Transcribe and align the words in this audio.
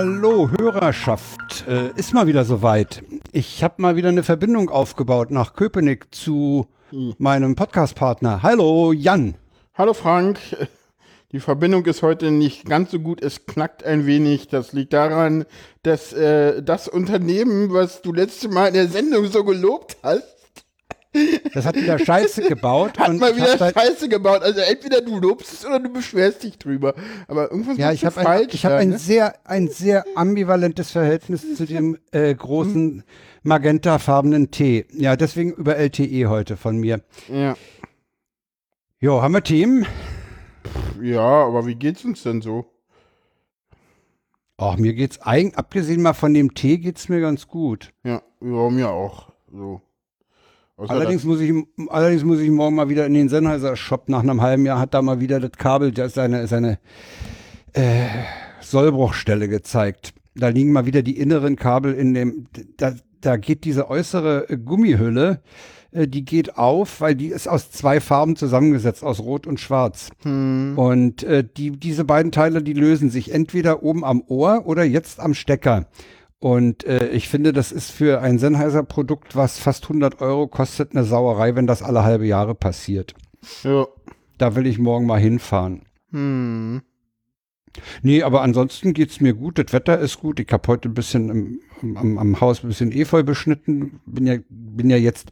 Hallo 0.00 0.48
Hörerschaft, 0.56 1.66
äh, 1.66 1.90
ist 1.96 2.14
mal 2.14 2.28
wieder 2.28 2.44
soweit. 2.44 3.02
Ich 3.32 3.64
habe 3.64 3.82
mal 3.82 3.96
wieder 3.96 4.10
eine 4.10 4.22
Verbindung 4.22 4.70
aufgebaut 4.70 5.32
nach 5.32 5.54
Köpenick 5.54 6.14
zu 6.14 6.68
hm. 6.90 7.16
meinem 7.18 7.56
Podcastpartner. 7.56 8.44
Hallo 8.44 8.92
Jan. 8.92 9.34
Hallo 9.74 9.94
Frank. 9.94 10.38
Die 11.32 11.40
Verbindung 11.40 11.84
ist 11.86 12.02
heute 12.02 12.30
nicht 12.30 12.66
ganz 12.66 12.92
so 12.92 13.00
gut, 13.00 13.20
es 13.20 13.46
knackt 13.46 13.82
ein 13.82 14.06
wenig. 14.06 14.46
Das 14.46 14.72
liegt 14.72 14.92
daran, 14.92 15.46
dass 15.82 16.12
äh, 16.12 16.62
das 16.62 16.86
Unternehmen, 16.86 17.72
was 17.72 18.00
du 18.00 18.12
letzte 18.12 18.48
Mal 18.48 18.68
in 18.68 18.74
der 18.74 18.86
Sendung 18.86 19.26
so 19.26 19.42
gelobt 19.42 19.96
hast, 20.04 20.37
das 21.54 21.64
hat 21.64 21.76
wieder 21.76 21.98
Scheiße 21.98 22.42
gebaut. 22.42 22.98
Hat 22.98 23.14
mal 23.14 23.34
wieder 23.36 23.56
Scheiße 23.58 24.08
gebaut. 24.08 24.42
Also 24.42 24.60
entweder 24.60 25.00
du 25.00 25.18
lobst 25.18 25.52
es 25.52 25.66
oder 25.66 25.78
du 25.80 25.90
beschwerst 25.90 26.42
dich 26.42 26.58
drüber. 26.58 26.94
Aber 27.26 27.50
irgendwas 27.50 27.78
ja, 27.78 27.92
ich 27.92 28.04
habe 28.04 28.20
falsch. 28.20 28.48
Ein, 28.48 28.54
ich 28.54 28.64
habe 28.64 28.76
ein 28.76 28.88
ne? 28.90 28.98
sehr, 28.98 29.34
ein 29.44 29.68
sehr 29.68 30.04
ambivalentes 30.14 30.90
Verhältnis 30.90 31.56
zu 31.56 31.66
dem 31.66 31.98
äh, 32.12 32.34
großen 32.34 33.04
magentafarbenen 33.42 34.50
Tee. 34.50 34.86
Ja, 34.92 35.16
deswegen 35.16 35.52
über 35.52 35.76
LTE 35.76 36.26
heute 36.28 36.56
von 36.56 36.76
mir. 36.78 37.02
Ja. 37.28 37.56
Jo, 39.00 39.22
haben 39.22 39.34
wir 39.34 39.42
Themen? 39.42 39.86
Ja, 41.00 41.20
aber 41.20 41.66
wie 41.66 41.76
geht's 41.76 42.04
uns 42.04 42.22
denn 42.22 42.40
so? 42.40 42.66
Ach, 44.56 44.76
mir 44.76 44.92
geht's 44.94 45.20
eigentlich, 45.20 45.56
abgesehen 45.56 46.02
mal 46.02 46.14
von 46.14 46.34
dem 46.34 46.52
Tee, 46.52 46.78
geht's 46.78 47.08
mir 47.08 47.20
ganz 47.20 47.46
gut. 47.46 47.92
Ja, 48.02 48.22
ja 48.40 48.70
mir 48.70 48.90
auch. 48.90 49.30
So. 49.52 49.80
Allerdings 50.78 51.24
muss, 51.24 51.40
ich, 51.40 51.52
allerdings 51.88 52.24
muss 52.24 52.40
ich 52.40 52.50
morgen 52.50 52.76
mal 52.76 52.88
wieder 52.88 53.06
in 53.06 53.14
den 53.14 53.28
Sennheiser 53.28 53.76
Shop. 53.76 54.08
Nach 54.08 54.22
einem 54.22 54.40
halben 54.40 54.64
Jahr 54.64 54.78
hat 54.78 54.94
da 54.94 55.02
mal 55.02 55.20
wieder 55.20 55.40
das 55.40 55.52
Kabel, 55.52 55.92
das 55.92 56.14
seine, 56.14 56.46
seine 56.46 56.78
äh, 57.72 58.06
Sollbruchstelle 58.60 59.48
gezeigt. 59.48 60.12
Da 60.34 60.48
liegen 60.48 60.72
mal 60.72 60.86
wieder 60.86 61.02
die 61.02 61.18
inneren 61.18 61.56
Kabel 61.56 61.94
in 61.94 62.14
dem, 62.14 62.46
da, 62.76 62.94
da 63.20 63.36
geht 63.36 63.64
diese 63.64 63.90
äußere 63.90 64.46
Gummihülle, 64.64 65.40
äh, 65.90 66.06
die 66.06 66.24
geht 66.24 66.56
auf, 66.56 67.00
weil 67.00 67.14
die 67.14 67.28
ist 67.28 67.48
aus 67.48 67.70
zwei 67.70 68.00
Farben 68.00 68.36
zusammengesetzt, 68.36 69.02
aus 69.02 69.20
Rot 69.20 69.46
und 69.46 69.58
Schwarz. 69.58 70.10
Hm. 70.22 70.74
Und 70.76 71.22
äh, 71.24 71.44
die, 71.44 71.72
diese 71.72 72.04
beiden 72.04 72.32
Teile, 72.32 72.62
die 72.62 72.74
lösen 72.74 73.10
sich 73.10 73.32
entweder 73.32 73.82
oben 73.82 74.04
am 74.04 74.22
Ohr 74.26 74.62
oder 74.66 74.84
jetzt 74.84 75.20
am 75.20 75.34
Stecker. 75.34 75.86
Und 76.40 76.84
äh, 76.84 77.08
ich 77.08 77.28
finde, 77.28 77.52
das 77.52 77.72
ist 77.72 77.90
für 77.90 78.20
ein 78.20 78.38
Sennheiser-Produkt, 78.38 79.34
was 79.34 79.58
fast 79.58 79.84
100 79.84 80.20
Euro 80.20 80.46
kostet, 80.46 80.92
eine 80.92 81.04
Sauerei, 81.04 81.56
wenn 81.56 81.66
das 81.66 81.82
alle 81.82 82.04
halbe 82.04 82.26
Jahre 82.26 82.54
passiert. 82.54 83.14
Ja. 83.64 83.86
Da 84.36 84.54
will 84.54 84.66
ich 84.66 84.78
morgen 84.78 85.06
mal 85.06 85.18
hinfahren. 85.18 85.82
Hm. 86.12 86.82
Nee, 88.02 88.22
aber 88.22 88.42
ansonsten 88.42 88.94
geht's 88.94 89.20
mir 89.20 89.34
gut. 89.34 89.58
Das 89.58 89.72
Wetter 89.72 89.98
ist 89.98 90.20
gut. 90.20 90.40
Ich 90.40 90.50
habe 90.52 90.66
heute 90.68 90.88
ein 90.88 90.94
bisschen 90.94 91.28
im, 91.28 91.96
am, 91.96 92.18
am 92.18 92.40
Haus 92.40 92.62
ein 92.62 92.68
bisschen 92.68 92.92
Efeu 92.92 93.22
beschnitten. 93.22 94.00
Bin 94.06 94.26
ja, 94.26 94.36
bin 94.48 94.90
ja 94.90 94.96
jetzt 94.96 95.30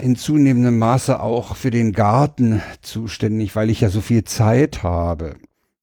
in 0.00 0.16
zunehmendem 0.16 0.78
Maße 0.78 1.20
auch 1.20 1.56
für 1.56 1.70
den 1.70 1.92
Garten 1.92 2.62
zuständig, 2.80 3.56
weil 3.56 3.70
ich 3.70 3.80
ja 3.80 3.88
so 3.88 4.00
viel 4.00 4.24
Zeit 4.24 4.82
habe. 4.82 5.36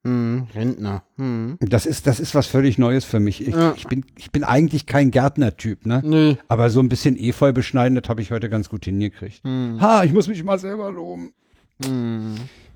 Hm, 0.06 0.48
Rentner. 0.54 1.04
Hm. 1.18 1.58
Das 1.62 1.86
ist, 1.86 2.08
das 2.08 2.20
ist 2.20 2.36
was 2.36 2.48
völlig 2.48 2.78
Neues 2.78 3.06
für 3.06 3.22
mich. 3.22 3.48
Ich, 3.48 3.56
ja. 3.56 3.74
ich 3.78 3.88
bin, 3.88 4.06
ich 4.18 4.32
bin 4.32 4.44
eigentlich 4.44 4.86
kein 4.86 5.12
Gärtnertyp, 5.12 5.86
ne? 5.86 6.02
Nee. 6.04 6.38
Aber 6.50 6.70
so 6.70 6.82
ein 6.82 6.90
bisschen 6.90 7.18
Efeu 7.18 7.54
beschneiden, 7.54 8.00
das 8.00 8.10
habe 8.10 8.22
ich 8.22 8.32
heute 8.32 8.50
ganz 8.50 8.68
gut 8.68 8.84
hingekriegt. 8.86 9.44
Hm. 9.44 9.80
Ha, 9.80 10.04
ich 10.04 10.12
muss 10.12 10.28
mich 10.28 10.44
mal 10.44 10.60
selber 10.60 10.92
loben. 10.92 11.34
Hm. 11.86 12.36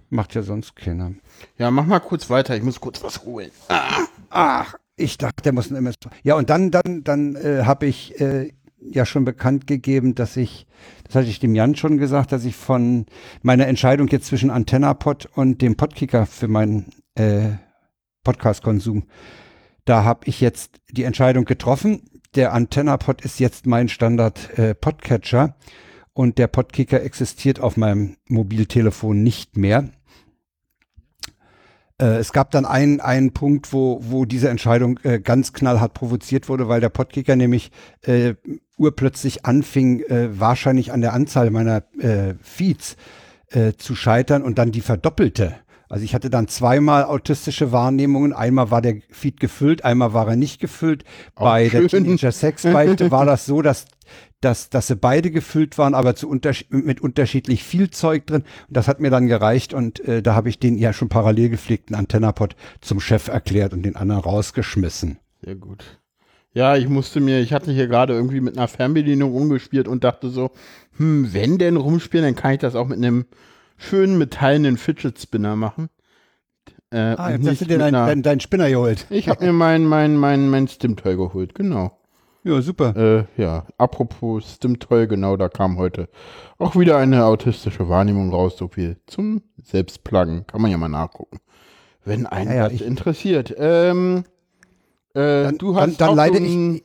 Macht 0.09 0.35
ja 0.35 0.41
sonst 0.41 0.75
keiner. 0.78 1.12
Ja, 1.57 1.69
mach 1.69 1.85
mal 1.85 2.00
kurz 2.00 2.29
weiter. 2.29 2.56
Ich 2.56 2.63
muss 2.63 2.79
kurz 2.79 3.03
was 3.03 3.24
holen. 3.25 3.51
Ah, 3.68 4.06
ach, 4.30 4.75
ich 4.96 5.18
dachte, 5.18 5.44
der 5.44 5.53
muss 5.53 5.69
ein 5.69 5.75
MS. 5.75 5.96
Ja, 6.24 6.35
und 6.35 6.50
dann, 6.50 6.72
dann, 6.72 7.03
dann 7.03 7.35
äh, 7.35 7.63
habe 7.66 7.88
ich 7.88 8.19
äh, 8.22 8.53
ja 8.80 9.06
schon 9.06 9.25
bekannt 9.25 9.68
gegeben, 9.68 10.16
dass 10.16 10.38
ich, 10.38 10.66
das 11.03 11.16
hatte 11.16 11.28
ich 11.28 11.40
dem 11.40 11.56
Jan 11.56 11.75
schon 11.75 11.97
gesagt, 11.97 12.31
dass 12.31 12.46
ich 12.46 12.56
von 12.56 13.06
meiner 13.41 13.68
Entscheidung 13.68 14.07
jetzt 14.07 14.28
zwischen 14.28 14.50
AntennaPod 14.50 15.28
und 15.35 15.62
dem 15.62 15.75
Podkicker 15.75 16.25
für 16.25 16.47
meinen 16.47 16.85
äh, 17.17 17.57
Podcast-Konsum, 18.23 19.07
da 19.85 20.03
habe 20.03 20.22
ich 20.25 20.41
jetzt 20.41 20.81
die 20.91 21.03
Entscheidung 21.03 21.45
getroffen. 21.45 22.01
Der 22.35 22.53
AntennaPod 22.53 23.22
ist 23.22 23.39
jetzt 23.39 23.66
mein 23.66 23.88
Standard-Podcatcher 23.88 25.44
äh, 25.45 25.63
und 26.13 26.38
der 26.38 26.47
Podkicker 26.47 27.01
existiert 27.01 27.59
auf 27.59 27.77
meinem 27.77 28.17
Mobiltelefon 28.27 29.23
nicht 29.23 29.56
mehr. 29.56 29.89
Äh, 32.00 32.17
es 32.17 32.33
gab 32.33 32.51
dann 32.51 32.66
einen, 32.66 33.00
einen 33.00 33.31
Punkt, 33.31 33.72
wo, 33.73 34.00
wo 34.01 34.25
diese 34.25 34.50
Entscheidung 34.50 35.00
äh, 35.03 35.19
ganz 35.19 35.53
knallhart 35.53 35.94
provoziert 35.94 36.50
wurde, 36.50 36.67
weil 36.67 36.81
der 36.81 36.89
Podkicker 36.89 37.35
nämlich 37.35 37.72
äh, 38.01 38.35
urplötzlich 38.77 39.45
anfing, 39.45 40.01
äh, 40.01 40.39
wahrscheinlich 40.39 40.91
an 40.91 41.01
der 41.01 41.13
Anzahl 41.13 41.50
meiner 41.50 41.83
äh, 42.00 42.35
Feeds 42.41 42.97
zu 43.77 43.95
scheitern 43.95 44.44
und 44.44 44.57
dann 44.57 44.73
die 44.73 44.81
verdoppelte. 44.81 45.56
Also 45.90 46.03
ich 46.03 46.14
hatte 46.14 46.30
dann 46.30 46.48
zweimal 46.48 47.06
autistische 47.06 47.72
Wahrnehmungen. 47.72 48.34
Einmal 48.34 48.72
war 48.72 48.81
der 48.81 48.98
Feed 49.09 49.40
gefüllt, 49.40 49.86
einmal 49.86 50.14
war 50.14 50.28
er 50.28 50.36
nicht 50.36 50.59
gefüllt. 50.59 51.03
Auch 51.36 51.44
Bei 51.44 51.70
schön. 51.70 51.81
der 51.81 51.90
Teenager 51.90 52.31
Sex 52.31 52.64
Beichte 52.64 53.12
war 53.12 53.25
das 53.25 53.46
so, 53.46 53.62
dass 53.62 53.86
dass, 54.42 54.70
dass 54.70 54.88
sie 54.88 54.96
beide 54.96 55.31
gefüllt 55.31 55.78
waren, 55.78 55.96
aber 55.96 56.16
zu 56.16 56.30
unterschied 56.30 56.72
mit 56.72 57.02
unterschiedlich 57.02 57.64
viel 57.64 57.90
Zeug 57.90 58.28
drin. 58.28 58.44
Und 58.68 58.78
das 58.78 58.88
hat 58.88 59.00
mir 59.00 59.09
dann 59.09 59.28
gereicht 59.28 59.74
und 59.74 60.00
äh, 60.08 60.22
da 60.22 60.36
habe 60.36 60.50
ich 60.50 60.59
den 60.59 60.78
ja 60.78 60.94
schon 60.94 61.09
parallel 61.09 61.50
gepflegten 61.50 61.96
Antennapod 61.96 62.56
zum 62.81 63.00
Chef 63.00 63.28
erklärt 63.30 63.74
und 63.74 63.84
den 63.84 63.96
anderen 63.96 64.22
rausgeschmissen. 64.22 65.18
Sehr 65.44 65.56
gut. 65.56 66.00
Ja, 66.54 66.75
ich 66.75 66.88
musste 66.88 67.19
mir, 67.19 67.40
ich 67.40 67.54
hatte 67.54 67.72
hier 67.72 67.88
gerade 67.88 68.14
irgendwie 68.14 68.42
mit 68.42 68.58
einer 68.58 68.68
Fernbedienung 68.68 69.31
rumgespielt 69.31 69.88
und 69.88 70.04
dachte 70.04 70.30
so, 70.30 70.52
hm, 70.98 71.34
wenn 71.34 71.58
denn 71.58 71.78
rumspielen, 71.78 72.25
dann 72.25 72.36
kann 72.36 72.54
ich 72.54 72.59
das 72.59 72.75
auch 72.75 72.88
mit 72.88 72.98
einem 72.98 73.25
schönen 73.77 74.17
metallenen 74.17 74.77
Fidget 74.77 75.19
Spinner 75.19 75.55
machen. 75.55 75.89
Äh, 76.89 77.15
ah, 77.17 77.31
jetzt 77.31 77.47
hast 77.47 77.61
du 77.61 77.65
dir 77.65 77.77
deinen 77.79 77.93
dein, 77.93 78.23
dein 78.23 78.39
Spinner 78.39 78.69
geholt. 78.69 79.07
Ich 79.09 79.27
habe 79.27 79.45
mir 79.45 79.53
mein, 79.53 79.85
mein, 79.85 80.15
mein, 80.15 80.49
mein 80.49 80.67
Stimtoy 80.67 81.17
geholt, 81.17 81.53
genau. 81.53 81.97
Ja, 82.43 82.61
super. 82.61 82.95
Äh, 82.95 83.41
ja, 83.41 83.65
apropos 83.77 84.53
Stimtoy, 84.55 85.07
genau, 85.07 85.35
da 85.35 85.49
kam 85.49 85.77
heute 85.77 86.07
auch 86.57 86.77
wieder 86.77 86.97
eine 86.97 87.25
autistische 87.25 87.89
Wahrnehmung 87.89 88.31
raus, 88.31 88.57
so 88.57 88.69
viel 88.69 88.97
zum 89.05 89.41
Selbstpluggen. 89.61 90.47
Kann 90.47 90.61
man 90.61 90.71
ja 90.71 90.77
mal 90.77 90.88
nachgucken, 90.88 91.39
wenn 92.05 92.25
einen 92.25 92.51
ja, 92.51 92.55
ja, 92.55 92.69
das 92.69 92.79
interessiert. 92.79 93.53
Ähm, 93.57 94.23
äh, 95.13 95.44
dann, 95.44 95.57
du 95.57 95.75
hast 95.75 95.99
dann, 95.99 96.15
dann 96.15 96.15
leide 96.15 96.38
ich, 96.38 96.83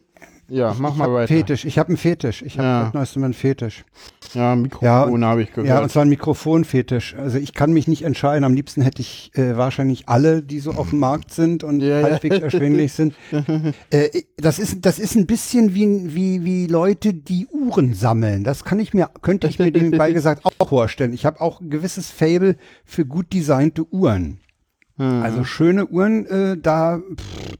ja, 0.49 0.75
mach 0.79 0.93
ich 0.93 0.97
mal 0.97 1.13
weiter. 1.13 1.29
Fetisch. 1.29 1.65
Ich 1.65 1.79
habe 1.79 1.89
einen 1.89 1.97
Fetisch. 1.97 2.43
Ich 2.43 2.59
habe 2.59 2.69
ja. 2.69 2.85
seit 2.85 2.95
neuestem 2.95 3.25
einen 3.25 3.35
Fetisch. 3.35 3.85
Ja, 4.35 4.55
Mikrofon 4.55 5.23
ja, 5.23 5.29
habe 5.29 5.43
ich 5.43 5.51
gehört. 5.51 5.69
Ja, 5.69 5.81
und 5.81 5.91
zwar 5.91 6.05
ein 6.05 6.09
Mikrofonfetisch. 6.09 7.15
Also 7.17 7.39
ich 7.39 7.55
kann 7.55 7.73
mich 7.73 7.89
nicht 7.89 8.03
entscheiden. 8.03 8.45
Am 8.45 8.55
liebsten 8.55 8.83
hätte 8.83 9.03
ich 9.03 9.31
äh, 9.35 9.57
wahrscheinlich 9.57 10.09
alle, 10.09 10.43
die 10.43 10.61
so 10.61 10.73
auf 10.73 10.91
dem 10.91 10.99
Markt 10.99 11.33
sind 11.33 11.65
und 11.65 11.81
ja, 11.81 12.03
halbwegs 12.03 12.37
ja. 12.37 12.43
erschwinglich 12.43 12.93
sind. 12.93 13.15
äh, 13.91 14.23
das 14.37 14.59
ist 14.59 14.85
das 14.85 14.99
ist 14.99 15.15
ein 15.15 15.27
bisschen 15.27 15.75
wie 15.75 16.15
wie 16.15 16.45
wie 16.45 16.67
Leute, 16.67 17.15
die 17.15 17.47
Uhren 17.47 17.95
sammeln. 17.95 18.45
Das 18.45 18.65
kann 18.65 18.81
ich 18.81 18.93
mir 18.95 19.11
könnte 19.23 19.47
ich 19.47 19.59
mir 19.59 19.71
nebenbei 19.71 20.13
gesagt 20.13 20.45
auch 20.45 20.69
vorstellen. 20.69 21.13
Ich 21.13 21.25
habe 21.25 21.41
auch 21.41 21.61
ein 21.61 21.71
gewisses 21.71 22.11
Fable 22.11 22.57
für 22.85 23.07
gut 23.07 23.33
designte 23.33 23.85
Uhren. 23.93 24.41
Hm. 24.97 25.23
Also 25.23 25.45
schöne 25.45 25.87
Uhren, 25.87 26.27
äh, 26.27 26.57
da 26.59 26.99
pff, 26.99 27.57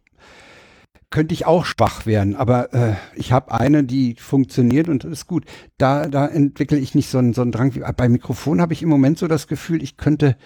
könnte 1.13 1.35
ich 1.35 1.47
auch 1.47 1.65
schwach 1.65 2.07
werden, 2.07 2.35
aber 2.35 2.75
äh, 2.75 2.95
ich 3.15 3.31
habe 3.31 3.53
eine, 3.53 3.85
die 3.85 4.17
funktioniert 4.19 4.89
und 4.89 5.05
ist 5.05 5.29
gut. 5.29 5.45
Da, 5.79 6.09
da 6.09 6.27
entwickle 6.27 6.79
ich 6.79 6.97
nicht 6.97 7.09
so 7.09 7.19
einen, 7.19 7.35
so 7.35 7.43
einen 7.43 7.53
Drang. 7.53 7.77
Wie, 7.77 7.85
bei 7.97 8.09
Mikrofon 8.09 8.61
habe 8.61 8.73
ich 8.73 8.83
im 8.83 8.89
Moment 8.89 9.19
so 9.19 9.29
das 9.29 9.47
Gefühl, 9.47 9.83
ich 9.83 9.97
könnte 9.97 10.37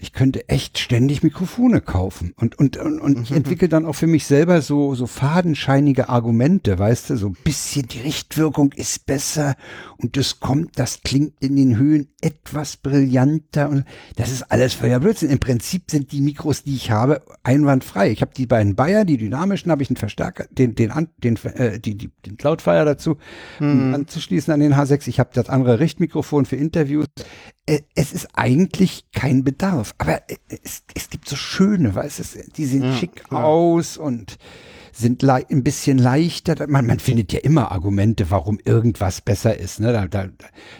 ich 0.00 0.12
könnte 0.12 0.48
echt 0.48 0.78
ständig 0.78 1.22
Mikrofone 1.22 1.80
kaufen. 1.80 2.32
Und, 2.36 2.58
und, 2.58 2.78
und, 2.78 3.00
und 3.00 3.22
ich 3.22 3.30
mhm. 3.30 3.38
entwickle 3.38 3.68
dann 3.68 3.84
auch 3.84 3.94
für 3.94 4.06
mich 4.06 4.26
selber 4.26 4.62
so, 4.62 4.94
so 4.94 5.06
fadenscheinige 5.06 6.08
Argumente, 6.08 6.78
weißt 6.78 7.10
du, 7.10 7.16
so 7.16 7.28
ein 7.28 7.36
bisschen 7.44 7.86
die 7.86 8.00
Richtwirkung 8.00 8.72
ist 8.72 9.06
besser 9.06 9.56
und 9.98 10.16
das 10.16 10.40
kommt, 10.40 10.78
das 10.78 11.02
klingt 11.02 11.34
in 11.40 11.56
den 11.56 11.76
Höhen 11.76 12.08
etwas 12.22 12.78
brillanter 12.78 13.68
und 13.68 13.84
das 14.16 14.30
ist 14.30 14.50
alles 14.50 14.72
völliger 14.72 15.00
Blödsinn. 15.00 15.30
Im 15.30 15.38
Prinzip 15.38 15.90
sind 15.90 16.12
die 16.12 16.22
Mikros, 16.22 16.62
die 16.62 16.76
ich 16.76 16.90
habe, 16.90 17.22
einwandfrei. 17.42 18.10
Ich 18.10 18.22
habe 18.22 18.32
die 18.34 18.46
beiden 18.46 18.74
Bayer, 18.74 19.04
die 19.04 19.18
dynamischen, 19.18 19.70
habe 19.70 19.82
ich 19.82 19.90
einen 19.90 19.96
Verstärker, 19.96 20.46
den, 20.50 20.74
den, 20.74 21.08
den, 21.18 21.36
äh, 21.44 21.78
die, 21.78 21.96
die, 21.96 22.10
den 22.24 22.38
Cloudfire 22.38 22.86
dazu, 22.86 23.18
mhm. 23.58 23.70
um 23.70 23.94
anzuschließen 23.94 24.52
an 24.52 24.60
den 24.60 24.74
H6. 24.74 25.08
Ich 25.08 25.20
habe 25.20 25.30
das 25.34 25.50
andere 25.50 25.78
Richtmikrofon 25.78 26.46
für 26.46 26.56
Interviews. 26.56 27.06
Äh, 27.70 27.82
es 27.94 28.12
ist 28.12 28.28
eigentlich 28.34 29.04
kein 29.12 29.44
Bedarf. 29.44 29.94
Aber 29.98 30.16
äh, 30.28 30.36
es, 30.62 30.82
es 30.94 31.08
gibt 31.08 31.28
so 31.28 31.36
schöne, 31.36 31.94
weißt 31.94 32.18
du, 32.18 32.24
die 32.56 32.64
sehen 32.64 32.82
ja, 32.82 32.96
schick 32.96 33.24
klar. 33.24 33.44
aus 33.44 33.96
und 33.96 34.38
sind 34.92 35.22
ein 35.22 35.62
bisschen 35.62 35.98
leichter. 35.98 36.66
Man, 36.66 36.86
man 36.86 36.98
findet 36.98 37.32
ja 37.32 37.38
immer 37.40 37.70
Argumente, 37.70 38.30
warum 38.30 38.58
irgendwas 38.64 39.20
besser 39.20 39.56
ist. 39.56 39.78
Ne? 39.78 39.92
Da, 39.92 40.06
da, 40.08 40.26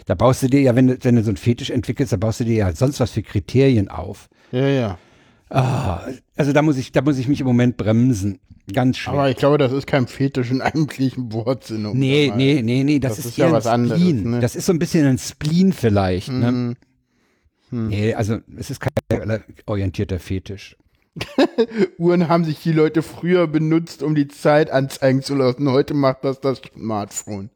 da 0.05 0.15
baust 0.15 0.43
du 0.43 0.47
dir 0.47 0.61
ja, 0.61 0.75
wenn 0.75 0.87
du, 0.87 0.97
wenn 1.01 1.15
du 1.15 1.23
so 1.23 1.29
einen 1.29 1.37
Fetisch 1.37 1.69
entwickelst, 1.69 2.11
da 2.11 2.17
baust 2.17 2.41
du 2.41 2.43
dir 2.43 2.55
ja 2.55 2.73
sonst 2.73 2.99
was 2.99 3.11
für 3.11 3.23
Kriterien 3.23 3.87
auf. 3.87 4.27
Ja, 4.51 4.67
ja. 4.67 4.97
Ah, 5.53 6.07
also 6.37 6.53
da 6.53 6.61
muss 6.61 6.77
ich, 6.77 6.91
da 6.91 7.01
muss 7.01 7.17
ich 7.17 7.27
mich 7.27 7.41
im 7.41 7.47
Moment 7.47 7.75
bremsen. 7.75 8.39
Ganz 8.73 8.97
schwer. 8.97 9.13
Aber 9.13 9.29
ich 9.29 9.35
glaube, 9.35 9.57
das 9.57 9.73
ist 9.73 9.85
kein 9.85 10.07
Fetisch 10.07 10.49
in 10.49 10.61
eigentlichen 10.61 11.33
Wortsinn. 11.33 11.91
Nee, 11.93 12.31
nee, 12.35 12.61
nee, 12.63 12.83
nee, 12.83 12.99
das, 12.99 13.17
das 13.17 13.19
ist, 13.19 13.25
ist, 13.31 13.37
ja 13.37 13.51
was 13.51 13.67
anderes. 13.67 14.01
Ne? 14.01 14.39
Das 14.39 14.55
ist 14.55 14.65
so 14.65 14.71
ein 14.71 14.79
bisschen 14.79 15.05
ein 15.05 15.17
Spleen 15.17 15.73
vielleicht. 15.73 16.29
Ne? 16.29 16.47
Hm. 16.47 16.67
Ne? 16.69 16.75
Hm. 17.69 17.87
Nee, 17.87 18.13
also 18.13 18.37
es 18.57 18.69
ist 18.69 18.79
kein 18.79 19.43
orientierter 19.65 20.19
Fetisch. 20.19 20.77
Uhren 21.97 22.29
haben 22.29 22.45
sich 22.45 22.61
die 22.61 22.71
Leute 22.71 23.01
früher 23.01 23.47
benutzt, 23.47 24.01
um 24.01 24.15
die 24.15 24.29
Zeit 24.29 24.71
anzeigen 24.71 25.21
zu 25.21 25.35
lassen. 25.35 25.69
Heute 25.69 25.93
macht 25.93 26.23
das 26.23 26.39
das 26.39 26.61
Smartphone. 26.73 27.49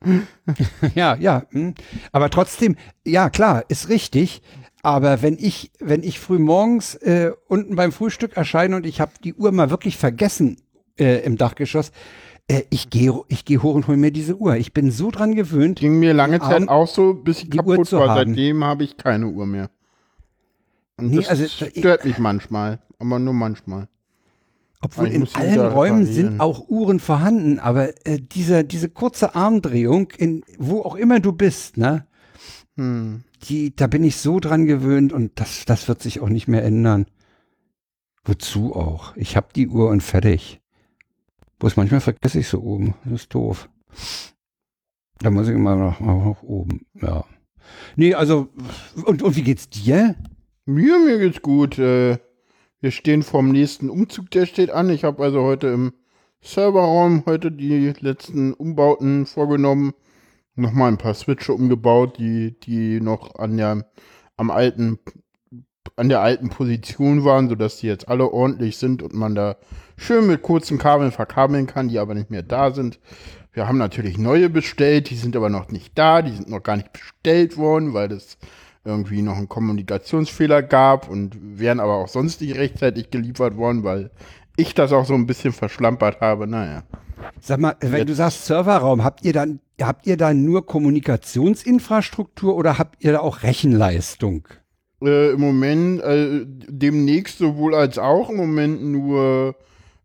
ja, 0.96 1.16
ja. 1.16 1.46
Hm. 1.52 1.74
Aber 2.12 2.30
trotzdem, 2.30 2.76
ja 3.06 3.30
klar, 3.30 3.64
ist 3.70 3.88
richtig. 3.88 4.42
Aber 4.86 5.24
wenn 5.24 5.36
ich, 5.40 5.72
wenn 5.80 6.04
ich 6.04 6.20
früh 6.20 6.38
morgens 6.38 6.94
äh, 6.94 7.32
unten 7.48 7.76
beim 7.76 7.92
Frühstück 7.92 8.38
erscheine 8.38 8.76
und 8.76 8.86
ich 8.86 9.02
habe 9.02 9.14
die 9.24 9.34
Uhr 9.34 9.52
mal 9.52 9.72
wirklich 9.72 9.98
vergessen 9.98 10.58
äh, 11.00 11.26
im 11.26 11.38
Dachgeschoss, 11.38 11.92
äh, 12.48 12.62
ich 12.70 12.92
gehe 12.92 13.12
ich 13.28 13.46
geh 13.46 13.58
hoch 13.58 13.74
und 13.74 13.88
hole 13.88 13.98
mir 13.98 14.12
diese 14.12 14.38
Uhr. 14.38 14.58
Ich 14.58 14.74
bin 14.74 14.92
so 14.92 15.10
dran 15.10 15.34
gewöhnt. 15.34 15.80
Ging 15.80 15.98
mir 15.98 16.14
lange 16.14 16.40
Zeit 16.40 16.70
auch 16.70 16.88
so, 16.88 17.16
bis 17.16 17.42
ich 17.42 17.50
kaputt 17.50 17.92
war. 17.94 18.10
Haben. 18.10 18.30
Seitdem 18.30 18.64
habe 18.64 18.84
ich 18.84 18.96
keine 18.96 19.26
Uhr 19.26 19.48
mehr. 19.48 19.72
Und 20.98 21.10
nee, 21.10 21.16
das 21.16 21.30
also, 21.30 21.48
stört 21.48 22.02
ich, 22.02 22.06
mich 22.06 22.20
manchmal, 22.20 22.78
aber 23.00 23.18
nur 23.18 23.34
manchmal. 23.34 23.88
Obwohl 24.82 25.08
in 25.08 25.28
allen 25.34 25.62
Räumen 25.62 26.06
sind 26.06 26.40
auch 26.40 26.70
Uhren 26.70 27.00
vorhanden, 27.00 27.58
aber 27.58 27.90
äh, 28.06 28.20
diese, 28.22 28.64
diese 28.64 28.90
kurze 28.90 29.34
Armdrehung, 29.34 30.12
in 30.16 30.44
wo 30.60 30.84
auch 30.84 30.94
immer 30.94 31.20
du 31.20 31.32
bist, 31.32 31.76
ne? 31.76 32.06
Hm 32.76 33.24
die, 33.50 33.76
da 33.76 33.88
bin 33.88 34.04
ich 34.04 34.18
so 34.18 34.40
dran 34.40 34.66
gewöhnt 34.66 35.14
und 35.14 35.40
das, 35.40 35.66
das 35.66 35.88
wird 35.88 36.02
sich 36.02 36.20
auch 36.20 36.30
nicht 36.30 36.48
mehr 36.48 36.64
ändern. 36.64 37.06
Wozu 38.24 38.76
auch? 38.76 39.16
Ich 39.16 39.36
habe 39.36 39.48
die 39.56 39.68
Uhr 39.68 39.90
und 39.90 40.02
fertig. 40.02 40.62
Bloß 41.60 41.78
manchmal 41.78 42.02
vergesse 42.02 42.40
ich 42.40 42.48
so 42.48 42.62
oben. 42.62 42.96
Das 43.04 43.22
ist 43.22 43.34
doof. 43.34 43.70
Da 45.20 45.30
muss 45.30 45.48
ich 45.48 45.56
immer 45.56 45.76
noch 45.76 46.00
hoch 46.00 46.44
oben. 46.44 46.86
Ja. 47.02 47.24
Nee, 47.96 48.14
also, 48.14 48.50
und, 49.06 49.22
und 49.22 49.36
wie 49.36 49.44
geht's 49.44 49.70
dir? 49.70 50.16
Mir, 50.66 51.00
mir 51.00 51.20
geht's 51.20 51.42
gut. 51.42 51.78
Äh, 51.78 52.18
wir 52.82 52.92
stehen 52.92 53.24
vorm 53.24 53.50
nächsten 53.50 53.90
Umzug, 53.90 54.32
der 54.32 54.46
steht 54.46 54.72
an. 54.72 54.90
Ich 54.90 55.04
habe 55.04 55.24
also 55.24 55.44
heute 55.44 55.68
im 55.68 55.94
Serverraum 56.42 57.24
heute 57.26 57.52
die 57.52 57.94
letzten 58.00 58.54
Umbauten 58.54 59.26
vorgenommen 59.26 59.94
nochmal 60.56 60.92
ein 60.92 60.98
paar 60.98 61.14
Switche 61.14 61.54
umgebaut, 61.54 62.18
die, 62.18 62.60
die 62.60 63.02
noch 63.02 63.36
an 63.36 63.58
der, 63.58 63.86
am 64.38 64.52
alten, 64.52 65.00
an 65.96 66.10
der 66.10 66.22
alten 66.22 66.50
Position 66.50 67.24
waren, 67.24 67.50
sodass 67.50 67.78
die 67.78 67.88
jetzt 67.88 68.08
alle 68.08 68.32
ordentlich 68.32 68.78
sind 68.78 69.04
und 69.04 69.14
man 69.14 69.36
da 69.36 69.58
schön 69.98 70.28
mit 70.28 70.42
kurzen 70.42 70.78
Kabeln 70.78 71.12
verkabeln 71.12 71.68
kann, 71.68 71.88
die 71.88 72.00
aber 72.00 72.14
nicht 72.14 72.32
mehr 72.32 72.44
da 72.44 72.72
sind. 72.72 73.00
Wir 73.54 73.68
haben 73.68 73.78
natürlich 73.78 74.18
neue 74.18 74.50
bestellt, 74.50 75.10
die 75.10 75.16
sind 75.16 75.36
aber 75.36 75.50
noch 75.50 75.70
nicht 75.70 75.98
da, 75.98 76.22
die 76.22 76.34
sind 76.34 76.50
noch 76.50 76.64
gar 76.64 76.76
nicht 76.76 76.92
bestellt 76.92 77.56
worden, 77.58 77.94
weil 77.94 78.12
es 78.12 78.38
irgendwie 78.84 79.22
noch 79.22 79.38
einen 79.38 79.50
Kommunikationsfehler 79.50 80.62
gab 80.62 81.10
und 81.10 81.38
wären 81.58 81.80
aber 81.80 81.96
auch 81.96 82.08
sonst 82.08 82.42
nicht 82.42 82.56
rechtzeitig 82.56 83.10
geliefert 83.10 83.58
worden, 83.58 83.84
weil 83.84 84.12
ich 84.58 84.76
das 84.76 84.94
auch 84.94 85.06
so 85.06 85.14
ein 85.14 85.26
bisschen 85.26 85.54
verschlampert 85.54 86.22
habe. 86.22 86.48
Naja. 86.48 86.84
Sag 87.42 87.60
mal, 87.60 87.76
wenn 87.80 88.00
Jetzt. 88.00 88.10
du 88.10 88.16
sagst 88.16 88.46
Serverraum, 88.46 89.04
habt 89.04 89.24
ihr 89.26 89.34
dann, 89.34 89.60
habt 89.82 90.08
ihr 90.08 90.18
da 90.18 90.34
nur 90.34 90.66
Kommunikationsinfrastruktur 90.66 92.56
oder 92.56 92.78
habt 92.78 93.04
ihr 93.04 93.14
da 93.14 93.20
auch 93.20 93.44
Rechenleistung? 93.44 94.48
Äh, 95.02 95.32
Im 95.32 95.42
Moment, 95.42 96.02
äh, 96.02 96.46
demnächst 96.46 97.38
sowohl 97.38 97.76
als 97.76 97.98
auch 97.98 98.30
im 98.30 98.38
Moment 98.38 98.82
nur, 98.82 99.56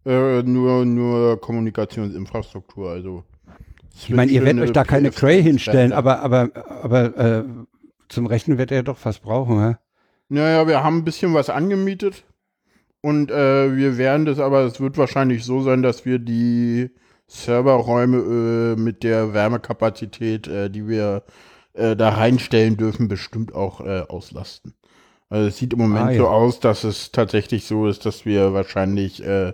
äh, 0.04 0.42
nur, 0.42 0.84
nur 0.84 1.40
Kommunikationsinfrastruktur. 1.40 2.90
Also 2.90 3.24
ich 3.94 4.10
meine, 4.10 4.32
ihr 4.32 4.44
werdet 4.44 4.62
euch 4.62 4.72
da 4.72 4.84
keine 4.84 5.10
Cray 5.10 5.42
hinstellen, 5.42 5.92
aber, 5.92 6.20
aber, 6.20 6.50
aber 6.82 7.18
äh, 7.18 7.44
zum 8.08 8.26
Rechnen 8.26 8.58
werdet 8.58 8.78
ihr 8.78 8.82
doch 8.82 8.98
was 9.04 9.18
brauchen, 9.18 9.60
hä? 9.60 9.76
Naja, 10.28 10.66
wir 10.66 10.82
haben 10.82 10.98
ein 10.98 11.04
bisschen 11.04 11.34
was 11.34 11.50
angemietet. 11.50 12.24
Und 13.02 13.30
äh, 13.30 13.76
wir 13.76 13.96
werden 13.96 14.26
das 14.26 14.38
aber, 14.38 14.60
es 14.60 14.80
wird 14.80 14.98
wahrscheinlich 14.98 15.44
so 15.44 15.62
sein, 15.62 15.82
dass 15.82 16.04
wir 16.04 16.18
die 16.18 16.90
Serverräume 17.30 18.74
äh, 18.76 18.80
mit 18.80 19.04
der 19.04 19.32
Wärmekapazität, 19.32 20.48
äh, 20.48 20.68
die 20.68 20.88
wir 20.88 21.22
äh, 21.74 21.94
da 21.94 22.10
reinstellen 22.10 22.76
dürfen, 22.76 23.06
bestimmt 23.06 23.54
auch 23.54 23.80
äh, 23.80 24.02
auslasten. 24.08 24.74
Also 25.28 25.46
es 25.46 25.56
sieht 25.56 25.72
im 25.72 25.78
Moment 25.78 26.08
ah, 26.08 26.10
ja. 26.10 26.18
so 26.18 26.28
aus, 26.28 26.58
dass 26.58 26.82
es 26.82 27.12
tatsächlich 27.12 27.64
so 27.64 27.86
ist, 27.86 28.04
dass 28.04 28.26
wir 28.26 28.52
wahrscheinlich, 28.52 29.24
äh, 29.24 29.52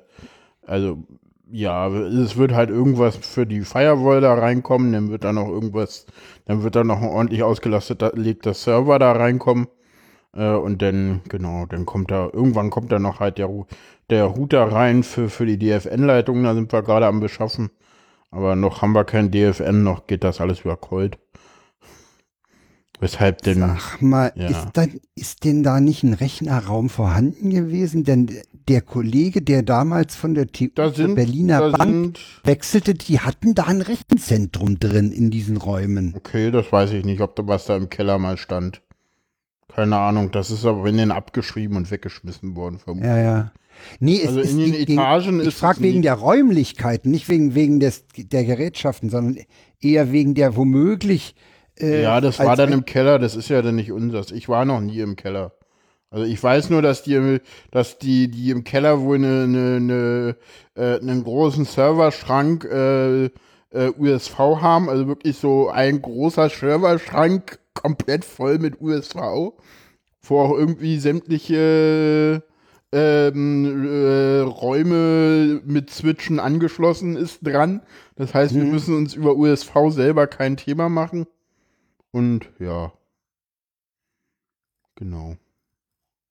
also 0.66 1.04
ja, 1.50 1.88
es 1.88 2.36
wird 2.38 2.52
halt 2.52 2.70
irgendwas 2.70 3.16
für 3.16 3.46
die 3.46 3.60
Firewall 3.60 4.22
da 4.22 4.34
reinkommen, 4.34 4.92
dann 4.92 5.10
wird 5.10 5.24
da 5.24 5.32
noch 5.34 5.48
irgendwas, 5.48 6.06
dann 6.46 6.62
wird 6.62 6.76
da 6.76 6.82
noch 6.82 7.02
ein 7.02 7.08
ordentlich 7.08 7.42
ausgelasteter 7.42 8.12
legter 8.14 8.54
Server 8.54 8.98
da 8.98 9.12
reinkommen. 9.12 9.68
Äh, 10.36 10.54
und 10.54 10.82
dann, 10.82 11.22
genau, 11.28 11.66
dann 11.66 11.86
kommt 11.86 12.10
da, 12.10 12.30
irgendwann 12.32 12.70
kommt 12.70 12.92
da 12.92 12.98
noch 12.98 13.20
halt 13.20 13.38
der, 13.38 13.48
der 14.10 14.24
Router 14.24 14.72
rein 14.72 15.02
für, 15.02 15.28
für 15.28 15.46
die 15.46 15.58
DFN-Leitung, 15.58 16.42
da 16.42 16.54
sind 16.54 16.72
wir 16.72 16.82
gerade 16.82 17.06
am 17.06 17.20
Beschaffen. 17.20 17.70
Aber 18.30 18.56
noch 18.56 18.82
haben 18.82 18.92
wir 18.92 19.04
kein 19.04 19.30
DFN, 19.30 19.82
noch 19.82 20.06
geht 20.06 20.24
das 20.24 20.40
alles 20.40 20.60
über 20.60 20.76
Colt. 20.76 21.18
Weshalb 22.98 23.42
denn? 23.42 23.58
Sag 23.58 24.00
mal, 24.00 24.32
ja. 24.36 24.48
ist, 24.48 24.68
dann, 24.72 25.00
ist 25.14 25.44
denn 25.44 25.62
da 25.62 25.80
nicht 25.80 26.02
ein 26.02 26.14
Rechnerraum 26.14 26.88
vorhanden 26.88 27.50
gewesen? 27.50 28.04
Denn 28.04 28.30
der 28.68 28.80
Kollege, 28.80 29.42
der 29.42 29.62
damals 29.62 30.16
von 30.16 30.34
der 30.34 30.46
TU 30.46 30.68
sind, 30.92 31.14
Berliner 31.14 31.72
Bank 31.72 32.16
sind, 32.16 32.20
wechselte, 32.44 32.94
die 32.94 33.20
hatten 33.20 33.54
da 33.54 33.64
ein 33.64 33.82
Rechenzentrum 33.82 34.78
drin 34.78 35.12
in 35.12 35.30
diesen 35.30 35.58
Räumen. 35.58 36.14
Okay, 36.16 36.50
das 36.50 36.72
weiß 36.72 36.92
ich 36.92 37.04
nicht, 37.04 37.20
ob 37.20 37.36
da 37.36 37.46
was 37.46 37.66
da 37.66 37.76
im 37.76 37.90
Keller 37.90 38.18
mal 38.18 38.38
stand. 38.38 38.80
Keine 39.68 39.98
Ahnung, 39.98 40.30
das 40.30 40.50
ist 40.50 40.64
aber 40.64 40.84
wenn 40.84 40.96
den 40.96 41.10
abgeschrieben 41.10 41.76
und 41.76 41.90
weggeschmissen 41.90 42.56
worden. 42.56 42.78
Vermutlich. 42.78 43.10
Ja, 43.10 43.18
ja. 43.18 43.52
Nee, 44.00 44.20
es 44.20 44.28
also 44.28 44.40
ist, 44.40 44.50
in 44.52 44.58
den 44.58 44.74
ich, 44.74 44.90
Etagen 44.90 45.40
ich, 45.40 45.54
frage 45.54 45.80
wegen 45.80 46.02
der 46.02 46.14
Räumlichkeiten, 46.14 47.10
nicht 47.10 47.28
wegen, 47.28 47.54
wegen 47.54 47.80
des, 47.80 48.04
der 48.16 48.44
Gerätschaften, 48.44 49.10
sondern 49.10 49.44
eher 49.80 50.12
wegen 50.12 50.34
der 50.34 50.56
womöglich. 50.56 51.34
Äh, 51.78 52.02
ja, 52.02 52.20
das 52.20 52.38
war 52.38 52.56
dann 52.56 52.72
im 52.72 52.84
Keller, 52.84 53.18
das 53.18 53.36
ist 53.36 53.48
ja 53.48 53.62
dann 53.62 53.76
nicht 53.76 53.92
unseres. 53.92 54.30
Ich 54.30 54.48
war 54.48 54.64
noch 54.64 54.80
nie 54.80 55.00
im 55.00 55.16
Keller. 55.16 55.52
Also 56.10 56.24
ich 56.24 56.42
weiß 56.42 56.70
nur, 56.70 56.82
dass 56.82 57.02
die, 57.02 57.40
dass 57.70 57.98
die, 57.98 58.28
die 58.28 58.50
im 58.50 58.64
Keller 58.64 59.00
wohl 59.00 59.16
eine, 59.16 59.44
eine, 59.44 59.76
eine, 59.76 60.36
äh, 60.74 61.00
einen 61.00 61.24
großen 61.24 61.64
Serverschrank 61.64 62.64
äh, 62.64 63.24
äh, 63.24 63.92
USV 63.98 64.38
haben, 64.38 64.88
also 64.88 65.08
wirklich 65.08 65.36
so 65.36 65.68
ein 65.68 66.00
großer 66.00 66.48
Serverschrank 66.48 67.58
komplett 67.74 68.24
voll 68.24 68.58
mit 68.58 68.80
USV, 68.80 69.16
wo 70.22 70.40
auch 70.40 70.56
irgendwie 70.56 70.98
sämtliche 70.98 72.42
ähm, 72.96 73.86
äh, 73.86 74.40
Räume 74.40 75.60
mit 75.64 75.90
Switchen 75.90 76.40
angeschlossen 76.40 77.16
ist 77.16 77.40
dran. 77.46 77.82
Das 78.16 78.32
heißt, 78.32 78.54
mhm. 78.54 78.58
wir 78.58 78.64
müssen 78.72 78.96
uns 78.96 79.12
über 79.12 79.36
USV 79.36 79.90
selber 79.90 80.26
kein 80.26 80.56
Thema 80.56 80.88
machen. 80.88 81.26
Und 82.10 82.48
ja. 82.58 82.92
Genau. 84.94 85.36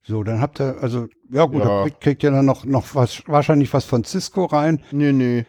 So, 0.01 0.23
dann 0.23 0.41
habt 0.41 0.59
ihr, 0.59 0.77
also, 0.81 1.07
ja 1.29 1.45
gut, 1.45 1.63
ja. 1.63 1.87
Kriegt, 1.99 2.23
ihr 2.23 2.31
dann 2.31 2.45
noch, 2.45 2.65
noch 2.65 2.95
was, 2.95 3.23
wahrscheinlich 3.27 3.71
was 3.73 3.85
von 3.85 4.03
Cisco 4.03 4.45
rein. 4.45 4.81
Nee, 4.91 5.11
nee. 5.11 5.45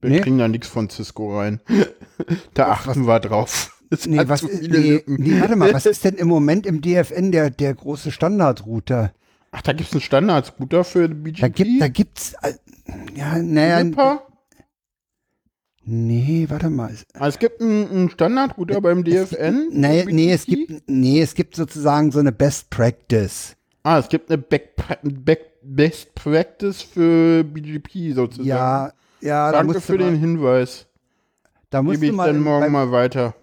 Wir 0.00 0.10
nee? 0.10 0.20
kriegen 0.20 0.38
da 0.38 0.48
nichts 0.48 0.68
von 0.68 0.88
Cisco 0.88 1.38
rein. 1.38 1.60
da 2.54 2.68
achten 2.68 3.06
was, 3.06 3.06
wir 3.06 3.20
drauf. 3.20 3.72
Das 3.88 4.04
nee, 4.04 4.18
was, 4.26 4.42
nee, 4.42 5.00
nee, 5.06 5.40
warte 5.40 5.54
mal, 5.54 5.72
was 5.72 5.86
ist 5.86 6.04
denn 6.04 6.16
im 6.16 6.26
Moment 6.26 6.66
im 6.66 6.80
DFN 6.80 7.30
der, 7.30 7.50
der 7.50 7.72
große 7.72 8.10
Standardrouter? 8.10 9.12
Ach, 9.56 9.62
da 9.62 9.72
gibt 9.72 9.88
es 9.88 9.94
einen 9.94 10.02
Standardrouter 10.02 10.84
für 10.84 11.08
BGP? 11.08 11.40
Da 11.40 11.48
gibt 11.48 11.80
da 11.80 11.88
gibt's 11.88 12.34
äh, 12.42 12.52
ja, 13.14 13.38
naja. 13.38 13.82
Nee, 15.82 16.46
warte 16.50 16.68
mal. 16.68 16.94
Ah, 17.14 17.28
es 17.28 17.38
gibt 17.38 17.62
einen, 17.62 17.88
einen 17.88 18.10
Standardrouter 18.10 18.82
beim 18.82 19.02
DFN? 19.02 19.68
Nee, 19.70 20.04
nee, 20.04 20.32
es 20.32 20.44
gibt, 20.44 20.82
nee, 20.88 21.22
es 21.22 21.34
gibt 21.34 21.56
sozusagen 21.56 22.10
so 22.10 22.18
eine 22.18 22.32
Best 22.32 22.68
Practice. 22.68 23.56
Ah, 23.82 23.98
es 23.98 24.10
gibt 24.10 24.30
eine 24.30 24.36
Back, 24.36 24.74
Back, 25.02 25.40
Best 25.62 26.14
Practice 26.14 26.82
für 26.82 27.42
BGP 27.42 28.14
sozusagen. 28.14 28.48
Ja, 28.48 28.92
ja. 29.22 29.52
Danke 29.52 29.80
für 29.80 29.96
den 29.96 30.16
Hinweis. 30.16 30.86
Da 31.70 31.82
musst 31.82 32.00
Gebe 32.00 32.12
ich 32.12 32.18
dann 32.18 32.40
morgen 32.40 32.66
bei, 32.66 32.70
mal 32.70 32.90
weiter. 32.90 33.34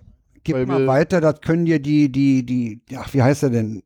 Gib 0.43 0.67
mal 0.67 0.85
weiter, 0.85 1.21
das 1.21 1.41
können 1.41 1.65
dir 1.65 1.79
die, 1.79 2.11
die, 2.11 2.45
die, 2.45 2.81
ach, 2.97 3.11
wie 3.13 3.23
heißt 3.23 3.43
er 3.43 3.49
denn? 3.49 3.81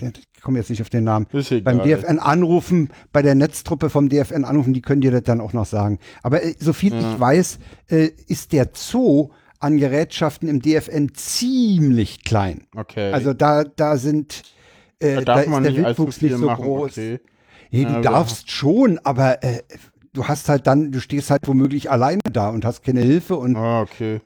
Ich 0.00 0.42
komme 0.42 0.58
jetzt 0.58 0.70
nicht 0.70 0.82
auf 0.82 0.90
den 0.90 1.04
Namen. 1.04 1.26
Beim 1.64 1.82
DFN 1.82 2.18
anrufen, 2.18 2.90
bei 3.12 3.22
der 3.22 3.34
Netztruppe 3.34 3.90
vom 3.90 4.08
DFN 4.08 4.44
anrufen, 4.44 4.72
die 4.74 4.82
können 4.82 5.00
dir 5.00 5.10
das 5.10 5.22
dann 5.22 5.40
auch 5.40 5.52
noch 5.52 5.66
sagen. 5.66 5.98
Aber 6.22 6.42
äh, 6.42 6.54
so 6.58 6.72
viel 6.72 6.92
ja. 6.92 7.00
ich 7.00 7.20
weiß, 7.20 7.58
äh, 7.90 8.10
ist 8.26 8.52
der 8.52 8.70
Zoo 8.74 9.30
an 9.58 9.78
Gerätschaften 9.78 10.48
im 10.48 10.60
DFN 10.60 11.14
ziemlich 11.14 12.24
klein. 12.24 12.66
Okay. 12.76 13.12
Also 13.12 13.32
da, 13.32 13.64
da 13.64 13.96
sind, 13.96 14.42
äh, 15.00 15.16
da, 15.16 15.22
da 15.22 15.40
ist 15.40 15.50
der 15.50 15.76
Wildwuchs 15.76 16.22
nicht 16.22 16.36
so 16.36 16.46
machen. 16.46 16.64
groß. 16.64 16.92
Okay. 16.92 17.20
Nee, 17.70 17.84
du 17.84 18.00
darfst 18.00 18.50
schon, 18.50 18.98
aber 19.02 19.42
äh, 19.42 19.62
du 20.12 20.26
hast 20.26 20.48
halt 20.48 20.66
dann, 20.66 20.92
du 20.92 21.00
stehst 21.00 21.30
halt 21.30 21.46
womöglich 21.46 21.90
alleine 21.90 22.20
da 22.32 22.48
und 22.50 22.64
hast 22.64 22.82
keine 22.82 23.00
Hilfe 23.00 23.36
und 23.36 23.56
ah, 23.56 23.82
okay. 23.82 24.20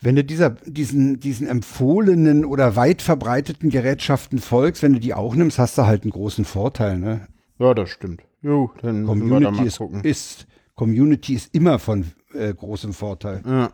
Wenn 0.00 0.16
du 0.16 0.24
dieser, 0.24 0.50
diesen, 0.50 1.20
diesen 1.20 1.46
empfohlenen 1.46 2.44
oder 2.44 2.76
weit 2.76 3.02
verbreiteten 3.02 3.70
Gerätschaften 3.70 4.38
folgst, 4.38 4.82
wenn 4.82 4.92
du 4.92 5.00
die 5.00 5.14
auch 5.14 5.34
nimmst, 5.34 5.58
hast 5.58 5.76
du 5.78 5.86
halt 5.86 6.02
einen 6.02 6.12
großen 6.12 6.44
Vorteil, 6.44 6.98
ne? 6.98 7.26
Ja, 7.58 7.74
das 7.74 7.90
stimmt. 7.90 8.22
Jo, 8.40 8.70
dann 8.82 9.04
Community 9.04 9.40
wir 9.40 9.40
da 9.40 9.50
mal 9.50 9.66
ist, 9.66 9.78
gucken. 9.78 10.04
Ist, 10.04 10.46
Community 10.76 11.34
ist 11.34 11.54
immer 11.54 11.78
von 11.80 12.06
äh, 12.32 12.54
großem 12.54 12.92
Vorteil. 12.92 13.42
Ja. 13.44 13.70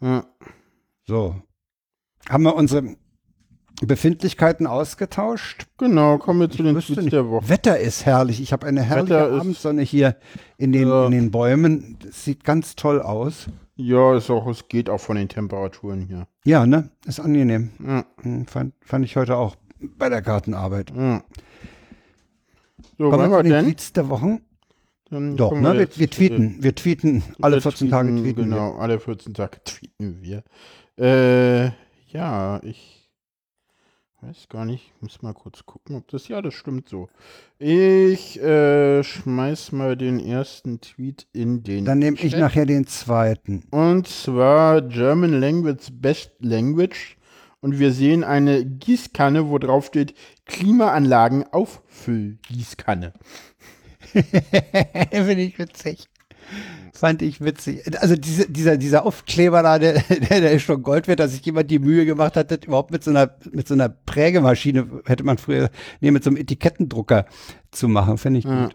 Ja. 0.00 0.24
So. 1.06 1.36
Haben 2.28 2.42
wir 2.44 2.54
unsere 2.54 2.96
Befindlichkeiten 3.80 4.66
ausgetauscht? 4.66 5.66
Genau, 5.78 6.18
kommen 6.18 6.40
wir 6.40 6.50
zu 6.50 6.62
den 6.62 6.78
Tweets 6.78 7.06
der 7.06 7.28
Woche. 7.28 7.48
Wetter 7.48 7.78
ist 7.80 8.04
herrlich. 8.04 8.40
Ich 8.40 8.52
habe 8.52 8.66
eine 8.66 8.82
herrliche 8.82 9.14
Wetter 9.14 9.40
Abendsonne 9.40 9.82
hier 9.82 10.16
in 10.58 10.72
den, 10.72 10.88
ja. 10.88 11.06
in 11.06 11.12
den 11.12 11.30
Bäumen. 11.30 11.96
Das 12.00 12.24
sieht 12.24 12.44
ganz 12.44 12.76
toll 12.76 13.00
aus. 13.00 13.48
Ja, 13.82 14.16
ist 14.16 14.30
auch, 14.30 14.46
es 14.46 14.68
geht 14.68 14.88
auch 14.88 15.00
von 15.00 15.16
den 15.16 15.28
Temperaturen 15.28 16.02
hier. 16.02 16.28
Ja, 16.44 16.66
ne? 16.66 16.90
Ist 17.04 17.18
angenehm. 17.18 17.70
Ja. 17.84 18.04
Hm, 18.22 18.46
fand, 18.46 18.74
fand 18.80 19.04
ich 19.04 19.16
heute 19.16 19.36
auch 19.36 19.56
bei 19.80 20.08
der 20.08 20.22
Gartenarbeit. 20.22 20.92
Ja. 20.96 21.24
So, 22.96 23.10
Kommen 23.10 23.30
wir 23.30 23.42
denn? 23.42 23.64
Tweets 23.64 23.92
der 23.92 24.08
Wochen? 24.08 24.40
Dann 25.10 25.36
Doch, 25.36 25.52
ne? 25.52 25.74
Wir, 25.74 25.88
wir, 25.96 26.10
tweeten. 26.10 26.58
Wir 26.60 26.74
tweeten 26.74 27.24
alle 27.40 27.60
14 27.60 27.88
tweeten, 27.88 27.90
Tage 27.90 28.22
tweeten. 28.22 28.42
Genau, 28.44 28.74
wir. 28.76 28.80
alle 28.80 29.00
14 29.00 29.34
Tage 29.34 29.58
tweeten 29.64 30.22
wir. 30.22 30.44
Äh, 30.96 31.72
ja, 32.12 32.62
ich 32.62 33.01
weiß 34.22 34.48
gar 34.48 34.64
nicht. 34.64 34.92
Ich 34.94 35.02
muss 35.02 35.22
mal 35.22 35.34
kurz 35.34 35.66
gucken, 35.66 35.96
ob 35.96 36.08
das. 36.08 36.28
Ja, 36.28 36.40
das 36.40 36.54
stimmt 36.54 36.88
so. 36.88 37.08
Ich 37.58 38.40
äh, 38.40 39.02
schmeiß 39.02 39.72
mal 39.72 39.96
den 39.96 40.20
ersten 40.20 40.80
Tweet 40.80 41.26
in 41.32 41.62
den. 41.62 41.84
Dann 41.84 41.98
nehme 41.98 42.16
ich 42.18 42.36
nachher 42.36 42.66
den 42.66 42.86
zweiten. 42.86 43.64
Und 43.70 44.06
zwar 44.06 44.80
German 44.82 45.40
Language 45.40 45.88
Best 45.92 46.32
Language. 46.40 47.16
Und 47.60 47.78
wir 47.78 47.92
sehen 47.92 48.24
eine 48.24 48.64
Gießkanne, 48.64 49.48
wo 49.48 49.58
drauf 49.58 49.86
steht 49.86 50.14
Klimaanlagen 50.46 51.44
Auffüllgießkanne. 51.52 53.12
Finde 54.12 55.42
ich 55.42 55.58
witzig. 55.58 56.08
Fand 56.92 57.22
ich 57.22 57.40
witzig. 57.40 57.82
Also 58.00 58.16
diese, 58.16 58.48
dieser, 58.48 58.76
dieser 58.76 59.04
Aufkleber 59.04 59.62
da, 59.62 59.78
der, 59.78 60.02
der, 60.08 60.40
der 60.40 60.52
ist 60.52 60.62
schon 60.62 60.82
Gold 60.82 61.08
wert, 61.08 61.20
dass 61.20 61.32
sich 61.32 61.44
jemand 61.44 61.70
die 61.70 61.78
Mühe 61.78 62.04
gemacht 62.04 62.36
hat, 62.36 62.50
das 62.50 62.60
überhaupt 62.66 62.90
mit 62.90 63.02
so 63.02 63.10
einer, 63.10 63.34
mit 63.50 63.66
so 63.66 63.74
einer 63.74 63.88
Prägemaschine, 63.88 65.02
hätte 65.06 65.24
man 65.24 65.38
früher, 65.38 65.70
nee, 66.00 66.10
mit 66.10 66.22
so 66.22 66.30
einem 66.30 66.36
Etikettendrucker 66.36 67.26
zu 67.70 67.88
machen. 67.88 68.18
Finde 68.18 68.40
ich 68.40 68.44
ja. 68.44 68.66
gut. 68.66 68.74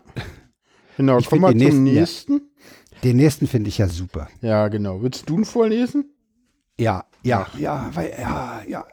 Genau, 0.98 1.20
ich 1.20 1.28
komm 1.28 1.42
mal 1.42 1.52
zum 1.52 1.60
nächsten. 1.60 1.84
nächsten. 1.84 2.34
Ja, 2.34 3.00
den 3.04 3.18
nächsten 3.18 3.48
finde 3.48 3.70
ich 3.70 3.78
ja 3.78 3.88
super. 3.88 4.28
Ja, 4.42 4.68
genau. 4.68 5.02
Willst 5.02 5.30
du 5.30 5.38
ihn 5.38 5.46
vorlesen? 5.46 6.06
Ja, 6.80 7.06
ja, 7.24 7.48
ja, 7.58 7.90
weil, 7.94 8.14
ja, 8.20 8.62
ja. 8.68 8.86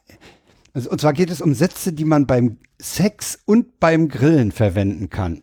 Also, 0.75 0.91
und 0.91 1.01
zwar 1.01 1.13
geht 1.13 1.31
es 1.31 1.41
um 1.41 1.55
Sätze, 1.55 1.93
die 1.93 2.05
man 2.05 2.27
beim 2.27 2.59
Sex 2.81 3.39
und 3.47 3.81
beim 3.81 4.09
Grillen 4.09 4.53
verwenden 4.53 5.09
kann. 5.09 5.43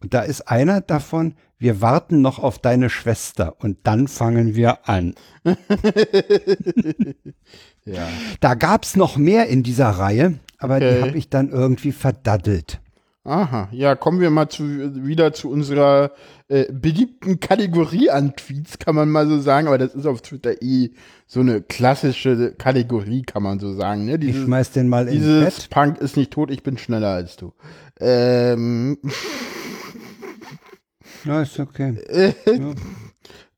Und 0.00 0.14
da 0.14 0.22
ist 0.22 0.42
einer 0.42 0.80
davon, 0.80 1.34
wir 1.60 1.80
warten 1.82 2.22
noch 2.22 2.38
auf 2.38 2.58
deine 2.58 2.88
Schwester 2.88 3.54
und 3.58 3.78
dann 3.84 4.08
fangen 4.08 4.56
wir 4.56 4.88
an. 4.88 5.14
ja. 7.84 8.08
Da 8.40 8.54
gab 8.54 8.84
es 8.84 8.96
noch 8.96 9.18
mehr 9.18 9.46
in 9.48 9.62
dieser 9.62 9.90
Reihe, 9.90 10.40
aber 10.58 10.76
okay. 10.76 10.94
die 10.94 11.02
habe 11.02 11.18
ich 11.18 11.28
dann 11.28 11.50
irgendwie 11.50 11.92
verdaddelt. 11.92 12.80
Aha, 13.24 13.68
ja, 13.72 13.94
kommen 13.94 14.20
wir 14.20 14.30
mal 14.30 14.48
zu, 14.48 14.64
wieder 15.04 15.34
zu 15.34 15.50
unserer 15.50 16.12
äh, 16.48 16.64
beliebten 16.72 17.38
Kategorie 17.38 18.08
an 18.08 18.34
Tweets, 18.34 18.78
kann 18.78 18.94
man 18.94 19.10
mal 19.10 19.28
so 19.28 19.38
sagen, 19.38 19.66
aber 19.66 19.76
das 19.76 19.94
ist 19.94 20.06
auf 20.06 20.22
Twitter 20.22 20.62
eh 20.62 20.92
so 21.26 21.40
eine 21.40 21.60
klassische 21.60 22.54
Kategorie, 22.56 23.20
kann 23.20 23.42
man 23.42 23.60
so 23.60 23.74
sagen. 23.74 24.06
Ne? 24.06 24.18
Dieses, 24.18 24.36
ich 24.36 24.42
schmeiß 24.44 24.70
den 24.70 24.88
mal 24.88 25.06
in 25.08 25.18
Dieses 25.18 25.44
Bett. 25.44 25.68
Punk 25.70 25.98
ist 25.98 26.16
nicht 26.16 26.30
tot, 26.30 26.50
ich 26.50 26.62
bin 26.62 26.78
schneller 26.78 27.10
als 27.10 27.36
du. 27.36 27.52
Ähm. 28.00 28.96
Ja, 31.24 31.42
ist 31.42 31.58
okay. 31.58 31.96
ja. 32.46 32.74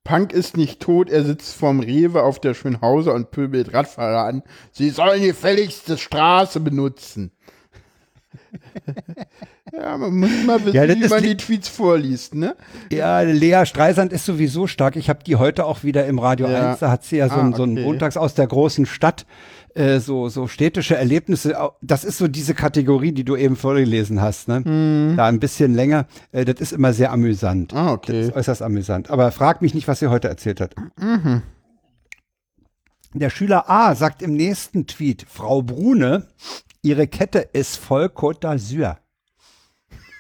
Punk 0.04 0.32
ist 0.32 0.56
nicht 0.56 0.80
tot, 0.80 1.10
er 1.10 1.24
sitzt 1.24 1.54
vorm 1.54 1.80
Rewe 1.80 2.22
auf 2.22 2.40
der 2.40 2.54
Schönhauser 2.54 3.14
und 3.14 3.30
pöbelt 3.30 3.72
Radfahrer 3.72 4.24
an. 4.24 4.42
Sie 4.72 4.90
sollen 4.90 5.22
die 5.22 5.32
fälligste 5.32 5.96
Straße 5.96 6.58
benutzen. 6.58 7.30
ja, 9.72 9.96
man 9.96 10.14
muss 10.14 10.30
mal 10.44 10.64
wissen, 10.64 10.74
ja, 10.74 10.88
wie 10.88 11.08
man 11.08 11.22
die 11.22 11.36
Tweets 11.36 11.68
vorliest, 11.68 12.34
ne? 12.34 12.56
Ja, 12.90 13.20
Lea 13.20 13.64
Streisand 13.64 14.12
ist 14.12 14.24
sowieso 14.24 14.66
stark. 14.66 14.96
Ich 14.96 15.08
habe 15.08 15.22
die 15.24 15.36
heute 15.36 15.64
auch 15.64 15.84
wieder 15.84 16.06
im 16.06 16.18
Radio 16.18 16.48
ja. 16.48 16.70
1, 16.72 16.80
da 16.80 16.90
hat 16.90 17.04
sie 17.04 17.18
ja 17.18 17.28
so, 17.28 17.36
ah, 17.36 17.42
ein, 17.42 17.54
so 17.54 17.62
einen 17.62 17.80
Montags 17.82 18.16
aus 18.16 18.34
der 18.34 18.46
großen 18.46 18.86
Stadt 18.86 19.26
äh, 19.74 20.00
so, 20.00 20.28
so 20.28 20.46
städtische 20.46 20.96
Erlebnisse, 20.96 21.56
das 21.80 22.04
ist 22.04 22.18
so 22.18 22.28
diese 22.28 22.54
Kategorie, 22.54 23.12
die 23.12 23.24
du 23.24 23.36
eben 23.36 23.56
vorgelesen 23.56 24.20
hast, 24.20 24.48
ne? 24.48 24.60
Mhm. 24.60 25.16
Da 25.16 25.26
ein 25.26 25.40
bisschen 25.40 25.74
länger. 25.74 26.06
Äh, 26.32 26.44
das 26.44 26.60
ist 26.60 26.72
immer 26.72 26.92
sehr 26.92 27.12
amüsant. 27.12 27.74
Ah, 27.74 27.92
okay. 27.92 28.12
Das 28.12 28.28
ist 28.28 28.36
äußerst 28.36 28.62
amüsant. 28.62 29.10
Aber 29.10 29.32
frag 29.32 29.62
mich 29.62 29.74
nicht, 29.74 29.88
was 29.88 30.00
sie 30.00 30.08
heute 30.08 30.28
erzählt 30.28 30.60
hat. 30.60 30.74
Mhm. 30.98 31.42
Der 33.14 33.30
Schüler 33.30 33.68
A 33.68 33.94
sagt 33.94 34.22
im 34.22 34.34
nächsten 34.34 34.86
Tweet, 34.86 35.26
Frau 35.28 35.62
Brune, 35.62 36.28
ihre 36.82 37.06
Kette 37.06 37.40
ist 37.52 37.76
voll 37.76 38.06
Côte 38.06 38.40
d'Azur. 38.40 38.96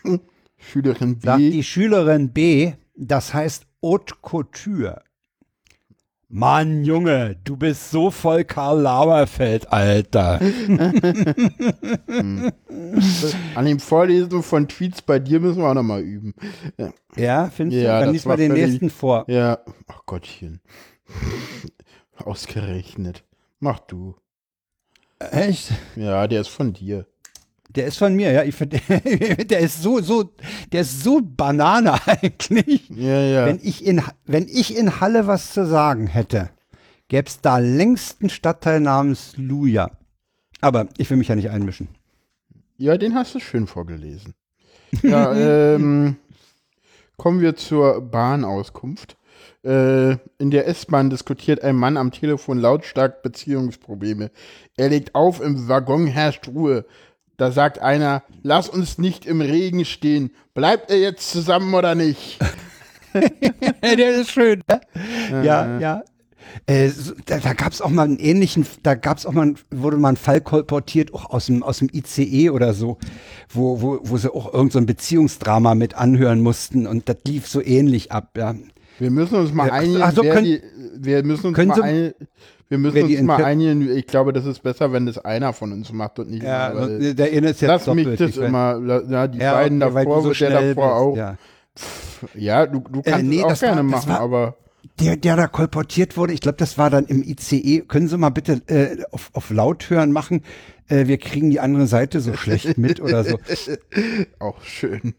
Schülerin 0.58 1.18
B. 1.18 1.26
Sagt 1.26 1.40
die 1.40 1.62
Schülerin 1.62 2.32
B, 2.32 2.72
das 2.96 3.32
heißt 3.32 3.66
Haute 3.82 4.14
Couture. 4.22 5.02
Mann, 6.34 6.82
Junge, 6.82 7.36
du 7.44 7.58
bist 7.58 7.90
so 7.90 8.10
voll 8.10 8.44
Karl 8.44 8.80
Lauerfeld, 8.80 9.70
Alter. 9.70 10.40
An 13.54 13.66
dem 13.66 13.78
Vorlesen 13.78 14.42
von 14.42 14.66
Tweets 14.66 15.02
bei 15.02 15.18
dir 15.18 15.40
müssen 15.40 15.60
wir 15.60 15.68
auch 15.68 15.74
nochmal 15.74 16.00
üben. 16.00 16.32
Ja, 17.16 17.50
findest 17.50 17.82
ja, 17.82 17.98
du? 17.98 18.06
Dann 18.06 18.14
lies 18.14 18.24
mal 18.24 18.38
den 18.38 18.54
nächsten 18.54 18.88
vor. 18.88 19.26
Ja, 19.28 19.58
ach 19.86 20.06
Gottchen. 20.06 20.62
Ausgerechnet. 22.16 23.24
Mach 23.60 23.80
du. 23.80 24.16
Echt? 25.18 25.72
Ja, 25.96 26.26
der 26.26 26.40
ist 26.40 26.48
von 26.48 26.72
dir. 26.72 27.04
Der 27.74 27.86
ist 27.86 27.98
von 27.98 28.14
mir, 28.14 28.32
ja. 28.32 28.42
Ich 28.44 28.54
find, 28.54 28.72
der 29.50 29.60
ist 29.60 29.82
so, 29.82 30.00
so, 30.00 30.34
der 30.72 30.82
ist 30.82 31.02
so 31.02 31.20
Banane 31.22 31.94
eigentlich. 32.06 32.88
Ja, 32.90 33.20
ja. 33.20 33.46
Wenn 33.46 33.60
ich 33.62 33.84
in, 33.84 34.02
wenn 34.26 34.46
ich 34.48 34.76
in 34.76 35.00
Halle 35.00 35.26
was 35.26 35.52
zu 35.52 35.66
sagen 35.66 36.06
hätte, 36.06 36.50
gäbe 37.08 37.28
es 37.28 37.40
da 37.40 37.58
längst 37.58 38.20
einen 38.20 38.30
Stadtteil 38.30 38.80
namens 38.80 39.34
Luja. 39.36 39.90
Aber 40.60 40.88
ich 40.96 41.10
will 41.10 41.16
mich 41.16 41.28
ja 41.28 41.34
nicht 41.34 41.50
einmischen. 41.50 41.88
Ja, 42.76 42.96
den 42.96 43.14
hast 43.14 43.34
du 43.34 43.40
schön 43.40 43.66
vorgelesen. 43.66 44.34
Ja, 45.02 45.34
ähm, 45.74 46.16
kommen 47.16 47.40
wir 47.40 47.56
zur 47.56 48.00
Bahnauskunft. 48.00 49.16
Äh, 49.64 50.12
in 50.38 50.50
der 50.50 50.66
S-Bahn 50.66 51.10
diskutiert 51.10 51.62
ein 51.62 51.76
Mann 51.76 51.96
am 51.96 52.10
Telefon 52.10 52.58
lautstark 52.58 53.22
Beziehungsprobleme. 53.22 54.30
Er 54.76 54.88
legt 54.88 55.14
auf, 55.14 55.40
im 55.40 55.68
Waggon 55.68 56.06
herrscht 56.06 56.48
Ruhe. 56.48 56.84
Da 57.42 57.50
sagt 57.50 57.80
einer, 57.80 58.22
lass 58.44 58.68
uns 58.68 58.98
nicht 58.98 59.26
im 59.26 59.40
Regen 59.40 59.84
stehen. 59.84 60.30
Bleibt 60.54 60.92
er 60.92 60.98
jetzt 60.98 61.28
zusammen 61.28 61.74
oder 61.74 61.96
nicht? 61.96 62.38
Der 63.82 64.14
ist 64.14 64.30
schön. 64.30 64.62
Ne? 64.70 64.80
Ja, 65.44 65.80
ja. 65.80 66.02
Äh, 66.66 66.90
da 67.26 67.38
da 67.38 67.52
gab 67.54 67.72
es 67.72 67.80
auch 67.80 67.90
mal 67.90 68.04
einen 68.04 68.20
ähnlichen, 68.20 68.64
da 68.84 68.94
gab 68.94 69.18
es 69.18 69.26
auch 69.26 69.32
mal, 69.32 69.54
wurde 69.72 69.96
mal 69.96 70.10
ein 70.10 70.16
Fall 70.16 70.40
kolportiert, 70.40 71.12
auch 71.14 71.30
aus 71.30 71.46
dem, 71.46 71.64
aus 71.64 71.78
dem 71.78 71.88
ICE 71.92 72.50
oder 72.50 72.74
so, 72.74 72.98
wo, 73.48 73.82
wo, 73.82 73.98
wo 74.04 74.16
sie 74.18 74.32
auch 74.32 74.54
irgendein 74.54 74.82
so 74.82 74.86
Beziehungsdrama 74.86 75.74
mit 75.74 75.94
anhören 75.94 76.42
mussten 76.42 76.86
und 76.86 77.08
das 77.08 77.16
lief 77.26 77.48
so 77.48 77.60
ähnlich 77.60 78.12
ab, 78.12 78.38
ja. 78.38 78.54
Wir 79.00 79.10
müssen 79.10 79.34
uns 79.34 79.52
mal 79.52 79.68
einigen, 79.68 80.00
ach 80.00 80.12
so, 80.14 80.22
können, 80.22 80.44
die, 80.44 80.62
wir 80.96 81.24
müssen 81.24 81.48
uns 81.48 81.58
mal 81.58 81.82
ein, 81.82 82.14
wir 82.72 82.78
müssen 82.78 83.02
uns 83.02 83.20
mal 83.20 83.44
einigen. 83.44 83.94
Ich 83.94 84.06
glaube, 84.06 84.32
das 84.32 84.46
ist 84.46 84.62
besser, 84.62 84.94
wenn 84.94 85.04
das 85.04 85.18
einer 85.18 85.52
von 85.52 85.72
uns 85.72 85.92
macht 85.92 86.18
und 86.18 86.30
nicht 86.30 86.42
ja, 86.42 86.70
einer. 86.70 87.12
Der 87.12 87.26
eine 87.26 87.50
ist 87.50 87.60
jetzt 87.60 87.68
Lass 87.68 87.84
doppelt, 87.84 88.06
mich 88.06 88.18
das 88.18 88.38
immer, 88.38 88.80
ja, 89.10 89.28
die 89.28 89.38
ja, 89.38 89.52
beiden 89.52 89.82
okay, 89.82 89.94
davor, 89.94 90.22
so 90.22 90.32
der 90.32 90.74
davor 90.74 90.96
auch. 90.96 91.16
Ja, 91.16 91.36
Pff, 91.78 92.28
ja 92.34 92.64
du, 92.66 92.80
du 92.80 93.00
äh, 93.00 93.10
kannst 93.10 93.20
äh, 93.20 93.28
nee, 93.28 93.40
es 93.40 93.44
auch 93.44 93.60
gerne 93.60 93.76
war, 93.76 93.82
machen, 93.82 94.08
war, 94.08 94.20
aber. 94.20 94.56
Der, 95.00 95.16
der 95.16 95.36
da 95.36 95.48
kolportiert 95.48 96.16
wurde, 96.16 96.32
ich 96.32 96.40
glaube, 96.40 96.56
das 96.56 96.78
war 96.78 96.88
dann 96.88 97.04
im 97.04 97.22
ICE. 97.22 97.82
Können 97.82 98.08
Sie 98.08 98.16
mal 98.16 98.30
bitte 98.30 98.62
äh, 98.68 99.04
auf, 99.10 99.28
auf 99.34 99.50
laut 99.50 99.90
hören 99.90 100.10
machen? 100.10 100.40
Äh, 100.88 101.08
wir 101.08 101.18
kriegen 101.18 101.50
die 101.50 101.60
andere 101.60 101.86
Seite 101.86 102.20
so 102.20 102.32
schlecht 102.34 102.78
mit 102.78 103.00
oder 103.00 103.22
so. 103.22 103.38
Auch 104.38 104.62
schön. 104.62 105.12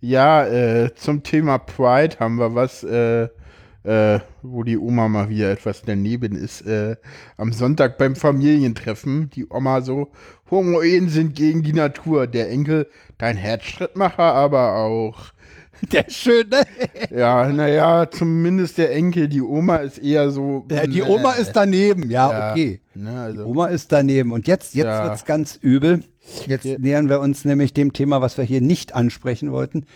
Ja, 0.00 0.46
äh, 0.46 0.94
zum 0.94 1.24
Thema 1.24 1.58
Pride 1.58 2.20
haben 2.20 2.36
wir 2.36 2.54
was. 2.54 2.84
Äh, 2.84 3.28
äh, 3.84 4.20
wo 4.42 4.62
die 4.62 4.78
Oma 4.78 5.08
mal 5.08 5.28
wieder 5.28 5.50
etwas 5.50 5.82
daneben 5.82 6.36
ist, 6.36 6.62
äh, 6.62 6.96
am 7.36 7.52
Sonntag 7.52 7.98
beim 7.98 8.16
Familientreffen, 8.16 9.30
die 9.30 9.46
Oma 9.48 9.80
so, 9.80 10.10
Homoehen 10.50 11.08
sind 11.08 11.34
gegen 11.34 11.62
die 11.62 11.72
Natur, 11.72 12.26
der 12.26 12.50
Enkel, 12.50 12.88
dein 13.18 13.36
Herzschrittmacher 13.36 14.34
aber 14.34 14.76
auch. 14.76 15.32
Der 15.90 16.04
Schöne. 16.08 16.62
ja, 17.10 17.48
naja, 17.48 18.08
zumindest 18.08 18.78
der 18.78 18.94
Enkel, 18.94 19.26
die 19.26 19.42
Oma 19.42 19.78
ist 19.78 19.98
eher 19.98 20.30
so. 20.30 20.64
Ja, 20.70 20.86
die 20.86 21.02
Oma 21.02 21.32
ist 21.32 21.54
daneben, 21.54 22.08
ja, 22.08 22.30
ja 22.30 22.50
okay. 22.52 22.80
Ne, 22.94 23.20
also. 23.20 23.42
Die 23.42 23.50
Oma 23.50 23.66
ist 23.66 23.90
daneben. 23.90 24.30
Und 24.30 24.46
jetzt, 24.46 24.76
jetzt 24.76 24.84
ja. 24.84 25.04
wird's 25.04 25.24
ganz 25.24 25.58
übel. 25.60 26.04
Jetzt 26.46 26.64
nähern 26.78 27.08
wir 27.08 27.18
uns 27.18 27.44
nämlich 27.44 27.74
dem 27.74 27.92
Thema, 27.92 28.20
was 28.20 28.38
wir 28.38 28.44
hier 28.44 28.60
nicht 28.60 28.94
ansprechen 28.94 29.50
wollten. 29.50 29.86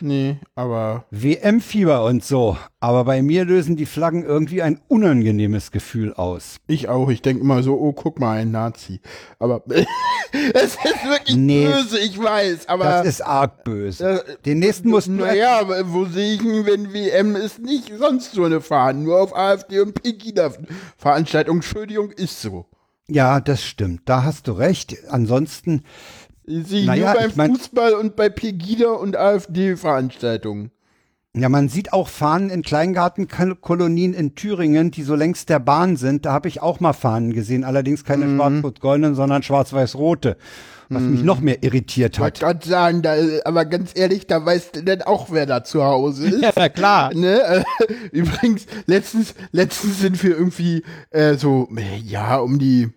Nee, 0.00 0.36
aber. 0.54 1.04
WM-Fieber 1.10 2.04
und 2.04 2.24
so. 2.24 2.56
Aber 2.80 3.04
bei 3.04 3.22
mir 3.22 3.44
lösen 3.44 3.76
die 3.76 3.86
Flaggen 3.86 4.24
irgendwie 4.24 4.62
ein 4.62 4.80
unangenehmes 4.88 5.70
Gefühl 5.70 6.12
aus. 6.14 6.56
Ich 6.66 6.88
auch. 6.88 7.08
Ich 7.08 7.22
denke 7.22 7.42
immer 7.42 7.62
so, 7.62 7.78
oh, 7.78 7.92
guck 7.92 8.20
mal, 8.20 8.38
ein 8.38 8.50
Nazi. 8.50 9.00
Aber 9.38 9.62
es 10.54 10.74
ist 10.74 11.04
wirklich 11.08 11.36
nee, 11.36 11.66
böse, 11.66 11.98
ich 11.98 12.22
weiß. 12.22 12.68
Aber 12.68 12.84
das 12.84 13.06
ist 13.06 13.20
arg 13.22 13.64
böse. 13.64 14.24
Äh, 14.24 14.36
Den 14.44 14.58
nächsten 14.58 14.90
muss 14.90 15.06
Naja, 15.06 15.60
aber 15.60 15.92
wo 15.92 16.04
sehe 16.04 16.34
ich 16.34 16.42
ihn, 16.42 16.66
wenn 16.66 16.92
WM 16.92 17.36
ist 17.36 17.60
nicht 17.60 17.92
sonst 17.96 18.32
so 18.32 18.44
eine 18.44 18.60
Fahne, 18.60 19.00
nur 19.00 19.20
auf 19.20 19.34
AfD 19.34 19.80
und 19.80 19.94
Pegida-Veranstaltung. 19.94 21.56
Entschuldigung, 21.56 22.10
ist 22.10 22.42
so. 22.42 22.66
Ja, 23.06 23.40
das 23.40 23.62
stimmt. 23.62 24.02
Da 24.06 24.24
hast 24.24 24.48
du 24.48 24.52
recht. 24.52 24.96
Ansonsten 25.10 25.84
Sie 26.46 26.84
naja, 26.84 27.12
nur 27.12 27.20
beim 27.20 27.30
ich 27.30 27.36
mein, 27.36 27.54
Fußball 27.54 27.94
und 27.94 28.16
bei 28.16 28.28
Pegida 28.28 28.90
und 28.90 29.16
AfD-Veranstaltungen. 29.16 30.70
Ja, 31.36 31.48
man 31.48 31.68
sieht 31.68 31.92
auch 31.92 32.06
Fahnen 32.06 32.48
in 32.48 32.62
Kleingartenkolonien 32.62 34.14
in 34.14 34.36
Thüringen, 34.36 34.92
die 34.92 35.02
so 35.02 35.16
längs 35.16 35.46
der 35.46 35.58
Bahn 35.58 35.96
sind. 35.96 36.26
Da 36.26 36.32
habe 36.32 36.46
ich 36.46 36.62
auch 36.62 36.78
mal 36.78 36.92
Fahnen 36.92 37.32
gesehen, 37.32 37.64
allerdings 37.64 38.04
keine 38.04 38.26
mhm. 38.26 38.36
schwarz-rot-goldenen, 38.36 39.14
sondern 39.16 39.42
schwarz-weiß-rote. 39.42 40.36
Was 40.90 41.02
mhm. 41.02 41.10
mich 41.10 41.22
noch 41.24 41.40
mehr 41.40 41.62
irritiert 41.64 42.20
hat. 42.20 42.38
Ich 42.38 42.44
wollte 42.44 42.68
sagen, 42.68 43.02
da, 43.02 43.16
aber 43.44 43.64
ganz 43.64 43.92
ehrlich, 43.94 44.26
da 44.28 44.44
weißt 44.44 44.76
du 44.76 44.84
denn 44.84 45.02
auch, 45.02 45.28
wer 45.30 45.46
da 45.46 45.64
zu 45.64 45.82
Hause 45.82 46.26
ist. 46.28 46.40
Ja, 46.40 46.52
na 46.54 46.68
klar. 46.68 47.12
Ne? 47.12 47.64
Übrigens, 48.12 48.66
letztens, 48.86 49.34
letztens 49.50 50.00
sind 50.00 50.22
wir 50.22 50.36
irgendwie 50.36 50.84
äh, 51.10 51.34
so, 51.34 51.68
ja, 52.04 52.36
um 52.36 52.60
die 52.60 52.92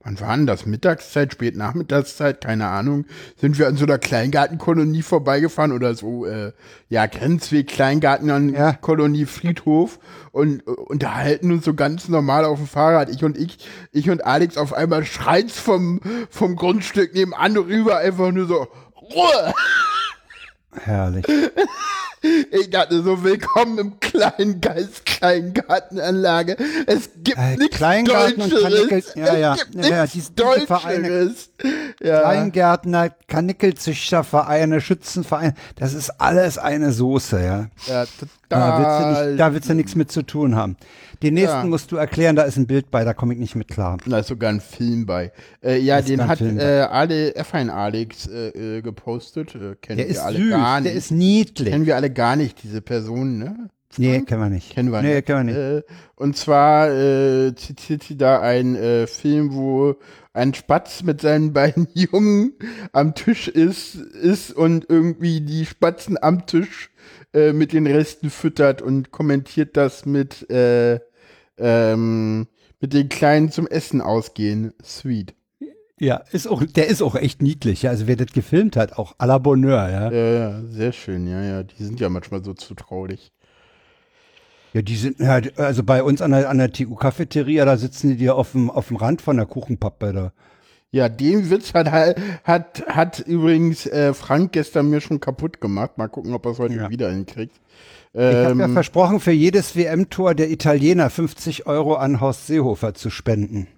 wann 0.00 0.20
war 0.20 0.36
denn 0.36 0.46
das? 0.46 0.64
Mittagszeit, 0.64 1.32
spät 1.32 1.56
Nachmittagszeit, 1.56 2.40
keine 2.40 2.68
Ahnung, 2.68 3.04
sind 3.36 3.58
wir 3.58 3.66
an 3.66 3.76
so 3.76 3.84
einer 3.84 3.98
Kleingartenkolonie 3.98 5.02
vorbeigefahren 5.02 5.72
oder 5.72 5.94
so, 5.94 6.24
äh, 6.24 6.52
ja, 6.88 7.06
Grenzweg, 7.06 7.68
Kleingartenkolonie, 7.68 9.20
ja. 9.20 9.26
Friedhof 9.26 9.98
und 10.32 10.66
äh, 10.66 10.70
unterhalten 10.70 11.50
uns 11.50 11.64
so 11.64 11.74
ganz 11.74 12.08
normal 12.08 12.44
auf 12.44 12.58
dem 12.58 12.68
Fahrrad. 12.68 13.10
Ich 13.10 13.24
und 13.24 13.36
ich, 13.36 13.58
ich 13.92 14.08
und 14.08 14.24
Alex 14.24 14.56
auf 14.56 14.72
einmal 14.72 15.04
schreit's 15.04 15.58
vom, 15.58 16.00
vom 16.30 16.56
Grundstück 16.56 17.14
nebenan 17.14 17.56
rüber 17.56 17.98
einfach 17.98 18.30
nur 18.30 18.46
so, 18.46 18.66
Ruhe! 18.96 19.54
Herrlich. 20.84 21.24
Ich 22.50 22.70
dachte 22.70 23.02
so, 23.02 23.22
willkommen 23.22 23.78
im 23.78 24.00
kleinen 24.00 24.60
Geist, 24.60 25.06
Kleingartenanlage. 25.06 26.56
Es 26.86 27.10
gibt 27.22 27.38
äh, 27.38 27.56
nichts 27.56 27.76
Kleingarten 27.76 28.50
Deutscheres. 28.50 29.14
ja, 29.14 29.36
ja, 29.36 29.54
es 29.54 29.70
gibt 29.70 29.84
ja, 29.84 29.96
ja, 29.96 30.06
diese, 30.06 30.32
diese 30.32 30.66
Vereine, 30.66 31.34
ja. 32.02 32.20
Kleingärtner, 32.20 33.10
Kanickelzüchtervereine, 33.28 34.80
Schützenvereine, 34.80 35.54
das 35.76 35.94
ist 35.94 36.10
alles 36.20 36.58
eine 36.58 36.92
Soße, 36.92 37.40
ja. 37.44 37.66
Ja, 37.86 38.04
total. 38.06 38.28
Da 38.48 38.78
willst 38.78 39.00
du, 39.00 39.28
nicht, 39.28 39.40
da 39.40 39.54
willst 39.54 39.68
du 39.68 39.74
nichts 39.74 39.94
mit 39.94 40.10
zu 40.10 40.22
tun 40.22 40.56
haben. 40.56 40.76
Den 41.22 41.34
nächsten 41.34 41.56
ja. 41.56 41.64
musst 41.64 41.90
du 41.90 41.96
erklären, 41.96 42.36
da 42.36 42.42
ist 42.42 42.56
ein 42.56 42.66
Bild 42.66 42.90
bei, 42.90 43.04
da 43.04 43.12
komme 43.12 43.34
ich 43.34 43.40
nicht 43.40 43.56
mit 43.56 43.68
klar. 43.68 43.98
Da 44.06 44.20
ist 44.20 44.28
sogar 44.28 44.50
ein 44.50 44.60
Film 44.60 45.06
bei. 45.06 45.32
Äh, 45.62 45.78
ja, 45.78 46.00
den 46.00 46.26
hat 46.28 46.40
äh, 46.40 46.80
alle 46.82 47.32
F1 47.32 47.70
Alex 47.70 48.28
äh, 48.28 48.78
äh, 48.78 48.82
gepostet. 48.82 49.54
Äh, 49.54 49.74
kennen 49.76 49.98
der 49.98 50.08
wir 50.08 50.24
alle 50.24 50.38
süß, 50.38 50.50
gar 50.50 50.80
nicht. 50.80 50.92
Der 50.92 50.98
ist 50.98 51.10
niedlich. 51.10 51.70
Kennen 51.70 51.86
wir 51.86 51.96
alle 51.96 52.10
gar 52.10 52.36
nicht, 52.36 52.62
diese 52.62 52.80
Person, 52.80 53.38
ne? 53.38 53.68
Nee, 53.96 54.20
kennen 54.20 54.42
wir 54.42 54.50
nicht. 54.50 54.70
Kennen 54.70 54.92
wir 54.92 55.02
nee, 55.02 55.14
nicht. 55.16 55.26
Kennen 55.26 55.48
wir 55.48 55.54
nicht. 55.54 55.88
Äh, 55.88 55.92
und 56.14 56.36
zwar 56.36 56.90
äh, 56.90 57.54
zitiert 57.54 58.04
sie 58.04 58.16
da 58.16 58.40
einen 58.40 58.76
äh, 58.76 59.06
Film, 59.06 59.54
wo 59.54 59.96
ein 60.32 60.54
Spatz 60.54 61.02
mit 61.02 61.20
seinen 61.20 61.52
beiden 61.54 61.88
Jungen 61.94 62.52
am 62.92 63.14
Tisch 63.14 63.48
ist, 63.48 63.96
ist 63.96 64.52
und 64.52 64.86
irgendwie 64.88 65.40
die 65.40 65.66
Spatzen 65.66 66.16
am 66.20 66.46
Tisch 66.46 66.90
äh, 67.34 67.52
mit 67.52 67.72
den 67.72 67.86
Resten 67.86 68.30
füttert 68.30 68.82
und 68.82 69.10
kommentiert 69.10 69.76
das 69.76 70.06
mit 70.06 70.48
äh, 70.50 71.00
ähm, 71.58 72.46
mit 72.80 72.92
den 72.92 73.08
Kleinen 73.08 73.50
zum 73.50 73.66
Essen 73.66 74.00
ausgehen. 74.00 74.72
Sweet. 74.82 75.34
Ja, 76.00 76.22
ist 76.30 76.46
auch, 76.46 76.62
der 76.62 76.86
ist 76.86 77.02
auch 77.02 77.16
echt 77.16 77.42
niedlich. 77.42 77.82
Ja. 77.82 77.90
Also 77.90 78.06
wer 78.06 78.16
das 78.16 78.32
gefilmt 78.32 78.76
hat, 78.76 78.98
auch 78.98 79.16
à 79.18 79.26
la 79.26 79.38
Bonheur, 79.38 79.88
ja. 79.90 80.12
Ja, 80.12 80.32
ja, 80.32 80.62
sehr 80.70 80.92
schön, 80.92 81.26
ja, 81.26 81.42
ja. 81.42 81.62
Die 81.64 81.82
sind 81.82 81.98
ja 81.98 82.08
manchmal 82.08 82.44
so 82.44 82.54
zutraulich. 82.54 83.32
Ja, 84.74 84.82
die 84.82 84.96
sind, 84.96 85.18
ja, 85.18 85.40
also 85.56 85.82
bei 85.82 86.02
uns 86.02 86.22
an 86.22 86.30
der, 86.30 86.48
an 86.50 86.58
der 86.58 86.72
TU-Cafeteria, 86.72 87.64
da 87.64 87.76
sitzen 87.76 88.10
die 88.10 88.16
dir 88.16 88.36
auf 88.36 88.52
dem, 88.52 88.70
auf 88.70 88.88
dem 88.88 88.96
Rand 88.96 89.22
von 89.22 89.36
der 89.36 89.46
Kuchenpappe 89.46 90.12
da. 90.12 90.32
Ja, 90.90 91.08
den 91.08 91.50
Witz 91.50 91.74
hat, 91.74 91.90
hat, 92.44 92.86
hat 92.86 93.18
übrigens 93.20 93.86
äh, 93.86 94.14
Frank 94.14 94.52
gestern 94.52 94.88
mir 94.88 95.00
schon 95.00 95.20
kaputt 95.20 95.60
gemacht. 95.60 95.98
Mal 95.98 96.08
gucken, 96.08 96.32
ob 96.32 96.46
er 96.46 96.52
es 96.52 96.58
heute 96.58 96.76
ja. 96.76 96.90
wieder 96.90 97.10
hinkriegt. 97.10 97.60
Ähm, 98.18 98.30
ich 98.30 98.48
habe 98.48 98.60
ja 98.60 98.68
versprochen, 98.68 99.20
für 99.20 99.30
jedes 99.30 99.76
WM-Tor 99.76 100.34
der 100.34 100.50
Italiener 100.50 101.08
50 101.08 101.66
Euro 101.66 101.94
an 101.94 102.20
Horst 102.20 102.48
Seehofer 102.48 102.92
zu 102.94 103.10
spenden. 103.10 103.68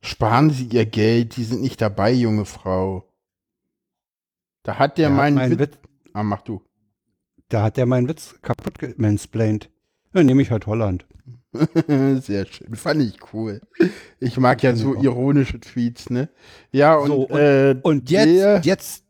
Sparen 0.00 0.48
Sie 0.50 0.64
Ihr 0.64 0.86
Geld, 0.86 1.36
die 1.36 1.44
sind 1.44 1.60
nicht 1.60 1.82
dabei, 1.82 2.12
junge 2.12 2.46
Frau. 2.46 3.04
Da 4.62 4.78
hat 4.78 4.96
der, 4.96 5.08
der 5.08 5.16
meinen 5.16 5.34
mein 5.34 5.50
Witz. 5.50 5.60
Witz. 5.60 5.78
Ah, 6.14 6.22
mach 6.22 6.40
du. 6.40 6.62
Da 7.48 7.62
hat 7.62 7.76
der 7.76 7.84
meinen 7.84 8.08
Witz 8.08 8.36
kaputt 8.40 8.78
gemansplained. 8.78 9.68
Dann 10.12 10.24
nehme 10.24 10.40
ich 10.40 10.50
halt 10.50 10.66
Holland. 10.66 11.06
Sehr 12.22 12.46
schön. 12.46 12.74
Fand 12.74 13.02
ich 13.02 13.18
cool. 13.34 13.60
Ich 14.20 14.38
mag 14.38 14.62
ja 14.62 14.74
so 14.74 14.94
ironische 14.94 15.60
Tweets, 15.60 16.08
ne? 16.08 16.30
Ja, 16.72 16.96
und, 16.96 17.08
so, 17.08 17.28
und, 17.28 17.38
äh, 17.38 17.76
und 17.82 18.10
jetzt, 18.10 18.64
jetzt 18.64 19.04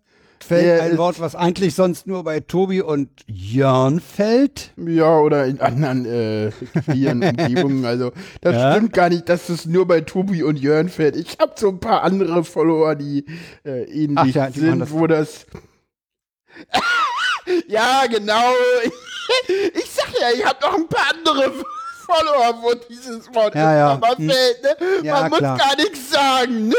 fällt 0.46 0.80
ein 0.80 0.98
Wort, 0.98 1.20
was 1.20 1.34
eigentlich 1.34 1.74
sonst 1.74 2.06
nur 2.06 2.24
bei 2.24 2.40
Tobi 2.40 2.80
und 2.82 3.10
Jörn 3.26 4.00
fällt. 4.00 4.72
Ja, 4.76 5.18
oder 5.18 5.46
in 5.46 5.60
anderen 5.60 6.06
äh, 6.06 6.50
queeren 6.84 7.22
Umgebungen. 7.38 7.84
Also, 7.84 8.12
das 8.40 8.54
ja? 8.54 8.72
stimmt 8.72 8.92
gar 8.92 9.08
nicht, 9.08 9.28
dass 9.28 9.48
es 9.48 9.66
nur 9.66 9.86
bei 9.86 10.00
Tobi 10.00 10.42
und 10.42 10.58
Jörn 10.58 10.88
fällt. 10.88 11.16
Ich 11.16 11.38
habe 11.38 11.52
so 11.56 11.68
ein 11.68 11.80
paar 11.80 12.02
andere 12.02 12.44
Follower, 12.44 12.94
die 12.94 13.26
äh, 13.64 13.84
ähnlich 13.84 14.34
ja, 14.34 14.50
die 14.50 14.60
sind, 14.60 14.80
das 14.80 14.90
wo 14.92 15.06
das. 15.06 15.46
ja, 17.68 18.06
genau. 18.06 18.52
ich 19.74 19.90
sag 19.90 20.12
ja, 20.20 20.28
ich 20.34 20.44
habe 20.44 20.58
noch 20.62 20.74
ein 20.74 20.88
paar 20.88 21.12
andere 21.14 21.52
Follower, 22.06 22.62
wo 22.62 22.74
dieses 22.88 23.34
Wort 23.34 23.54
ja, 23.54 23.76
ja. 23.76 23.88
aber 23.90 24.16
hm. 24.16 24.30
fällt. 24.30 24.62
Ne? 24.62 24.76
Ja, 25.02 25.22
Man 25.22 25.32
klar. 25.32 25.52
muss 25.56 25.64
gar 25.64 25.76
nichts 25.76 26.10
sagen. 26.10 26.72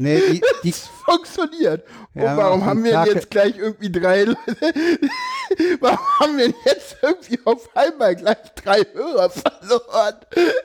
Ne? 0.00 0.14
Nee, 0.14 0.20
die, 0.32 0.42
die 0.64 0.72
funktioniert. 1.04 1.84
Ja, 2.14 2.32
und 2.32 2.36
warum 2.38 2.64
haben 2.64 2.84
wir 2.84 3.04
jetzt 3.04 3.30
gleich 3.30 3.58
irgendwie 3.58 3.92
drei 3.92 4.24
Leute? 4.24 4.38
warum 5.80 5.98
haben 6.20 6.38
wir 6.38 6.54
jetzt 6.64 6.96
irgendwie 7.02 7.38
auf 7.44 7.68
einmal 7.76 8.16
gleich 8.16 8.38
drei 8.54 8.82
Hörer 8.94 9.28
verloren? 9.28 10.14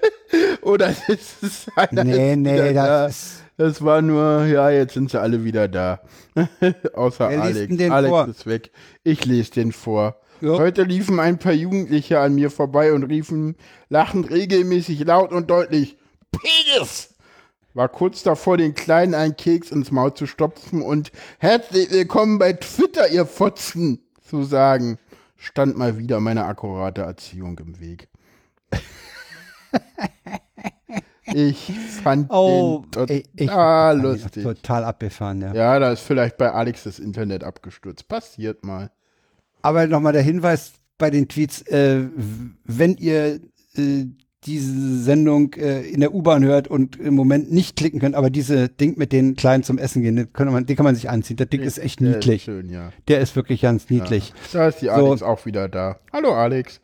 Oder 0.62 0.96
ist 1.10 1.44
es 1.44 1.66
einer? 1.76 2.06
Nee, 2.06 2.38
nee, 2.38 2.74
das 2.74 3.42
da? 3.58 3.66
das 3.66 3.84
war 3.84 4.02
nur, 4.02 4.46
ja, 4.46 4.70
jetzt 4.70 4.94
sind 4.94 5.12
sie 5.12 5.20
alle 5.20 5.44
wieder 5.44 5.68
da. 5.68 6.00
Außer 6.94 7.30
Wer 7.30 7.42
Alex. 7.42 7.92
Alex 7.92 8.10
vor? 8.10 8.28
ist 8.30 8.46
weg. 8.46 8.72
Ich 9.04 9.26
lese 9.26 9.52
den 9.52 9.74
vor. 9.74 10.16
Ja. 10.40 10.58
Heute 10.58 10.84
liefen 10.84 11.20
ein 11.20 11.40
paar 11.40 11.54
Jugendliche 11.54 12.20
an 12.20 12.36
mir 12.36 12.50
vorbei 12.52 12.94
und 12.94 13.04
riefen 13.04 13.56
lachend 13.90 14.30
regelmäßig 14.30 15.04
laut 15.04 15.32
und 15.32 15.50
deutlich: 15.50 15.98
Penis! 16.32 17.15
War 17.76 17.90
kurz 17.90 18.24
davor, 18.24 18.56
den 18.56 18.74
Kleinen 18.74 19.14
einen 19.14 19.36
Keks 19.36 19.70
ins 19.70 19.92
Maul 19.92 20.14
zu 20.14 20.28
stopfen 20.28 20.82
und 20.82 21.12
herzlich 21.40 21.92
willkommen 21.92 22.40
bei 22.40 22.54
Twitter, 22.54 23.10
ihr 23.10 23.26
Fotzen, 23.26 24.00
zu 24.22 24.44
sagen. 24.44 24.98
Stand 25.36 25.78
mal 25.78 25.98
wieder 25.98 26.22
meine 26.22 26.46
akkurate 26.46 27.02
Erziehung 27.02 27.60
im 27.60 27.80
Weg. 27.80 28.08
Ich 31.28 31.74
fand 32.02 32.32
oh, 32.32 32.86
den 32.96 33.24
total 33.36 33.98
ich 33.98 34.04
lustig. 34.04 34.44
Total 34.44 34.86
abgefahren, 34.86 35.42
ja. 35.42 35.54
Ja, 35.54 35.80
da 35.80 35.92
ist 35.92 36.02
vielleicht 36.02 36.38
bei 36.38 36.52
Alex 36.52 36.84
das 36.84 37.00
Internet 37.00 37.44
abgestürzt. 37.44 38.08
Passiert 38.08 38.64
mal. 38.64 38.92
Aber 39.64 39.86
nochmal 39.88 40.14
der 40.14 40.22
Hinweis 40.22 40.74
bei 40.98 41.10
den 41.10 41.28
Tweets, 41.28 41.64
äh, 41.64 42.08
wenn 42.64 42.96
ihr 42.96 43.42
äh, 43.76 44.06
diese 44.46 45.00
Sendung 45.02 45.54
äh, 45.54 45.82
in 45.82 46.00
der 46.00 46.14
U-Bahn 46.14 46.44
hört 46.44 46.68
und 46.68 47.00
im 47.00 47.16
Moment 47.16 47.52
nicht 47.52 47.76
klicken 47.76 48.00
könnt, 48.00 48.16
aber 48.16 48.30
diese 48.30 48.70
Ding 48.70 48.98
mit 48.98 49.12
den 49.12 49.36
Kleinen 49.36 49.64
zum 49.64 49.78
Essen 49.78 50.02
gehen, 50.02 50.16
den 50.16 50.34
kann 50.34 50.52
man, 50.52 50.66
den 50.66 50.76
kann 50.76 50.84
man 50.84 50.96
sich 50.96 51.10
anziehen. 51.10 51.38
Der 51.38 51.48
Ding 51.48 51.62
ist 51.62 51.78
echt 51.78 52.00
der 52.00 52.10
niedlich. 52.10 52.36
Ist 52.36 52.46
schön, 52.46 52.70
ja. 52.70 52.92
Der 53.08 53.20
ist 53.20 53.36
wirklich 53.36 53.62
ganz 53.62 53.90
niedlich. 53.90 54.30
Ja. 54.30 54.60
Da 54.60 54.68
ist 54.68 54.82
die 54.82 54.90
Alex 54.90 55.22
so. 55.22 55.26
auch 55.26 55.46
wieder 55.46 55.68
da. 55.68 56.00
Hallo 56.14 56.34
Alex. 56.34 56.80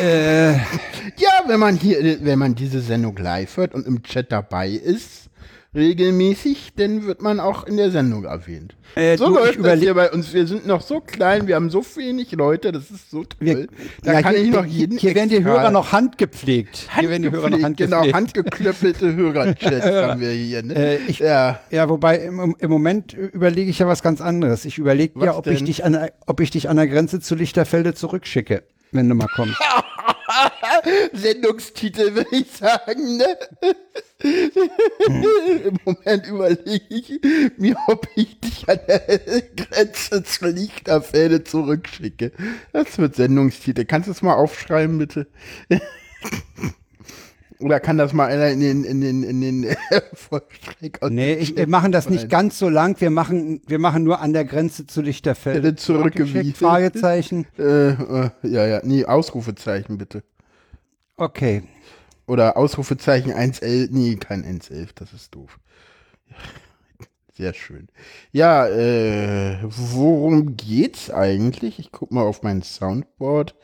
Äh, 0.00 0.52
ja, 0.52 1.42
wenn 1.46 1.60
man 1.60 1.76
hier, 1.76 2.18
wenn 2.22 2.38
man 2.38 2.54
diese 2.54 2.80
Sendung 2.80 3.16
live 3.16 3.56
hört 3.56 3.74
und 3.74 3.86
im 3.86 4.02
Chat 4.02 4.32
dabei 4.32 4.70
ist, 4.70 5.28
regelmäßig, 5.74 6.72
dann 6.76 7.06
wird 7.06 7.22
man 7.22 7.40
auch 7.40 7.64
in 7.64 7.76
der 7.76 7.90
Sendung 7.90 8.24
erwähnt. 8.24 8.76
Äh, 8.94 9.16
so 9.16 9.28
du, 9.28 9.36
läuft 9.36 9.64
das 9.64 9.80
hier 9.80 9.94
bei 9.94 10.10
uns. 10.10 10.34
Wir 10.34 10.46
sind 10.46 10.66
noch 10.66 10.82
so 10.82 11.00
klein, 11.00 11.46
wir 11.46 11.54
haben 11.54 11.70
so 11.70 11.82
wenig 11.96 12.30
Leute, 12.32 12.72
das 12.72 12.90
ist 12.90 13.10
so 13.10 13.24
toll. 13.24 13.38
Wir, 13.40 13.66
da 14.02 14.12
ja, 14.12 14.22
kann 14.22 14.34
hier, 14.34 14.44
ich 14.44 14.50
noch 14.50 14.66
jeden. 14.66 14.98
Hier 14.98 15.14
werden 15.14 15.30
die 15.30 15.42
Hörer 15.42 15.70
noch 15.70 15.92
handgepflegt. 15.92 16.88
Hier 16.98 17.08
werden 17.08 17.22
die 17.22 17.30
Hörer 17.30 17.48
noch 17.48 17.62
handgepflegt. 17.62 18.02
Genau, 18.02 18.14
handgeklöppelte 18.14 19.14
Hörerchats 19.14 19.86
haben 19.86 20.20
wir 20.20 20.30
hier. 20.30 20.62
Ne? 20.62 20.74
Äh, 20.74 20.98
ich, 21.08 21.20
ja. 21.20 21.60
ja, 21.70 21.88
wobei 21.88 22.18
im, 22.18 22.54
im 22.58 22.70
Moment 22.70 23.14
überlege 23.14 23.70
ich 23.70 23.78
ja 23.78 23.86
was 23.86 24.02
ganz 24.02 24.20
anderes. 24.20 24.66
Ich 24.66 24.76
überlege 24.76 25.24
ja, 25.24 25.36
ob 25.36 25.46
ich, 25.46 25.64
dich 25.64 25.84
an, 25.84 26.08
ob 26.26 26.40
ich 26.40 26.50
dich 26.50 26.68
an 26.68 26.76
der 26.76 26.86
Grenze 26.86 27.20
zu 27.20 27.34
Lichterfelde 27.34 27.94
zurückschicke, 27.94 28.62
wenn 28.90 29.08
du 29.08 29.14
mal 29.14 29.28
kommst. 29.34 29.56
Sendungstitel, 31.12 32.14
würde 32.14 32.36
ich 32.36 32.50
sagen. 32.50 33.16
Ne? 33.16 33.38
Hm. 34.20 35.24
Im 35.64 35.78
Moment 35.84 36.26
überlege 36.26 36.84
ich 36.88 37.20
mir, 37.56 37.76
ob 37.88 38.06
ich 38.14 38.38
dich 38.40 38.68
an 38.68 38.78
der 38.86 39.00
Grenze 39.56 40.22
zur 40.22 40.48
Lichterfelde 40.48 41.44
zurückschicke. 41.44 42.32
Das 42.72 42.98
wird 42.98 43.16
Sendungstitel. 43.16 43.84
Kannst 43.84 44.08
du 44.08 44.12
es 44.12 44.22
mal 44.22 44.34
aufschreiben, 44.34 44.98
bitte? 44.98 45.26
Oder 47.62 47.80
kann 47.80 47.96
das 47.96 48.12
mal 48.12 48.26
einer 48.26 48.48
in 48.48 48.60
den, 48.60 48.84
in 48.84 49.00
den, 49.00 49.22
in 49.22 49.40
den 49.40 49.64
äh, 49.90 50.00
Nee, 51.08 51.34
ich, 51.34 51.56
wir 51.56 51.68
machen 51.68 51.92
das 51.92 52.10
nicht 52.10 52.28
ganz 52.28 52.58
so 52.58 52.68
lang. 52.68 53.00
Wir 53.00 53.10
machen, 53.10 53.62
wir 53.66 53.78
machen 53.78 54.04
nur 54.04 54.20
an 54.20 54.32
der 54.32 54.44
Grenze 54.44 54.86
zu 54.86 55.00
Lichterfelde. 55.00 55.76
Zurückgewiesen. 55.76 56.54
Fragezeichen. 56.54 57.46
Äh, 57.58 57.90
äh, 57.90 58.30
ja, 58.42 58.66
ja. 58.66 58.80
Nee, 58.82 59.04
Ausrufezeichen 59.04 59.96
bitte. 59.98 60.22
Okay. 61.16 61.62
Oder 62.26 62.56
Ausrufezeichen 62.56 63.32
111. 63.32 63.90
Nee, 63.90 64.16
kein 64.16 64.42
111, 64.42 64.92
das 64.94 65.12
ist 65.12 65.34
doof. 65.34 65.58
Sehr 67.34 67.54
schön. 67.54 67.88
Ja, 68.32 68.66
äh, 68.66 69.58
worum 69.62 70.56
geht's 70.56 71.10
eigentlich? 71.10 71.78
Ich 71.78 71.90
guck 71.92 72.10
mal 72.10 72.22
auf 72.22 72.42
mein 72.42 72.62
Soundboard. 72.62 73.54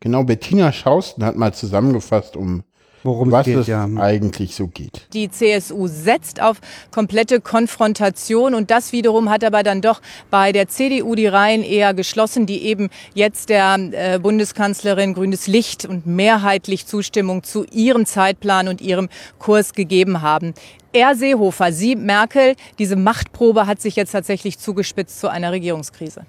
Genau, 0.00 0.24
Bettina 0.24 0.72
Schausten 0.72 1.24
hat 1.24 1.36
mal 1.36 1.54
zusammengefasst, 1.54 2.36
um 2.36 2.64
worum 3.04 3.30
was 3.30 3.46
es, 3.46 3.52
geht, 3.52 3.60
es 3.60 3.66
ja. 3.68 3.88
eigentlich 3.98 4.56
so 4.56 4.66
geht. 4.66 5.06
Die 5.12 5.30
CSU 5.30 5.86
setzt 5.86 6.42
auf 6.42 6.60
komplette 6.90 7.40
Konfrontation 7.40 8.54
und 8.54 8.70
das 8.70 8.92
wiederum 8.92 9.30
hat 9.30 9.44
aber 9.44 9.62
dann 9.62 9.80
doch 9.80 10.00
bei 10.30 10.50
der 10.50 10.68
CDU 10.68 11.14
die 11.14 11.26
Reihen 11.26 11.62
eher 11.62 11.94
geschlossen, 11.94 12.46
die 12.46 12.64
eben 12.64 12.88
jetzt 13.14 13.50
der 13.50 13.78
äh, 13.92 14.18
Bundeskanzlerin 14.18 15.14
grünes 15.14 15.46
Licht 15.46 15.84
und 15.84 16.06
mehrheitlich 16.06 16.86
Zustimmung 16.86 17.44
zu 17.44 17.64
ihrem 17.70 18.06
Zeitplan 18.06 18.68
und 18.68 18.80
ihrem 18.80 19.08
Kurs 19.38 19.74
gegeben 19.74 20.22
haben. 20.22 20.54
Er 20.96 21.16
Seehofer, 21.16 21.72
Sie 21.72 21.96
Merkel, 21.96 22.54
diese 22.78 22.94
Machtprobe 22.94 23.66
hat 23.66 23.82
sich 23.82 23.96
jetzt 23.96 24.12
tatsächlich 24.12 24.60
zugespitzt 24.60 25.18
zu 25.18 25.28
einer 25.28 25.50
Regierungskrise. 25.50 26.24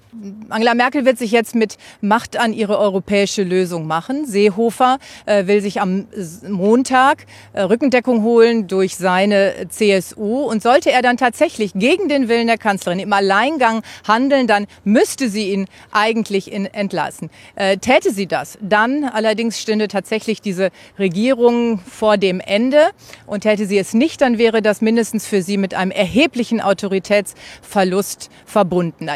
Angela 0.50 0.74
Merkel 0.74 1.06
wird 1.06 1.20
sich 1.20 1.30
jetzt 1.30 1.54
mit 1.54 1.78
Macht 2.02 2.36
an 2.36 2.52
ihre 2.52 2.80
europäische 2.80 3.44
Lösung 3.44 3.86
machen. 3.86 4.26
Seehofer 4.26 4.98
äh, 5.28 5.46
will 5.46 5.62
sich 5.62 5.82
am 5.82 6.08
Montag 6.50 7.28
äh, 7.54 7.62
Rückendeckung 7.62 8.24
holen 8.24 8.68
durch 8.68 8.96
seine 8.96 9.68
CSU. 9.70 10.46
Und 10.46 10.64
sollte 10.64 10.92
er 10.92 11.04
dann 11.04 11.18
tatsächlich 11.18 11.74
gegen 11.76 12.10
den 12.10 12.28
Willen 12.28 12.48
der 12.48 12.58
Kanzlerin 12.58 12.98
im 12.98 13.14
Alleingang 13.14 13.84
handeln, 14.08 14.48
dann 14.48 14.66
müsste 14.84 15.30
sie 15.30 15.52
ihn 15.52 15.68
eigentlich 15.92 16.52
in, 16.52 16.66
entlassen. 16.66 17.30
Äh, 17.54 17.78
täte 17.78 18.12
sie 18.12 18.26
das, 18.26 18.58
dann 18.62 19.04
allerdings 19.04 19.62
stünde 19.62 19.88
tatsächlich 19.90 20.42
diese 20.42 20.72
Regierung 20.98 21.78
vor 21.80 22.18
dem 22.18 22.40
Ende. 22.40 22.90
Und 23.28 23.42
täte 23.42 23.68
sie 23.68 23.78
es 23.78 23.94
nicht, 23.94 24.22
dann 24.22 24.40
wäre 24.40 24.55
wäre 24.56 24.64
das 24.64 24.82
mindestens 24.82 25.28
für 25.28 25.42
Sie 25.42 25.58
mit 25.58 25.74
einem 25.74 25.92
erheblichen 25.92 26.62
Autoritätsverlust 26.62 28.30
verbunden. 28.46 29.10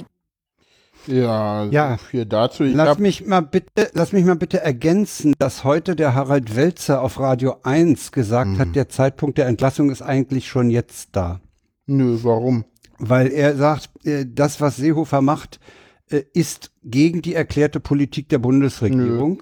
Ja, 1.08 1.64
ja. 1.66 1.98
viel 1.98 2.26
dazu. 2.26 2.66
Ich 2.66 2.76
lass 2.76 3.00
mich 3.00 3.26
mal 3.26 3.40
bitte, 3.40 3.90
lass 3.94 4.12
mich 4.12 4.26
mal 4.26 4.36
bitte 4.36 4.60
ergänzen, 4.60 5.34
dass 5.40 5.64
heute 5.64 5.96
der 5.96 6.14
Harald 6.14 6.58
Welzer 6.58 7.02
auf 7.02 7.20
Radio 7.20 7.56
1 7.64 8.12
gesagt 8.12 8.52
mhm. 8.52 8.60
hat, 8.60 8.76
der 8.76 8.90
Zeitpunkt 8.90 9.38
der 9.38 9.48
Entlassung 9.48 9.90
ist 9.90 10.02
eigentlich 10.02 10.50
schon 10.50 10.70
jetzt 10.70 11.10
da. 11.14 11.40
Nö, 11.86 12.20
warum? 12.22 12.66
Weil 12.98 13.32
er 13.32 13.56
sagt, 13.56 13.90
äh, 14.06 14.26
das, 14.28 14.60
was 14.60 14.76
Seehofer 14.76 15.22
macht, 15.22 15.62
äh, 16.10 16.24
ist 16.34 16.72
gegen 16.84 17.22
die 17.22 17.34
erklärte 17.34 17.80
Politik 17.80 18.28
der 18.28 18.40
Bundesregierung. 18.40 19.42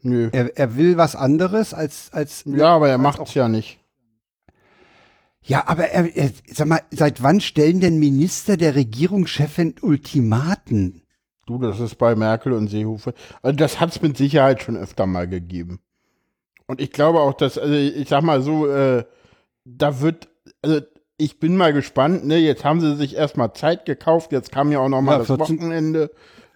Nö. 0.00 0.20
Nö. 0.24 0.30
Er, 0.32 0.56
er 0.58 0.76
will 0.76 0.96
was 0.96 1.14
anderes 1.14 1.72
als 1.72 2.10
als 2.12 2.44
Ja, 2.46 2.74
aber 2.74 2.88
er 2.88 2.98
macht 2.98 3.20
es 3.20 3.34
ja 3.34 3.48
nicht. 3.48 3.78
Ja, 5.46 5.64
aber 5.66 5.88
er, 5.88 6.16
er, 6.16 6.30
sag 6.50 6.66
mal, 6.66 6.80
seit 6.90 7.22
wann 7.22 7.40
stellen 7.40 7.80
denn 7.80 7.98
Minister 7.98 8.56
der 8.56 8.74
Regierungschefin 8.74 9.74
Ultimaten? 9.82 11.02
Du, 11.46 11.58
das 11.58 11.80
ist 11.80 11.96
bei 11.96 12.14
Merkel 12.14 12.54
und 12.54 12.68
Seehofer. 12.68 13.12
Also 13.42 13.56
das 13.56 13.78
hat 13.78 13.90
es 13.90 14.00
mit 14.00 14.16
Sicherheit 14.16 14.62
schon 14.62 14.76
öfter 14.76 15.04
mal 15.06 15.28
gegeben. 15.28 15.80
Und 16.66 16.80
ich 16.80 16.90
glaube 16.90 17.20
auch, 17.20 17.34
dass, 17.34 17.58
also 17.58 17.74
ich 17.74 18.08
sag 18.08 18.22
mal 18.22 18.40
so, 18.40 18.66
äh, 18.66 19.04
da 19.66 20.00
wird, 20.00 20.28
also 20.62 20.80
ich 21.18 21.38
bin 21.38 21.58
mal 21.58 21.74
gespannt, 21.74 22.24
ne, 22.24 22.38
jetzt 22.38 22.64
haben 22.64 22.80
sie 22.80 22.96
sich 22.96 23.14
erstmal 23.14 23.52
Zeit 23.52 23.84
gekauft, 23.84 24.32
jetzt 24.32 24.50
kam 24.50 24.72
ja 24.72 24.78
auch 24.78 24.88
noch 24.88 25.02
mal 25.02 25.12
ja, 25.12 25.18
das 25.18 25.28
Wochenende. 25.28 26.10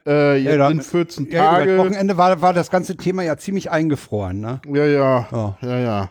Äh, 0.07 0.37
jetzt 0.39 0.57
ja, 0.57 0.69
sind 0.69 0.83
14 0.83 1.31
ja, 1.31 1.53
Tage. 1.53 1.73
Ja, 1.73 1.79
Wochenende 1.79 2.17
war, 2.17 2.41
war 2.41 2.55
das 2.55 2.71
ganze 2.71 2.97
Thema 2.97 3.23
ja 3.23 3.37
ziemlich 3.37 3.71
eingefroren, 3.71 4.41
ne? 4.41 4.63
Ja, 4.73 4.87
ja, 4.87 5.29
oh. 5.31 5.55
ja, 5.61 5.79
ja. 5.79 6.11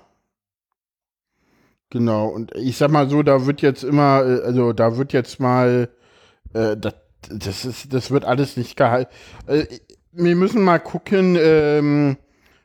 Genau, 1.90 2.28
und 2.28 2.54
ich 2.56 2.78
sag 2.78 2.92
mal 2.92 3.10
so, 3.10 3.24
da 3.24 3.46
wird 3.46 3.62
jetzt 3.62 3.84
immer, 3.84 4.24
äh, 4.26 4.42
also 4.44 4.74
da 4.74 4.98
wird 4.98 5.14
jetzt 5.14 5.40
mal, 5.40 5.90
äh, 6.54 6.76
das, 6.76 6.96
das 7.30 7.66
ist, 7.66 7.94
das 7.94 8.12
wird 8.12 8.26
alles 8.26 8.58
nicht 8.58 8.76
gehalten. 8.76 9.12
Äh, 9.48 9.66
wir 10.12 10.36
müssen 10.36 10.64
mal 10.64 10.80
gucken, 10.80 11.38
ähm, 11.40 12.18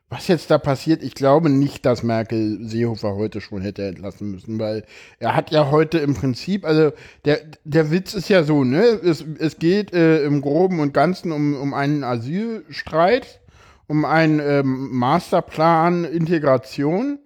was 0.08 0.28
jetzt 0.28 0.50
da 0.50 0.58
passiert. 0.58 1.02
Ich 1.02 1.14
glaube 1.14 1.50
nicht, 1.50 1.86
dass 1.86 2.02
Merkel 2.02 2.58
Seehofer 2.68 3.14
heute 3.14 3.40
schon 3.40 3.62
hätte 3.62 3.86
entlassen 3.86 4.30
müssen, 4.32 4.58
weil 4.58 4.84
er 5.20 5.36
hat 5.36 5.50
ja 5.52 5.70
heute 5.70 5.98
im 5.98 6.14
Prinzip, 6.14 6.64
also 6.64 6.92
der, 7.24 7.40
der 7.64 7.90
Witz 7.90 8.14
ist 8.14 8.28
ja 8.28 8.42
so, 8.42 8.64
ne? 8.64 8.82
Es, 8.82 9.24
es 9.38 9.58
geht 9.58 9.92
äh, 9.94 10.24
im 10.24 10.42
Groben 10.42 10.80
und 10.80 10.92
Ganzen 10.92 11.32
um, 11.32 11.54
um 11.54 11.74
einen 11.74 12.04
Asylstreit, 12.04 13.40
um 13.86 14.04
einen 14.04 14.40
ähm, 14.40 14.90
Masterplan 14.92 16.04
Integration 16.04 17.18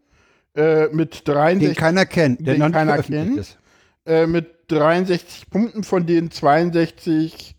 äh, 0.57 0.89
mit 0.89 1.27
63. 1.29 1.69
Den 1.69 1.77
keiner 1.77 2.07
kennt, 2.07 2.47
den 2.47 2.73
keiner 2.73 3.03
kennt. 3.03 3.59
Äh, 4.07 4.27
mit 4.27 4.47
63 4.69 5.51
Punkten, 5.51 5.85
von 5.85 6.07
denen 6.07 6.31
62 6.31 7.55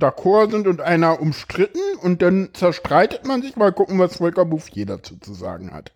d'accord 0.00 0.50
sind 0.50 0.66
und 0.66 0.80
einer 0.80 1.20
umstritten. 1.20 1.80
Und 2.02 2.22
dann 2.22 2.50
zerstreitet 2.52 3.26
man 3.26 3.42
sich. 3.42 3.56
Mal 3.56 3.72
gucken, 3.72 3.98
was 3.98 4.16
Volker 4.16 4.44
Bouffier 4.44 4.86
dazu 4.86 5.16
zu 5.16 5.34
sagen 5.34 5.72
hat. 5.72 5.92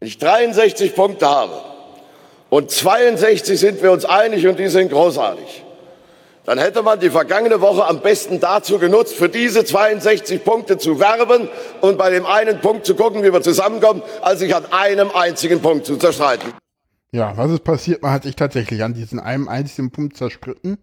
Wenn 0.00 0.08
ich 0.08 0.18
63 0.18 0.94
Punkte 0.94 1.26
habe 1.26 1.54
und 2.50 2.70
62 2.70 3.58
sind 3.58 3.82
wir 3.82 3.92
uns 3.92 4.04
einig 4.04 4.46
und 4.46 4.58
die 4.58 4.68
sind 4.68 4.90
großartig 4.90 5.64
dann 6.44 6.58
hätte 6.58 6.82
man 6.82 6.98
die 6.98 7.10
vergangene 7.10 7.60
Woche 7.60 7.86
am 7.86 8.00
besten 8.00 8.40
dazu 8.40 8.78
genutzt, 8.78 9.14
für 9.14 9.28
diese 9.28 9.64
62 9.64 10.44
Punkte 10.44 10.78
zu 10.78 10.98
werben 10.98 11.48
und 11.80 11.98
bei 11.98 12.10
dem 12.10 12.26
einen 12.26 12.60
Punkt 12.60 12.84
zu 12.84 12.94
gucken, 12.94 13.22
wie 13.22 13.32
wir 13.32 13.42
zusammenkommen, 13.42 14.02
als 14.20 14.40
sich 14.40 14.54
an 14.54 14.64
einem 14.72 15.10
einzigen 15.14 15.60
Punkt 15.60 15.86
zu 15.86 15.96
zerstreiten. 15.96 16.52
Ja, 17.12 17.36
was 17.36 17.50
ist 17.50 17.64
passiert? 17.64 18.02
Man 18.02 18.12
hat 18.12 18.24
sich 18.24 18.36
tatsächlich 18.36 18.82
an 18.82 18.94
diesem 18.94 19.20
einen 19.20 19.48
einzigen 19.48 19.90
Punkt 19.90 20.16
zerstritten. 20.16 20.78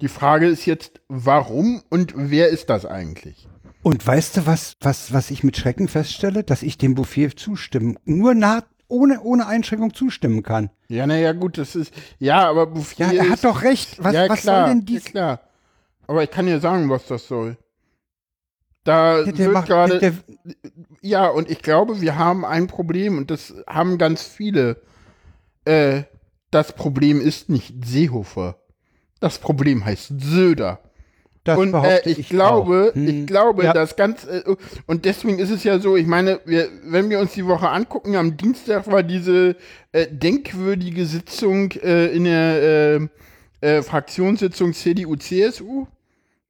Die 0.00 0.08
Frage 0.08 0.46
ist 0.46 0.66
jetzt, 0.66 1.00
warum 1.08 1.82
und 1.88 2.12
wer 2.16 2.48
ist 2.48 2.70
das 2.70 2.86
eigentlich? 2.86 3.48
Und 3.82 4.06
weißt 4.06 4.36
du, 4.36 4.46
was, 4.46 4.74
was, 4.80 5.12
was 5.12 5.30
ich 5.30 5.42
mit 5.42 5.56
Schrecken 5.56 5.88
feststelle? 5.88 6.44
Dass 6.44 6.62
ich 6.62 6.76
dem 6.76 6.94
Buffet 6.94 7.30
zustimme. 7.36 7.96
Nur 8.04 8.34
nah, 8.34 8.62
ohne, 8.90 9.20
ohne 9.22 9.46
Einschränkung 9.46 9.94
zustimmen 9.94 10.42
kann. 10.42 10.70
Ja, 10.88 11.06
naja, 11.06 11.32
gut, 11.32 11.58
das 11.58 11.74
ist, 11.74 11.94
ja, 12.18 12.48
aber 12.48 12.66
Bouffier 12.66 13.06
Ja, 13.06 13.12
er 13.12 13.24
ist, 13.24 13.30
hat 13.30 13.44
doch 13.44 13.62
recht. 13.62 14.02
Was, 14.02 14.12
ja, 14.14 14.28
was 14.28 14.40
klar, 14.40 14.66
soll 14.66 14.74
denn 14.74 14.84
dies? 14.84 15.04
Ja, 15.04 15.10
klar. 15.10 15.40
Aber 16.06 16.24
ich 16.24 16.30
kann 16.30 16.46
dir 16.46 16.60
sagen, 16.60 16.90
was 16.90 17.06
das 17.06 17.28
soll. 17.28 17.56
Da 18.84 19.20
ja, 19.20 19.36
wird 19.36 19.66
gerade, 19.66 20.14
ja, 21.02 21.28
und 21.28 21.50
ich 21.50 21.62
glaube, 21.62 22.00
wir 22.00 22.16
haben 22.16 22.44
ein 22.44 22.66
Problem 22.66 23.18
und 23.18 23.30
das 23.30 23.54
haben 23.66 23.98
ganz 23.98 24.22
viele. 24.22 24.82
Äh, 25.64 26.04
das 26.50 26.72
Problem 26.72 27.20
ist 27.20 27.48
nicht 27.48 27.84
Seehofer. 27.84 28.56
Das 29.20 29.38
Problem 29.38 29.84
heißt 29.84 30.14
Söder. 30.18 30.80
Das 31.44 31.58
und 31.58 31.72
äh, 31.72 32.00
ich, 32.04 32.18
ich, 32.18 32.28
glaube, 32.28 32.92
hm. 32.94 33.08
ich 33.08 33.26
glaube, 33.26 33.64
ja. 33.64 33.72
das 33.72 33.96
ganz 33.96 34.26
äh, 34.26 34.42
und 34.86 35.06
deswegen 35.06 35.38
ist 35.38 35.50
es 35.50 35.64
ja 35.64 35.78
so. 35.78 35.96
Ich 35.96 36.06
meine, 36.06 36.40
wir, 36.44 36.68
wenn 36.84 37.08
wir 37.08 37.18
uns 37.18 37.32
die 37.32 37.46
Woche 37.46 37.70
angucken, 37.70 38.14
am 38.16 38.36
Dienstag 38.36 38.90
war 38.90 39.02
diese 39.02 39.56
äh, 39.92 40.06
denkwürdige 40.10 41.06
Sitzung 41.06 41.72
äh, 41.82 42.08
in 42.08 42.24
der 42.24 43.08
äh, 43.62 43.76
äh, 43.78 43.82
Fraktionssitzung 43.82 44.74
CDU/CSU, 44.74 45.86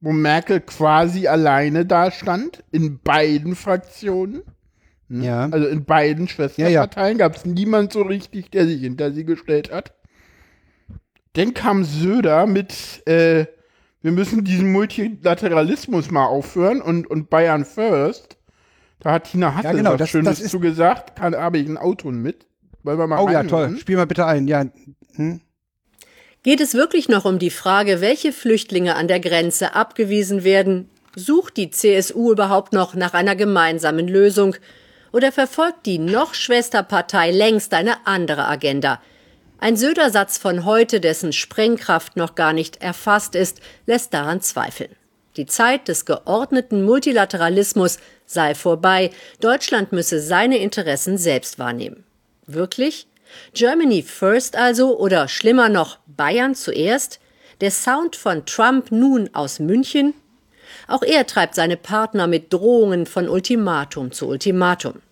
wo 0.01 0.11
Merkel 0.11 0.59
quasi 0.59 1.27
alleine 1.27 1.85
da 1.85 2.11
stand 2.11 2.61
in 2.71 2.99
beiden 2.99 3.55
Fraktionen. 3.55 4.41
Ne? 5.07 5.25
Ja. 5.25 5.49
Also 5.49 5.67
in 5.67 5.85
beiden 5.85 6.27
Schwesterparteien 6.27 7.17
ja, 7.17 7.23
ja. 7.23 7.29
gab 7.29 7.37
es 7.37 7.45
niemand 7.45 7.93
so 7.93 8.01
richtig, 8.01 8.51
der 8.51 8.65
sich 8.65 8.81
hinter 8.81 9.13
sie 9.13 9.23
gestellt 9.23 9.71
hat. 9.71 9.93
Dann 11.33 11.53
kam 11.53 11.85
Söder 11.85 12.45
mit 12.45 13.05
äh, 13.07 13.45
wir 14.01 14.11
müssen 14.11 14.43
diesen 14.43 14.71
Multilateralismus 14.71 16.11
mal 16.11 16.25
aufhören 16.25 16.81
und, 16.81 17.07
und 17.07 17.29
Bayern 17.29 17.65
first. 17.65 18.37
Da 18.99 19.13
hat 19.13 19.31
Tina 19.31 19.55
Hassel 19.55 19.71
ja, 19.71 19.77
genau, 19.77 19.91
was 19.91 19.99
das, 19.99 20.09
Schönes 20.09 20.39
das 20.39 20.51
zu 20.51 20.59
gesagt. 20.59 21.15
Kann, 21.15 21.35
habe 21.35 21.57
ich 21.59 21.67
ein 21.67 21.77
Auto 21.77 22.11
mit. 22.11 22.45
Wollen 22.83 22.97
wir 22.97 23.07
mal 23.07 23.19
oh 23.19 23.29
ja, 23.29 23.43
toll. 23.43 23.77
Spiel 23.79 23.97
mal 23.97 24.07
bitte 24.07 24.25
ein. 24.25 24.47
Ja. 24.47 24.65
Hm? 25.15 25.41
Geht 26.43 26.61
es 26.61 26.73
wirklich 26.73 27.09
noch 27.09 27.25
um 27.25 27.37
die 27.37 27.51
Frage, 27.51 28.01
welche 28.01 28.31
Flüchtlinge 28.31 28.95
an 28.95 29.07
der 29.07 29.19
Grenze 29.19 29.75
abgewiesen 29.75 30.43
werden? 30.43 30.89
Sucht 31.15 31.57
die 31.57 31.69
CSU 31.69 32.31
überhaupt 32.31 32.73
noch 32.73 32.95
nach 32.95 33.13
einer 33.13 33.35
gemeinsamen 33.35 34.07
Lösung? 34.07 34.55
Oder 35.11 35.31
verfolgt 35.31 35.85
die 35.85 35.99
noch 35.99 36.33
Schwesterpartei 36.33 37.31
längst 37.31 37.73
eine 37.73 38.07
andere 38.07 38.47
Agenda? 38.47 38.99
Ein 39.63 39.77
Söder-Satz 39.77 40.39
von 40.39 40.65
heute, 40.65 40.99
dessen 40.99 41.33
Sprengkraft 41.33 42.17
noch 42.17 42.33
gar 42.33 42.51
nicht 42.51 42.81
erfasst 42.81 43.35
ist, 43.35 43.61
lässt 43.85 44.11
daran 44.11 44.41
zweifeln. 44.41 44.89
Die 45.37 45.45
Zeit 45.45 45.87
des 45.87 46.05
geordneten 46.05 46.83
Multilateralismus 46.83 47.99
sei 48.25 48.55
vorbei. 48.55 49.11
Deutschland 49.39 49.91
müsse 49.91 50.19
seine 50.19 50.57
Interessen 50.57 51.19
selbst 51.19 51.59
wahrnehmen. 51.59 52.03
Wirklich? 52.47 53.05
Germany 53.53 54.01
first 54.01 54.55
also 54.55 54.97
oder 54.97 55.27
schlimmer 55.27 55.69
noch 55.69 55.99
Bayern 56.07 56.55
zuerst? 56.55 57.19
Der 57.61 57.69
Sound 57.69 58.15
von 58.15 58.47
Trump 58.47 58.91
nun 58.91 59.29
aus 59.33 59.59
München? 59.59 60.15
Auch 60.87 61.03
er 61.03 61.27
treibt 61.27 61.53
seine 61.53 61.77
Partner 61.77 62.25
mit 62.25 62.51
Drohungen 62.51 63.05
von 63.05 63.29
Ultimatum 63.29 64.11
zu 64.11 64.27
Ultimatum. 64.27 65.03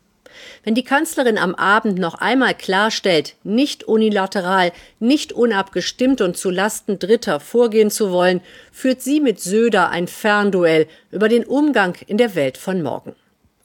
Wenn 0.63 0.75
die 0.75 0.83
Kanzlerin 0.83 1.37
am 1.37 1.55
Abend 1.55 1.99
noch 1.99 2.15
einmal 2.15 2.53
klarstellt, 2.53 3.35
nicht 3.43 3.85
unilateral, 3.85 4.71
nicht 4.99 5.31
unabgestimmt 5.33 6.21
und 6.21 6.37
zu 6.37 6.49
Lasten 6.49 6.99
Dritter 6.99 7.39
vorgehen 7.39 7.91
zu 7.91 8.11
wollen, 8.11 8.41
führt 8.71 9.01
sie 9.01 9.19
mit 9.19 9.39
Söder 9.39 9.89
ein 9.89 10.07
Fernduell 10.07 10.87
über 11.11 11.29
den 11.29 11.45
Umgang 11.45 11.95
in 12.07 12.17
der 12.17 12.35
Welt 12.35 12.57
von 12.57 12.81
morgen. 12.81 13.15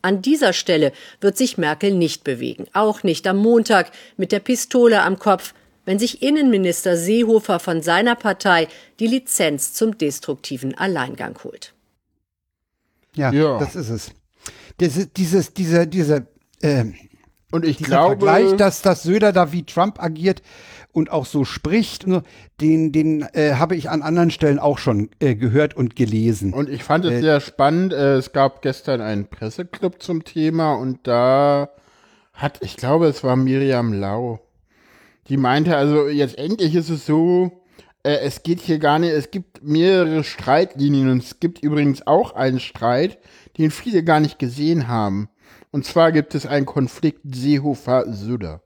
An 0.03 0.21
dieser 0.23 0.53
Stelle 0.53 0.93
wird 1.21 1.37
sich 1.37 1.57
Merkel 1.57 1.95
nicht 1.95 2.25
bewegen, 2.25 2.67
auch 2.75 3.03
nicht 3.03 3.27
am 3.27 3.39
Montag 3.39 3.91
mit 4.17 4.33
der 4.33 4.41
Pistole 4.41 5.03
am 5.03 5.19
Kopf, 5.19 5.55
wenn 5.87 5.99
sich 5.99 6.23
Innenminister 6.23 6.97
Seehofer 6.97 7.59
von 7.59 7.83
seiner 7.83 8.15
Partei 8.15 8.69
die 9.01 9.07
Lizenz 9.07 9.73
zum 9.73 9.99
destruktiven 9.99 10.77
Alleingang 10.77 11.39
holt. 11.43 11.75
Ja, 13.17 13.33
ja. 13.33 13.59
das 13.59 13.77
ist 13.77 13.89
es. 13.91 14.11
Das, 14.79 15.09
dieses, 15.13 15.55
dieser, 15.55 15.87
dieser 15.87 16.27
äh, 16.65 16.85
und 17.51 17.65
ich 17.65 17.79
glaube, 17.79 18.27
Vergleich, 18.27 18.57
dass, 18.57 18.83
dass 18.83 19.05
Söder 19.05 19.33
da 19.33 19.53
wie 19.53 19.63
Trump 19.63 20.03
agiert 20.03 20.43
und 20.93 21.11
auch 21.11 21.27
so 21.27 21.45
spricht, 21.45 22.07
den, 22.61 22.93
den 22.93 23.23
äh, 23.33 23.55
habe 23.55 23.77
ich 23.77 23.91
an 23.91 24.03
anderen 24.03 24.31
Stellen 24.31 24.59
auch 24.59 24.79
schon 24.79 25.11
äh, 25.21 25.35
gehört 25.35 25.77
und 25.77 25.95
gelesen. 25.95 26.53
Und 26.53 26.69
ich 26.69 26.83
fand 26.83 27.05
es 27.05 27.13
äh, 27.13 27.21
sehr 27.21 27.41
spannend. 27.41 27.93
Äh, 27.93 28.15
es 28.17 28.33
gab 28.33 28.63
gestern 28.63 29.01
einen 29.01 29.27
Presseclub 29.27 30.03
zum 30.03 30.25
Thema 30.25 30.75
und 30.75 31.07
da 31.07 31.71
hat, 32.33 32.59
ich 32.63 32.77
glaube, 32.77 33.07
es 33.07 33.23
war 33.23 33.37
Miriam 33.37 33.93
Lau, 33.93 34.41
die 35.29 35.37
meinte, 35.37 35.77
also 35.77 36.09
jetzt 36.09 36.39
endlich 36.39 36.75
ist 36.75 36.91
es 36.91 37.07
so, 37.07 37.53
äh, 38.03 38.19
es 38.19 38.43
geht 38.43 38.61
hier 38.61 38.79
gar 38.79 38.99
nicht, 38.99 39.13
es 39.13 39.31
gibt 39.31 39.63
mehrere 39.63 40.25
Streitlinien 40.25 41.11
und 41.11 41.23
es 41.23 41.41
gibt 41.41 41.61
übrigens 41.61 42.07
auch 42.07 42.35
einen 42.35 42.61
Streit, 42.61 43.19
den 43.59 43.71
viele 43.71 44.03
gar 44.03 44.21
nicht 44.21 44.39
gesehen 44.39 44.89
haben. 44.89 45.29
Und 45.75 45.85
zwar 45.85 46.13
gibt 46.13 46.37
es 46.37 46.47
einen 46.47 46.67
Konflikt 46.67 47.23
Seehofer-Söder. 47.25 48.63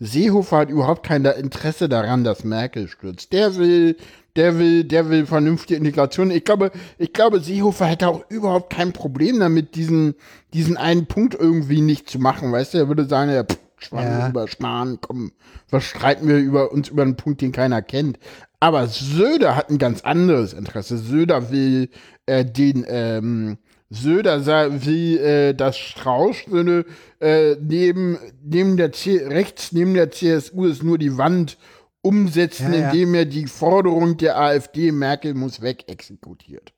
Seehofer 0.00 0.56
hat 0.56 0.70
überhaupt 0.70 1.06
kein 1.06 1.22
Interesse 1.26 1.86
daran, 1.86 2.24
dass 2.24 2.44
Merkel 2.44 2.88
stürzt. 2.88 3.34
Der 3.34 3.56
will, 3.56 3.98
der 4.34 4.58
will, 4.58 4.84
der 4.84 5.10
will 5.10 5.26
vernünftige 5.26 5.76
Integration. 5.76 6.30
Ich 6.30 6.44
glaube, 6.44 6.70
ich 6.96 7.12
glaube, 7.12 7.40
Seehofer 7.40 7.84
hätte 7.84 8.08
auch 8.08 8.24
überhaupt 8.30 8.72
kein 8.72 8.94
Problem 8.94 9.38
damit, 9.38 9.74
diesen, 9.74 10.14
diesen 10.54 10.78
einen 10.78 11.04
Punkt 11.04 11.34
irgendwie 11.34 11.82
nicht 11.82 12.08
zu 12.08 12.18
machen. 12.18 12.50
Weißt 12.50 12.72
du, 12.72 12.78
er 12.78 12.88
würde 12.88 13.04
sagen, 13.04 13.30
ja, 13.30 13.44
pff, 13.44 13.58
Schwan 13.76 14.04
ja. 14.04 14.28
über 14.30 14.48
Schmarrn, 14.48 15.00
komm, 15.02 15.32
was 15.68 15.84
streiten 15.84 16.26
wir 16.26 16.38
über 16.38 16.72
uns 16.72 16.88
über 16.88 17.02
einen 17.02 17.16
Punkt, 17.16 17.42
den 17.42 17.52
keiner 17.52 17.82
kennt. 17.82 18.18
Aber 18.60 18.86
Söder 18.86 19.56
hat 19.56 19.68
ein 19.68 19.76
ganz 19.76 20.00
anderes 20.00 20.54
Interesse. 20.54 20.96
Söder 20.96 21.50
will 21.50 21.90
äh, 22.24 22.46
den, 22.46 22.86
ähm, 22.88 23.58
Söder 23.90 24.44
wie 24.84 25.18
äh, 25.18 25.54
das 25.54 25.76
Strauß 25.76 26.36
äh, 27.20 27.56
neben, 27.60 28.18
neben 28.42 28.76
der 28.76 28.92
C 28.92 29.18
rechts 29.26 29.72
neben 29.72 29.94
der 29.94 30.10
CSU 30.10 30.64
ist 30.64 30.82
nur 30.82 30.98
die 30.98 31.16
Wand 31.16 31.58
umsetzen, 32.02 32.72
ja, 32.72 32.80
ja. 32.80 32.90
indem 32.90 33.14
er 33.14 33.24
die 33.24 33.46
Forderung 33.46 34.16
der 34.16 34.38
AfD 34.38 34.92
Merkel 34.92 35.34
muss 35.34 35.62
weg 35.62 35.84
exekutiert. 35.88 36.72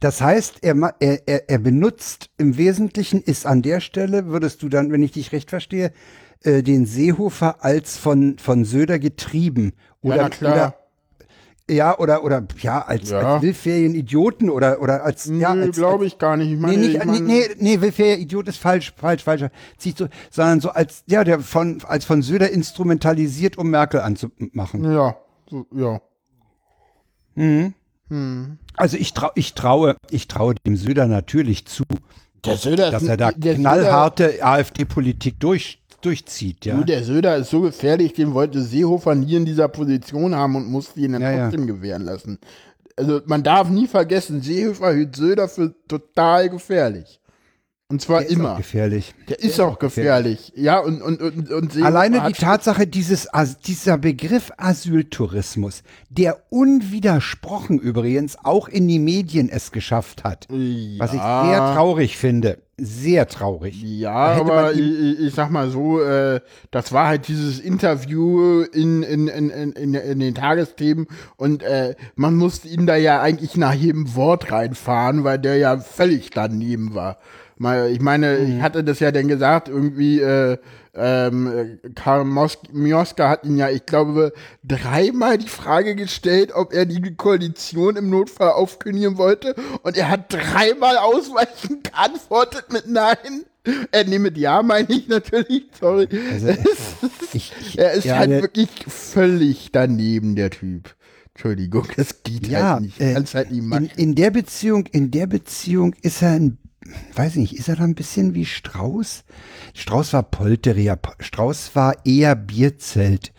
Das 0.00 0.20
heißt, 0.20 0.58
er, 0.62 0.94
er, 0.98 1.48
er 1.48 1.58
benutzt 1.58 2.30
im 2.38 2.56
Wesentlichen, 2.56 3.22
ist 3.22 3.46
an 3.46 3.62
der 3.62 3.80
Stelle, 3.80 4.26
würdest 4.26 4.62
du 4.62 4.68
dann, 4.68 4.92
wenn 4.92 5.02
ich 5.02 5.12
dich 5.12 5.32
recht 5.32 5.50
verstehe, 5.50 5.92
äh, 6.42 6.62
den 6.62 6.86
Seehofer 6.86 7.64
als 7.64 7.96
von, 7.96 8.38
von 8.38 8.64
Söder 8.64 8.98
getrieben. 8.98 9.72
Oder, 10.00 10.30
ja, 10.40 10.50
oder 10.52 10.74
ja, 11.70 11.98
oder, 11.98 12.24
oder, 12.24 12.46
ja, 12.60 12.82
als, 12.82 13.10
ja. 13.10 13.34
als 13.34 13.42
Willferien-Idioten 13.42 14.50
oder, 14.50 14.80
oder 14.80 15.04
als, 15.04 15.26
nee, 15.26 15.40
ja, 15.40 15.54
glaube 15.66 16.06
ich 16.06 16.18
gar 16.18 16.36
nicht. 16.36 16.52
Ich 16.52 16.58
meine, 16.58 16.76
nee, 16.76 16.86
nicht, 16.86 16.96
ich 16.96 17.04
meine, 17.04 17.20
nee, 17.20 17.48
nee, 17.58 17.80
Willferien-Idiot 17.80 18.48
ist 18.48 18.58
falsch, 18.58 18.92
falsch, 18.96 19.22
falsch. 19.22 19.44
Zieht 19.76 19.98
so, 19.98 20.08
sondern 20.30 20.60
so 20.60 20.70
als, 20.70 21.04
ja, 21.06 21.24
der 21.24 21.40
von, 21.40 21.82
als 21.86 22.04
von 22.04 22.22
Söder 22.22 22.50
instrumentalisiert, 22.50 23.58
um 23.58 23.70
Merkel 23.70 24.00
anzumachen. 24.00 24.90
Ja, 24.92 25.16
so, 25.50 25.66
ja. 25.72 26.00
Mhm. 27.34 27.74
Hm. 28.08 28.58
Also 28.76 28.96
ich 28.96 29.12
trau, 29.12 29.30
ich 29.34 29.54
traue, 29.54 29.96
ich 30.10 30.28
traue 30.28 30.54
dem 30.66 30.76
Söder 30.76 31.06
natürlich 31.06 31.66
zu, 31.66 31.84
der 32.44 32.56
Söder 32.56 32.90
dass 32.90 33.02
er 33.02 33.16
da 33.16 33.32
knallharte 33.32 34.42
AfD-Politik 34.42 35.38
durch, 35.40 35.82
durchzieht, 36.00 36.64
ja. 36.64 36.76
Du, 36.76 36.84
der 36.84 37.02
Söder 37.04 37.36
ist 37.36 37.50
so 37.50 37.60
gefährlich, 37.60 38.12
den 38.12 38.34
wollte 38.34 38.62
Seehofer 38.62 39.14
nie 39.14 39.34
in 39.34 39.44
dieser 39.44 39.68
Position 39.68 40.34
haben 40.34 40.56
und 40.56 40.70
musste 40.70 41.00
ihn 41.00 41.12
dann 41.12 41.22
ja, 41.22 41.42
trotzdem 41.42 41.66
ja. 41.66 41.74
gewähren 41.74 42.04
lassen. 42.04 42.38
Also 42.96 43.20
man 43.26 43.42
darf 43.42 43.68
nie 43.68 43.86
vergessen, 43.86 44.42
Seehofer 44.42 44.92
hielt 44.94 45.16
Söder 45.16 45.48
für 45.48 45.74
total 45.86 46.48
gefährlich. 46.50 47.20
Und 47.90 48.02
zwar 48.02 48.20
der 48.20 48.30
immer. 48.30 48.44
Ist 48.44 48.50
auch 48.50 48.56
gefährlich. 48.58 49.14
Der, 49.28 49.36
der 49.36 49.44
ist, 49.44 49.52
ist, 49.52 49.60
auch 49.60 49.78
gefährlich. 49.78 50.48
gefährlich. 50.48 50.64
Ja, 50.64 50.78
und, 50.78 51.00
und, 51.00 51.22
und, 51.22 51.50
und 51.50 51.82
Alleine 51.82 52.22
die 52.28 52.34
Tatsache, 52.34 52.86
dieses, 52.86 53.28
dieser 53.66 53.96
Begriff 53.96 54.52
Asyltourismus, 54.58 55.82
der 56.10 56.36
unwidersprochen 56.50 57.78
übrigens 57.78 58.36
auch 58.44 58.68
in 58.68 58.88
die 58.88 58.98
Medien 58.98 59.48
es 59.48 59.72
geschafft 59.72 60.24
hat. 60.24 60.46
Ja. 60.50 60.98
Was 60.98 61.14
ich 61.14 61.20
sehr 61.20 61.74
traurig 61.74 62.18
finde 62.18 62.58
sehr 62.80 63.26
traurig. 63.26 63.82
Ja, 63.82 64.12
aber 64.12 64.72
ich, 64.72 65.18
ich, 65.18 65.34
sag 65.34 65.50
mal 65.50 65.68
so, 65.68 66.00
äh, 66.00 66.40
das 66.70 66.92
war 66.92 67.08
halt 67.08 67.26
dieses 67.26 67.58
Interview 67.58 68.62
in, 68.62 69.02
in, 69.02 69.26
in, 69.26 69.50
in, 69.50 69.94
in 69.94 70.20
den 70.20 70.34
Tagesthemen 70.34 71.08
und 71.36 71.64
äh, 71.64 71.96
man 72.14 72.36
musste 72.36 72.68
ihn 72.68 72.86
da 72.86 72.94
ja 72.94 73.20
eigentlich 73.20 73.56
nach 73.56 73.74
jedem 73.74 74.14
Wort 74.14 74.52
reinfahren, 74.52 75.24
weil 75.24 75.40
der 75.40 75.56
ja 75.56 75.78
völlig 75.78 76.30
daneben 76.30 76.94
war. 76.94 77.18
Ich 77.60 78.00
meine, 78.00 78.38
mhm. 78.38 78.56
ich 78.56 78.62
hatte 78.62 78.84
das 78.84 79.00
ja 79.00 79.10
dann 79.10 79.28
gesagt, 79.28 79.68
irgendwie, 79.68 80.20
äh, 80.20 80.58
ähm, 80.94 81.78
Karl 81.94 82.24
Mos 82.24 82.58
Mioska 82.72 83.28
hat 83.28 83.44
ihn 83.44 83.56
ja, 83.56 83.70
ich 83.70 83.86
glaube, 83.86 84.32
dreimal 84.64 85.38
die 85.38 85.48
Frage 85.48 85.94
gestellt, 85.94 86.52
ob 86.54 86.72
er 86.72 86.86
die 86.86 87.14
Koalition 87.14 87.96
im 87.96 88.10
Notfall 88.10 88.50
aufkündigen 88.50 89.18
wollte. 89.18 89.54
Und 89.82 89.96
er 89.96 90.08
hat 90.08 90.32
dreimal 90.32 90.98
ausweichend 90.98 91.84
geantwortet 91.84 92.72
mit 92.72 92.88
Nein. 92.88 93.44
Er 93.92 94.08
äh, 94.08 94.18
mit 94.18 94.38
Ja, 94.38 94.62
meine 94.62 94.88
ich 94.88 95.08
natürlich, 95.08 95.66
sorry. 95.78 96.08
Also, 96.32 96.48
ich, 97.32 97.52
ich, 97.60 97.78
er 97.78 97.92
ist 97.92 98.04
ja, 98.04 98.16
halt 98.16 98.30
wirklich 98.30 98.70
völlig 98.86 99.70
daneben, 99.72 100.36
der 100.36 100.50
Typ. 100.50 100.94
Entschuldigung, 101.34 101.86
es 101.96 102.22
geht 102.22 102.48
ja, 102.48 102.72
halt 102.72 102.82
nicht. 102.82 103.00
Äh, 103.00 103.14
halt 103.14 103.50
nicht 103.50 103.62
in, 103.62 103.90
in 103.96 104.14
der 104.14 104.30
Beziehung, 104.30 104.86
in 104.86 105.10
der 105.10 105.26
Beziehung 105.26 105.94
ist 106.02 106.22
er 106.22 106.32
ein 106.32 106.58
weiß 107.14 107.32
ich 107.32 107.38
nicht, 107.38 107.58
ist 107.58 107.68
er 107.68 107.76
da 107.76 107.84
ein 107.84 107.94
bisschen 107.94 108.34
wie 108.34 108.44
Strauß? 108.46 109.24
Strauß 109.74 110.12
war 110.12 110.22
Polterier, 110.22 110.98
Strauß 111.20 111.74
war 111.74 111.96
eher 112.04 112.34
Bierzelt. 112.34 113.32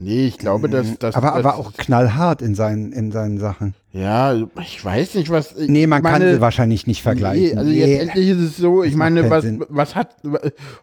Nee, 0.00 0.26
ich 0.26 0.38
glaube, 0.38 0.68
dass 0.68 0.96
das. 1.00 1.16
Aber, 1.16 1.26
das, 1.26 1.36
aber 1.36 1.56
auch 1.56 1.72
knallhart 1.72 2.40
in 2.40 2.54
seinen, 2.54 2.92
in 2.92 3.10
seinen 3.10 3.38
Sachen. 3.38 3.74
Ja, 3.92 4.32
ich 4.60 4.84
weiß 4.84 5.16
nicht, 5.16 5.28
was. 5.28 5.56
Nee, 5.56 5.88
man 5.88 6.02
meine, 6.02 6.24
kann 6.24 6.34
sie 6.34 6.40
wahrscheinlich 6.40 6.86
nicht 6.86 7.02
vergleichen. 7.02 7.46
Nee, 7.46 7.56
also 7.56 7.68
nee, 7.68 7.78
jetzt 7.80 8.02
endlich 8.02 8.28
ist 8.28 8.38
es 8.38 8.56
so, 8.58 8.84
ich 8.84 8.94
meine, 8.94 9.28
was, 9.28 9.44
was 9.68 9.96
hat. 9.96 10.14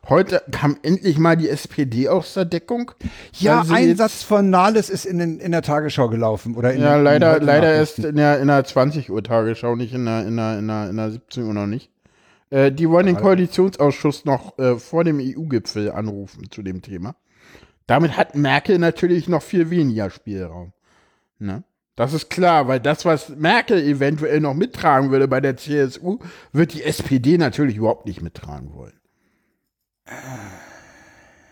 Heute 0.09 0.41
kam 0.51 0.75
endlich 0.83 1.17
mal 1.17 1.37
die 1.37 1.47
SPD 1.47 2.09
aus 2.09 2.33
der 2.33 2.43
Deckung. 2.43 2.91
Ja, 3.39 3.63
ein 3.69 3.95
Satz 3.95 4.21
von 4.21 4.49
Nahles 4.49 4.89
ist 4.89 5.05
in, 5.05 5.21
in 5.39 5.51
der 5.51 5.61
Tagesschau 5.61 6.09
gelaufen. 6.09 6.55
Oder 6.55 6.73
in, 6.73 6.81
ja, 6.81 6.97
leider, 6.97 7.39
leider 7.39 7.73
erst 7.73 7.99
in 7.99 8.17
der, 8.17 8.41
in 8.41 8.49
der 8.49 8.65
20 8.65 9.09
Uhr 9.09 9.23
Tagesschau, 9.23 9.77
nicht 9.77 9.93
in 9.93 10.03
der, 10.03 10.27
in 10.27 10.35
der, 10.35 10.59
in 10.59 10.67
der, 10.67 10.89
in 10.89 10.97
der 10.97 11.11
17 11.11 11.43
Uhr 11.45 11.53
noch 11.53 11.67
nicht. 11.67 11.89
Äh, 12.49 12.73
die 12.73 12.89
wollen 12.89 13.05
den 13.05 13.15
Koalitionsausschuss 13.15 14.25
noch 14.25 14.59
äh, 14.59 14.75
vor 14.75 15.05
dem 15.05 15.19
EU-Gipfel 15.21 15.89
anrufen 15.89 16.51
zu 16.51 16.61
dem 16.63 16.81
Thema. 16.81 17.15
Damit 17.87 18.17
hat 18.17 18.35
Merkel 18.35 18.79
natürlich 18.79 19.27
noch 19.27 19.43
viel 19.43 19.69
weniger 19.69 20.09
Spielraum. 20.09 20.73
Ne? 21.39 21.63
Das 21.95 22.13
ist 22.13 22.29
klar, 22.29 22.67
weil 22.67 22.79
das, 22.79 23.05
was 23.05 23.29
Merkel 23.29 23.81
eventuell 23.81 24.41
noch 24.41 24.53
mittragen 24.53 25.11
würde 25.11 25.27
bei 25.27 25.39
der 25.39 25.55
CSU, 25.55 26.19
wird 26.51 26.73
die 26.73 26.83
SPD 26.83 27.37
natürlich 27.37 27.77
überhaupt 27.77 28.05
nicht 28.05 28.21
mittragen 28.21 28.73
wollen. 28.73 28.99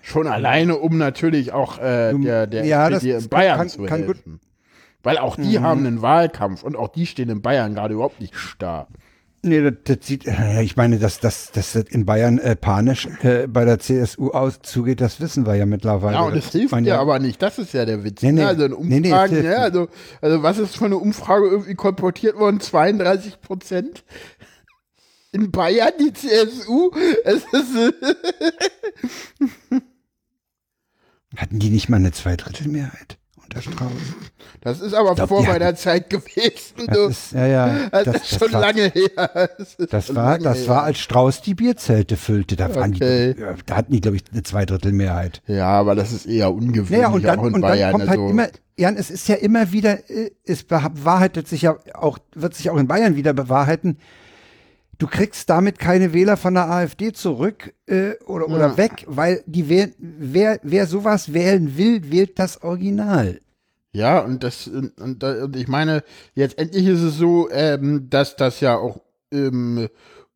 Schon 0.02 0.28
alleine, 0.28 0.78
um 0.78 0.98
natürlich 0.98 1.54
auch 1.54 1.80
äh, 1.80 2.14
der, 2.14 2.48
der 2.48 2.66
ja, 2.66 2.90
SPD 2.90 3.14
in 3.14 3.30
Bayern 3.30 3.58
kann, 3.58 3.70
zu 3.70 3.84
kann 3.84 4.04
helfen. 4.04 4.42
Weil 5.02 5.18
auch 5.18 5.38
die 5.38 5.60
mhm. 5.60 5.64
haben 5.64 5.86
einen 5.86 6.02
Wahlkampf 6.02 6.64
und 6.64 6.76
auch 6.76 6.90
die 6.90 7.06
stehen 7.06 7.30
in 7.30 7.42
Bayern 7.42 7.74
gerade 7.74 7.94
überhaupt 7.94 8.20
nicht 8.20 8.36
stark. 8.36 8.88
Nee, 9.46 9.62
das, 9.62 9.74
das 9.84 10.08
sieht, 10.08 10.26
ich 10.62 10.78
meine, 10.78 11.00
dass, 11.00 11.20
dass, 11.20 11.52
dass 11.52 11.74
das 11.74 11.84
in 11.90 12.06
Bayern 12.06 12.38
äh, 12.38 12.56
panisch 12.56 13.08
äh, 13.24 13.46
bei 13.46 13.66
der 13.66 13.78
CSU 13.78 14.30
auszugeht, 14.30 15.02
das 15.02 15.20
wissen 15.20 15.46
wir 15.46 15.56
ja 15.56 15.66
mittlerweile. 15.66 16.16
Ja, 16.16 16.22
und 16.22 16.36
das 16.36 16.50
hilft 16.50 16.74
ja 16.80 17.02
aber 17.02 17.20
nicht, 17.20 17.42
das 17.42 17.60
ist 17.60 17.74
ja 17.74 17.84
der 17.84 18.06
Witz. 18.06 18.22
Nee, 18.22 18.32
nee, 18.32 18.40
ne? 18.40 18.48
also 18.48 18.64
in 18.64 18.72
Umfragen, 18.72 19.36
nee, 19.36 19.42
nee, 19.42 19.48
ja, 19.48 19.58
also, 19.58 19.90
also 20.22 20.44
was 20.44 20.60
ist 20.60 20.78
von 20.78 20.88
einer 20.88 21.02
Umfrage 21.02 21.48
irgendwie 21.48 21.76
kolportiert 21.76 22.38
worden? 22.38 22.62
32 22.62 23.42
Prozent 23.42 24.06
in 25.34 25.52
Bayern, 25.52 25.92
die 26.00 26.14
CSU. 26.14 26.92
Es 27.26 27.44
ist 27.52 27.94
Hatten 31.36 31.60
die 31.60 31.70
nicht 31.70 31.90
mal 31.90 31.98
eine 31.98 32.14
Zweidrittelmehrheit? 32.14 33.18
Der 33.54 33.62
Strauß. 33.62 33.92
Das 34.62 34.82
ist 34.82 34.94
aber 34.94 35.16
glaub, 35.16 35.30
vor 35.30 35.44
meiner 35.44 35.76
Zeit 35.76 36.10
gewesen. 36.10 36.88
Das 36.88 37.10
ist, 37.10 37.32
ja, 37.34 37.48
ja, 37.48 37.90
das, 37.92 38.04
das 38.06 38.16
ist 38.16 38.40
schon 38.40 38.52
das 38.52 38.62
lange 38.62 38.92
her. 38.92 39.50
Das, 39.58 39.78
das 39.90 40.16
war, 40.16 40.38
das 40.40 40.60
her. 40.60 40.68
war, 40.68 40.84
als 40.84 41.00
Strauß 41.00 41.42
die 41.42 41.54
Bierzelte 41.54 42.18
füllte. 42.18 42.56
Da, 42.56 42.74
waren 42.76 42.96
okay. 42.96 43.34
die, 43.34 43.44
da 43.66 43.76
hatten 43.76 43.94
die, 43.94 44.02
glaube 44.02 44.18
ich, 44.18 44.24
eine 44.32 44.44
Zweidrittelmehrheit. 44.44 45.42
Ja, 45.48 45.68
aber 45.68 45.96
das 45.96 46.12
ist 46.12 46.26
eher 46.26 46.54
ungewöhnlich. 46.54 47.02
Ja, 47.02 47.10
und 47.10 47.24
dann, 47.24 47.40
und 47.40 47.62
dann 47.62 47.92
kommt 47.92 48.08
halt 48.08 48.10
also. 48.10 48.30
immer, 48.30 48.48
Jan, 48.78 48.98
es 48.98 49.12
ist 49.12 49.28
ja 49.28 49.36
immer 49.36 49.72
wieder, 49.72 50.10
äh, 50.10 50.32
es 50.46 50.64
bewahrheitet 50.64 51.48
sich 51.48 51.64
ja 51.64 51.78
auch, 51.94 52.18
wird 52.34 52.56
sich 52.56 52.70
auch 52.70 52.78
in 52.78 52.88
Bayern 52.88 53.16
wieder 53.16 53.34
bewahrheiten, 53.34 53.98
du 54.98 55.08
kriegst 55.08 55.50
damit 55.50 55.80
keine 55.80 56.14
Wähler 56.14 56.38
von 56.38 56.54
der 56.54 56.70
AfD 56.70 57.12
zurück 57.12 57.74
äh, 57.88 58.14
oder, 58.26 58.48
ja. 58.48 58.56
oder 58.56 58.78
weg, 58.78 59.06
weil 59.08 59.44
die 59.46 59.70
wähl, 59.70 59.94
wer, 59.98 60.60
wer 60.64 60.88
sowas 60.88 61.34
wählen 61.34 61.78
will, 61.78 62.10
wählt 62.12 62.40
das 62.40 62.64
Original. 62.64 63.40
Ja, 63.94 64.20
und 64.20 64.44
das, 64.44 64.68
und, 64.68 65.24
und 65.24 65.56
ich 65.56 65.68
meine, 65.68 66.04
jetzt 66.34 66.58
endlich 66.58 66.88
ist 66.88 67.02
es 67.02 67.18
so, 67.18 67.50
ähm, 67.52 68.10
dass 68.10 68.36
das 68.36 68.60
ja 68.60 68.76
auch, 68.76 69.02
ähm, 69.32 69.88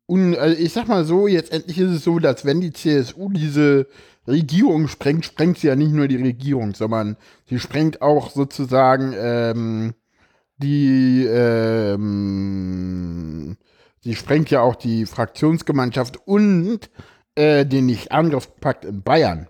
un, 0.06 0.36
also 0.36 0.56
ich 0.56 0.72
sag 0.72 0.86
mal 0.88 1.04
so, 1.04 1.26
jetzt 1.26 1.52
endlich 1.52 1.78
ist 1.78 1.90
es 1.90 2.04
so, 2.04 2.20
dass 2.20 2.44
wenn 2.44 2.60
die 2.60 2.72
CSU 2.72 3.30
diese 3.30 3.88
Regierung 4.26 4.88
sprengt, 4.88 5.24
sprengt 5.24 5.58
sie 5.58 5.66
ja 5.66 5.76
nicht 5.76 5.92
nur 5.92 6.06
die 6.08 6.22
Regierung, 6.22 6.74
sondern 6.74 7.16
sie 7.46 7.58
sprengt 7.58 8.00
auch 8.00 8.30
sozusagen 8.30 9.12
ähm, 9.16 9.94
die 10.58 11.24
ähm, 11.26 12.68
Sie 14.00 14.14
sprengt 14.14 14.50
ja 14.50 14.62
auch 14.62 14.76
die 14.76 15.06
Fraktionsgemeinschaft 15.06 16.16
und 16.26 16.90
äh, 17.34 17.66
den 17.66 17.86
Nicht-Angriffspakt 17.86 18.84
in 18.84 19.02
Bayern. 19.02 19.48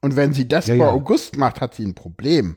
Und 0.00 0.16
wenn 0.16 0.32
sie 0.32 0.48
das 0.48 0.66
ja, 0.66 0.76
vor 0.76 0.86
ja. 0.86 0.92
August 0.92 1.36
macht, 1.36 1.60
hat 1.60 1.74
sie 1.74 1.84
ein 1.84 1.94
Problem. 1.94 2.56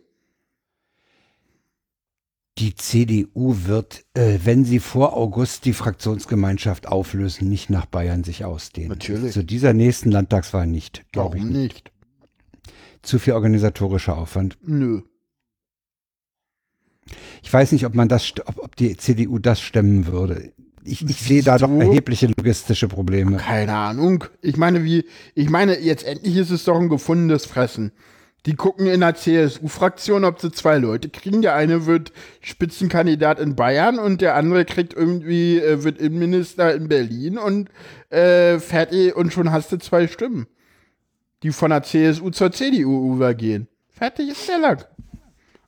Die 2.59 2.75
CDU 2.75 3.55
wird, 3.65 4.05
äh, 4.13 4.39
wenn 4.43 4.63
sie 4.63 4.79
vor 4.79 5.17
August 5.17 5.65
die 5.65 5.73
Fraktionsgemeinschaft 5.73 6.87
auflösen, 6.87 7.49
nicht 7.49 7.69
nach 7.69 7.87
Bayern 7.87 8.23
sich 8.23 8.45
ausdehnen. 8.45 8.89
Natürlich. 8.89 9.33
Zu 9.33 9.43
dieser 9.43 9.73
nächsten 9.73 10.11
Landtagswahl 10.11 10.67
nicht. 10.67 11.03
Warum 11.13 11.35
ich 11.35 11.43
nicht? 11.43 11.91
Zu 13.01 13.17
viel 13.17 13.33
organisatorischer 13.33 14.17
Aufwand. 14.17 14.57
Nö. 14.61 15.01
Ich 17.41 17.51
weiß 17.51 17.71
nicht, 17.71 17.85
ob 17.85 17.95
man 17.95 18.07
das, 18.07 18.33
ob, 18.45 18.59
ob 18.59 18.75
die 18.75 18.95
CDU 18.97 19.39
das 19.39 19.59
stemmen 19.59 20.05
würde 20.05 20.53
ich, 20.85 21.07
ich 21.07 21.17
sehe 21.17 21.43
da 21.43 21.57
doch 21.57 21.69
erhebliche 21.69 22.27
logistische 22.27 22.87
Probleme. 22.87 23.37
Keine 23.37 23.73
Ahnung. 23.73 24.25
Ich 24.41 24.57
meine, 24.57 24.83
wie, 24.83 25.05
ich 25.35 25.49
meine, 25.49 25.79
jetzt 25.79 26.05
endlich 26.05 26.35
ist 26.35 26.51
es 26.51 26.65
doch 26.65 26.79
ein 26.79 26.89
gefundenes 26.89 27.45
Fressen. 27.45 27.91
Die 28.45 28.55
gucken 28.55 28.87
in 28.87 28.99
der 28.99 29.15
CSU-Fraktion, 29.15 30.25
ob 30.25 30.41
sie 30.41 30.51
zwei 30.51 30.77
Leute 30.77 31.07
kriegen. 31.07 31.41
Der 31.41 31.55
eine 31.55 31.85
wird 31.85 32.11
Spitzenkandidat 32.41 33.39
in 33.39 33.55
Bayern 33.55 33.99
und 33.99 34.19
der 34.19 34.35
andere 34.35 34.65
kriegt 34.65 34.93
irgendwie, 34.93 35.59
äh, 35.59 35.83
wird 35.83 35.97
Innenminister 35.97 36.73
in 36.75 36.89
Berlin 36.89 37.37
und 37.37 37.69
äh, 38.09 38.59
fertig 38.59 39.15
und 39.15 39.31
schon 39.31 39.51
hast 39.51 39.71
du 39.71 39.77
zwei 39.77 40.07
Stimmen. 40.07 40.47
Die 41.41 41.51
von 41.51 41.69
der 41.69 41.83
CSU 41.83 42.31
zur 42.31 42.51
CDU 42.51 43.15
übergehen. 43.15 43.67
Fertig 43.89 44.29
ist 44.29 44.49
der 44.49 44.59
Lack. 44.59 44.89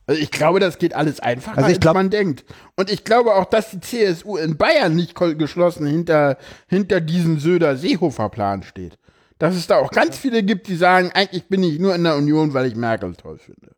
Also 0.07 0.21
ich 0.21 0.31
glaube, 0.31 0.59
das 0.59 0.77
geht 0.77 0.93
alles 0.93 1.19
einfacher, 1.19 1.63
also 1.63 1.79
glaub, 1.79 1.95
als 1.95 2.03
man 2.03 2.09
denkt. 2.11 2.45
Und 2.75 2.91
ich 2.91 3.03
glaube 3.03 3.33
auch, 3.33 3.45
dass 3.45 3.71
die 3.71 3.79
CSU 3.79 4.37
in 4.37 4.57
Bayern 4.57 4.95
nicht 4.95 5.15
geschlossen 5.15 5.87
hinter, 5.87 6.37
hinter 6.67 7.01
diesem 7.01 7.39
Söder-Seehofer-Plan 7.39 8.63
steht. 8.63 8.97
Dass 9.37 9.55
es 9.55 9.67
da 9.67 9.77
auch 9.77 9.91
ganz 9.91 10.17
viele 10.17 10.43
gibt, 10.43 10.67
die 10.67 10.75
sagen, 10.75 11.11
eigentlich 11.13 11.47
bin 11.47 11.61
ich 11.63 11.79
nur 11.79 11.93
in 11.93 12.03
der 12.03 12.15
Union, 12.15 12.53
weil 12.53 12.67
ich 12.67 12.75
Merkel 12.75 13.15
toll 13.15 13.37
finde. 13.37 13.75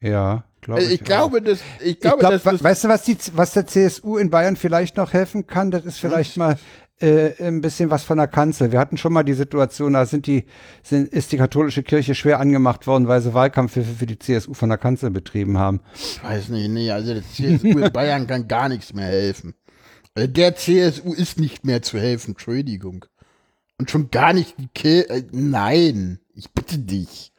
Ja, 0.00 0.44
glaube 0.60 0.80
also 0.80 0.92
ich. 0.92 1.00
Ich 1.00 1.04
glaube, 1.06 1.42
das, 1.42 1.60
ich 1.80 2.00
glaube, 2.00 2.16
ich 2.16 2.20
glaub, 2.20 2.42
das, 2.42 2.64
weißt 2.64 2.84
du, 2.84 2.88
was, 2.88 3.02
die, 3.02 3.16
was 3.34 3.52
der 3.52 3.66
CSU 3.66 4.16
in 4.16 4.30
Bayern 4.30 4.56
vielleicht 4.56 4.96
noch 4.96 5.12
helfen 5.12 5.46
kann? 5.46 5.70
Das 5.70 5.84
ist 5.84 5.98
vielleicht 5.98 6.36
mal 6.36 6.56
äh, 7.00 7.32
ein 7.42 7.60
bisschen 7.60 7.90
was 7.90 8.04
von 8.04 8.18
der 8.18 8.28
Kanzel. 8.28 8.72
Wir 8.72 8.78
hatten 8.78 8.96
schon 8.96 9.12
mal 9.12 9.22
die 9.22 9.34
Situation, 9.34 9.92
da 9.92 10.06
sind 10.06 10.26
die, 10.26 10.46
sind, 10.82 11.08
ist 11.08 11.32
die 11.32 11.36
katholische 11.36 11.82
Kirche 11.82 12.14
schwer 12.14 12.40
angemacht 12.40 12.86
worden, 12.86 13.08
weil 13.08 13.20
sie 13.20 13.34
Wahlkampfhilfe 13.34 13.92
für 13.94 14.06
die 14.06 14.18
CSU 14.18 14.54
von 14.54 14.70
der 14.70 14.78
Kanzel 14.78 15.10
betrieben 15.10 15.58
haben. 15.58 15.80
Ich 15.94 16.22
weiß 16.22 16.48
nicht, 16.48 16.70
nee, 16.70 16.90
also 16.90 17.14
der 17.14 17.22
CSU 17.22 17.78
in 17.78 17.92
Bayern 17.92 18.26
kann 18.26 18.48
gar 18.48 18.68
nichts 18.68 18.94
mehr 18.94 19.08
helfen. 19.08 19.54
Also 20.14 20.28
der 20.28 20.56
CSU 20.56 21.12
ist 21.12 21.38
nicht 21.38 21.66
mehr 21.66 21.82
zu 21.82 21.98
helfen, 21.98 22.30
Entschuldigung. 22.30 23.04
Und 23.78 23.90
schon 23.90 24.10
gar 24.10 24.32
nicht 24.32 24.54
die 24.58 24.68
Kirche, 24.68 25.10
äh, 25.10 25.24
nein, 25.32 26.18
ich 26.34 26.50
bitte 26.52 26.78
dich. 26.78 27.32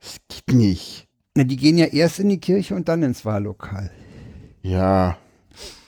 Das 0.00 0.16
geht 0.28 0.56
nicht. 0.56 1.08
Na, 1.34 1.44
die 1.44 1.56
gehen 1.56 1.76
ja 1.76 1.86
erst 1.86 2.18
in 2.18 2.28
die 2.28 2.40
Kirche 2.40 2.74
und 2.74 2.88
dann 2.88 3.02
ins 3.02 3.24
Wahllokal. 3.24 3.90
Ja, 4.62 5.18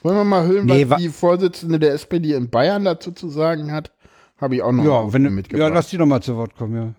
wollen 0.03 0.17
wir 0.17 0.25
mal 0.25 0.47
hören, 0.47 0.67
nee, 0.67 0.89
was 0.89 1.01
die 1.01 1.09
Vorsitzende 1.09 1.79
der 1.79 1.93
SPD 1.93 2.35
in 2.35 2.51
Bayern 2.51 2.85
dazu 2.85 3.13
zu 3.13 3.29
sagen 3.29 3.73
hat? 3.73 3.93
Habe 4.41 4.57
ich 4.57 4.63
auch 4.63 4.73
noch 4.73 4.85
ja, 4.85 5.13
wenn, 5.13 5.23
mitgebracht. 5.35 5.69
Ja, 5.69 5.75
lass 5.75 5.89
die 5.89 5.99
noch 5.99 6.07
mal 6.07 6.23
zu 6.23 6.37
Wort 6.37 6.55
kommen, 6.57 6.77
ja. 6.77 6.95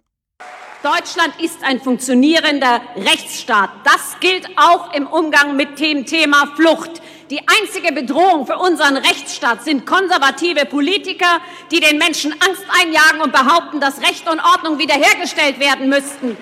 Deutschland 0.84 1.34
ist 1.44 1.64
ein 1.64 1.80
funktionierender 1.80 2.82
Rechtsstaat. 2.96 3.70
Das 3.84 4.18
gilt 4.20 4.48
auch 4.58 4.94
im 4.94 5.08
Umgang 5.08 5.56
mit 5.56 5.80
dem 5.80 6.06
Thema 6.06 6.48
Flucht. 6.56 7.02
Die 7.30 7.42
einzige 7.42 7.94
Bedrohung 7.94 8.48
für 8.48 8.58
unseren 8.58 8.98
Rechtsstaat 8.98 9.64
sind 9.64 9.86
konservative 9.86 10.66
Politiker, 10.66 11.40
die 11.72 11.80
den 11.80 12.00
Menschen 12.00 12.32
Angst 12.32 12.66
einjagen 12.82 13.22
und 13.22 13.32
behaupten, 13.32 13.80
dass 13.80 14.02
Recht 14.02 14.28
und 14.28 14.40
Ordnung 14.40 14.80
wiederhergestellt 14.80 15.60
werden 15.60 15.90
müssten. 15.90 16.38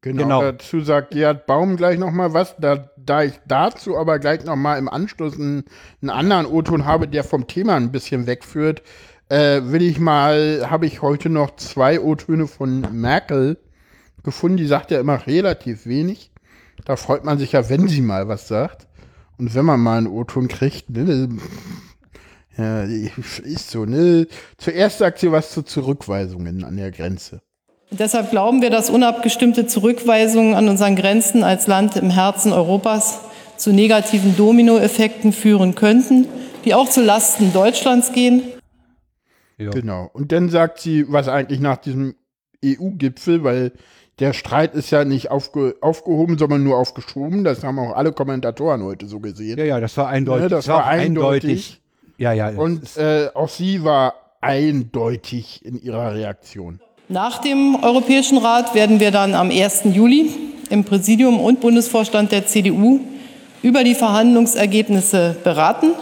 Genau, 0.00 0.22
genau. 0.22 0.42
dazu 0.42 0.80
sagt 0.80 1.12
Gerhard 1.12 1.46
Baum 1.46 1.76
gleich 1.76 1.98
nochmal 1.98 2.34
was. 2.34 2.56
Da, 2.58 2.90
da 2.96 3.22
ich 3.22 3.34
dazu 3.46 3.96
aber 3.96 4.18
gleich 4.18 4.44
nochmal 4.44 4.78
im 4.78 4.88
Anschluss 4.88 5.34
einen, 5.34 5.64
einen 6.02 6.10
anderen 6.10 6.46
O-Ton 6.46 6.84
habe, 6.84 7.06
der 7.06 7.22
vom 7.22 7.46
Thema 7.46 7.76
ein 7.76 7.92
bisschen 7.92 8.26
wegführt, 8.26 8.82
äh, 9.28 9.60
will 9.64 9.82
ich 9.82 10.00
mal, 10.00 10.68
habe 10.68 10.86
ich 10.86 11.00
heute 11.00 11.28
noch 11.28 11.54
zwei 11.56 12.00
O-Töne 12.00 12.48
von 12.48 12.80
Merkel 12.92 13.56
gefunden. 14.24 14.56
Die 14.56 14.66
sagt 14.66 14.90
ja 14.90 14.98
immer 14.98 15.28
relativ 15.28 15.86
wenig. 15.86 16.32
Da 16.84 16.96
freut 16.96 17.24
man 17.24 17.38
sich 17.38 17.52
ja, 17.52 17.68
wenn 17.68 17.86
sie 17.86 18.00
mal 18.00 18.26
was 18.26 18.48
sagt. 18.48 18.85
Und 19.38 19.54
wenn 19.54 19.64
man 19.64 19.80
mal 19.80 19.98
einen 19.98 20.06
O-Ton 20.06 20.48
kriegt, 20.48 20.90
ne, 20.90 21.28
ja, 22.56 22.82
ist 22.82 23.70
so, 23.70 23.84
ne? 23.84 24.26
Zuerst 24.56 24.98
sagt 24.98 25.18
sie 25.18 25.30
was 25.30 25.50
zu 25.50 25.62
Zurückweisungen 25.62 26.64
an 26.64 26.76
der 26.76 26.90
Grenze. 26.90 27.42
Deshalb 27.90 28.30
glauben 28.30 28.62
wir, 28.62 28.70
dass 28.70 28.90
unabgestimmte 28.90 29.66
Zurückweisungen 29.66 30.54
an 30.54 30.68
unseren 30.68 30.96
Grenzen 30.96 31.44
als 31.44 31.66
Land 31.66 31.96
im 31.96 32.10
Herzen 32.10 32.52
Europas 32.52 33.20
zu 33.56 33.72
negativen 33.72 34.36
Dominoeffekten 34.36 35.32
führen 35.32 35.74
könnten, 35.74 36.26
die 36.64 36.74
auch 36.74 36.88
zu 36.88 37.02
Lasten 37.02 37.52
Deutschlands 37.52 38.12
gehen. 38.12 38.42
Ja. 39.58 39.70
Genau. 39.70 40.10
Und 40.12 40.32
dann 40.32 40.48
sagt 40.48 40.80
sie, 40.80 41.04
was 41.08 41.28
eigentlich 41.28 41.60
nach 41.60 41.78
diesem 41.78 42.16
EU-Gipfel, 42.64 43.44
weil 43.44 43.72
der 44.18 44.32
Streit 44.32 44.74
ist 44.74 44.90
ja 44.90 45.04
nicht 45.04 45.30
aufge 45.30 45.76
aufgehoben, 45.80 46.38
sondern 46.38 46.64
nur 46.64 46.78
aufgeschoben. 46.78 47.44
Das 47.44 47.62
haben 47.62 47.78
auch 47.78 47.94
alle 47.94 48.12
Kommentatoren 48.12 48.82
heute 48.82 49.06
so 49.06 49.20
gesehen. 49.20 49.58
Ja, 49.58 49.64
ja, 49.64 49.80
das 49.80 49.96
war 49.96 50.08
eindeutig. 50.08 50.42
Ja, 50.42 50.48
das, 50.48 50.68
war 50.68 50.86
eindeutig. 50.86 51.44
eindeutig. 51.44 51.80
Ja, 52.18 52.32
ja. 52.32 52.48
Und 52.48 52.96
äh, 52.96 53.28
auch 53.34 53.48
sie 53.48 53.84
war 53.84 54.14
eindeutig 54.40 55.64
in 55.64 55.80
ihrer 55.82 56.14
Reaktion. 56.14 56.80
Nach 57.08 57.38
dem 57.38 57.76
Europäischen 57.82 58.38
Rat 58.38 58.74
werden 58.74 59.00
wir 59.00 59.10
dann 59.10 59.34
am 59.34 59.50
1. 59.50 59.82
Juli 59.92 60.30
im 60.70 60.84
Präsidium 60.84 61.38
und 61.38 61.60
Bundesvorstand 61.60 62.32
der 62.32 62.46
CDU 62.46 63.00
über 63.62 63.84
die 63.84 63.94
Verhandlungsergebnisse 63.94 65.36
beraten 65.44 65.92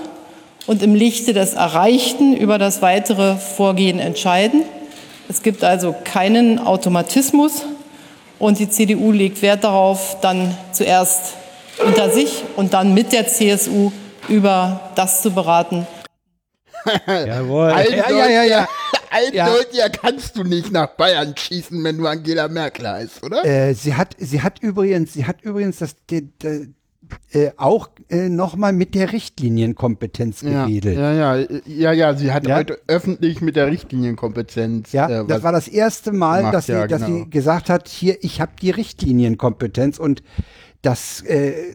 und 0.66 0.82
im 0.82 0.94
Lichte 0.94 1.32
des 1.32 1.54
Erreichten 1.54 2.36
über 2.36 2.58
das 2.58 2.80
weitere 2.80 3.36
Vorgehen 3.36 3.98
entscheiden. 3.98 4.62
Es 5.28 5.42
gibt 5.42 5.64
also 5.64 5.94
keinen 6.04 6.58
Automatismus 6.58 7.64
und 8.38 8.58
die 8.58 8.68
CDU 8.68 9.12
legt 9.12 9.42
Wert 9.42 9.64
darauf, 9.64 10.18
dann 10.20 10.56
zuerst 10.72 11.34
unter 11.84 12.10
sich 12.10 12.44
und 12.56 12.72
dann 12.72 12.94
mit 12.94 13.12
der 13.12 13.26
CSU 13.26 13.90
über 14.28 14.92
das 14.94 15.22
zu 15.22 15.30
beraten. 15.30 15.86
Jawohl. 17.06 17.70
ja, 17.90 18.10
ja, 18.10 18.28
ja, 18.28 18.42
ja. 18.44 18.68
Ja. 19.32 19.88
kannst 19.88 20.36
du 20.36 20.42
nicht 20.42 20.72
nach 20.72 20.88
Bayern 20.88 21.36
schießen, 21.36 21.84
wenn 21.84 21.98
du 21.98 22.06
Angela 22.08 22.48
Merkel 22.48 22.88
heißt, 22.88 23.22
oder? 23.22 23.44
Äh, 23.44 23.72
sie 23.74 23.94
hat, 23.94 24.16
sie 24.18 24.42
hat 24.42 24.58
übrigens, 24.60 25.12
sie 25.12 25.24
hat 25.24 25.40
übrigens 25.42 25.78
das, 25.78 25.94
die, 26.10 26.22
die, 26.38 26.74
äh, 27.32 27.50
auch 27.56 27.88
äh, 28.08 28.28
nochmal 28.28 28.72
mit 28.72 28.94
der 28.94 29.12
Richtlinienkompetenz 29.12 30.40
gewedelt. 30.40 30.96
Ja, 30.96 31.12
ja, 31.12 31.36
ja, 31.36 31.60
ja, 31.66 31.92
ja, 31.92 32.14
sie 32.14 32.32
hat 32.32 32.46
ja? 32.46 32.56
heute 32.56 32.80
öffentlich 32.86 33.40
mit 33.40 33.56
der 33.56 33.66
Richtlinienkompetenz. 33.66 34.92
Ja, 34.92 35.08
äh, 35.08 35.26
das 35.26 35.42
war 35.42 35.52
das 35.52 35.68
erste 35.68 36.12
Mal, 36.12 36.38
gemacht, 36.38 36.54
dass, 36.54 36.66
sie, 36.66 36.72
ja, 36.72 36.86
dass 36.86 37.04
genau. 37.04 37.24
sie 37.24 37.30
gesagt 37.30 37.70
hat, 37.70 37.88
hier, 37.88 38.22
ich 38.22 38.40
habe 38.40 38.52
die 38.60 38.70
Richtlinienkompetenz 38.70 39.98
und 39.98 40.22
das 40.82 41.22
äh, 41.22 41.74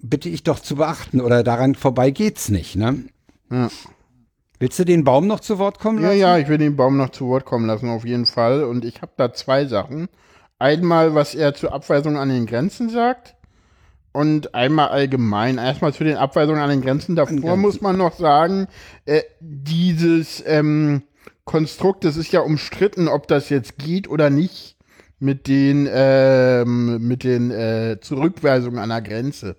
bitte 0.00 0.28
ich 0.28 0.42
doch 0.42 0.58
zu 0.58 0.76
beachten 0.76 1.20
oder 1.20 1.42
daran 1.42 1.74
vorbei 1.74 2.10
geht's 2.10 2.48
nicht, 2.48 2.76
ne? 2.76 3.04
Ja. 3.50 3.70
Willst 4.58 4.78
du 4.78 4.84
den 4.84 5.04
Baum 5.04 5.26
noch 5.26 5.40
zu 5.40 5.58
Wort 5.58 5.80
kommen 5.80 5.98
lassen? 5.98 6.18
Ja, 6.18 6.36
ja, 6.36 6.38
ich 6.38 6.48
will 6.48 6.58
den 6.58 6.76
Baum 6.76 6.96
noch 6.96 7.10
zu 7.10 7.26
Wort 7.26 7.44
kommen 7.44 7.66
lassen, 7.66 7.88
auf 7.88 8.04
jeden 8.04 8.26
Fall. 8.26 8.62
Und 8.62 8.84
ich 8.84 9.02
habe 9.02 9.12
da 9.16 9.32
zwei 9.32 9.66
Sachen. 9.66 10.08
Einmal, 10.60 11.16
was 11.16 11.34
er 11.34 11.54
zur 11.54 11.72
Abweisung 11.72 12.16
an 12.16 12.28
den 12.28 12.46
Grenzen 12.46 12.88
sagt 12.88 13.34
und 14.12 14.54
einmal 14.54 14.88
allgemein. 14.88 15.58
Erstmal 15.58 15.92
zu 15.92 16.04
den 16.04 16.16
Abweisungen 16.16 16.60
an 16.60 16.70
den 16.70 16.82
Grenzen. 16.82 17.16
Davor 17.16 17.36
Grenzen. 17.36 17.60
muss 17.60 17.80
man 17.80 17.96
noch 17.96 18.16
sagen, 18.16 18.68
äh, 19.04 19.22
dieses 19.40 20.42
ähm, 20.46 21.02
Konstrukt, 21.44 22.04
das 22.04 22.16
ist 22.16 22.32
ja 22.32 22.40
umstritten, 22.40 23.08
ob 23.08 23.26
das 23.26 23.48
jetzt 23.48 23.78
geht 23.78 24.08
oder 24.08 24.30
nicht 24.30 24.76
mit 25.18 25.46
den, 25.48 25.88
ähm, 25.90 27.06
mit 27.06 27.24
den 27.24 27.50
äh, 27.50 27.98
Zurückweisungen 28.00 28.78
an 28.78 28.88
der 28.90 29.02
Grenze. 29.02 29.56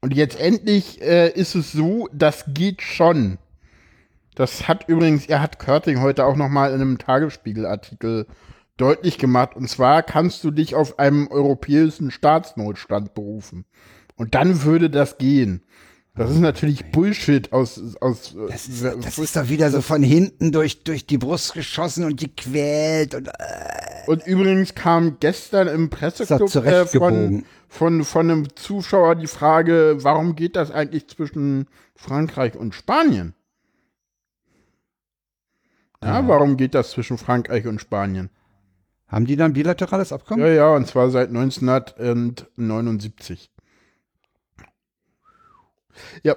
Und 0.00 0.14
jetzt 0.14 0.38
endlich 0.38 1.00
äh, 1.02 1.30
ist 1.30 1.54
es 1.54 1.72
so, 1.72 2.08
das 2.12 2.44
geht 2.48 2.82
schon. 2.82 3.38
Das 4.34 4.68
hat 4.68 4.88
übrigens, 4.88 5.26
er 5.26 5.40
hat 5.40 5.58
Körting 5.58 6.00
heute 6.00 6.24
auch 6.24 6.36
noch 6.36 6.48
mal 6.48 6.68
in 6.68 6.80
einem 6.80 6.98
Tagesspiegel-Artikel 6.98 8.26
deutlich 8.76 9.18
gemacht. 9.18 9.56
Und 9.56 9.68
zwar 9.68 10.02
kannst 10.02 10.44
du 10.44 10.50
dich 10.50 10.74
auf 10.74 10.98
einem 10.98 11.28
europäischen 11.28 12.10
Staatsnotstand 12.10 13.14
berufen. 13.14 13.64
Und 14.16 14.34
dann 14.34 14.62
würde 14.62 14.90
das 14.90 15.18
gehen. 15.18 15.62
Das 16.16 16.30
ist 16.30 16.40
natürlich 16.40 16.90
Bullshit 16.92 17.52
aus, 17.52 17.78
aus 18.00 18.34
das 18.48 18.68
ist, 18.68 18.82
das 18.82 19.18
ist 19.18 19.36
doch 19.36 19.50
wieder 19.50 19.70
so 19.70 19.82
von 19.82 20.02
hinten 20.02 20.50
durch, 20.50 20.82
durch 20.82 21.06
die 21.06 21.18
Brust 21.18 21.52
geschossen 21.52 22.04
und 22.04 22.22
die 22.22 22.34
quält 22.34 23.14
und, 23.14 23.28
äh. 23.28 23.30
und 24.06 24.26
übrigens 24.26 24.74
kam 24.74 25.18
gestern 25.20 25.68
im 25.68 25.90
Presseclub 25.90 26.54
äh, 26.54 26.86
von, 26.86 27.44
von, 27.68 28.02
von 28.02 28.30
einem 28.30 28.56
Zuschauer 28.56 29.16
die 29.16 29.26
Frage, 29.26 29.98
warum 30.00 30.36
geht 30.36 30.56
das 30.56 30.70
eigentlich 30.70 31.06
zwischen 31.08 31.66
Frankreich 31.94 32.56
und 32.56 32.74
Spanien? 32.74 33.34
Ja, 36.02 36.20
ja, 36.20 36.28
warum 36.28 36.56
geht 36.56 36.74
das 36.74 36.92
zwischen 36.92 37.18
Frankreich 37.18 37.66
und 37.66 37.78
Spanien? 37.78 38.30
Haben 39.08 39.26
die 39.26 39.36
dann 39.36 39.52
bilaterales 39.52 40.12
Abkommen? 40.12 40.44
Ja, 40.44 40.52
ja, 40.52 40.74
und 40.74 40.86
zwar 40.86 41.10
seit 41.10 41.28
1979. 41.28 43.50
Ja. 46.22 46.34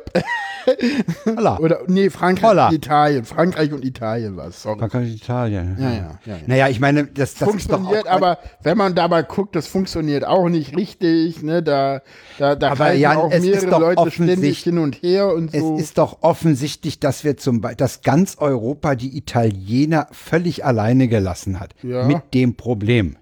Holla. 1.25 1.57
Oder, 1.59 1.79
nee, 1.87 2.09
Frankreich 2.09 2.49
Holla. 2.49 2.67
und 2.67 2.75
Italien. 2.75 3.25
Frankreich 3.25 3.73
und 3.73 3.83
Italien 3.83 4.37
war 4.37 4.47
es, 4.47 4.61
sorry. 4.61 4.79
Frankreich 4.79 5.09
und 5.09 5.15
Italien. 5.15 5.77
Ja, 5.79 5.89
ja. 5.89 5.95
ja, 5.95 6.17
ja. 6.25 6.37
Naja, 6.45 6.67
ich 6.69 6.79
meine, 6.79 7.05
das, 7.05 7.35
das 7.35 7.49
funktioniert, 7.49 8.07
aber 8.07 8.39
wenn 8.61 8.77
man 8.77 8.95
dabei 8.95 9.23
guckt, 9.23 9.55
das 9.55 9.67
funktioniert 9.67 10.25
auch 10.25 10.49
nicht 10.49 10.75
richtig, 10.75 11.41
ne, 11.41 11.63
da, 11.63 12.01
da, 12.37 12.55
da 12.55 12.71
aber 12.71 12.93
ja, 12.93 13.17
auch 13.17 13.29
mehrere 13.29 13.79
Leute 13.79 14.11
ständig 14.11 14.59
hin 14.59 14.77
und 14.77 15.01
her 15.01 15.33
und 15.33 15.51
so. 15.51 15.75
Es 15.75 15.81
ist 15.81 15.97
doch 15.97 16.19
offensichtlich, 16.21 16.99
dass 16.99 17.23
wir 17.23 17.37
zum 17.37 17.61
Beispiel, 17.61 17.77
dass 17.77 18.01
ganz 18.01 18.37
Europa 18.37 18.95
die 18.95 19.17
Italiener 19.17 20.07
völlig 20.11 20.65
alleine 20.65 21.07
gelassen 21.07 21.59
hat. 21.59 21.73
Ja. 21.83 22.05
Mit 22.05 22.33
dem 22.33 22.55
Problem. 22.55 23.17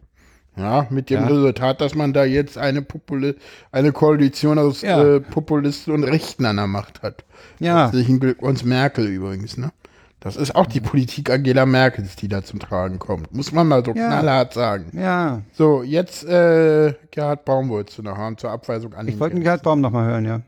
Ja, 0.58 0.88
mit 0.90 1.10
dem 1.10 1.22
ja. 1.22 1.28
Resultat, 1.28 1.82
dass 1.82 1.94
man 1.94 2.14
da 2.14 2.24
jetzt 2.24 2.58
eine, 2.58 2.82
Popul 2.82 3.38
eine 3.72 3.92
Koalition 3.92 4.58
aus 4.58 4.82
ja. 4.82 5.04
äh, 5.04 5.20
Populisten 5.20 5.94
und 5.94 6.04
Rechten 6.04 6.46
an 6.46 6.56
der 6.56 6.68
Macht 6.68 7.04
hat. 7.04 7.24
Ja. 7.60 7.84
Herzlichen 7.84 8.20
Glückwunsch 8.20 8.64
Merkel 8.64 9.06
übrigens, 9.08 9.58
ne? 9.58 9.72
Das 10.20 10.36
ist 10.36 10.56
auch 10.56 10.66
die 10.66 10.82
Politik 10.82 11.30
Angela 11.30 11.68
Merkels, 11.68 12.16
die 12.16 12.28
da 12.28 12.44
zum 12.44 12.60
Tragen 12.60 12.98
kommt. 12.98 13.34
Muss 13.34 13.52
man 13.52 13.68
mal 13.68 13.86
so 13.86 13.94
ja. 13.94 14.08
knallhart 14.08 14.52
sagen. 14.52 14.92
Ja. 14.94 15.42
So, 15.54 15.84
jetzt 15.84 16.26
äh, 16.26 16.96
Gerhard 17.12 17.46
Baum 17.46 17.70
wolltest 17.70 18.00
du 18.00 18.02
noch 18.02 18.18
haben 18.18 18.36
zur 18.38 18.50
Abweisung 18.50 18.96
an 18.96 19.08
Ich 19.08 19.20
wollte 19.20 19.40
Gerhard 19.40 19.62
Baum 19.62 19.80
noch 19.80 19.92
mal 19.92 20.08
hören, 20.08 20.26
ja. 20.26 20.42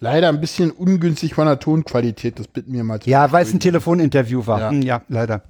Leider 0.00 0.28
ein 0.28 0.40
bisschen 0.40 0.70
ungünstig 0.70 1.34
von 1.34 1.46
der 1.46 1.58
Tonqualität, 1.58 2.38
das 2.38 2.48
bitten 2.48 2.72
wir 2.72 2.82
mal 2.82 3.00
zu. 3.00 3.08
Ja, 3.08 3.30
weil 3.30 3.44
es 3.44 3.52
ein 3.52 3.60
Telefoninterview 3.60 4.46
war. 4.46 4.60
Ja. 4.60 4.70
Hm, 4.70 4.82
ja, 4.82 5.02
leider. 5.08 5.42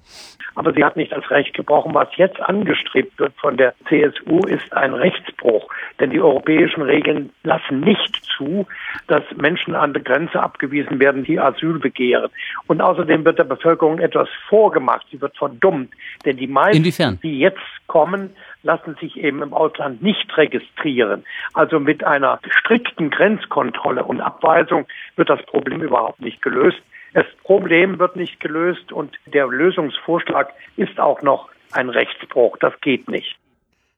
Aber 0.54 0.72
sie 0.72 0.84
hat 0.84 0.96
nicht 0.96 1.12
das 1.12 1.28
Recht 1.30 1.54
gebrochen. 1.54 1.94
Was 1.94 2.08
jetzt 2.16 2.40
angestrebt 2.40 3.18
wird 3.18 3.32
von 3.36 3.56
der 3.56 3.74
CSU, 3.88 4.40
ist 4.46 4.72
ein 4.72 4.94
Rechtsbruch. 4.94 5.68
Denn 5.98 6.10
die 6.10 6.20
europäischen 6.20 6.82
Regeln 6.82 7.30
lassen 7.42 7.80
nicht 7.80 8.24
zu, 8.36 8.66
dass 9.08 9.22
Menschen 9.36 9.74
an 9.74 9.92
der 9.92 10.02
Grenze 10.02 10.40
abgewiesen 10.40 11.00
werden, 11.00 11.24
die 11.24 11.40
Asyl 11.40 11.78
begehren. 11.78 12.30
Und 12.66 12.80
außerdem 12.80 13.24
wird 13.24 13.38
der 13.38 13.44
Bevölkerung 13.44 13.98
etwas 13.98 14.28
vorgemacht. 14.48 15.06
Sie 15.10 15.20
wird 15.20 15.36
verdummt. 15.36 15.92
Denn 16.24 16.36
die 16.36 16.46
meisten, 16.46 16.78
Inwiefern? 16.78 17.18
die 17.22 17.38
jetzt 17.38 17.58
kommen, 17.86 18.30
lassen 18.62 18.96
sich 19.00 19.16
eben 19.18 19.42
im 19.42 19.52
Ausland 19.52 20.02
nicht 20.02 20.36
registrieren. 20.36 21.24
Also 21.52 21.78
mit 21.78 22.04
einer 22.04 22.40
strikten 22.48 23.10
Grenzkontrolle 23.10 24.04
und 24.04 24.20
Abweisung 24.20 24.86
wird 25.16 25.30
das 25.30 25.44
Problem 25.46 25.82
überhaupt 25.82 26.20
nicht 26.20 26.42
gelöst. 26.42 26.78
Das 27.14 27.24
Problem 27.44 27.98
wird 27.98 28.16
nicht 28.16 28.40
gelöst 28.40 28.92
und 28.92 29.16
der 29.26 29.46
Lösungsvorschlag 29.46 30.52
ist 30.76 30.98
auch 30.98 31.22
noch 31.22 31.48
ein 31.72 31.88
Rechtsbruch. 31.88 32.56
Das 32.58 32.72
geht 32.80 33.08
nicht. 33.08 33.36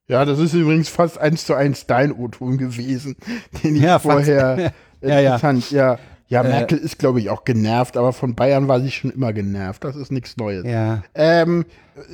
Ja, 0.06 0.24
das 0.24 0.38
ist 0.38 0.54
übrigens 0.54 0.88
fast 0.88 1.18
eins 1.18 1.44
zu 1.46 1.54
eins 1.54 1.86
dein 1.86 2.12
O-Ton 2.12 2.58
gewesen, 2.58 3.16
den 3.64 3.76
ich 3.76 3.82
ja, 3.82 3.98
vorher 3.98 4.72
ja, 5.00 5.18
interessant, 5.18 5.70
ja. 5.72 5.94
ja. 5.94 5.98
Ja, 6.28 6.42
äh, 6.42 6.48
Merkel 6.48 6.78
ist, 6.78 6.98
glaube 6.98 7.20
ich, 7.20 7.30
auch 7.30 7.44
genervt, 7.44 7.96
aber 7.96 8.12
von 8.12 8.34
Bayern 8.34 8.66
war 8.66 8.80
sie 8.80 8.90
schon 8.90 9.10
immer 9.10 9.32
genervt. 9.32 9.84
Das 9.84 9.94
ist 9.94 10.10
nichts 10.10 10.36
Neues. 10.36 10.64
Ja. 10.66 11.04
Ähm, 11.14 11.64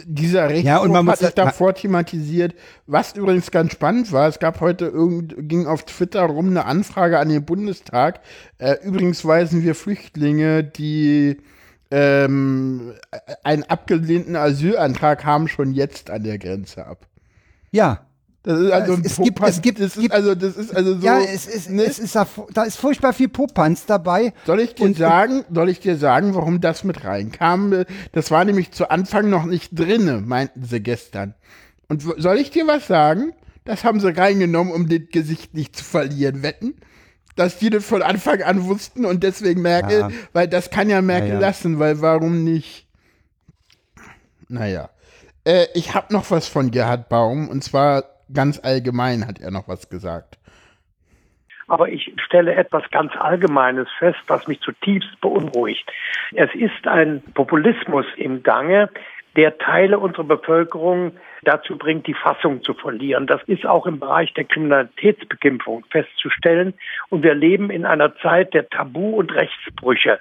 dieser 0.05 0.49
Rechtsbruch 0.49 0.67
ja, 0.67 0.79
und 0.79 0.93
man 0.93 1.09
hat 1.09 1.19
sich 1.19 1.31
davor 1.31 1.75
thematisiert. 1.75 2.55
Was 2.87 3.17
übrigens 3.17 3.51
ganz 3.51 3.73
spannend 3.73 4.13
war, 4.13 4.29
es 4.29 4.39
gab 4.39 4.61
heute 4.61 4.87
irgend, 4.87 5.35
ging 5.49 5.67
auf 5.67 5.85
Twitter 5.85 6.23
rum 6.23 6.49
eine 6.49 6.67
Anfrage 6.67 7.19
an 7.19 7.31
den 7.31 7.45
Bundestag. 7.45 8.21
Äh, 8.59 8.77
übrigens 8.85 9.25
weisen 9.25 9.63
wir 9.63 9.75
Flüchtlinge, 9.75 10.63
die 10.63 11.39
ähm, 11.91 12.93
einen 13.45 13.65
abgelehnten 13.65 14.37
Asylantrag 14.37 15.25
haben, 15.25 15.49
schon 15.49 15.73
jetzt 15.73 16.11
an 16.11 16.25
der 16.25 16.39
Grenze 16.39 16.87
ab. 16.87 17.07
Ja, 17.71 18.07
das 18.45 18.59
ist 18.59 18.73
also 18.73 18.95
es, 18.95 19.01
es 19.05 19.17
gibt, 19.19 19.41
es 19.41 19.63
gibt, 19.63 19.81
es 19.81 19.95
gibt, 19.95 20.13
also 20.13 20.35
das 20.35 20.57
ist 20.57 20.75
also 20.75 20.97
so. 20.99 21.07
Ja, 21.07 21.21
es 21.21 21.47
ist, 21.47 21.71
ne? 21.71 21.85
es 21.85 22.01
ist 22.01 22.17
da, 22.17 22.27
da 22.53 22.65
ist 22.65 22.77
furchtbar 22.77 23.13
viel 23.13 23.29
Popanz 23.29 23.87
dabei. 23.87 24.33
Soll 24.47 24.61
ich 24.61 24.75
dir 24.75 24.85
und, 24.85 24.97
sagen, 24.97 25.45
soll 25.53 25.69
ich 25.69 25.79
dir 25.79 25.97
sagen, 25.97 26.35
warum 26.35 26.61
das 26.61 26.83
mit 26.83 27.05
reinkam? 27.05 27.85
Das 28.11 28.33
war 28.33 28.45
nämlich 28.45 28.73
zu 28.73 28.91
Anfang 28.91 29.31
noch 29.31 29.45
nicht 29.45 29.79
drinne, 29.79 30.21
meinten 30.21 30.65
sie 30.65 30.81
gestern. 30.81 31.35
Und 31.89 32.03
soll 32.03 32.39
ich 32.39 32.51
dir 32.51 32.67
was 32.67 32.89
sagen? 32.89 33.33
Das 33.65 33.85
haben 33.85 34.01
sie 34.01 34.17
reingenommen, 34.17 34.73
um 34.73 34.89
das 34.89 35.01
Gesicht 35.13 35.55
nicht 35.55 35.77
zu 35.77 35.85
verlieren, 35.85 36.43
wetten? 36.43 36.75
Dass 37.37 37.59
die 37.59 37.71
das 37.71 37.85
von 37.85 38.03
Anfang 38.03 38.43
an 38.43 38.65
wussten 38.65 39.05
und 39.05 39.23
deswegen 39.23 39.63
Merkel, 39.63 40.01
ja. 40.01 40.11
weil 40.33 40.49
das 40.49 40.71
kann 40.71 40.91
ja 40.91 41.01
Merkel 41.01 41.29
ja, 41.29 41.35
ja. 41.35 41.41
lassen, 41.41 41.79
weil 41.79 42.01
warum 42.01 42.43
nicht? 42.43 42.89
Naja. 44.49 44.91
Äh, 45.45 45.67
ich 45.75 45.95
habe 45.95 46.13
noch 46.13 46.31
was 46.31 46.49
von 46.49 46.73
Gerhard 46.73 47.09
Baum 47.09 47.49
und 47.49 47.63
zwar 47.63 48.12
ganz 48.33 48.61
allgemein 48.63 49.27
hat 49.27 49.41
er 49.41 49.51
noch 49.51 49.69
was 49.69 49.89
gesagt. 49.89 50.39
Aber 51.69 51.89
ich 51.89 52.15
stelle 52.23 52.55
etwas 52.55 52.83
ganz 52.91 53.13
Allgemeines 53.17 53.89
fest, 53.99 54.19
was 54.27 54.47
mich 54.47 54.61
zutiefst 54.61 55.21
beunruhigt. 55.21 55.91
Es 56.35 56.55
ist 56.55 56.87
ein 56.87 57.23
Populismus 57.35 58.05
im 58.17 58.43
Gange, 58.43 58.91
der 59.37 59.57
Teile 59.59 59.99
unserer 59.99 60.25
Bevölkerung 60.25 61.13
dazu 61.43 61.79
bringt, 61.79 62.07
die 62.07 62.15
Fassung 62.15 62.63
zu 62.63 62.75
verlieren. 62.75 63.27
Das 63.27 63.43
ist 63.45 63.65
auch 63.65 63.87
im 63.87 63.99
Bereich 63.99 64.33
der 64.35 64.45
Kriminalitätsbekämpfung 64.45 65.85
festzustellen. 65.91 66.75
Und 67.09 67.23
wir 67.23 67.35
leben 67.35 67.71
in 67.71 67.87
einer 67.87 68.15
Zeit 68.17 68.53
der 68.55 68.69
Tabu- 68.69 69.17
und 69.17 69.33
Rechtsbrüche. 69.33 70.21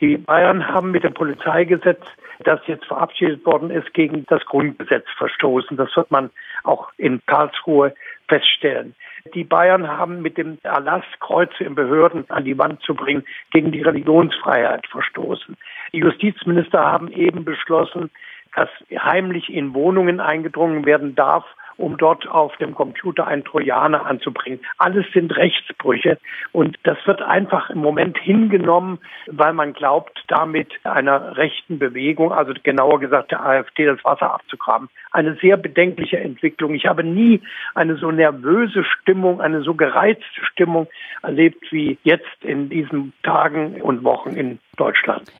Die 0.00 0.16
Bayern 0.16 0.68
haben 0.68 0.92
mit 0.92 1.02
dem 1.02 1.14
Polizeigesetz, 1.14 2.00
das 2.44 2.60
jetzt 2.66 2.86
verabschiedet 2.86 3.44
worden 3.44 3.70
ist, 3.70 3.92
gegen 3.94 4.24
das 4.26 4.44
Grundgesetz 4.44 5.06
verstoßen. 5.16 5.76
Das 5.76 5.94
wird 5.96 6.10
man 6.10 6.30
auch 6.62 6.92
in 6.96 7.20
Karlsruhe 7.26 7.94
feststellen. 8.28 8.94
Die 9.34 9.42
Bayern 9.42 9.88
haben 9.88 10.22
mit 10.22 10.38
dem 10.38 10.58
Erlass, 10.62 11.04
Kreuze 11.18 11.64
in 11.64 11.74
Behörden 11.74 12.24
an 12.28 12.44
die 12.44 12.56
Wand 12.56 12.80
zu 12.82 12.94
bringen, 12.94 13.24
gegen 13.50 13.72
die 13.72 13.82
Religionsfreiheit 13.82 14.86
verstoßen. 14.86 15.56
Die 15.92 15.98
Justizminister 15.98 16.84
haben 16.84 17.10
eben 17.10 17.44
beschlossen, 17.44 18.10
dass 18.54 18.68
heimlich 18.96 19.52
in 19.52 19.74
Wohnungen 19.74 20.20
eingedrungen 20.20 20.86
werden 20.86 21.14
darf, 21.14 21.44
um 21.78 21.96
dort 21.96 22.28
auf 22.28 22.56
dem 22.58 22.74
Computer 22.74 23.26
einen 23.26 23.44
Trojaner 23.44 24.04
anzubringen. 24.04 24.60
Alles 24.76 25.06
sind 25.14 25.34
Rechtsbrüche 25.34 26.18
und 26.52 26.76
das 26.82 26.98
wird 27.06 27.22
einfach 27.22 27.70
im 27.70 27.78
Moment 27.78 28.18
hingenommen, 28.18 28.98
weil 29.26 29.52
man 29.54 29.72
glaubt, 29.72 30.22
damit 30.28 30.72
einer 30.84 31.36
rechten 31.36 31.78
Bewegung, 31.78 32.32
also 32.32 32.52
genauer 32.62 33.00
gesagt 33.00 33.30
der 33.30 33.44
AfD, 33.44 33.86
das 33.86 34.04
Wasser 34.04 34.34
abzugraben. 34.34 34.88
Eine 35.12 35.36
sehr 35.36 35.56
bedenkliche 35.56 36.18
Entwicklung. 36.18 36.74
Ich 36.74 36.86
habe 36.86 37.04
nie 37.04 37.40
eine 37.74 37.96
so 37.96 38.10
nervöse 38.10 38.84
Stimmung, 38.84 39.40
eine 39.40 39.62
so 39.62 39.74
gereizte 39.74 40.44
Stimmung 40.52 40.88
erlebt 41.22 41.64
wie 41.70 41.98
jetzt 42.02 42.42
in 42.42 42.68
diesen 42.68 43.12
Tagen 43.22 43.80
und 43.80 44.04
Wochen 44.04 44.30
in 44.30 44.58
Deutschland. 44.76 45.32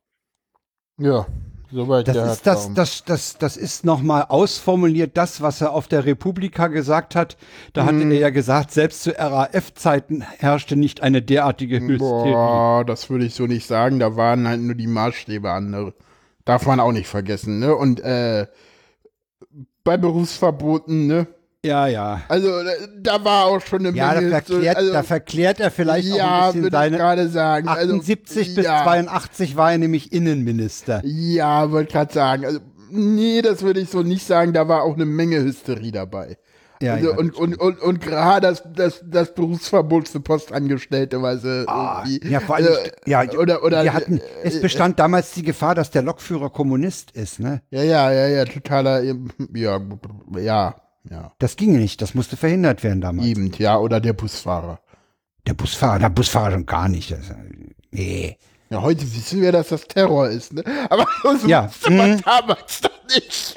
Ja, 0.97 1.27
Soweit 1.71 2.09
das 2.09 2.17
ist 2.17 2.47
das, 2.47 2.73
das, 2.73 3.05
das, 3.05 3.39
das 3.39 3.57
ist 3.59 3.85
nochmal 3.85 4.25
ausformuliert, 4.29 5.17
das, 5.17 5.43
was 5.43 5.61
er 5.61 5.73
auf 5.73 5.87
der 5.87 6.07
Republika 6.07 6.69
gesagt 6.69 7.15
hat. 7.15 7.37
Da 7.75 7.85
hatte 7.85 7.97
mhm. 7.97 8.11
er 8.13 8.19
ja 8.19 8.31
gesagt, 8.31 8.71
selbst 8.71 9.03
zu 9.03 9.19
RAF-Zeiten 9.19 10.23
herrschte 10.39 10.77
nicht 10.77 11.03
eine 11.03 11.21
derartige 11.21 11.81
Hysterie. 11.81 12.33
Boah, 12.33 12.85
das 12.87 13.11
würde 13.11 13.27
ich 13.27 13.35
so 13.35 13.47
nicht 13.47 13.67
sagen. 13.67 13.99
Da 13.99 14.17
waren 14.17 14.49
halt 14.49 14.63
nur 14.63 14.75
die 14.75 14.87
Maßstäbe 14.87 15.51
andere. 15.51 15.93
Darf 16.47 16.67
man 16.67 16.81
auch 16.81 16.93
nicht 16.93 17.09
vergessen, 17.09 17.59
ne? 17.59 17.75
Und 17.77 18.01
äh, 18.01 18.47
bei 19.85 19.99
Berufsverboten, 19.99 21.07
ne? 21.07 21.27
Ja, 21.65 21.89
ja. 21.89 22.23
Also 22.29 22.51
da 23.01 23.25
war 23.25 23.47
auch 23.47 23.61
schon 23.61 23.85
eine 23.85 23.97
ja, 23.97 24.13
Menge. 24.13 24.31
Da 24.31 24.41
verklärt, 24.41 24.77
also, 24.77 24.93
da 24.93 25.03
verklärt 25.03 25.61
er 25.61 25.71
vielleicht 25.71 26.09
ja, 26.09 26.43
auch 26.43 26.47
ein 26.49 26.53
bisschen 26.55 26.71
seine. 26.71 26.97
gerade 26.97 27.29
sagen. 27.29 27.69
78 27.69 28.39
also, 28.39 28.55
bis 28.55 28.65
ja. 28.65 28.85
82 28.85 29.57
war 29.57 29.73
er 29.73 29.79
nämlich 29.79 30.13
Innenminister. 30.13 31.01
Ja, 31.05 31.71
wollte 31.73 31.93
gerade 31.93 32.13
sagen. 32.13 32.45
Also 32.45 32.61
nee, 32.91 33.43
das 33.43 33.63
würde 33.63 33.81
ich 33.81 33.91
so 33.91 34.03
nicht 34.03 34.25
sagen. 34.25 34.53
Da 34.53 34.69
war 34.69 34.85
auch 34.85 34.95
eine 34.95 35.05
Menge 35.05 35.43
Hysterie 35.43 35.91
dabei. 35.91 36.39
Ja, 36.81 36.95
also, 36.95 37.11
ja, 37.11 37.17
und, 37.17 37.35
und, 37.35 37.59
und, 37.59 37.81
und 37.81 38.01
gerade 38.01 38.47
das, 38.47 38.63
das, 38.73 39.03
das 39.05 39.35
Berufsverbot 39.35 40.09
für 40.09 40.21
Postangestellte, 40.21 41.21
weil 41.21 41.39
sie 41.39 41.65
ah, 41.67 42.05
Ja, 42.07 42.39
vor 42.39 42.55
allem, 42.55 42.69
also, 42.69 42.81
ja, 43.05 43.25
oder, 43.33 43.65
oder, 43.65 43.83
wir 43.83 43.93
hatten, 43.93 44.21
es 44.45 44.59
äh, 44.59 44.61
bestand 44.61 44.95
äh, 44.95 44.97
damals 44.99 45.33
die 45.33 45.43
Gefahr, 45.43 45.75
dass 45.75 45.91
der 45.91 46.03
Lokführer 46.03 46.51
Kommunist 46.51 47.11
ist, 47.11 47.41
ne? 47.41 47.63
Ja, 47.71 47.83
ja, 47.83 48.13
ja, 48.13 48.29
ja, 48.29 48.45
totaler, 48.45 49.03
ja, 49.03 49.81
ja, 50.37 50.77
ja. 51.11 51.33
Das 51.39 51.57
ging 51.57 51.77
nicht, 51.77 52.03
das 52.03 52.15
musste 52.15 52.37
verhindert 52.37 52.83
werden 52.83 53.01
damals. 53.01 53.29
Eben, 53.29 53.53
ja, 53.59 53.79
oder 53.79 54.01
der 54.01 54.13
Busfahrer. 54.13 54.81
Der 55.47 55.55
Busfahrer, 55.55 55.99
der 55.99 56.11
Busfahrer 56.11 56.53
schon 56.53 56.67
gar 56.67 56.89
nicht. 56.89 57.11
Das, 57.11 57.33
nee. 57.91 58.37
Ja, 58.71 58.83
heute 58.83 59.03
wissen 59.03 59.41
wir, 59.41 59.53
dass 59.53 59.69
das 59.69 59.87
Terror 59.87 60.29
ist, 60.29 60.53
ne? 60.53 60.63
Aber 60.91 61.07
das 61.23 61.47
ja. 61.47 61.67
wusste 61.67 61.91
man 61.91 62.11
mhm. 62.13 62.21
damals 62.23 62.81
doch 62.83 63.05
nicht. 63.15 63.55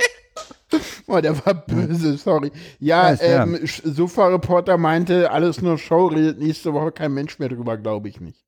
oh, 1.08 1.20
der 1.20 1.46
war 1.46 1.54
böse, 1.54 2.18
sorry. 2.18 2.52
Ja, 2.80 3.14
ähm, 3.20 3.60
ja. 3.62 3.92
Sofa-Reporter 3.92 4.78
meinte, 4.78 5.32
alles 5.32 5.62
nur 5.62 5.78
Show, 5.78 6.08
redet 6.08 6.40
nächste 6.40 6.74
Woche 6.74 6.92
kein 6.92 7.14
Mensch 7.14 7.40
mehr 7.40 7.50
drüber, 7.50 7.78
glaube 7.78 8.08
ich 8.08 8.22
nicht. 8.22 8.46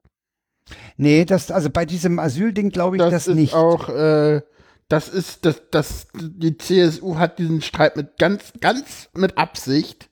Nee, 0.95 1.25
das, 1.25 1.51
also 1.51 1.69
bei 1.69 1.85
diesem 1.85 2.19
Asylding 2.19 2.69
glaube 2.69 2.95
ich 2.95 3.01
das, 3.01 3.11
das 3.11 3.27
ist 3.27 3.35
nicht. 3.35 3.53
auch, 3.53 3.89
äh, 3.89 4.41
das 4.89 5.09
ist, 5.09 5.45
das, 5.45 5.61
das, 5.71 6.07
die 6.13 6.57
CSU 6.57 7.17
hat 7.17 7.39
diesen 7.39 7.61
Streit 7.61 7.95
mit 7.95 8.17
ganz, 8.17 8.53
ganz 8.59 9.09
mit 9.13 9.37
Absicht 9.37 10.09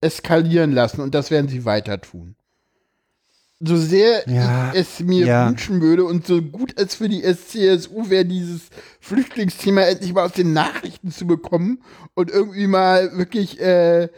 eskalieren 0.00 0.72
lassen 0.72 1.00
und 1.00 1.14
das 1.14 1.30
werden 1.30 1.48
sie 1.48 1.64
weiter 1.64 2.00
tun. 2.00 2.36
So 3.60 3.76
sehr 3.76 4.22
ja, 4.28 4.70
ich 4.72 4.80
es 4.80 5.00
mir 5.00 5.26
ja. 5.26 5.48
wünschen 5.48 5.80
würde 5.80 6.04
und 6.04 6.24
so 6.24 6.40
gut 6.40 6.80
es 6.80 6.94
für 6.94 7.08
die 7.08 7.22
CSU 7.22 8.08
wäre, 8.08 8.24
dieses 8.24 8.68
Flüchtlingsthema 9.00 9.80
endlich 9.80 10.14
mal 10.14 10.26
aus 10.26 10.32
den 10.32 10.52
Nachrichten 10.52 11.10
zu 11.10 11.26
bekommen 11.26 11.82
und 12.14 12.30
irgendwie 12.30 12.68
mal 12.68 13.18
wirklich 13.18 13.60
äh, 13.60 14.10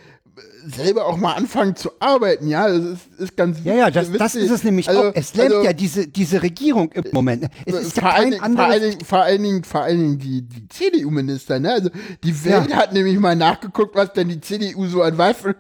selber 0.67 1.07
auch 1.07 1.17
mal 1.17 1.35
anfangen 1.35 1.77
zu 1.77 1.91
arbeiten, 2.01 2.47
ja, 2.49 2.69
das 2.69 2.85
ist, 2.85 3.01
ist 3.19 3.37
ganz 3.37 3.59
Ja, 3.65 3.75
ja, 3.75 3.91
das, 3.91 4.13
das 4.13 4.35
ist 4.35 4.51
es 4.51 4.65
nämlich 4.65 4.89
also, 4.89 5.05
auch. 5.05 5.13
Es 5.15 5.35
lähmt 5.35 5.53
also, 5.53 5.65
ja 5.65 5.73
diese, 5.73 6.07
diese 6.07 6.43
Regierung 6.43 6.93
im 6.93 7.05
Moment. 7.13 7.49
Es 7.65 7.75
ist 7.75 7.99
vor, 7.99 8.09
ja 8.09 8.15
allen, 8.15 8.39
kein 8.39 8.55
vor, 8.55 8.65
allen 8.65 8.83
Dingen, 8.83 9.05
vor 9.05 9.19
allen 9.21 9.43
Dingen, 9.43 9.65
vor 9.65 9.81
allen 9.83 9.99
Dingen 9.99 10.19
die, 10.19 10.43
die 10.43 10.69
CDU-Minister, 10.69 11.59
ne? 11.59 11.73
Also 11.73 11.91
die 12.23 12.45
Welt 12.45 12.71
ja. 12.71 12.77
hat 12.77 12.93
nämlich 12.93 13.19
mal 13.19 13.37
nachgeguckt, 13.37 13.95
was 13.95 14.13
denn 14.13 14.29
die 14.29 14.41
CDU 14.41 14.87
so 14.87 15.03
an, 15.03 15.19
Wahlver 15.19 15.55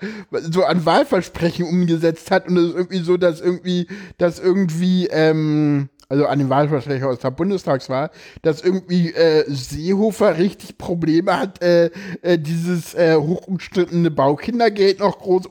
so 0.50 0.64
an 0.64 0.84
Wahlversprechen 0.84 1.66
umgesetzt 1.66 2.30
hat 2.30 2.48
und 2.48 2.56
es 2.56 2.68
ist 2.70 2.74
irgendwie 2.74 3.00
so, 3.00 3.16
dass 3.16 3.40
irgendwie, 3.40 3.86
dass 4.18 4.38
irgendwie, 4.38 5.06
ähm, 5.06 5.88
also 6.10 6.26
an 6.26 6.38
den 6.40 6.50
Wahlversprecher 6.50 7.08
aus 7.08 7.20
der 7.20 7.30
Bundestagswahl, 7.30 8.10
dass 8.42 8.62
irgendwie 8.62 9.12
äh, 9.12 9.44
Seehofer 9.48 10.36
richtig 10.38 10.76
Probleme 10.76 11.38
hat, 11.38 11.62
äh, 11.62 11.90
äh, 12.22 12.38
dieses 12.38 12.94
äh, 12.94 13.16
hochumstrittene 13.16 14.10
Baukindergeld 14.10 14.98
noch 14.98 15.20
groß 15.20 15.44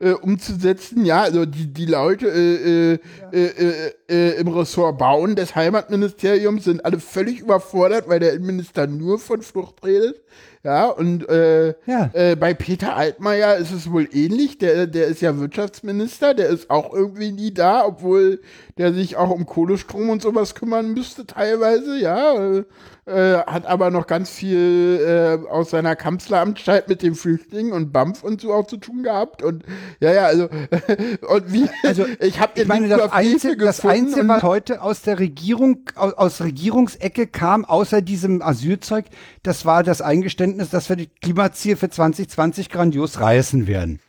äh, 0.00 0.12
umzusetzen. 0.12 1.04
Ja, 1.04 1.22
also 1.22 1.44
die, 1.44 1.66
die 1.72 1.86
Leute 1.86 2.28
äh, 2.28 2.94
äh, 2.94 2.98
ja. 3.20 3.38
äh, 3.38 3.92
äh, 4.08 4.30
im 4.40 4.48
Ressort 4.48 4.98
Bauen 4.98 5.36
des 5.36 5.54
Heimatministeriums 5.54 6.64
sind 6.64 6.84
alle 6.84 7.00
völlig 7.00 7.40
überfordert, 7.40 8.08
weil 8.08 8.20
der 8.20 8.32
Innenminister 8.32 8.86
nur 8.86 9.18
von 9.18 9.42
Flucht 9.42 9.84
redet. 9.84 10.20
Ja, 10.64 10.86
und 10.86 11.28
äh, 11.28 11.74
ja. 11.86 12.10
Äh, 12.12 12.34
bei 12.34 12.52
Peter 12.52 12.96
Altmaier 12.96 13.56
ist 13.56 13.72
es 13.72 13.90
wohl 13.90 14.08
ähnlich. 14.12 14.58
Der, 14.58 14.86
der 14.86 15.06
ist 15.06 15.20
ja 15.20 15.38
Wirtschaftsminister, 15.38 16.34
der 16.34 16.48
ist 16.48 16.68
auch 16.68 16.92
irgendwie 16.92 17.30
nie 17.30 17.54
da, 17.54 17.86
obwohl 17.86 18.40
der 18.76 18.92
sich 18.92 19.16
auch 19.16 19.30
um 19.30 19.46
Kohlestrom 19.46 20.10
und 20.10 20.20
sowas 20.20 20.54
kümmern 20.54 20.92
müsste, 20.92 21.26
teilweise, 21.26 21.98
ja. 22.00 22.64
Äh, 23.08 23.42
hat 23.46 23.64
aber 23.64 23.90
noch 23.90 24.06
ganz 24.06 24.28
viel 24.28 25.00
äh, 25.46 25.48
aus 25.48 25.70
seiner 25.70 25.96
Kanzleramtszeit 25.96 26.90
mit 26.90 27.00
den 27.00 27.14
Flüchtlingen 27.14 27.72
und 27.72 27.90
BAMF 27.90 28.22
und 28.22 28.42
so 28.42 28.52
auch 28.52 28.66
zu 28.66 28.76
tun 28.76 29.02
gehabt. 29.02 29.42
Und 29.42 29.64
ja, 29.98 30.12
ja, 30.12 30.26
also 30.26 30.44
und 31.28 31.50
wie, 31.50 31.70
also 31.84 32.04
ich 32.20 32.38
habe 32.38 32.60
ich 32.60 32.68
meine, 32.68 32.86
das 32.86 33.10
Einzige, 33.10 33.64
das 33.64 33.82
Einzige, 33.82 34.28
was 34.28 34.42
heute 34.42 34.82
aus 34.82 35.00
der 35.00 35.18
Regierung, 35.20 35.88
aus, 35.94 36.12
aus 36.14 36.40
Regierungsecke 36.42 37.26
kam, 37.26 37.64
außer 37.64 38.02
diesem 38.02 38.42
Asylzeug, 38.42 39.06
das 39.42 39.64
war 39.64 39.82
das 39.82 40.02
Eingeständnis, 40.02 40.68
dass 40.68 40.90
wir 40.90 40.96
die 40.96 41.06
Klimaziel 41.08 41.76
für 41.76 41.88
2020 41.88 42.68
grandios 42.68 43.20
reißen 43.20 43.66
werden. 43.66 44.00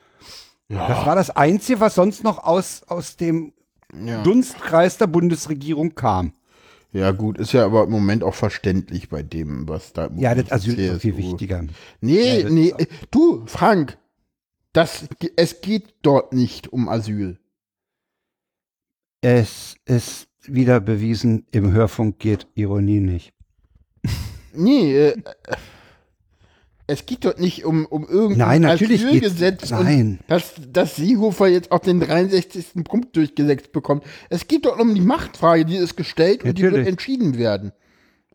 Ja. 0.67 0.89
Das 0.89 1.05
war 1.05 1.15
das 1.15 1.29
Einzige, 1.29 1.79
was 1.79 1.95
sonst 1.95 2.25
noch 2.25 2.43
aus, 2.43 2.81
aus 2.87 3.15
dem 3.15 3.53
ja. 3.93 4.23
Dunstkreis 4.23 4.97
der 4.97 5.07
Bundesregierung 5.07 5.95
kam. 5.95 6.33
Ja, 6.91 7.11
gut, 7.11 7.37
ist 7.37 7.53
ja 7.53 7.65
aber 7.65 7.83
im 7.83 7.91
Moment 7.91 8.23
auch 8.23 8.33
verständlich 8.33 9.09
bei 9.09 9.21
dem, 9.21 9.67
was 9.67 9.93
da. 9.93 10.09
Ja, 10.15 10.33
das 10.33 10.51
Asyl 10.51 10.75
CSU. 10.75 10.93
ist 10.93 11.01
viel 11.01 11.17
wichtiger. 11.17 11.63
Nee, 12.01 12.41
ja, 12.41 12.49
nee, 12.49 12.73
du, 13.11 13.45
Frank, 13.45 13.97
das, 14.73 15.07
es 15.35 15.61
geht 15.61 15.93
dort 16.01 16.33
nicht 16.33 16.73
um 16.73 16.89
Asyl. 16.89 17.37
Es 19.21 19.75
ist 19.85 20.27
wieder 20.43 20.79
bewiesen, 20.79 21.45
im 21.51 21.71
Hörfunk 21.71 22.17
geht 22.19 22.47
Ironie 22.55 23.01
nicht. 23.01 23.33
Nee, 24.53 25.09
äh, 25.09 25.21
es 26.89 27.05
geht 27.05 27.23
dort 27.23 27.39
nicht 27.39 27.65
um, 27.65 27.85
um 27.85 28.05
irgendein 28.07 28.47
Nein, 28.47 28.61
natürlich 28.63 29.05
Asylgesetz 29.05 29.69
nein. 29.69 30.19
dass, 30.27 30.55
dass 30.71 30.95
Seehofer 30.95 31.47
jetzt 31.47 31.71
auch 31.71 31.79
den 31.79 31.99
63. 31.99 32.83
Punkt 32.83 33.15
durchgesetzt 33.15 33.71
bekommt. 33.71 34.03
Es 34.29 34.47
geht 34.47 34.65
dort 34.65 34.79
um 34.79 34.95
die 34.95 35.01
Machtfrage, 35.01 35.65
die 35.65 35.75
ist 35.75 35.95
gestellt 35.95 36.43
natürlich. 36.43 36.49
und 36.49 36.57
die 36.57 36.77
wird 36.77 36.87
entschieden 36.87 37.37
werden. 37.37 37.71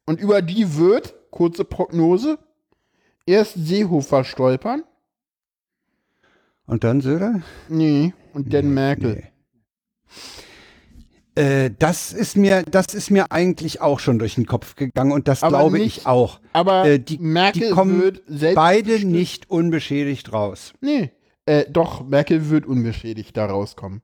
Und 0.07 0.21
über 0.21 0.41
die 0.41 0.77
wird, 0.77 1.15
kurze 1.31 1.65
Prognose, 1.65 2.39
erst 3.27 3.55
Seehofer 3.57 4.23
stolpern. 4.23 4.85
Und 6.67 6.85
dann 6.85 7.01
Söder? 7.01 7.43
Nee, 7.69 8.15
und 8.33 8.55
dann 8.55 8.73
Merkel. 8.73 9.15
Nee. 9.15 9.34
Äh, 11.37 11.71
das 11.79 12.13
ist 12.13 12.37
mir, 12.37 12.63
das 12.63 12.95
ist 12.95 13.11
mir 13.11 13.33
eigentlich 13.33 13.81
auch 13.81 13.99
schon 13.99 14.19
durch 14.19 14.37
den 14.37 14.47
Kopf 14.47 14.77
gegangen 14.77 15.13
und 15.13 15.27
das 15.27 15.43
aber 15.43 15.59
glaube 15.59 15.79
nicht, 15.79 15.99
ich 15.99 16.07
auch. 16.07 16.41
Aber 16.53 16.85
äh, 16.85 16.99
die, 17.01 17.19
Merkel 17.19 17.69
die 17.69 17.71
kommen 17.71 18.01
wird 18.01 18.23
beide 18.55 19.05
nicht 19.05 19.51
unbeschädigt 19.51 20.33
raus. 20.33 20.75
Nee, 20.81 21.11
äh, 21.47 21.65
doch 21.69 22.07
Merkel 22.07 22.51
wird 22.51 22.67
unbeschädigt 22.67 23.37
da 23.37 23.47
rauskommen. 23.47 24.03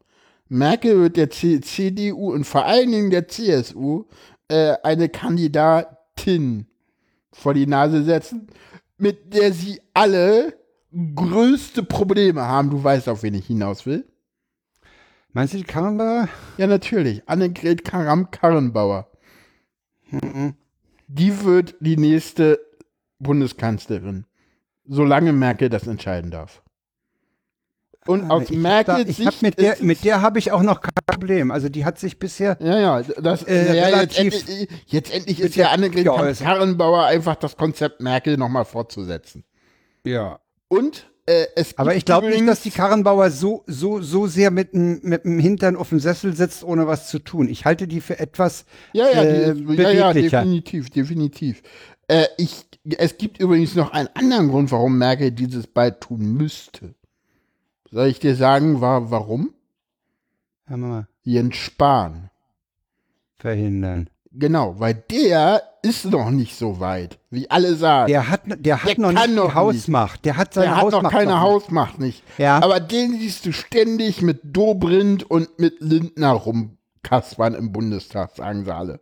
Merkel 0.49 1.01
wird 1.01 1.16
der 1.16 1.31
C 1.31 1.61
CDU 1.61 2.33
und 2.33 2.45
vor 2.45 2.64
allen 2.64 2.91
Dingen 2.91 3.11
der 3.11 3.28
CSU 3.28 4.07
äh, 4.49 4.74
eine 4.83 5.09
Kandidatin 5.09 6.66
vor 7.33 7.55
die 7.55 7.68
Nase 7.68 8.03
setzen, 8.03 8.49
mit 8.99 9.33
der 9.33 9.53
sie 9.53 9.81
alle 9.95 10.59
größte 11.14 11.85
Probleme 11.85 12.43
haben. 12.43 12.70
Du 12.70 12.83
weißt, 12.83 13.09
auf 13.09 13.22
wen 13.22 13.35
ich 13.35 13.47
hinaus 13.47 13.87
will. 13.87 14.10
Meinst 15.33 15.55
du 15.55 15.59
die 15.59 15.64
Karrenbauer? 15.64 16.28
Ja, 16.57 16.66
natürlich. 16.66 17.28
Annegret 17.28 17.85
Karam-Karrenbauer. 17.85 19.11
Mhm. 20.11 20.55
Die 21.07 21.45
wird 21.45 21.76
die 21.81 21.97
nächste 21.97 22.61
Bundeskanzlerin, 23.18 24.26
solange 24.87 25.33
Merkel 25.33 25.68
das 25.68 25.87
entscheiden 25.87 26.31
darf. 26.31 26.62
Und 28.07 28.31
aus 28.31 28.51
ich 28.51 28.57
Merkel 28.57 29.05
da, 29.05 29.11
ich 29.11 29.26
hab 29.26 29.43
mit 29.43 29.61
der, 29.61 29.76
mit 29.81 30.05
der 30.05 30.22
habe 30.22 30.39
ich 30.39 30.53
auch 30.53 30.62
noch 30.62 30.81
kein 30.81 30.93
Problem. 31.07 31.51
Also 31.51 31.68
die 31.68 31.85
hat 31.85 31.99
sich 31.99 32.18
bisher 32.18 32.57
ja 32.61 32.78
ja 32.78 33.03
das 33.03 33.43
äh, 33.43 33.76
ja, 33.76 33.85
relativ 33.85 34.24
jetzt 34.24 34.49
endlich, 34.49 34.68
jetzt 34.87 35.14
endlich 35.14 35.41
ist 35.41 35.55
ja 35.55 35.70
Annegret 35.70 36.07
Karrenbauer 36.07 37.05
einfach 37.05 37.37
das 37.37 37.57
Konzept 37.57 38.01
Merkel 38.01 38.39
nochmal 38.39 38.64
fortzusetzen. 38.64 39.45
Ja. 40.05 40.41
Und 40.68 41.10
äh, 41.27 41.47
es 41.57 41.77
Aber 41.79 41.95
ich 41.95 42.05
glaube 42.05 42.29
nicht, 42.29 42.47
dass 42.47 42.62
die 42.62 42.71
Karrenbauer 42.71 43.31
so, 43.31 43.62
so, 43.66 44.01
so 44.01 44.27
sehr 44.27 44.51
mit, 44.51 44.75
mit 44.75 45.25
dem 45.25 45.39
Hintern 45.39 45.77
auf 45.77 45.91
dem 45.91 46.01
Sessel 46.01 46.35
sitzt, 46.35 46.64
ohne 46.64 46.87
was 46.87 47.09
zu 47.09 47.18
tun. 47.18 47.49
Ich 47.49 47.64
halte 47.64 47.87
die 47.87 48.01
für 48.01 48.18
etwas 48.18 48.64
ja, 48.93 49.07
ja, 49.11 49.23
äh, 49.23 49.55
die, 49.55 49.75
ja, 49.75 49.91
ja, 49.91 50.12
definitiv, 50.12 50.91
definitiv. 50.91 51.62
Äh, 52.09 52.27
ich, 52.39 52.66
es 52.99 53.18
gibt 53.18 53.39
übrigens 53.39 53.75
noch 53.75 53.93
einen 53.93 54.09
anderen 54.14 54.49
Grund, 54.49 54.73
warum 54.73 54.99
Merkel 54.99 55.31
dieses 55.31 55.66
bald 55.66 56.01
tun 56.01 56.35
müsste. 56.35 56.95
Soll 57.91 58.09
ich 58.09 58.21
dir 58.21 58.35
sagen, 58.35 58.81
war, 58.81 59.11
warum? 59.11 59.55
Ja, 60.68 60.77
Mama. 60.77 61.09
Jens 61.23 61.57
Spahn. 61.57 62.31
Verhindern. 63.39 64.09
Genau, 64.33 64.79
weil 64.79 64.95
der 64.95 65.62
ist 65.83 66.05
noch 66.07 66.31
nicht 66.31 66.57
so 66.57 66.81
weit, 66.81 67.18
wie 67.31 67.51
alle 67.51 67.74
sagen. 67.74 68.09
Der 68.09 68.28
hat, 68.28 68.43
der 68.47 68.83
hat 68.83 68.91
Der 68.91 69.01
noch 69.01 69.12
nicht 69.12 69.35
noch 69.35 69.55
Hausmacht. 69.55 70.24
Der 70.24 70.37
hat 70.37 70.55
seine 70.55 70.68
Der 70.68 70.76
hat 70.76 70.83
Hausmacht 70.85 71.03
noch 71.03 71.11
keine 71.11 71.33
nicht. 71.33 71.41
Hausmacht 71.41 71.99
nicht. 71.99 72.22
Ja. 72.39 72.62
Aber 72.62 72.81
den 72.81 73.18
siehst 73.18 73.47
du 73.47 73.53
ständig 73.53 74.22
mit 74.22 74.41
Dobrindt 74.45 75.22
und 75.22 75.59
mit 75.59 75.81
Lindner 75.81 76.33
rumkaspern 76.33 77.55
im 77.55 77.72
Bundestag, 77.72 78.37
sagen 78.37 78.64
sie 78.64 78.74
alle. 78.74 79.01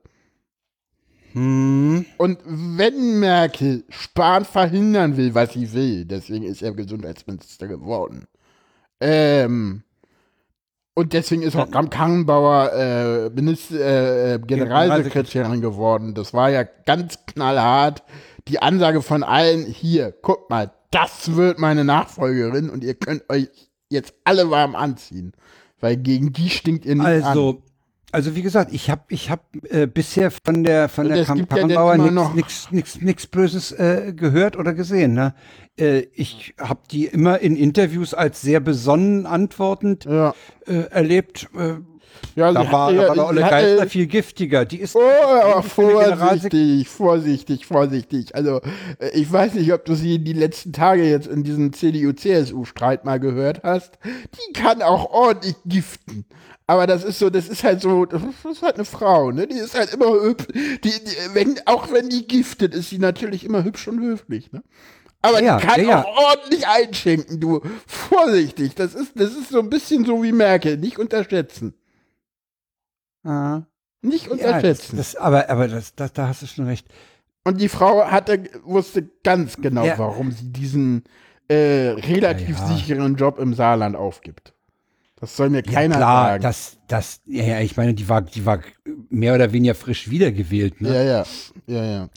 Hm. 1.32 2.06
Und 2.16 2.38
wenn 2.44 3.20
Merkel 3.20 3.84
Spahn 3.88 4.44
verhindern 4.44 5.16
will, 5.16 5.34
was 5.34 5.52
sie 5.52 5.72
will, 5.72 6.04
deswegen 6.04 6.44
ist 6.44 6.62
er 6.62 6.72
Gesundheitsminister 6.72 7.68
geworden, 7.68 8.26
ähm, 9.00 9.82
und 10.98 11.12
deswegen 11.12 11.42
ist 11.42 11.54
auch 11.54 11.70
Kram 11.70 11.90
Karrenbauer 11.90 12.72
äh, 12.72 13.30
Minister, 13.30 14.34
äh, 14.34 14.38
Generalsekretärin 14.40 15.60
geworden. 15.60 16.14
Das 16.14 16.34
war 16.34 16.50
ja 16.50 16.64
ganz 16.64 17.24
knallhart. 17.24 18.02
Die 18.48 18.60
Ansage 18.60 19.00
von 19.00 19.22
allen, 19.22 19.64
hier, 19.64 20.12
guck 20.22 20.50
mal, 20.50 20.72
das 20.90 21.36
wird 21.36 21.60
meine 21.60 21.84
Nachfolgerin 21.84 22.68
und 22.68 22.82
ihr 22.82 22.94
könnt 22.94 23.22
euch 23.30 23.48
jetzt 23.88 24.12
alle 24.24 24.50
warm 24.50 24.74
anziehen. 24.74 25.34
Weil 25.78 25.98
gegen 25.98 26.32
die 26.32 26.50
stinkt 26.50 26.84
ihr 26.84 26.96
nicht 26.96 27.06
an. 27.06 27.22
Also, 27.22 27.62
also 28.10 28.34
wie 28.34 28.42
gesagt, 28.42 28.72
ich 28.72 28.90
habe 28.90 29.02
ich 29.08 29.30
hab, 29.30 29.44
äh, 29.70 29.86
bisher 29.86 30.30
von 30.30 30.64
der 30.64 30.88
von 30.88 31.08
der 31.08 31.24
gibt 31.24 31.52
ja 31.52 31.96
nichts 31.96 32.68
nix, 32.70 33.00
nix 33.00 33.26
Böses 33.26 33.72
äh, 33.72 34.12
gehört 34.16 34.56
oder 34.56 34.72
gesehen. 34.72 35.12
Ne? 35.12 35.34
Äh, 35.78 36.06
ich 36.14 36.54
habe 36.58 36.80
die 36.90 37.06
immer 37.06 37.38
in 37.40 37.56
Interviews 37.56 38.14
als 38.14 38.40
sehr 38.40 38.60
besonnen 38.60 39.26
antwortend 39.26 40.04
Ja. 40.06 40.34
äh, 40.66 40.84
erlebt. 40.90 41.48
Ja, 42.36 42.52
da 42.52 42.70
war, 42.70 42.86
hatte 42.88 42.96
da 42.96 43.02
ja- 43.02 43.08
war 43.08 43.14
der 43.16 43.26
Olle 43.26 43.40
Geisler 43.40 43.86
viel 43.88 44.06
giftiger. 44.06 44.64
Die 44.64 44.78
ist 44.80 44.94
Oh, 44.96 45.00
Generalsek- 45.00 45.62
vorsichtig, 45.62 46.88
vorsichtig, 46.88 47.66
vorsichtig. 47.66 48.34
Also, 48.34 48.60
äh, 48.98 49.10
ich 49.14 49.30
weiß 49.32 49.54
nicht, 49.54 49.72
ob 49.72 49.84
du 49.84 49.94
sie 49.94 50.18
die 50.18 50.32
letzten 50.32 50.72
Tage 50.72 51.04
jetzt 51.08 51.26
in 51.26 51.42
diesem 51.44 51.72
CDU-CSU-Streit 51.72 53.04
mal 53.04 53.18
gehört 53.20 53.62
hast. 53.64 53.98
Die 54.04 54.52
kann 54.52 54.82
auch 54.82 55.10
ordentlich 55.10 55.56
giften. 55.64 56.24
Aber 56.66 56.86
das 56.86 57.02
ist 57.02 57.18
so, 57.18 57.30
das 57.30 57.48
ist 57.48 57.64
halt 57.64 57.80
so, 57.80 58.04
das 58.04 58.20
ist 58.50 58.62
halt 58.62 58.74
eine 58.74 58.84
Frau, 58.84 59.30
ne? 59.30 59.46
Die 59.46 59.56
ist 59.56 59.74
halt 59.74 59.92
immer 59.94 60.10
hübsch. 60.22 60.44
Die, 60.54 60.80
die, 60.82 61.16
wenn, 61.34 61.58
auch 61.64 61.90
wenn 61.92 62.10
die 62.10 62.26
giftet, 62.26 62.74
ist 62.74 62.90
sie 62.90 62.98
natürlich 62.98 63.44
immer 63.44 63.64
hübsch 63.64 63.88
und 63.88 64.00
höflich, 64.00 64.52
ne? 64.52 64.62
Aber 65.22 65.42
Ja, 65.42 65.56
die 65.58 65.66
kann 65.66 65.80
ja, 65.82 65.88
ja. 65.88 66.04
auch 66.04 66.16
ordentlich 66.34 66.66
einschenken, 66.68 67.40
du. 67.40 67.60
Vorsichtig, 67.86 68.74
das 68.74 68.94
ist, 68.94 69.12
das 69.14 69.30
ist 69.30 69.48
so 69.48 69.58
ein 69.60 69.70
bisschen 69.70 70.04
so 70.04 70.22
wie 70.22 70.30
Merkel. 70.32 70.76
Nicht 70.76 70.98
unterschätzen. 70.98 71.74
Nicht 74.02 74.26
Ja, 74.26 74.36
das, 74.60 74.80
unterschätzen. 74.90 75.18
aber 75.18 75.50
aber 75.50 75.68
das, 75.68 75.94
das, 75.94 76.12
da 76.12 76.28
hast 76.28 76.42
du 76.42 76.46
schon 76.46 76.66
recht. 76.66 76.86
Und 77.44 77.60
die 77.60 77.68
Frau 77.68 78.04
hatte, 78.10 78.44
wusste 78.64 79.08
ganz 79.24 79.56
genau, 79.56 79.84
Ja. 79.84 79.98
warum 79.98 80.32
sie 80.32 80.52
diesen 80.52 81.04
äh, 81.48 81.90
relativ 81.90 82.58
sicheren 82.58 83.16
Job 83.16 83.38
im 83.38 83.54
Saarland 83.54 83.96
aufgibt. 83.96 84.54
Das 85.16 85.34
soll 85.36 85.50
mir 85.50 85.62
keiner 85.62 85.94
ja, 85.94 86.00
klar, 86.00 86.26
sagen. 86.28 86.42
das, 86.42 86.78
das, 86.86 87.20
ja, 87.26 87.42
ja, 87.44 87.60
ich 87.60 87.76
meine, 87.76 87.94
die 87.94 88.08
war, 88.08 88.22
die 88.22 88.46
war 88.46 88.60
mehr 89.08 89.34
oder 89.34 89.52
weniger 89.52 89.74
frisch 89.74 90.10
wiedergewählt, 90.10 90.80
ne? 90.80 90.94
ja, 90.94 91.02
ja, 91.02 91.24
ja, 91.66 91.84
ja. 91.84 92.08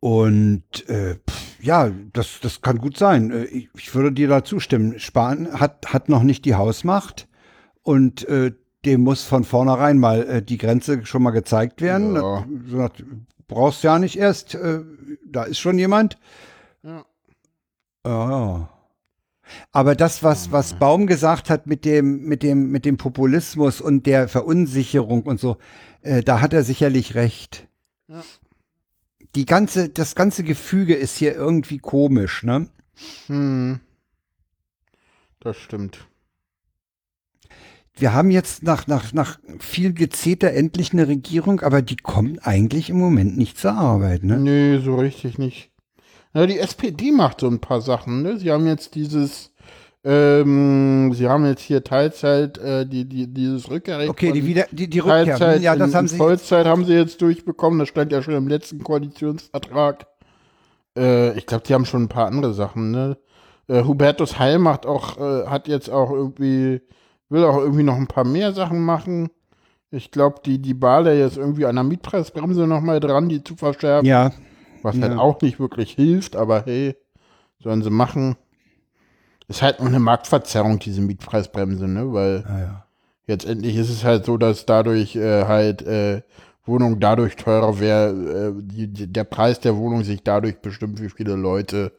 Und 0.00 0.88
äh, 0.88 1.14
pff, 1.14 1.62
ja, 1.62 1.90
das, 2.12 2.40
das 2.42 2.60
kann 2.60 2.78
gut 2.78 2.96
sein. 2.98 3.30
Äh, 3.30 3.44
Ich, 3.44 3.68
ich 3.76 3.94
würde 3.94 4.12
dir 4.12 4.28
da 4.28 4.42
zustimmen. 4.44 4.98
Spahn 4.98 5.60
hat, 5.60 5.92
hat 5.92 6.08
noch 6.08 6.24
nicht 6.24 6.44
die 6.44 6.56
Hausmacht 6.56 7.28
und 7.82 8.28
äh, 8.28 8.52
dem 8.84 9.02
muss 9.02 9.22
von 9.22 9.44
vornherein 9.44 9.98
mal 9.98 10.22
äh, 10.26 10.42
die 10.42 10.58
Grenze 10.58 11.04
schon 11.06 11.22
mal 11.22 11.30
gezeigt 11.30 11.80
werden. 11.80 12.14
Ja. 12.16 12.46
So 12.68 12.76
nach- 12.76 12.90
brauchst 13.48 13.82
ja 13.84 13.98
nicht 13.98 14.16
erst, 14.16 14.54
äh, 14.54 14.80
da 15.26 15.44
ist 15.44 15.58
schon 15.58 15.78
jemand. 15.78 16.18
Ja. 16.82 17.04
Ja. 18.06 18.68
Aber 19.70 19.94
das, 19.94 20.22
was, 20.22 20.50
was 20.52 20.74
Baum 20.74 21.06
gesagt 21.06 21.50
hat 21.50 21.66
mit 21.66 21.84
dem, 21.84 22.22
mit 22.24 22.42
dem, 22.42 22.70
mit 22.70 22.84
dem 22.84 22.96
Populismus 22.96 23.80
und 23.80 24.06
der 24.06 24.28
Verunsicherung 24.28 25.24
und 25.24 25.38
so, 25.38 25.58
äh, 26.00 26.22
da 26.22 26.40
hat 26.40 26.52
er 26.52 26.62
sicherlich 26.62 27.14
recht. 27.14 27.68
Ja. 28.08 28.22
Die 29.34 29.46
ganze, 29.46 29.88
das 29.88 30.14
ganze 30.14 30.44
Gefüge 30.44 30.94
ist 30.94 31.16
hier 31.16 31.34
irgendwie 31.34 31.78
komisch, 31.78 32.42
ne? 32.42 32.68
Hm. 33.26 33.80
Das 35.40 35.56
stimmt. 35.56 36.06
Wir 37.94 38.14
haben 38.14 38.30
jetzt 38.30 38.62
nach, 38.62 38.86
nach, 38.86 39.12
nach 39.12 39.38
viel 39.58 39.92
Gezeter 39.92 40.52
endlich 40.52 40.92
eine 40.92 41.08
Regierung, 41.08 41.60
aber 41.60 41.82
die 41.82 41.96
kommt 41.96 42.46
eigentlich 42.46 42.90
im 42.90 42.98
Moment 42.98 43.36
nicht 43.36 43.58
zur 43.58 43.72
Arbeit, 43.72 44.24
ne? 44.24 44.38
Nee, 44.38 44.78
so 44.78 44.96
richtig 44.96 45.38
nicht. 45.38 45.70
Ja, 46.34 46.46
die 46.46 46.58
SPD 46.58 47.12
macht 47.12 47.40
so 47.40 47.48
ein 47.48 47.60
paar 47.60 47.82
Sachen, 47.82 48.22
ne? 48.22 48.38
Sie 48.38 48.50
haben 48.50 48.66
jetzt 48.66 48.94
dieses, 48.94 49.52
ähm, 50.04 51.12
sie 51.14 51.28
haben 51.28 51.46
jetzt 51.46 51.62
hier 51.62 51.84
Teilzeit, 51.84 52.58
äh, 52.58 52.86
die, 52.86 53.08
die, 53.08 53.32
dieses 53.32 53.70
Rückkehrrecht. 53.70 54.10
Okay, 54.10 54.32
die 54.32 54.46
wieder, 54.46 54.66
die, 54.72 54.88
die 54.88 54.98
Rückkehr. 54.98 55.36
Teilzeit 55.36 55.62
Ja, 55.62 55.76
das 55.76 55.90
in, 55.90 55.96
haben 55.96 56.08
sie. 56.08 56.16
Vollzeit 56.16 56.66
haben 56.66 56.84
sie 56.84 56.94
jetzt 56.94 57.22
durchbekommen. 57.22 57.78
Das 57.78 57.88
stand 57.88 58.10
ja 58.10 58.22
schon 58.22 58.34
im 58.34 58.48
letzten 58.48 58.82
Koalitionsvertrag. 58.82 60.06
Äh, 60.96 61.38
ich 61.38 61.46
glaube, 61.46 61.64
die 61.66 61.74
haben 61.74 61.84
schon 61.84 62.04
ein 62.04 62.08
paar 62.08 62.26
andere 62.26 62.52
Sachen. 62.52 62.90
Ne? 62.90 63.16
Äh, 63.68 63.84
Hubertus 63.84 64.38
Heil 64.38 64.58
macht 64.58 64.86
auch, 64.86 65.18
äh, 65.18 65.46
hat 65.46 65.68
jetzt 65.68 65.88
auch 65.88 66.10
irgendwie, 66.10 66.80
will 67.32 67.44
auch 67.44 67.58
irgendwie 67.58 67.82
noch 67.82 67.96
ein 67.96 68.06
paar 68.06 68.24
mehr 68.24 68.52
Sachen 68.52 68.84
machen. 68.84 69.30
Ich 69.90 70.10
glaube, 70.10 70.40
die, 70.44 70.58
die 70.58 70.74
Bale 70.74 71.18
jetzt 71.18 71.36
irgendwie 71.36 71.66
an 71.66 71.74
der 71.74 71.84
Mietpreisbremse 71.84 72.66
noch 72.66 72.80
mal 72.80 73.00
dran, 73.00 73.28
die 73.28 73.42
zu 73.42 73.56
verschärfen. 73.56 74.06
Ja, 74.06 74.30
Was 74.82 74.96
Ja. 74.96 75.02
halt 75.02 75.18
auch 75.18 75.40
nicht 75.40 75.58
wirklich 75.60 75.92
hilft, 75.92 76.36
aber 76.36 76.64
hey, 76.64 76.96
sollen 77.58 77.82
sie 77.82 77.90
machen. 77.90 78.36
Ist 79.48 79.62
halt 79.62 79.80
nur 79.80 79.88
eine 79.88 79.98
Marktverzerrung, 79.98 80.78
diese 80.78 81.00
Mietpreisbremse, 81.02 81.88
ne? 81.88 82.12
Weil 82.12 82.44
ja, 82.48 82.58
ja. 82.60 82.86
Jetzt 83.26 83.46
endlich 83.46 83.76
ist 83.76 83.90
es 83.90 84.04
halt 84.04 84.24
so, 84.24 84.36
dass 84.36 84.66
dadurch 84.66 85.14
äh, 85.14 85.44
halt 85.44 85.82
äh, 85.82 86.22
Wohnung 86.64 87.00
dadurch 87.00 87.36
teurer 87.36 87.78
wäre, 87.80 88.10
äh, 88.10 88.62
die, 88.62 88.88
die, 88.88 89.12
der 89.12 89.24
Preis 89.24 89.60
der 89.60 89.76
Wohnung 89.76 90.02
sich 90.02 90.22
dadurch 90.22 90.60
bestimmt, 90.60 91.00
wie 91.00 91.08
viele 91.08 91.34
Leute 91.34 91.92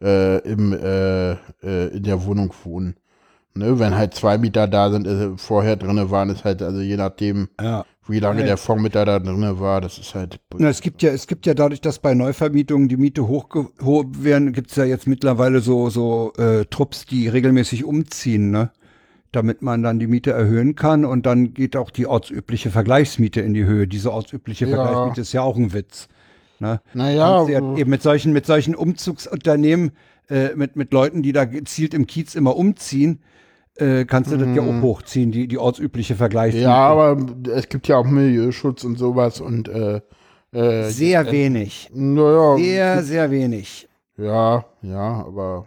äh, 0.00 0.38
im, 0.48 0.72
äh, 0.72 1.32
äh, 1.32 1.88
in 1.96 2.04
der 2.04 2.24
Wohnung 2.24 2.52
wohnen. 2.64 2.96
Ne? 3.58 3.78
Wenn 3.78 3.96
halt 3.96 4.14
zwei 4.14 4.38
Mieter 4.38 4.66
da 4.68 4.90
sind, 4.90 5.06
äh, 5.06 5.36
vorher 5.36 5.76
drinne 5.76 6.10
waren, 6.10 6.30
ist 6.30 6.44
halt, 6.44 6.62
also 6.62 6.80
je 6.80 6.96
nachdem, 6.96 7.48
ja. 7.60 7.84
wie 8.06 8.20
lange 8.20 8.40
Ja. 8.40 8.46
der 8.46 8.56
Vormieter 8.56 9.04
da 9.04 9.18
drinne 9.18 9.60
war, 9.60 9.80
das 9.80 9.98
ist 9.98 10.14
halt. 10.14 10.40
Na, 10.56 10.68
es 10.68 10.80
gibt 10.80 11.02
ja, 11.02 11.10
es 11.10 11.26
gibt 11.26 11.44
ja 11.46 11.54
dadurch, 11.54 11.80
dass 11.80 11.98
bei 11.98 12.14
Neuvermietungen 12.14 12.88
die 12.88 12.96
Miete 12.96 13.26
hochgehoben 13.28 14.24
werden, 14.24 14.52
gibt 14.52 14.70
es 14.70 14.76
ja 14.76 14.84
jetzt 14.84 15.06
mittlerweile 15.06 15.60
so, 15.60 15.90
so 15.90 16.32
äh, 16.38 16.64
Trupps, 16.66 17.04
die 17.06 17.28
regelmäßig 17.28 17.84
umziehen, 17.84 18.50
ne? 18.50 18.70
Damit 19.30 19.60
man 19.60 19.82
dann 19.82 19.98
die 19.98 20.06
Miete 20.06 20.30
erhöhen 20.30 20.74
kann 20.74 21.04
und 21.04 21.26
dann 21.26 21.52
geht 21.52 21.76
auch 21.76 21.90
die 21.90 22.06
ortsübliche 22.06 22.70
Vergleichsmiete 22.70 23.42
in 23.42 23.52
die 23.52 23.64
Höhe. 23.66 23.86
Diese 23.86 24.10
ortsübliche 24.10 24.64
Ja. 24.66 24.76
Vergleichsmiete 24.76 25.20
ist 25.20 25.34
ja 25.34 25.42
auch 25.42 25.56
ein 25.56 25.74
Witz. 25.74 26.08
Ne? 26.60 26.80
Naja, 26.94 27.46
ja 27.46 27.76
eben 27.76 27.90
mit 27.90 28.02
solchen, 28.02 28.32
mit 28.32 28.46
solchen 28.46 28.74
Umzugsunternehmen, 28.74 29.92
äh, 30.30 30.54
mit, 30.56 30.76
mit 30.76 30.92
Leuten, 30.92 31.22
die 31.22 31.32
da 31.32 31.44
gezielt 31.44 31.92
im 31.94 32.06
Kiez 32.06 32.34
immer 32.34 32.56
umziehen, 32.56 33.20
äh, 33.78 34.04
kannst 34.04 34.30
du 34.32 34.36
das 34.36 34.48
ja 34.54 34.62
auch 34.62 34.82
hochziehen, 34.82 35.32
die, 35.32 35.48
die 35.48 35.58
ortsübliche 35.58 36.14
Vergleichsmiete. 36.14 36.66
Mhm. 36.66 36.72
Ja, 36.72 36.88
aber 36.88 37.16
es 37.52 37.68
gibt 37.68 37.88
ja 37.88 37.96
auch 37.96 38.06
Milieuschutz 38.06 38.84
und 38.84 38.98
sowas 38.98 39.40
und 39.40 39.68
äh, 39.68 40.00
Äh, 40.50 40.88
sehr 40.88 41.30
wenig. 41.30 41.90
Naja, 41.92 42.56
sehr, 42.56 43.02
sehr 43.02 43.30
wenig. 43.30 43.86
Ja, 44.16 44.64
ja, 44.80 45.26
aber 45.26 45.66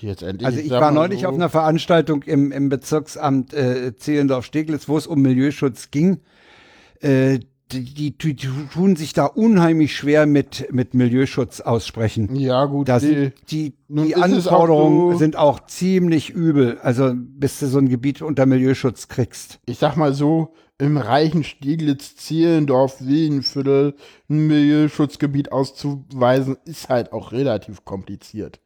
jetzt 0.00 0.22
endlich. 0.22 0.46
Also 0.46 0.58
ich 0.58 0.70
war 0.70 0.90
neulich 0.90 1.20
so. 1.20 1.28
auf 1.28 1.34
einer 1.34 1.50
Veranstaltung 1.50 2.22
im, 2.22 2.50
im 2.50 2.70
Bezirksamt 2.70 3.52
äh, 3.52 3.94
Zehlendorf-Steglitz, 3.94 4.88
wo 4.88 4.96
es 4.96 5.06
um 5.06 5.20
Milieuschutz 5.20 5.90
ging. 5.90 6.20
Äh, 7.02 7.40
die, 7.82 8.16
die, 8.16 8.36
tun 8.36 8.96
sich 8.96 9.12
da 9.12 9.26
unheimlich 9.26 9.96
schwer 9.96 10.26
mit, 10.26 10.72
mit 10.72 10.94
Milieuschutz 10.94 11.60
aussprechen. 11.60 12.34
Ja, 12.36 12.64
gut. 12.66 12.88
Da 12.88 13.00
sind 13.00 13.34
die, 13.50 13.74
die 13.88 14.14
Anforderungen 14.14 15.14
auch 15.14 15.18
sind 15.18 15.36
auch 15.36 15.60
ziemlich 15.66 16.30
übel. 16.30 16.78
Also, 16.82 17.12
bis 17.14 17.58
du 17.58 17.66
so 17.66 17.78
ein 17.78 17.88
Gebiet 17.88 18.22
unter 18.22 18.46
Milieuschutz 18.46 19.08
kriegst. 19.08 19.60
Ich 19.66 19.78
sag 19.78 19.96
mal 19.96 20.14
so, 20.14 20.54
im 20.78 20.96
reichen 20.96 21.44
Stieglitz, 21.44 22.16
Zehlendorf, 22.16 23.00
Wienviertel 23.00 23.94
ein 24.28 24.46
Milieuschutzgebiet 24.46 25.52
auszuweisen, 25.52 26.56
ist 26.64 26.88
halt 26.88 27.12
auch 27.12 27.32
relativ 27.32 27.84
kompliziert. 27.84 28.60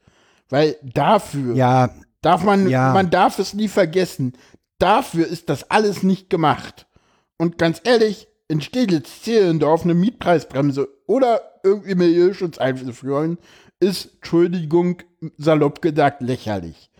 Weil 0.49 0.77
dafür 0.83 1.55
ja, 1.55 1.91
darf 2.23 2.45
man, 2.45 2.69
ja. 2.69 2.93
man 2.95 3.11
darf 3.11 3.39
es 3.39 3.53
nie 3.53 3.69
vergessen, 3.69 4.33
dafür 4.79 5.27
ist 5.27 5.51
das 5.51 5.71
alles 5.71 6.03
nicht 6.03 6.31
gemacht. 6.31 6.87
Und 7.37 7.59
ganz 7.59 7.81
ehrlich, 7.85 8.28
in 8.49 8.61
Steglitz-Zehlendorf 8.61 9.85
eine 9.85 9.95
Mietpreisbremse 9.95 10.89
oder 11.07 11.41
irgendwie 11.63 11.95
Milieuschutz 11.95 12.59
einzuführen, 12.59 13.39
ist, 13.81 14.15
Entschuldigung, 14.17 15.03
salopp 15.37 15.83
gesagt, 15.83 16.23
lächerlich. 16.23 16.91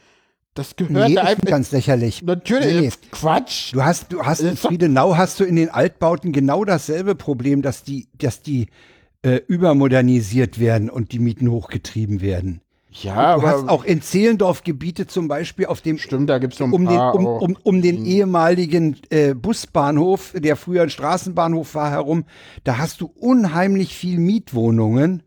Das 0.55 0.75
gehört 0.77 1.09
nee, 1.09 1.15
da 1.15 1.23
einfach. 1.23 1.45
ganz 1.45 1.71
lächerlich. 1.71 2.23
Natürlich, 2.23 2.81
nee. 2.81 3.09
Quatsch. 3.13 3.73
Du 3.73 3.83
hast, 3.83 4.13
du 4.13 4.25
hast 4.25 4.41
in 4.41 4.57
Friedenau 4.57 5.17
hast 5.17 5.39
du 5.39 5.45
in 5.45 5.57
den 5.57 5.71
Altbauten 5.71 6.33
genau 6.33 6.65
dasselbe 6.65 7.15
Problem, 7.15 7.63
dass 7.63 7.85
die, 7.85 8.09
dass 8.15 8.43
die 8.43 8.67
äh, 9.23 9.41
übermodernisiert 9.47 10.59
werden 10.59 10.91
und 10.91 11.13
die 11.13 11.21
Mieten 11.21 11.51
hochgetrieben 11.51 12.21
werden. 12.21 12.61
Ja, 12.91 13.37
du 13.37 13.43
hast 13.43 13.69
auch 13.69 13.85
in 13.85 14.01
Zehlendorf 14.01 14.65
Gebiete 14.65 15.07
zum 15.07 15.29
Beispiel 15.29 15.67
auf 15.67 15.83
dem 15.83 15.99
stimmt, 15.99 16.31
da 16.31 16.39
gibt's 16.39 16.59
noch 16.59 16.69
ein 16.69 16.73
um, 16.73 16.85
paar 16.85 17.13
den, 17.13 17.27
um, 17.27 17.37
um, 17.43 17.57
um 17.63 17.83
den 17.83 17.99
hm. 17.99 18.05
ehemaligen 18.07 18.97
äh, 19.11 19.35
Busbahnhof, 19.35 20.33
der 20.35 20.57
früher 20.57 20.83
ein 20.83 20.91
Straßenbahnhof 20.91 21.75
war, 21.75 21.91
herum. 21.91 22.25
Da 22.65 22.79
hast 22.79 23.01
du 23.01 23.13
unheimlich 23.15 23.95
viel 23.95 24.19
Mietwohnungen. 24.19 25.23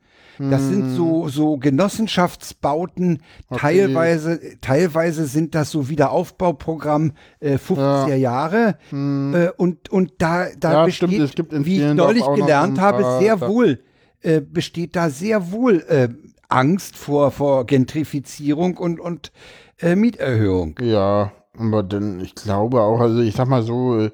Das 0.50 0.68
sind 0.68 0.96
so, 0.96 1.28
so 1.28 1.58
Genossenschaftsbauten. 1.58 3.22
Okay. 3.50 3.60
Teilweise, 3.60 4.40
teilweise 4.60 5.26
sind 5.26 5.54
das 5.54 5.70
so 5.70 5.88
Wiederaufbauprogramm 5.88 7.12
äh, 7.40 7.58
50er 7.58 8.08
Ja. 8.10 8.16
Jahre. 8.16 8.78
Hm. 8.90 9.36
Äh, 9.36 9.50
und, 9.58 9.90
und 9.90 10.14
da, 10.18 10.48
da 10.58 10.74
Ja, 10.74 10.86
besteht, 10.86 11.30
stimmt, 11.30 11.66
wie 11.66 11.82
ich 11.82 11.94
neulich 11.94 12.26
gelernt 12.36 12.80
habe, 12.80 13.20
sehr 13.20 13.40
wohl, 13.42 13.84
äh, 14.22 14.42
besteht 14.42 14.96
da 14.96 15.10
sehr 15.10 15.52
wohl 15.52 15.82
äh, 15.88 16.10
Angst 16.52 16.98
vor, 16.98 17.32
vor 17.32 17.66
Gentrifizierung 17.66 18.78
und, 18.78 19.00
und 19.00 19.32
äh, 19.80 19.96
Mieterhöhung. 19.96 20.80
Ja, 20.82 21.32
aber 21.58 21.84
denn 21.84 22.20
ich 22.20 22.36
glaube 22.36 22.82
auch, 22.82 23.00
also 23.00 23.20
ich 23.20 23.36
sag 23.36 23.48
mal 23.48 23.64
so, 23.64 24.00
äh, 24.00 24.12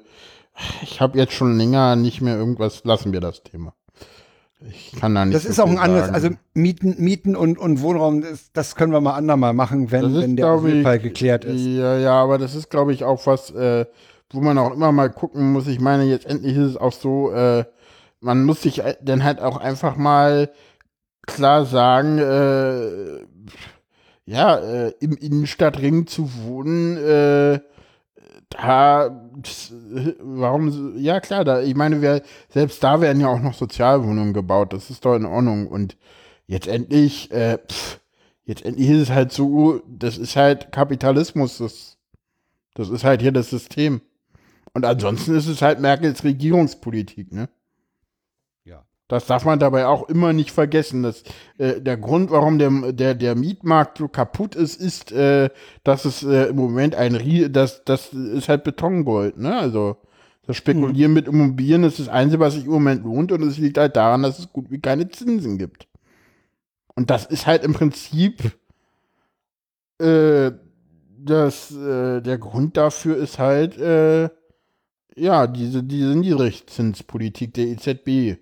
ich 0.82 1.00
habe 1.00 1.18
jetzt 1.18 1.32
schon 1.32 1.56
länger 1.56 1.96
nicht 1.96 2.20
mehr 2.20 2.36
irgendwas, 2.36 2.84
lassen 2.84 3.12
wir 3.12 3.20
das 3.20 3.42
Thema. 3.42 3.74
Ich 4.60 4.92
kann 4.98 5.14
da 5.14 5.24
nicht 5.24 5.36
Das 5.36 5.44
so 5.44 5.50
ist 5.50 5.60
auch 5.60 5.68
ein 5.68 5.78
anderes, 5.78 6.08
also 6.10 6.30
Mieten, 6.52 6.96
Mieten 6.98 7.36
und, 7.36 7.58
und 7.58 7.80
Wohnraum, 7.80 8.22
das, 8.22 8.50
das 8.52 8.74
können 8.74 8.92
wir 8.92 9.00
mal 9.00 9.14
andermal 9.14 9.52
machen, 9.52 9.92
wenn, 9.92 10.16
ist, 10.16 10.22
wenn 10.22 10.36
der 10.36 10.58
Fall 10.82 10.98
geklärt 10.98 11.44
ist. 11.44 11.64
Ja, 11.64 11.96
ja, 11.96 12.14
aber 12.14 12.38
das 12.38 12.56
ist, 12.56 12.68
glaube 12.68 12.92
ich, 12.92 13.04
auch 13.04 13.24
was, 13.26 13.50
äh, 13.52 13.86
wo 14.30 14.40
man 14.40 14.58
auch 14.58 14.72
immer 14.72 14.90
mal 14.90 15.10
gucken 15.10 15.52
muss. 15.52 15.68
Ich 15.68 15.80
meine, 15.80 16.04
jetzt 16.04 16.26
endlich 16.26 16.56
ist 16.56 16.70
es 16.70 16.76
auch 16.76 16.92
so, 16.92 17.30
äh, 17.30 17.64
man 18.20 18.44
muss 18.44 18.62
sich 18.62 18.80
äh, 18.82 18.96
dann 19.00 19.22
halt 19.22 19.40
auch 19.40 19.58
einfach 19.58 19.96
mal 19.96 20.50
klar 21.28 21.64
sagen, 21.64 22.18
äh, 22.18 23.24
ja, 24.26 24.56
äh, 24.58 24.92
im 25.00 25.12
Innenstadtring 25.16 26.06
zu 26.06 26.30
wohnen, 26.42 26.96
äh, 26.96 27.60
da, 28.50 29.06
äh, 29.06 30.14
warum, 30.20 30.96
ja 30.98 31.20
klar, 31.20 31.44
da, 31.44 31.62
ich 31.62 31.74
meine, 31.74 32.02
wir, 32.02 32.22
selbst 32.48 32.82
da 32.82 33.00
werden 33.00 33.20
ja 33.20 33.28
auch 33.28 33.40
noch 33.40 33.54
Sozialwohnungen 33.54 34.34
gebaut, 34.34 34.72
das 34.72 34.90
ist 34.90 35.04
doch 35.04 35.14
in 35.14 35.24
Ordnung 35.24 35.68
und 35.68 35.96
jetzt 36.46 36.66
endlich, 36.66 37.30
äh, 37.30 37.58
pff, 37.58 38.00
jetzt 38.44 38.64
endlich 38.64 38.90
ist 38.90 39.02
es 39.02 39.10
halt 39.10 39.32
so, 39.32 39.80
das 39.86 40.18
ist 40.18 40.36
halt 40.36 40.72
Kapitalismus, 40.72 41.58
das, 41.58 41.98
das 42.74 42.88
ist 42.88 43.04
halt 43.04 43.22
hier 43.22 43.32
das 43.32 43.50
System. 43.50 44.00
Und 44.74 44.84
ansonsten 44.84 45.34
ist 45.34 45.46
es 45.46 45.62
halt 45.62 45.80
Merkels 45.80 46.24
Regierungspolitik, 46.24 47.32
ne? 47.32 47.48
Das 49.08 49.26
darf 49.26 49.46
man 49.46 49.58
dabei 49.58 49.86
auch 49.86 50.08
immer 50.08 50.34
nicht 50.34 50.50
vergessen. 50.50 51.02
Dass, 51.02 51.22
äh, 51.56 51.80
der 51.80 51.96
Grund, 51.96 52.30
warum 52.30 52.58
der, 52.58 52.92
der, 52.92 53.14
der 53.14 53.34
Mietmarkt 53.34 53.98
so 53.98 54.08
kaputt 54.08 54.54
ist, 54.54 54.80
ist, 54.80 55.12
äh, 55.12 55.48
dass 55.82 56.04
es 56.04 56.22
äh, 56.22 56.48
im 56.48 56.56
Moment 56.56 56.94
ein 56.94 57.14
Rie 57.14 57.48
das, 57.50 57.84
das 57.84 58.12
ist 58.12 58.48
halt 58.48 58.64
Betongold, 58.64 59.38
ne? 59.38 59.56
Also 59.56 59.96
das 60.46 60.56
Spekulieren 60.56 61.12
mit 61.12 61.26
Immobilien 61.26 61.84
ist 61.84 61.98
das 61.98 62.08
Einzige, 62.08 62.40
was 62.40 62.54
sich 62.54 62.64
im 62.64 62.70
Moment 62.70 63.04
lohnt 63.04 63.32
und 63.32 63.42
es 63.42 63.58
liegt 63.58 63.76
halt 63.76 63.96
daran, 63.96 64.22
dass 64.22 64.38
es 64.38 64.52
gut 64.52 64.70
wie 64.70 64.80
keine 64.80 65.08
Zinsen 65.10 65.58
gibt. 65.58 65.86
Und 66.94 67.10
das 67.10 67.26
ist 67.26 67.46
halt 67.46 67.64
im 67.64 67.74
Prinzip 67.74 68.52
äh, 69.98 70.52
das, 71.18 71.70
äh, 71.74 72.20
der 72.22 72.38
Grund 72.38 72.76
dafür 72.76 73.16
ist 73.16 73.38
halt, 73.38 73.76
äh, 73.78 74.30
ja, 75.16 75.46
diese, 75.46 75.82
diese 75.82 76.14
Niedrigzinspolitik 76.16 77.54
der 77.54 77.66
EZB, 77.66 78.38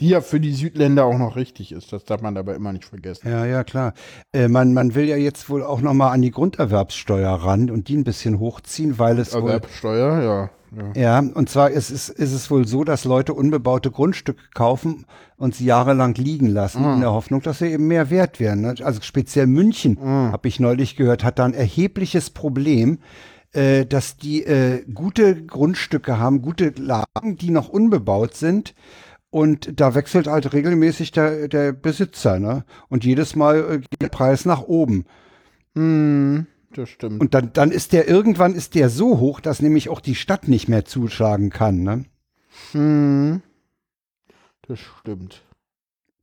die 0.00 0.08
ja 0.08 0.20
für 0.20 0.40
die 0.40 0.52
Südländer 0.52 1.04
auch 1.04 1.18
noch 1.18 1.36
richtig 1.36 1.72
ist. 1.72 1.92
Das 1.92 2.04
darf 2.04 2.20
man 2.22 2.34
dabei 2.34 2.54
immer 2.54 2.72
nicht 2.72 2.84
vergessen. 2.86 3.28
Ja, 3.28 3.44
ja, 3.46 3.64
klar. 3.64 3.94
Äh, 4.32 4.48
man, 4.48 4.72
man 4.74 4.94
will 4.94 5.04
ja 5.04 5.16
jetzt 5.16 5.48
wohl 5.50 5.62
auch 5.62 5.80
noch 5.80 5.94
mal 5.94 6.10
an 6.10 6.22
die 6.22 6.30
Grunderwerbssteuer 6.30 7.30
ran 7.30 7.70
und 7.70 7.88
die 7.88 7.96
ein 7.96 8.04
bisschen 8.04 8.38
hochziehen, 8.38 8.98
weil 8.98 9.18
es 9.18 9.34
wohl, 9.34 9.42
Erwerbsteuer, 9.42 10.22
ja. 10.22 10.50
ja. 10.94 11.20
ja, 11.22 11.30
und 11.34 11.48
zwar 11.48 11.70
ist 11.70 11.90
es, 11.90 12.08
ist 12.08 12.32
es 12.32 12.50
wohl 12.50 12.66
so, 12.66 12.84
dass 12.84 13.04
Leute 13.04 13.34
unbebaute 13.34 13.90
Grundstücke 13.90 14.42
kaufen 14.54 15.04
und 15.36 15.54
sie 15.54 15.64
jahrelang 15.66 16.14
liegen 16.14 16.46
lassen, 16.48 16.84
Ah. 16.84 16.94
in 16.94 17.00
der 17.00 17.12
Hoffnung, 17.12 17.42
dass 17.42 17.58
sie 17.58 17.66
eben 17.72 17.86
mehr 17.88 18.10
wert 18.10 18.40
werden. 18.40 18.62
ne? 18.62 18.74
Also 18.82 19.00
speziell 19.02 19.46
München, 19.46 19.98
Ah. 20.02 20.32
habe 20.32 20.48
ich 20.48 20.60
neulich 20.60 20.96
gehört, 20.96 21.24
hat 21.24 21.38
da 21.38 21.44
ein 21.44 21.54
erhebliches 21.54 22.30
Problem, 22.30 22.98
äh, 23.52 23.84
dass 23.84 24.16
die 24.16 24.44
äh, 24.44 24.84
gute 24.94 25.44
Grundstücke 25.44 26.18
haben, 26.18 26.40
gute 26.40 26.72
Lagen, 26.76 27.36
die 27.36 27.50
noch 27.50 27.68
unbebaut 27.68 28.34
sind. 28.34 28.74
Und 29.30 29.80
da 29.80 29.94
wechselt 29.94 30.26
halt 30.26 30.52
regelmäßig 30.52 31.12
der, 31.12 31.46
der 31.46 31.72
Besitzer, 31.72 32.40
ne? 32.40 32.64
Und 32.88 33.04
jedes 33.04 33.36
Mal 33.36 33.58
äh, 33.58 33.78
geht 33.78 34.02
der 34.02 34.08
Preis 34.08 34.44
nach 34.44 34.62
oben. 34.62 35.04
Hm, 35.76 36.46
das 36.74 36.88
stimmt. 36.88 37.20
Und 37.20 37.32
dann, 37.34 37.52
dann 37.52 37.70
ist 37.70 37.92
der, 37.92 38.08
irgendwann 38.08 38.54
ist 38.54 38.74
der 38.74 38.88
so 38.90 39.20
hoch, 39.20 39.38
dass 39.40 39.62
nämlich 39.62 39.88
auch 39.88 40.00
die 40.00 40.16
Stadt 40.16 40.48
nicht 40.48 40.68
mehr 40.68 40.84
zuschlagen 40.84 41.50
kann, 41.50 41.82
ne? 41.84 42.04
Hm, 42.72 43.42
das 44.66 44.80
stimmt. 44.80 45.42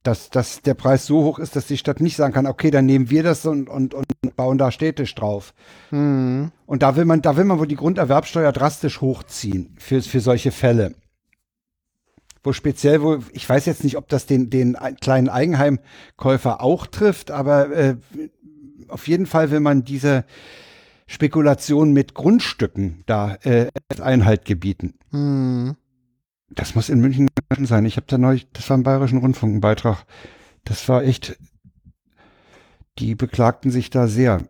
Dass, 0.03 0.29
dass 0.29 0.61
der 0.61 0.73
Preis 0.73 1.05
so 1.05 1.23
hoch 1.23 1.39
ist, 1.39 1.55
dass 1.55 1.67
die 1.67 1.77
Stadt 1.77 1.99
nicht 2.01 2.15
sagen 2.15 2.33
kann, 2.33 2.45
okay, 2.45 2.71
dann 2.71 2.85
nehmen 2.85 3.09
wir 3.09 3.23
das 3.23 3.45
und, 3.45 3.69
und, 3.69 3.93
und 3.93 4.05
bauen 4.35 4.57
da 4.57 4.71
städtisch 4.71 5.15
drauf. 5.15 5.53
Hm, 5.89 6.51
Und 6.65 6.83
da 6.83 6.97
will 6.97 7.05
man, 7.05 7.21
da 7.21 7.37
will 7.37 7.45
man 7.45 7.59
wohl 7.59 7.67
die 7.67 7.75
Grunderwerbsteuer 7.75 8.51
drastisch 8.51 8.99
hochziehen 8.99 9.75
für, 9.79 10.01
für 10.01 10.19
solche 10.19 10.51
Fälle. 10.51 10.93
Wo 12.47 12.53
speziell 12.53 13.01
wohl, 13.01 13.19
ich 13.33 13.47
weiß 13.49 13.65
jetzt 13.65 13.83
nicht, 13.83 13.97
ob 13.97 14.07
das 14.07 14.25
den, 14.25 14.49
den 14.49 14.77
ein- 14.77 14.95
kleinen 14.95 15.27
Eigenheimkäufer 15.27 16.61
auch 16.61 16.87
trifft, 16.87 17.29
aber 17.29 17.69
äh, 17.71 17.97
auf 18.87 19.09
jeden 19.09 19.25
Fall 19.25 19.51
will 19.51 19.59
man 19.59 19.83
diese 19.83 20.23
Spekulation 21.07 21.91
mit 21.91 22.13
Grundstücken 22.13 23.03
da 23.05 23.35
äh, 23.43 23.67
Einhalt 23.99 24.45
gebieten. 24.45 24.93
hm. 25.11 25.75
Das 26.49 26.73
muss 26.73 26.87
in 26.87 27.01
München 27.01 27.27
sein. 27.63 27.83
Ich 27.83 27.97
habe 27.97 28.07
da 28.07 28.17
neulich, 28.17 28.47
das 28.53 28.69
war 28.69 28.77
im 28.77 28.83
Bayerischen 28.83 29.17
Rundfunk 29.19 29.55
ein 29.55 29.59
Beitrag. 29.59 30.05
Das 30.63 30.87
war 30.87 31.03
echt, 31.03 31.37
die 32.97 33.13
beklagten 33.15 33.71
sich 33.71 33.89
da 33.89 34.07
sehr. 34.07 34.47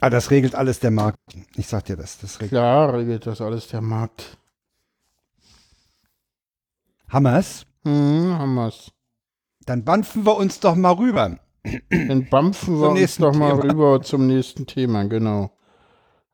Ah, 0.00 0.10
das 0.10 0.30
regelt 0.30 0.54
alles 0.54 0.80
der 0.80 0.90
Markt. 0.90 1.16
Ich 1.56 1.68
sag 1.68 1.86
dir 1.86 1.96
das, 1.96 2.18
das 2.18 2.36
regelt. 2.40 2.50
Klar 2.50 2.92
regelt 2.92 3.26
das 3.26 3.40
alles 3.40 3.68
der 3.68 3.80
Markt. 3.80 4.36
Hammers, 7.08 7.66
Hm, 7.84 8.38
wir's. 8.56 8.90
dann 9.66 9.84
banfen 9.84 10.24
wir 10.26 10.36
uns 10.36 10.60
doch 10.60 10.74
mal 10.76 10.92
rüber. 10.94 11.38
Dann 12.06 12.28
bampfen 12.28 12.80
wir 12.80 12.90
uns 12.90 13.18
doch 13.18 13.34
mal 13.34 13.58
Thema. 13.58 13.64
rüber 13.64 14.02
zum 14.02 14.26
nächsten 14.26 14.66
Thema, 14.66 15.04
genau. 15.04 15.50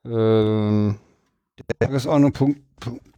Ähm, 0.04 0.98
Tagesordnungspunkt, 1.80 2.60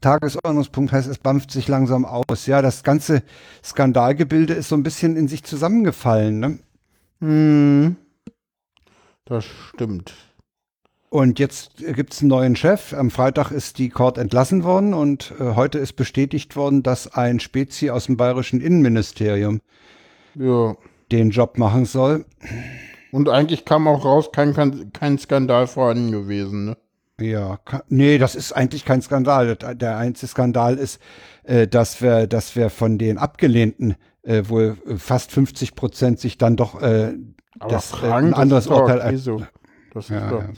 Tagesordnungspunkt 0.00 0.92
heißt, 0.92 1.09
es 1.09 1.18
bampft 1.18 1.50
sich 1.50 1.68
langsam 1.68 2.05
aus. 2.05 2.46
Ja, 2.46 2.62
das 2.62 2.82
ganze 2.82 3.22
Skandalgebilde 3.64 4.55
ist 4.55 4.68
so 4.68 4.76
ein 4.76 4.82
bisschen 4.82 5.16
in 5.16 5.28
sich 5.28 5.44
zusammengefallen. 5.44 6.40
Ne? 6.40 6.59
hm, 7.20 7.96
das 9.24 9.44
stimmt. 9.44 10.14
Und 11.14 11.38
jetzt 11.38 11.76
gibt 11.76 12.12
es 12.12 12.22
einen 12.22 12.30
neuen 12.30 12.56
Chef. 12.56 12.92
Am 12.92 13.08
Freitag 13.08 13.52
ist 13.52 13.78
die 13.78 13.88
Court 13.88 14.18
entlassen 14.18 14.64
worden 14.64 14.94
und 14.94 15.32
äh, 15.38 15.54
heute 15.54 15.78
ist 15.78 15.92
bestätigt 15.92 16.56
worden, 16.56 16.82
dass 16.82 17.14
ein 17.14 17.38
Spezi 17.38 17.90
aus 17.90 18.06
dem 18.06 18.16
bayerischen 18.16 18.60
Innenministerium 18.60 19.60
ja. 20.34 20.74
den 21.12 21.30
Job 21.30 21.56
machen 21.56 21.84
soll. 21.84 22.24
Und 23.12 23.28
eigentlich 23.28 23.64
kam 23.64 23.86
auch 23.86 24.04
raus, 24.04 24.30
kein, 24.32 24.92
kein 24.92 25.16
Skandal 25.16 25.68
vorhanden 25.68 26.10
gewesen, 26.10 26.64
ne? 26.64 26.76
Ja, 27.20 27.60
nee, 27.88 28.18
das 28.18 28.34
ist 28.34 28.50
eigentlich 28.50 28.84
kein 28.84 29.00
Skandal. 29.00 29.54
Der 29.54 29.96
einzige 29.96 30.26
Skandal 30.26 30.78
ist, 30.78 31.00
äh, 31.44 31.68
dass 31.68 32.02
wir, 32.02 32.26
dass 32.26 32.56
wir 32.56 32.70
von 32.70 32.98
den 32.98 33.18
Abgelehnten 33.18 33.94
äh, 34.24 34.42
wohl 34.48 34.76
fast 34.96 35.30
50 35.30 35.76
Prozent 35.76 36.18
sich 36.18 36.38
dann 36.38 36.56
doch 36.56 36.82
äh, 36.82 37.12
das, 37.68 37.92
äh, 38.02 38.10
ein 38.10 38.34
anderes 38.34 38.66
Urteil. 38.66 38.98
Okay, 38.98 39.16
so. 39.16 39.42
Das 39.92 40.06
ist 40.06 40.10
ja, 40.10 40.28
doch. 40.28 40.42
Ja. 40.42 40.48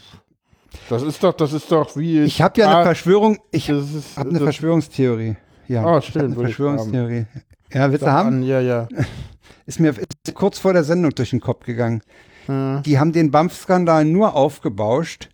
Das 0.89 1.03
ist 1.03 1.23
doch, 1.23 1.33
das 1.33 1.53
ist 1.53 1.71
doch 1.71 1.95
wie. 1.95 2.21
Ich 2.21 2.41
habe 2.41 2.59
ja 2.61 2.75
eine 2.75 2.83
Verschwörung, 2.83 3.39
ich 3.51 3.69
habe 3.69 4.29
eine 4.29 4.39
Verschwörungstheorie. 4.39 5.35
Ja, 5.67 5.85
oh, 5.85 6.01
stimmt. 6.01 6.25
Eine 6.25 6.35
Verschwörungstheorie. 6.35 7.25
Ja, 7.73 7.91
willst 7.91 8.05
du 8.05 8.11
haben? 8.11 8.27
An, 8.27 8.43
ja, 8.43 8.61
ja. 8.61 8.87
Ist 9.65 9.81
mir 9.81 9.89
ist 9.89 10.33
kurz 10.33 10.59
vor 10.59 10.71
der 10.71 10.85
Sendung 10.85 11.11
durch 11.11 11.31
den 11.31 11.41
Kopf 11.41 11.65
gegangen. 11.65 12.01
Hm. 12.45 12.81
Die 12.85 12.97
haben 12.99 13.11
den 13.11 13.31
BAMF-Skandal 13.31 14.05
nur 14.05 14.33
aufgebauscht, 14.33 15.29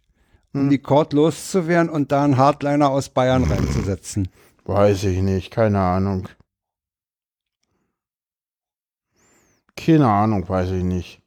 um 0.54 0.62
hm. 0.62 0.70
die 0.72 0.80
Court 0.80 1.14
loszuwerden 1.14 1.88
und 1.89 2.12
da 2.12 2.24
einen 2.24 2.38
Hardliner 2.38 2.89
aus 2.89 3.10
Bayern 3.10 3.44
reinzusetzen. 3.44 4.30
Weiß 4.66 5.04
ich 5.04 5.22
nicht, 5.22 5.52
keine 5.52 5.80
Ahnung. 5.80 6.30
Keine 9.76 10.08
Ahnung, 10.08 10.48
weiß 10.48 10.72
ich 10.72 10.84
nicht. 10.84 11.22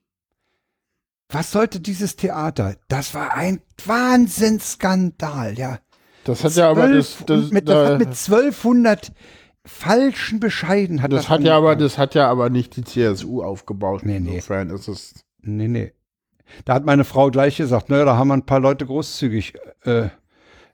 Was 1.28 1.50
sollte 1.50 1.80
dieses 1.80 2.16
Theater? 2.16 2.76
Das 2.88 3.14
war 3.14 3.34
ein 3.34 3.60
Wahnsinnsskandal, 3.84 5.58
ja. 5.58 5.78
Das 6.24 6.44
hat 6.44 6.54
ja 6.54 6.70
aber 6.70 6.88
das, 6.88 7.18
das, 7.26 7.50
mit, 7.50 7.68
das 7.68 7.90
hat 7.90 7.98
mit 7.98 8.08
1200 8.08 9.12
falschen 9.64 10.38
Bescheiden 10.38 11.02
hat 11.02 11.12
das, 11.12 11.22
das 11.22 11.30
hat 11.30 11.42
ja 11.42 11.56
aber 11.56 11.74
das 11.74 11.98
hat 11.98 12.14
ja 12.14 12.28
aber 12.28 12.50
nicht 12.50 12.76
die 12.76 12.84
CSU 12.84 13.42
aufgebaut. 13.42 14.04
Nee, 14.04 14.20
nee. 14.20 14.36
Insofern 14.36 14.70
ist 14.70 14.88
es 14.88 15.26
Nee, 15.46 15.68
nee. 15.68 15.92
Da 16.64 16.74
hat 16.74 16.84
meine 16.84 17.04
Frau 17.04 17.30
gleich 17.30 17.56
gesagt, 17.56 17.88
naja, 17.88 18.04
da 18.04 18.16
haben 18.16 18.28
wir 18.28 18.34
ein 18.34 18.46
paar 18.46 18.60
Leute 18.60 18.86
großzügig 18.86 19.54
äh, 19.84 20.08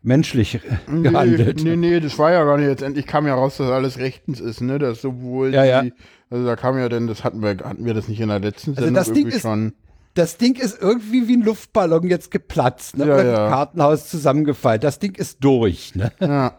menschlich 0.02 0.60
nee, 0.86 1.02
gehandelt. 1.02 1.62
Nee, 1.62 1.76
nee, 1.76 2.00
das 2.00 2.18
war 2.18 2.32
ja 2.32 2.44
gar 2.44 2.58
nicht. 2.58 2.66
Letztendlich 2.66 3.06
kam 3.06 3.26
ja 3.26 3.34
raus, 3.34 3.56
dass 3.56 3.70
alles 3.70 3.98
rechtens 3.98 4.40
ist, 4.40 4.60
ne? 4.60 4.78
Dass 4.78 5.00
sowohl 5.00 5.54
ja, 5.54 5.62
die, 5.62 5.88
ja. 5.88 5.94
also 6.28 6.44
da 6.44 6.56
kam 6.56 6.78
ja 6.78 6.88
denn, 6.88 7.06
das 7.06 7.24
hatten 7.24 7.42
wir, 7.42 7.56
hatten 7.64 7.84
wir 7.84 7.94
das 7.94 8.08
nicht 8.08 8.20
in 8.20 8.28
der 8.28 8.40
letzten 8.40 8.70
also 8.70 8.82
Sendung 8.82 8.94
das 8.94 9.12
Ding 9.12 9.28
ist, 9.28 9.40
schon. 9.40 9.74
Das 10.14 10.36
Ding 10.36 10.56
ist 10.56 10.80
irgendwie 10.80 11.28
wie 11.28 11.36
ein 11.36 11.42
Luftballon 11.42 12.06
jetzt 12.08 12.30
geplatzt, 12.30 12.98
ne? 12.98 13.06
Ja, 13.06 13.14
Oder 13.14 13.24
ja. 13.24 13.48
Kartenhaus 13.48 14.08
zusammengefallen. 14.08 14.80
Das 14.80 14.98
Ding 14.98 15.14
ist 15.14 15.38
durch, 15.42 15.94
ne? 15.94 16.12
Ja. 16.20 16.58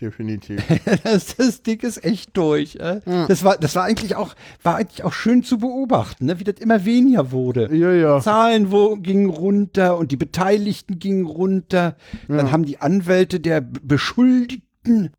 Definitiv. 0.00 0.62
das, 1.04 1.36
das 1.36 1.62
Ding 1.62 1.80
ist 1.80 2.02
echt 2.02 2.34
durch. 2.36 2.76
Äh? 2.76 3.02
Ja. 3.04 3.26
Das 3.26 3.44
war, 3.44 3.58
das 3.58 3.74
war 3.74 3.84
eigentlich 3.84 4.16
auch, 4.16 4.34
war 4.62 4.76
eigentlich 4.76 5.04
auch 5.04 5.12
schön 5.12 5.42
zu 5.42 5.58
beobachten, 5.58 6.26
ne? 6.26 6.40
wie 6.40 6.44
das 6.44 6.58
immer 6.58 6.84
weniger 6.86 7.32
wurde. 7.32 7.68
Ja, 7.74 7.92
ja. 7.92 8.20
Zahlen 8.20 8.72
wo, 8.72 8.96
gingen 8.96 9.28
runter 9.28 9.98
und 9.98 10.10
die 10.10 10.16
Beteiligten 10.16 10.98
gingen 10.98 11.26
runter. 11.26 11.96
Dann 12.28 12.50
haben 12.50 12.64
die 12.64 12.80
Anwälte 12.80 13.40
der 13.40 13.60
Beschuldigten 13.60 15.10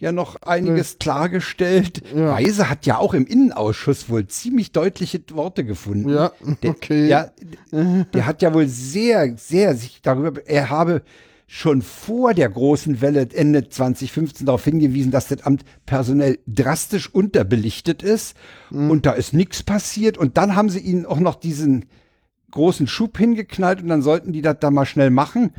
ja 0.00 0.12
noch 0.12 0.36
einiges 0.42 0.92
ja. 0.92 0.96
klargestellt. 0.98 2.02
Ja. 2.14 2.32
Weise 2.32 2.68
hat 2.68 2.86
ja 2.86 2.98
auch 2.98 3.14
im 3.14 3.26
Innenausschuss 3.26 4.08
wohl 4.08 4.26
ziemlich 4.26 4.72
deutliche 4.72 5.20
Worte 5.32 5.64
gefunden. 5.64 6.08
Ja, 6.08 6.32
okay. 6.64 7.06
Der, 7.08 7.32
der, 7.70 8.06
der 8.06 8.26
hat 8.26 8.42
ja 8.42 8.52
wohl 8.52 8.66
sehr, 8.66 9.36
sehr 9.36 9.76
sich 9.76 10.00
darüber, 10.02 10.46
er 10.46 10.70
habe 10.70 11.02
schon 11.52 11.82
vor 11.82 12.32
der 12.32 12.48
großen 12.48 13.00
Welle 13.00 13.28
Ende 13.34 13.68
2015 13.68 14.46
darauf 14.46 14.64
hingewiesen, 14.64 15.10
dass 15.10 15.26
das 15.26 15.42
Amt 15.42 15.64
personell 15.84 16.38
drastisch 16.46 17.12
unterbelichtet 17.12 18.04
ist 18.04 18.36
mhm. 18.70 18.88
und 18.88 19.04
da 19.04 19.12
ist 19.12 19.34
nichts 19.34 19.64
passiert 19.64 20.16
und 20.16 20.36
dann 20.36 20.54
haben 20.54 20.70
sie 20.70 20.78
ihnen 20.78 21.06
auch 21.06 21.18
noch 21.18 21.34
diesen 21.34 21.86
großen 22.52 22.86
Schub 22.86 23.18
hingeknallt 23.18 23.82
und 23.82 23.88
dann 23.88 24.00
sollten 24.00 24.32
die 24.32 24.42
das 24.42 24.58
da 24.60 24.70
mal 24.70 24.86
schnell 24.86 25.10
machen. 25.10 25.52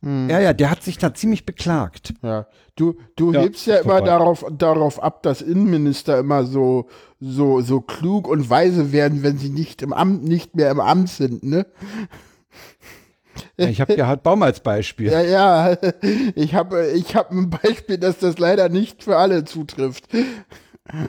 Mhm. 0.00 0.28
Ja, 0.30 0.40
ja, 0.40 0.52
der 0.52 0.70
hat 0.70 0.82
sich 0.82 0.98
da 0.98 1.14
ziemlich 1.14 1.46
beklagt. 1.46 2.14
Ja, 2.22 2.46
du, 2.76 2.96
du 3.16 3.32
ja, 3.32 3.40
hebst 3.40 3.66
ja 3.66 3.76
immer 3.76 4.00
darauf, 4.00 4.44
darauf 4.50 5.02
ab, 5.02 5.22
dass 5.22 5.42
Innenminister 5.42 6.18
immer 6.18 6.44
so, 6.44 6.88
so, 7.20 7.60
so 7.60 7.80
klug 7.80 8.28
und 8.28 8.48
weise 8.50 8.92
werden, 8.92 9.22
wenn 9.22 9.38
sie 9.38 9.50
nicht 9.50 9.82
im 9.82 9.92
Amt, 9.92 10.24
nicht 10.24 10.54
mehr 10.54 10.70
im 10.70 10.80
Amt 10.80 11.08
sind, 11.08 11.42
ne? 11.42 11.66
Ja, 13.58 13.68
ich 13.68 13.80
habe 13.80 13.94
Gerhard 13.94 14.22
Baum 14.22 14.42
als 14.42 14.60
Beispiel. 14.60 15.10
Ja, 15.10 15.22
ja, 15.22 15.76
ich 16.34 16.54
habe 16.54 16.88
ich 16.88 17.14
hab 17.14 17.30
ein 17.30 17.50
Beispiel, 17.50 17.98
dass 17.98 18.18
das 18.18 18.38
leider 18.38 18.68
nicht 18.68 19.02
für 19.02 19.16
alle 19.16 19.44
zutrifft. 19.44 20.08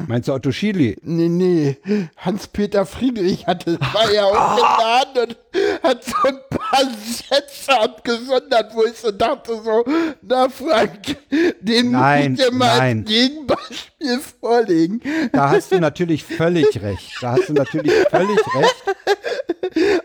Meinst 0.07 0.28
du 0.28 0.34
Otto 0.34 0.51
Schily? 0.51 0.97
Nee, 1.01 1.30
nee. 1.30 1.78
Hans-Peter 2.17 2.86
Friedrich 2.86 3.45
hatte, 3.47 3.80
war 3.93 4.11
ja 4.11 4.25
auch 4.25 4.55
der 4.55 4.99
Hand 4.99 5.17
und 5.30 5.84
hat 5.84 6.03
so 6.03 6.28
ein 6.28 6.39
paar 6.49 6.84
Sätze 7.05 7.80
abgesondert, 7.80 8.73
wo 8.73 8.84
ich 8.86 8.97
so 8.97 9.11
dachte, 9.11 9.61
so, 9.63 9.86
na 10.21 10.49
Frank, 10.49 11.17
den 11.59 11.91
nein, 11.91 12.32
muss 12.32 12.39
ich 12.39 12.45
dir 12.45 12.53
mal 12.53 12.78
nein. 12.78 12.99
als 12.99 13.07
Gegenbeispiel 13.07 14.19
vorlegen. 14.39 15.01
Da 15.32 15.49
hast 15.49 15.71
du 15.71 15.80
natürlich 15.80 16.23
völlig 16.23 16.82
recht. 16.82 17.13
Da 17.21 17.34
hast 17.34 17.49
du 17.49 17.53
natürlich 17.53 17.93
völlig 18.09 18.39
recht. 18.55 18.75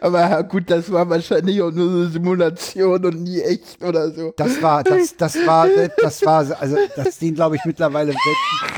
Aber 0.03 0.43
gut, 0.43 0.69
das 0.69 0.91
war 0.91 1.09
wahrscheinlich 1.09 1.63
auch 1.63 1.71
nur 1.71 1.89
eine 1.89 2.09
Simulation 2.09 3.05
und 3.05 3.23
nie 3.23 3.41
echt 3.41 3.81
oder 3.85 4.11
so. 4.11 4.35
Das 4.37 4.61
war, 4.61 4.83
das, 4.83 5.17
das 5.17 5.37
war, 5.47 5.69
das 5.97 6.27
war, 6.27 6.45
also 6.59 6.77
das 6.97 7.21
sehen, 7.21 7.37
glaube 7.37 7.55
ich, 7.55 7.65
mittlerweile 7.65 8.13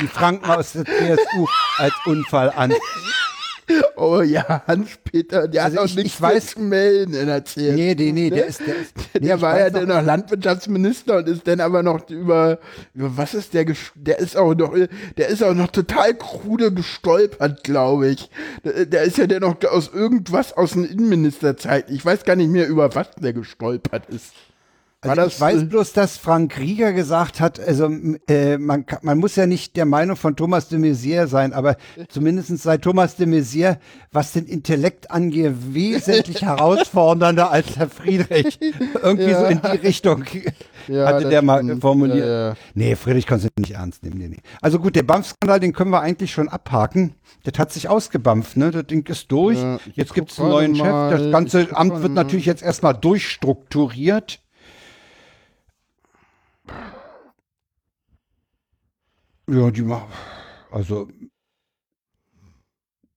die 0.03 0.07
Franken 0.07 0.51
aus 0.51 0.73
der 0.73 0.85
CSU 0.85 1.47
als 1.79 1.95
Unfall 2.05 2.53
an. 2.55 2.75
Oh 3.97 4.21
ja, 4.21 4.63
Hans-Peter, 4.67 5.49
der 5.49 5.65
also 5.65 5.77
hat 5.77 5.83
auch 5.83 5.89
ich, 5.89 5.97
nichts 5.97 6.15
ich 6.15 6.21
weiß, 6.21 6.59
melden 6.59 7.45
CSU. 7.45 7.73
Nee, 7.73 7.95
nee, 7.95 8.13
nee, 8.13 8.31
der 8.31 8.47
ist, 8.47 8.61
der 8.67 8.77
ist, 8.77 8.95
nee, 9.15 9.21
Der 9.21 9.41
war 9.41 9.59
ja 9.59 9.71
dann 9.71 9.89
noch 9.89 10.03
Landwirtschaftsminister 10.03 11.19
und 11.19 11.29
ist 11.29 11.47
dann 11.47 11.61
aber 11.61 11.83
noch 11.83 12.09
über, 12.11 12.59
über 12.95 13.17
was 13.17 13.35
ist 13.35 13.55
der, 13.55 13.67
der 13.95 14.19
ist 14.19 14.37
auch 14.37 14.55
noch, 14.55 14.75
der 15.17 15.29
ist 15.29 15.43
auch 15.43 15.55
noch 15.55 15.69
total 15.69 16.15
krude 16.15 16.73
gestolpert, 16.73 17.65
glaube 17.65 18.09
ich. 18.09 18.29
Der, 18.65 18.87
der 18.87 19.03
ist 19.03 19.19
ja 19.19 19.27
dann 19.27 19.41
noch 19.41 19.57
aus 19.65 19.91
irgendwas 19.93 20.53
aus 20.53 20.73
den 20.73 20.85
Innenministerzeiten. 20.85 21.95
Ich 21.95 22.05
weiß 22.05 22.25
gar 22.25 22.37
nicht 22.37 22.51
mehr, 22.51 22.69
über 22.69 22.95
was 22.95 23.11
der 23.17 23.33
gestolpert 23.33 24.07
ist. 24.11 24.33
Also 25.11 25.23
das, 25.23 25.35
ich 25.35 25.41
weiß 25.41 25.63
äh, 25.63 25.65
bloß, 25.67 25.93
dass 25.93 26.17
Frank 26.17 26.59
Rieger 26.59 26.93
gesagt 26.93 27.41
hat, 27.41 27.61
also 27.61 27.89
äh, 28.29 28.59
man, 28.59 28.85
man 29.03 29.19
muss 29.19 29.37
ja 29.37 29.47
nicht 29.47 29.77
der 29.77 29.85
Meinung 29.85 30.17
von 30.17 30.37
Thomas 30.37 30.69
de 30.69 30.79
Maizière 30.79 31.27
sein, 31.27 31.53
aber 31.53 31.77
zumindest 32.09 32.57
sei 32.59 32.79
Thomas 32.79 33.17
de 33.17 33.27
Maizière, 33.27 33.79
was 34.13 34.33
den 34.33 34.47
Intellekt 34.47 35.11
angeht, 35.11 35.53
wesentlich 35.71 36.43
herausfordernder 36.43 37.51
als 37.51 37.77
Herr 37.77 37.89
Friedrich. 37.89 38.59
Irgendwie 39.03 39.31
ja. 39.31 39.41
so 39.41 39.47
in 39.47 39.61
die 39.61 39.87
Richtung 39.87 40.25
ja, 40.89 41.07
hatte 41.07 41.29
der 41.29 41.43
mal 41.43 41.63
stimmt. 41.63 41.81
formuliert. 41.81 42.27
Ja. 42.27 42.55
Nee, 42.75 42.97
Friedrich 42.97 43.27
kannst 43.27 43.45
du 43.45 43.49
nicht 43.59 43.73
ernst 43.73 44.03
nehmen. 44.03 44.19
Nee, 44.19 44.29
nee. 44.29 44.41
Also 44.61 44.79
gut, 44.79 44.97
der 44.97 45.03
BAMF-Skandal, 45.03 45.61
den 45.61 45.73
können 45.73 45.91
wir 45.91 46.01
eigentlich 46.01 46.33
schon 46.33 46.49
abhaken. 46.49 47.15
Das 47.45 47.59
hat 47.59 47.73
sich 47.73 47.89
ausgebampft, 47.89 48.57
ne? 48.57 48.71
Das 48.71 48.87
Ding 48.87 49.07
ist 49.07 49.31
durch. 49.31 49.59
jetzt 49.93 50.15
gibt 50.15 50.33
es 50.33 50.41
einen 50.41 50.49
neuen 50.49 50.77
Chef. 50.77 50.87
Das 50.87 51.31
ganze 51.31 51.77
Amt 51.77 52.03
wird 52.03 52.13
natürlich 52.13 52.47
jetzt 52.47 52.63
erstmal 52.63 52.95
durchstrukturiert. 52.95 54.41
Ja, 59.49 59.71
die 59.71 59.83
machen. 59.83 60.09
Also, 60.71 61.09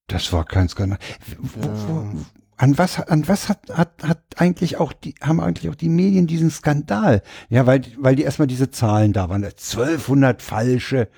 das 0.07 0.31
war 0.33 0.45
kein 0.45 0.69
Skandal. 0.69 0.99
Wo, 1.37 1.69
wo, 1.69 2.25
an 2.57 2.77
was, 2.77 2.99
an 2.99 3.27
was 3.27 3.49
hat, 3.49 3.69
hat, 3.69 4.03
hat 4.03 4.23
eigentlich 4.37 4.77
auch 4.77 4.93
die, 4.93 5.15
haben 5.21 5.39
eigentlich 5.39 5.69
auch 5.69 5.75
die 5.75 5.89
Medien 5.89 6.27
diesen 6.27 6.49
Skandal? 6.49 7.21
Ja, 7.49 7.65
weil, 7.65 7.83
weil 7.97 8.15
die 8.15 8.23
erstmal 8.23 8.47
diese 8.47 8.71
Zahlen 8.71 9.13
da 9.13 9.29
waren. 9.29 9.43
1200 9.43 10.41
falsche, 10.41 11.09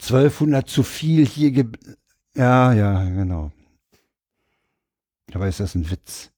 1200 0.00 0.68
zu 0.68 0.82
viel 0.82 1.26
hier. 1.26 1.52
Ge 1.52 1.66
ja, 2.34 2.72
ja, 2.72 3.04
genau. 3.04 3.52
Dabei 5.28 5.48
ist 5.48 5.60
das 5.60 5.74
ein 5.74 5.90
Witz. 5.90 6.30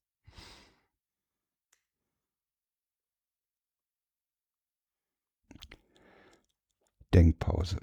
Denkpause. 7.15 7.79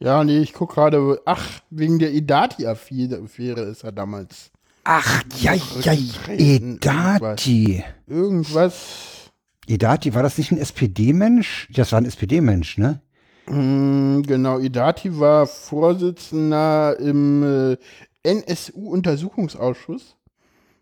Ja, 0.00 0.22
nee, 0.22 0.38
ich 0.38 0.52
guck 0.52 0.74
gerade, 0.74 1.20
ach, 1.24 1.60
wegen 1.70 1.98
der 1.98 2.12
Idati-Affäre 2.12 3.62
ist 3.62 3.82
er 3.82 3.92
damals. 3.92 4.50
Ach, 4.84 5.22
ja, 5.40 5.54
ja, 5.54 5.92
Edati. 6.28 7.84
Irgendwas. 8.06 9.30
Edati, 9.66 10.14
war 10.14 10.22
das 10.22 10.38
nicht 10.38 10.52
ein 10.52 10.58
SPD-Mensch? 10.58 11.68
Das 11.74 11.92
war 11.92 12.00
ein 12.00 12.06
SPD-Mensch, 12.06 12.78
ne? 12.78 13.02
Mm, 13.46 14.22
genau, 14.22 14.60
Idati 14.60 15.18
war 15.18 15.46
Vorsitzender 15.46 16.98
im 17.00 17.72
äh, 17.72 17.76
NSU-Untersuchungsausschuss. 18.22 20.14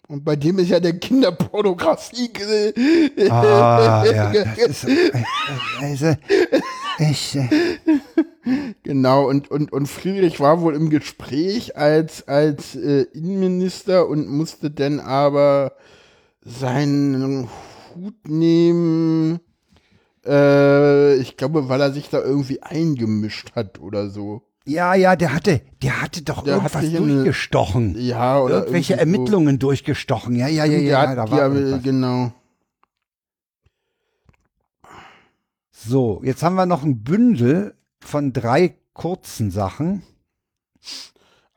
Und 0.09 0.25
bei 0.25 0.37
dem 0.37 0.59
ist 0.59 0.69
ja 0.69 0.79
der 0.79 0.99
Kinderpornografie. 0.99 2.31
Ah, 3.29 4.05
ja, 4.13 4.33
das 4.33 4.85
ist, 4.85 5.13
also, 5.81 6.15
ich, 6.99 7.37
genau, 8.83 9.29
und, 9.29 9.51
und, 9.51 9.73
und 9.73 9.87
Friedrich 9.87 10.41
war 10.41 10.61
wohl 10.61 10.75
im 10.75 10.91
Gespräch 10.91 11.77
als, 11.77 12.27
als 12.29 12.75
äh, 12.77 13.03
Innenminister 13.13 14.09
und 14.09 14.29
musste 14.29 14.71
dann 14.71 15.01
aber 15.01 15.73
seinen 16.43 17.49
Hut 17.95 18.29
nehmen. 18.29 19.41
Äh, 20.25 21.17
ich 21.17 21.37
glaube, 21.37 21.69
weil 21.69 21.81
er 21.81 21.93
sich 21.93 22.09
da 22.09 22.21
irgendwie 22.21 22.63
eingemischt 22.63 23.55
hat 23.55 23.81
oder 23.81 24.11
so. 24.11 24.43
Ja, 24.65 24.95
ja, 24.95 25.15
der 25.15 25.33
hatte, 25.33 25.61
der 25.81 26.03
hatte 26.03 26.23
doch 26.23 26.43
der 26.43 26.55
irgendwas 26.55 26.75
hatte 26.75 26.91
durchgestochen. 26.91 27.91
Eine, 27.91 28.01
ja, 28.01 28.41
oder 28.41 28.59
irgendwelche 28.59 28.99
Ermittlungen 28.99 29.55
so. 29.55 29.69
durchgestochen. 29.69 30.35
Ja, 30.35 30.49
ja, 30.49 30.65
ja, 30.65 30.79
ja, 30.79 31.15
da 31.15 31.31
war 31.31 31.55
ja, 31.55 31.77
genau. 31.79 32.33
So, 35.71 36.21
jetzt 36.25 36.43
haben 36.43 36.57
wir 36.57 36.67
noch 36.67 36.83
ein 36.83 37.05
Bündel 37.05 37.76
von 38.07 38.33
drei 38.33 38.75
kurzen 38.93 39.51
Sachen. 39.51 40.03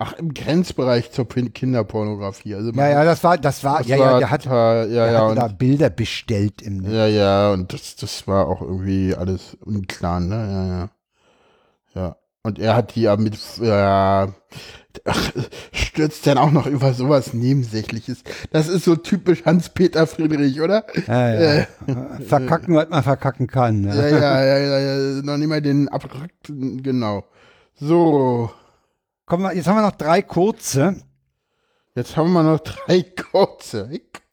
Ach, 0.02 0.14
im 0.14 0.34
Grenzbereich 0.34 1.12
zur 1.12 1.28
Kinderpornografie. 1.28 2.56
Also 2.56 2.72
ja, 2.72 2.88
ja, 2.88 3.04
das 3.04 3.22
war, 3.22 3.38
das 3.38 3.66
war, 3.66 3.80
das 3.80 3.88
ja, 3.88 3.98
ja, 3.98 4.20
der 4.20 4.32
hat, 4.32 4.46
ja, 4.46 4.86
der 4.86 5.12
ja, 5.12 5.30
hat 5.30 5.38
da 5.38 5.48
Bilder 5.50 5.90
bestellt 5.90 6.62
im. 6.62 6.90
Ja, 6.90 7.06
ja, 7.06 7.52
und 7.52 7.74
das, 7.74 7.98
das 7.98 8.26
war 8.26 8.48
auch 8.48 8.62
irgendwie 8.62 9.14
alles 9.14 9.58
unklar, 9.60 10.22
ne? 10.22 10.36
Ja, 10.36 10.68
ja. 10.68 10.90
Und 12.44 12.58
er 12.58 12.76
hat 12.76 12.96
die 12.96 13.02
ja 13.02 13.18
mit, 13.18 13.36
äh, 13.60 14.28
stürzt 15.74 16.26
dann 16.26 16.38
auch 16.38 16.52
noch 16.52 16.68
über 16.68 16.94
sowas 16.94 17.34
Nebensächliches. 17.34 18.24
Das 18.52 18.70
ist 18.70 18.86
so 18.86 18.96
typisch 18.96 19.46
Hans-Peter 19.46 20.08
Friedrich, 20.08 20.62
oder? 20.62 20.86
Ja, 21.08 21.34
ja. 21.34 21.54
Äh, 21.54 21.68
verkacken, 22.26 22.76
was 22.76 22.90
man 22.90 23.04
verkacken 23.04 23.48
kann. 23.48 23.84
Ja, 23.84 24.08
ja, 24.08 24.44
ja, 24.44 24.44
ja, 24.44 24.58
ja, 24.58 24.80
ja. 24.80 25.22
noch 25.22 25.38
nicht 25.38 25.50
mal 25.50 25.62
den 25.62 25.90
abgerückten, 25.90 26.82
genau. 26.82 27.26
So. 27.76 28.52
Kommen 29.26 29.44
wir, 29.44 29.54
jetzt 29.54 29.68
haben 29.68 29.76
wir 29.76 29.84
noch 29.84 29.98
drei 29.98 30.22
kurze. 30.22 30.96
Jetzt 31.96 32.16
haben 32.16 32.32
wir 32.32 32.44
noch 32.44 32.60
drei 32.60 33.04
kurze. 33.04 33.90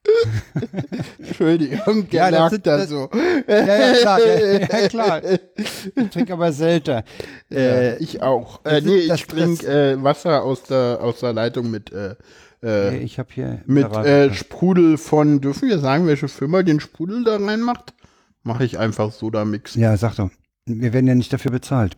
Entschuldigung, 1.19 2.07
ja, 2.11 2.31
das 2.31 2.51
sind, 2.53 2.89
so. 2.89 3.09
Ja, 3.47 3.57
ja, 3.57 3.93
klar, 3.95 4.21
ja, 4.21 4.59
ja, 4.59 4.67
klar. 4.89 5.23
Ich 5.25 6.11
trinke 6.11 6.33
aber 6.33 6.53
selten. 6.53 7.03
Äh, 7.51 7.97
ich 7.99 8.23
auch. 8.23 8.65
Äh, 8.65 8.81
nee, 8.81 9.13
ich 9.13 9.27
trinke 9.27 9.67
äh, 9.67 10.03
Wasser 10.03 10.43
aus 10.43 10.63
der, 10.65 10.99
aus 11.01 11.21
der 11.21 11.33
Leitung 11.33 11.71
mit, 11.71 11.93
äh, 11.93 12.15
äh 12.63 12.99
ich 12.99 13.19
habe 13.19 13.29
hier 13.33 13.63
mit 13.67 13.93
äh, 13.95 14.33
Sprudel 14.33 14.99
von, 14.99 15.41
dürfen 15.41 15.69
wir 15.69 15.79
sagen, 15.79 16.07
welche 16.07 16.29
Firma 16.29 16.63
den 16.63 16.81
Sprudel 16.81 17.25
da 17.25 17.37
reinmacht? 17.37 17.95
Mache 18.43 18.65
ich 18.65 18.79
einfach 18.79 19.13
Soda-Mix. 19.13 19.75
Ja, 19.75 19.97
sag 19.97 20.17
doch. 20.17 20.31
Wir 20.67 20.93
werden 20.93 21.07
ja 21.07 21.15
nicht 21.15 21.33
dafür 21.33 21.51
bezahlt. 21.51 21.97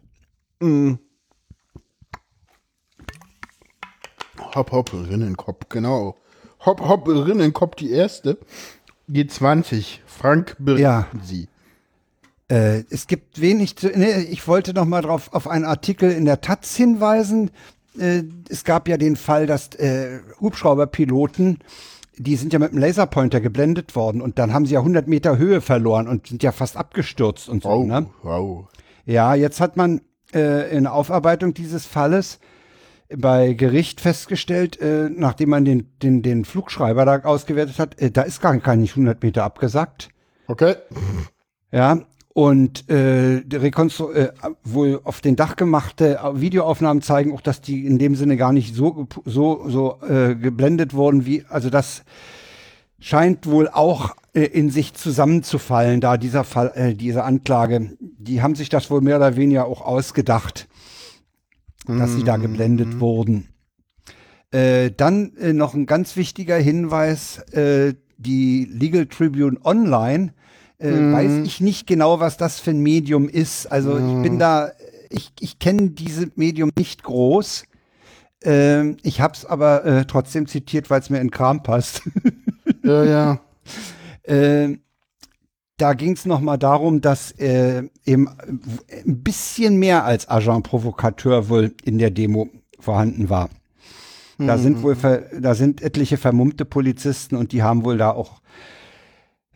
Mm. 0.61 0.95
Hopp, 4.55 4.73
hopp, 4.73 4.93
Rinnenkopf, 4.93 5.69
genau. 5.69 6.17
Hopp, 6.65 6.81
hopp, 6.81 7.09
Rinnenkopf, 7.09 7.77
die 7.77 7.91
erste. 7.91 8.39
G20. 9.11 9.99
Frank, 10.07 10.57
berichten 10.59 10.83
ja. 10.83 11.07
Sie. 11.23 11.49
Äh, 12.49 12.85
es 12.91 13.07
gibt 13.07 13.41
wenig 13.41 13.77
zu. 13.77 13.89
Ne, 13.89 14.23
ich 14.23 14.47
wollte 14.49 14.75
noch 14.75 14.85
mal 14.85 15.03
drauf 15.03 15.33
auf 15.33 15.49
einen 15.49 15.65
Artikel 15.65 16.11
in 16.11 16.25
der 16.25 16.41
Taz 16.41 16.75
hinweisen. 16.75 17.51
Äh, 17.99 18.25
es 18.49 18.65
gab 18.65 18.89
ja 18.89 18.97
den 18.97 19.17
Fall, 19.17 19.47
dass 19.47 19.75
äh, 19.75 20.21
Hubschrauberpiloten, 20.41 21.59
die 22.17 22.37
sind 22.37 22.53
ja 22.53 22.59
mit 22.59 22.73
einem 22.73 22.81
Laserpointer 22.81 23.41
geblendet 23.41 23.95
worden 23.95 24.21
und 24.21 24.39
dann 24.39 24.53
haben 24.53 24.67
sie 24.67 24.75
ja 24.75 24.81
100 24.81 25.07
Meter 25.07 25.39
Höhe 25.39 25.61
verloren 25.61 26.09
und 26.09 26.27
sind 26.27 26.43
ja 26.43 26.53
fast 26.53 26.77
abgestürzt 26.77 27.49
und 27.49 27.63
so. 27.63 27.69
Wow, 27.69 27.87
ne? 27.87 28.07
wow. 28.23 28.67
Ja, 29.05 29.35
jetzt 29.35 29.61
hat 29.61 29.77
man 29.77 30.01
äh, 30.35 30.75
in 30.75 30.85
der 30.85 30.95
Aufarbeitung 30.95 31.55
dieses 31.55 31.87
Falles 31.87 32.41
bei 33.17 33.55
Gericht 33.55 34.01
festgestellt, 34.01 34.81
äh, 34.81 35.09
nachdem 35.11 35.51
man 35.51 35.65
den, 35.65 35.89
den, 36.03 36.23
den 36.23 36.45
Flugschreiber 36.45 37.05
da 37.05 37.21
ausgewertet 37.21 37.79
hat, 37.79 38.01
äh, 38.01 38.11
da 38.11 38.23
ist 38.23 38.41
gar, 38.41 38.55
nicht 38.77 38.93
100 38.93 39.23
Meter 39.23 39.45
abgesackt. 39.45 40.11
Okay. 40.47 40.75
Ja, 41.73 42.01
und 42.35 42.89
äh, 42.89 43.43
Rekonstru 43.53 44.13
äh, 44.13 44.33
wohl 44.63 45.01
auf 45.05 45.21
den 45.21 45.37
Dach 45.37 45.57
gemachte 45.57 46.21
Videoaufnahmen 46.35 47.03
zeigen 47.03 47.33
auch, 47.33 47.41
dass 47.41 47.61
die 47.61 47.85
in 47.85 47.99
dem 47.99 48.15
Sinne 48.15 48.37
gar 48.37 48.53
nicht 48.53 48.75
so 48.75 49.09
so 49.25 49.69
so 49.69 49.99
äh, 50.09 50.35
geblendet 50.35 50.95
wurden, 50.95 51.27
wie 51.27 51.45
also 51.49 51.69
das 51.69 52.05
scheint 53.01 53.47
wohl 53.47 53.69
auch 53.69 54.15
äh, 54.35 54.43
in 54.45 54.71
sich 54.71 54.95
zusammenzufallen, 54.95 56.01
da 56.01 56.17
dieser 56.17 56.45
Fall, 56.45 56.73
äh, 56.75 56.95
diese 56.95 57.25
Anklage, 57.25 57.97
die 58.01 58.41
haben 58.43 58.55
sich 58.55 58.69
das 58.69 58.91
wohl 58.91 59.01
mehr 59.01 59.17
oder 59.17 59.37
weniger 59.37 59.67
auch 59.67 59.83
ausgedacht 59.83 60.69
dass 61.89 62.15
sie 62.15 62.25
da 62.25 62.37
geblendet 62.37 62.95
mhm. 62.95 63.01
wurden. 63.01 63.49
Äh, 64.51 64.91
dann 64.97 65.37
äh, 65.37 65.53
noch 65.53 65.75
ein 65.75 65.87
ganz 65.87 66.17
wichtiger 66.17 66.57
Hinweis, 66.57 67.39
äh, 67.53 67.95
die 68.17 68.65
Legal 68.71 69.07
Tribune 69.07 69.59
Online, 69.65 70.33
äh, 70.79 70.91
mhm. 70.91 71.13
weiß 71.13 71.33
ich 71.45 71.61
nicht 71.61 71.87
genau, 71.87 72.21
was 72.21 72.37
das 72.37 72.59
für 72.59 72.71
ein 72.71 72.81
Medium 72.81 73.29
ist. 73.29 73.67
Also 73.67 73.95
mhm. 73.95 74.17
ich 74.17 74.23
bin 74.23 74.39
da, 74.39 74.73
ich, 75.11 75.33
ich 75.41 75.59
kenne 75.59 75.91
diese 75.91 76.31
Medium 76.35 76.71
nicht 76.77 77.03
groß. 77.03 77.65
Ähm, 78.43 78.97
ich 79.03 79.21
habe 79.21 79.35
es 79.35 79.45
aber 79.45 79.85
äh, 79.85 80.05
trotzdem 80.07 80.47
zitiert, 80.47 80.91
weil 80.91 81.01
es 81.01 81.11
mir 81.11 81.21
in 81.21 81.31
Kram 81.31 81.63
passt. 81.63 82.03
ja, 82.85 83.05
ja. 83.05 83.41
Ähm, 84.25 84.81
da 85.79 85.95
ging 85.95 86.13
es 86.13 86.27
nochmal 86.27 86.59
darum, 86.59 87.01
dass 87.01 87.33
äh, 87.33 87.85
eben 88.05 88.29
ein 88.29 89.23
bisschen 89.23 89.79
mehr 89.79 90.05
als 90.05 90.29
Agent 90.29 90.65
Provokateur 90.65 91.49
wohl 91.49 91.73
in 91.85 91.99
der 91.99 92.11
Demo 92.11 92.49
vorhanden 92.79 93.31
war. 93.31 93.49
Da 94.39 94.57
mhm. 94.57 94.63
sind 94.63 94.83
wohl, 94.83 94.97
da 95.41 95.55
sind 95.55 95.83
etliche 95.83 96.17
vermummte 96.17 96.65
Polizisten 96.65 97.37
und 97.37 97.53
die 97.53 97.63
haben 97.63 97.85
wohl 97.85 97.97
da 97.97 98.11
auch 98.11 98.41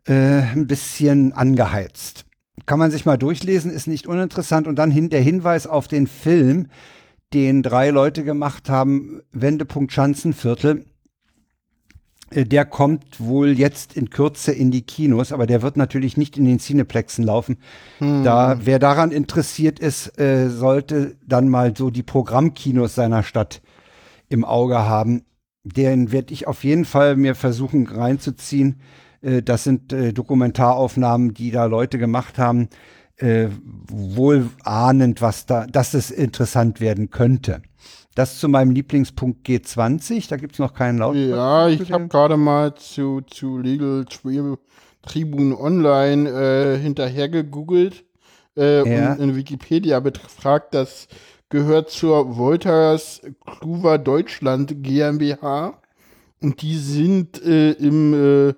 äh, 0.07 0.43
ein 0.43 0.67
bisschen 0.67 1.33
angeheizt. 1.33 2.25
Kann 2.67 2.79
man 2.79 2.91
sich 2.91 3.05
mal 3.05 3.17
durchlesen, 3.17 3.71
ist 3.71 3.87
nicht 3.87 4.07
uninteressant. 4.07 4.67
Und 4.67 4.77
dann 4.77 4.91
hin, 4.91 5.11
der 5.11 5.23
Hinweis 5.23 5.67
auf 5.67 5.89
den 5.89 6.07
Film, 6.07 6.69
den 7.33 7.63
drei 7.63 7.91
Leute 7.91 8.25
gemacht 8.25 8.69
haben, 8.69 9.23
Wendepunkt 9.33 9.93
Schanzenviertel. 9.93 10.85
Äh, 12.35 12.45
der 12.45 12.65
kommt 12.65 13.21
wohl 13.21 13.59
jetzt 13.59 13.97
in 13.97 14.11
Kürze 14.11 14.53
in 14.53 14.71
die 14.71 14.83
Kinos, 14.83 15.33
aber 15.33 15.47
der 15.47 15.63
wird 15.63 15.77
natürlich 15.77 16.17
nicht 16.17 16.37
in 16.37 16.45
den 16.45 16.59
Cineplexen 16.59 17.25
laufen. 17.25 17.59
Hm. 17.99 18.25
Da, 18.25 18.59
wer 18.65 18.79
daran 18.79 19.11
interessiert 19.11 19.79
ist, 19.79 20.19
äh, 20.19 20.49
sollte 20.49 21.17
dann 21.27 21.49
mal 21.49 21.77
so 21.77 21.91
die 21.91 22.03
Programmkinos 22.03 22.95
seiner 22.95 23.23
Stadt 23.23 23.63
im 24.29 24.45
Auge 24.45 24.79
haben. 24.79 25.25
Den 25.65 26.11
werde 26.11 26.33
ich 26.33 26.47
auf 26.47 26.65
jeden 26.65 26.85
Fall 26.85 27.17
mir 27.17 27.35
versuchen 27.35 27.87
reinzuziehen. 27.87 28.81
Äh, 29.21 29.43
das 29.43 29.65
sind 29.65 29.93
äh, 29.93 30.13
Dokumentaraufnahmen, 30.13 31.35
die 31.35 31.51
da 31.51 31.67
Leute 31.67 31.99
gemacht 31.99 32.39
haben, 32.39 32.69
äh, 33.17 33.49
wohl 33.89 34.49
ahnend, 34.65 35.23
was 35.23 35.47
da, 35.47 35.67
dass 35.67 35.95
es 35.95 36.11
interessant 36.11 36.81
werden 36.81 37.11
könnte. 37.11 37.63
Das 38.15 38.39
zu 38.39 38.49
meinem 38.49 38.73
Lieblingspunkt 38.73 39.47
G20. 39.47 40.29
Da 40.29 40.37
gibt 40.37 40.53
es 40.55 40.59
noch 40.59 40.75
keinen 40.75 40.99
Laut. 40.99 41.17
Ja, 41.17 41.69
ich 41.69 41.91
habe 41.93 42.09
gerade 42.09 42.37
mal 42.37 42.75
zu, 42.75 43.23
zu 43.23 43.59
Legal 43.59 44.05
Tribune 45.03 45.59
Online 45.59 46.29
äh, 46.29 46.79
hinterher 46.79 47.29
gegoogelt 47.29 48.05
äh, 48.57 48.89
ja. 48.89 49.13
und 49.13 49.21
in 49.21 49.37
Wikipedia 49.37 50.01
befragt, 50.01 50.75
das 50.75 51.09
gehört 51.49 51.91
zur 51.91 52.37
Wolters 52.37 53.23
Kluwer 53.47 53.99
Deutschland 53.99 54.83
GmbH. 54.83 55.81
Und 56.41 56.61
die 56.63 56.77
sind 56.77 57.43
äh, 57.43 57.73
im 57.73 58.49
äh, 58.51 58.55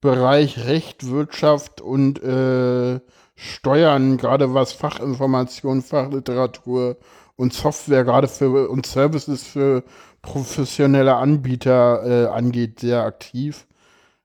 Bereich 0.00 0.66
Recht, 0.66 1.08
Wirtschaft 1.08 1.80
und 1.80 2.22
äh, 2.22 3.00
Steuern, 3.36 4.16
gerade 4.16 4.54
was 4.54 4.72
Fachinformation, 4.72 5.82
Fachliteratur 5.82 6.96
und 7.38 7.54
Software 7.54 8.04
gerade 8.04 8.28
für 8.28 8.68
und 8.68 8.84
Services 8.84 9.46
für 9.46 9.84
professionelle 10.22 11.14
Anbieter 11.14 12.02
äh, 12.04 12.26
angeht, 12.26 12.80
sehr 12.80 13.04
aktiv. 13.04 13.66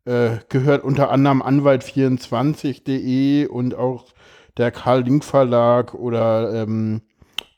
Äh, 0.06 0.38
gehört 0.50 0.84
unter 0.84 1.12
anderem 1.12 1.42
Anwalt24.de 1.42 3.48
und 3.48 3.76
auch 3.76 4.08
der 4.58 4.72
Karl 4.72 5.04
Link 5.04 5.24
Verlag 5.24 5.94
oder 5.94 6.64
ähm, 6.64 7.04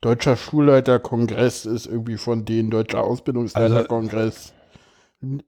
Deutscher 0.01 0.36
Schulleiterkongress 0.36 1.66
ist 1.66 1.88
irgendwie 1.88 2.18
von 2.18 2.45
denen, 2.45 2.70
Deutscher 2.70 3.03
Ausbildungsleiterkongress. 3.03 4.53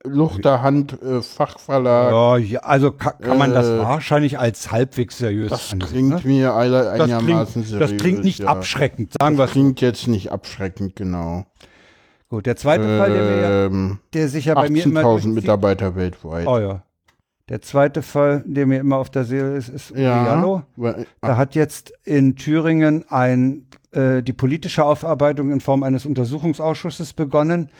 Luchterhand 0.04 1.00
äh, 1.02 1.22
Fachverlag. 1.22 2.10
Ja, 2.10 2.36
ja 2.36 2.60
also 2.60 2.92
kann, 2.92 3.18
kann 3.20 3.38
man 3.38 3.52
das 3.52 3.66
äh, 3.66 3.78
wahrscheinlich 3.78 4.38
als 4.38 4.72
halbwegs 4.72 5.18
seriös 5.18 5.50
Das 5.50 5.72
ansehen, 5.72 5.88
klingt 5.88 6.24
ne? 6.24 6.30
mir 6.30 6.54
einigermaßen 6.54 6.98
das 6.98 7.18
klingt, 7.22 7.68
seriös. 7.68 7.90
Das 7.90 8.00
klingt 8.00 8.24
nicht 8.24 8.40
ja. 8.40 8.46
abschreckend, 8.46 9.12
sagen 9.20 9.38
wir 9.38 9.44
Das 9.44 9.52
klingt 9.52 9.80
jetzt 9.80 10.08
nicht 10.08 10.32
abschreckend, 10.32 10.96
genau. 10.96 11.44
Gut, 12.28 12.46
der 12.46 12.56
zweite 12.56 12.84
ähm, 12.84 12.98
Fall, 12.98 13.12
der, 13.12 13.70
mir, 13.70 13.98
der 14.12 14.28
sich 14.28 14.46
ja 14.46 14.54
bei 14.54 14.68
mir 14.68 14.84
immer. 14.84 15.00
18.000 15.00 15.28
Mitarbeiter 15.28 15.96
weltweit. 15.96 16.46
Oh 16.46 16.58
ja. 16.58 16.82
Der 17.48 17.62
zweite 17.62 18.02
Fall, 18.02 18.44
der 18.46 18.66
mir 18.66 18.78
immer 18.78 18.98
auf 18.98 19.08
der 19.08 19.24
Seele 19.24 19.56
ist, 19.56 19.70
ist 19.70 19.90
ja, 19.96 20.62
Da 21.22 21.36
hat 21.36 21.54
jetzt 21.54 21.94
in 22.04 22.36
Thüringen 22.36 23.06
ein, 23.08 23.66
äh, 23.92 24.22
die 24.22 24.34
politische 24.34 24.84
Aufarbeitung 24.84 25.50
in 25.50 25.60
Form 25.60 25.82
eines 25.82 26.04
Untersuchungsausschusses 26.04 27.14
begonnen. 27.14 27.70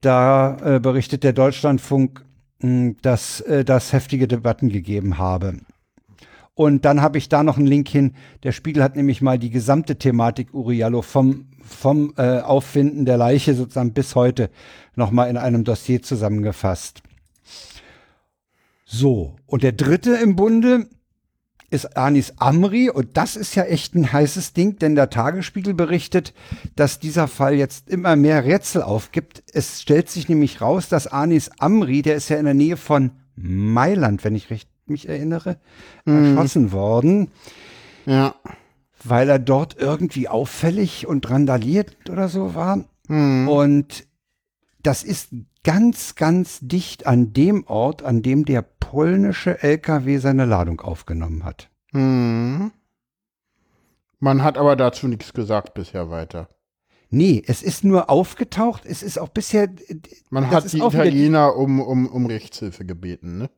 Da 0.00 0.76
äh, 0.76 0.80
berichtet 0.80 1.24
der 1.24 1.32
Deutschlandfunk, 1.32 2.24
mh, 2.60 2.68
hm, 2.68 2.96
dass 3.02 3.40
äh, 3.40 3.64
das 3.64 3.92
heftige 3.92 4.28
Debatten 4.28 4.68
gegeben 4.68 5.18
habe. 5.18 5.56
Und 6.54 6.86
dann 6.86 7.02
habe 7.02 7.18
ich 7.18 7.28
da 7.28 7.42
noch 7.42 7.58
einen 7.58 7.66
Link 7.66 7.86
hin. 7.86 8.14
Der 8.42 8.52
Spiegel 8.52 8.82
hat 8.82 8.96
nämlich 8.96 9.20
mal 9.20 9.38
die 9.38 9.50
gesamte 9.50 9.96
Thematik 9.96 10.54
Uriallo 10.54 11.02
vom, 11.02 11.48
vom 11.62 12.14
äh, 12.16 12.40
Auffinden 12.40 13.04
der 13.04 13.18
Leiche 13.18 13.54
sozusagen 13.54 13.92
bis 13.92 14.14
heute 14.14 14.48
nochmal 14.94 15.28
in 15.28 15.36
einem 15.36 15.64
Dossier 15.64 16.02
zusammengefasst. 16.02 17.02
So, 18.86 19.36
und 19.44 19.62
der 19.62 19.72
dritte 19.72 20.14
im 20.14 20.34
Bunde 20.34 20.88
ist 21.70 21.96
Anis 21.96 22.34
Amri 22.36 22.90
und 22.90 23.16
das 23.16 23.36
ist 23.36 23.54
ja 23.54 23.64
echt 23.64 23.94
ein 23.94 24.12
heißes 24.12 24.52
Ding, 24.52 24.78
denn 24.78 24.94
der 24.94 25.10
Tagesspiegel 25.10 25.74
berichtet, 25.74 26.32
dass 26.76 27.00
dieser 27.00 27.28
Fall 27.28 27.54
jetzt 27.54 27.88
immer 27.88 28.16
mehr 28.16 28.44
Rätsel 28.44 28.82
aufgibt. 28.82 29.42
Es 29.52 29.82
stellt 29.82 30.08
sich 30.08 30.28
nämlich 30.28 30.60
raus, 30.60 30.88
dass 30.88 31.06
Anis 31.06 31.50
Amri, 31.58 32.02
der 32.02 32.16
ist 32.16 32.28
ja 32.28 32.36
in 32.36 32.44
der 32.44 32.54
Nähe 32.54 32.76
von 32.76 33.12
Mailand, 33.36 34.24
wenn 34.24 34.34
ich 34.34 34.50
recht 34.50 34.68
mich 34.86 35.08
erinnere, 35.08 35.58
mhm. 36.04 36.36
erschossen 36.36 36.72
worden. 36.72 37.28
Ja. 38.06 38.34
Weil 39.04 39.28
er 39.28 39.38
dort 39.38 39.76
irgendwie 39.78 40.28
auffällig 40.28 41.06
und 41.06 41.28
randaliert 41.28 41.96
oder 42.10 42.28
so 42.28 42.54
war. 42.54 42.84
Mhm. 43.08 43.48
Und 43.48 44.06
das 44.82 45.02
ist 45.02 45.30
ganz, 45.66 46.14
ganz 46.14 46.60
dicht 46.62 47.08
an 47.08 47.32
dem 47.32 47.66
Ort, 47.66 48.04
an 48.04 48.22
dem 48.22 48.44
der 48.44 48.62
polnische 48.62 49.64
LKW 49.64 50.18
seine 50.18 50.44
Ladung 50.44 50.80
aufgenommen 50.80 51.44
hat. 51.44 51.70
Hm. 51.90 52.70
Man 54.20 54.44
hat 54.44 54.58
aber 54.58 54.76
dazu 54.76 55.08
nichts 55.08 55.32
gesagt 55.32 55.74
bisher 55.74 56.08
weiter. 56.08 56.48
Nee, 57.10 57.42
es 57.44 57.64
ist 57.64 57.82
nur 57.82 58.08
aufgetaucht. 58.10 58.84
Es 58.86 59.02
ist 59.02 59.18
auch 59.18 59.28
bisher. 59.28 59.68
Man 60.30 60.50
hat 60.50 60.72
die 60.72 60.78
Italiener 60.78 61.56
um, 61.56 61.80
um, 61.80 62.06
um 62.06 62.26
Rechtshilfe 62.26 62.84
gebeten, 62.84 63.38
ne? 63.38 63.50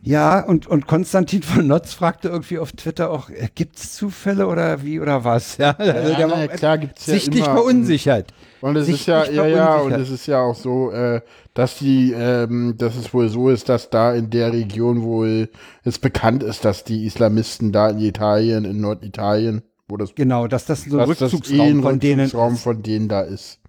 Ja, 0.00 0.40
und, 0.40 0.66
und 0.66 0.86
Konstantin 0.86 1.42
von 1.42 1.66
Notz 1.66 1.92
fragte 1.92 2.28
irgendwie 2.28 2.58
auf 2.58 2.72
Twitter 2.72 3.10
auch, 3.10 3.28
äh, 3.28 3.48
gibt 3.54 3.76
es 3.76 3.94
Zufälle 3.94 4.46
oder 4.46 4.82
wie 4.82 5.00
oder 5.00 5.24
was? 5.24 5.56
Ja, 5.58 5.72
also 5.72 6.12
ja, 6.12 6.26
na, 6.26 6.46
klar 6.46 6.78
gibt's 6.78 7.06
ja 7.06 7.14
sichtlich 7.14 7.44
immer, 7.44 7.54
verunsichert. 7.56 8.32
Und 8.60 8.76
es 8.76 8.88
ist 8.88 9.06
ja, 9.06 9.24
ja, 9.30 9.46
ja, 9.46 9.76
und 9.76 9.92
es 9.92 10.10
ist 10.10 10.26
ja 10.26 10.40
auch 10.40 10.54
so, 10.54 10.90
äh, 10.90 11.20
dass 11.54 11.78
die, 11.78 12.12
ähm, 12.12 12.74
dass 12.78 12.96
es 12.96 13.12
wohl 13.12 13.28
so 13.28 13.50
ist, 13.50 13.68
dass 13.68 13.90
da 13.90 14.14
in 14.14 14.30
der 14.30 14.52
Region 14.52 15.02
wohl 15.02 15.50
es 15.84 15.98
bekannt 15.98 16.42
ist, 16.42 16.64
dass 16.64 16.84
die 16.84 17.04
Islamisten 17.06 17.72
da 17.72 17.90
in 17.90 17.98
Italien, 17.98 18.64
in 18.64 18.80
Norditalien, 18.80 19.62
wo 19.88 19.96
das 19.96 20.14
genau, 20.14 20.46
dass 20.48 20.64
das 20.64 20.84
so 20.84 20.98
ein 20.98 21.04
Rückzugsraum 21.04 21.58
eh 21.58 21.70
ein 21.70 21.82
von 21.82 22.00
denen 22.00 22.20
Rückzugsraum 22.20 22.56
von 22.56 22.82
denen 22.82 23.08
da 23.08 23.20
ist. 23.20 23.60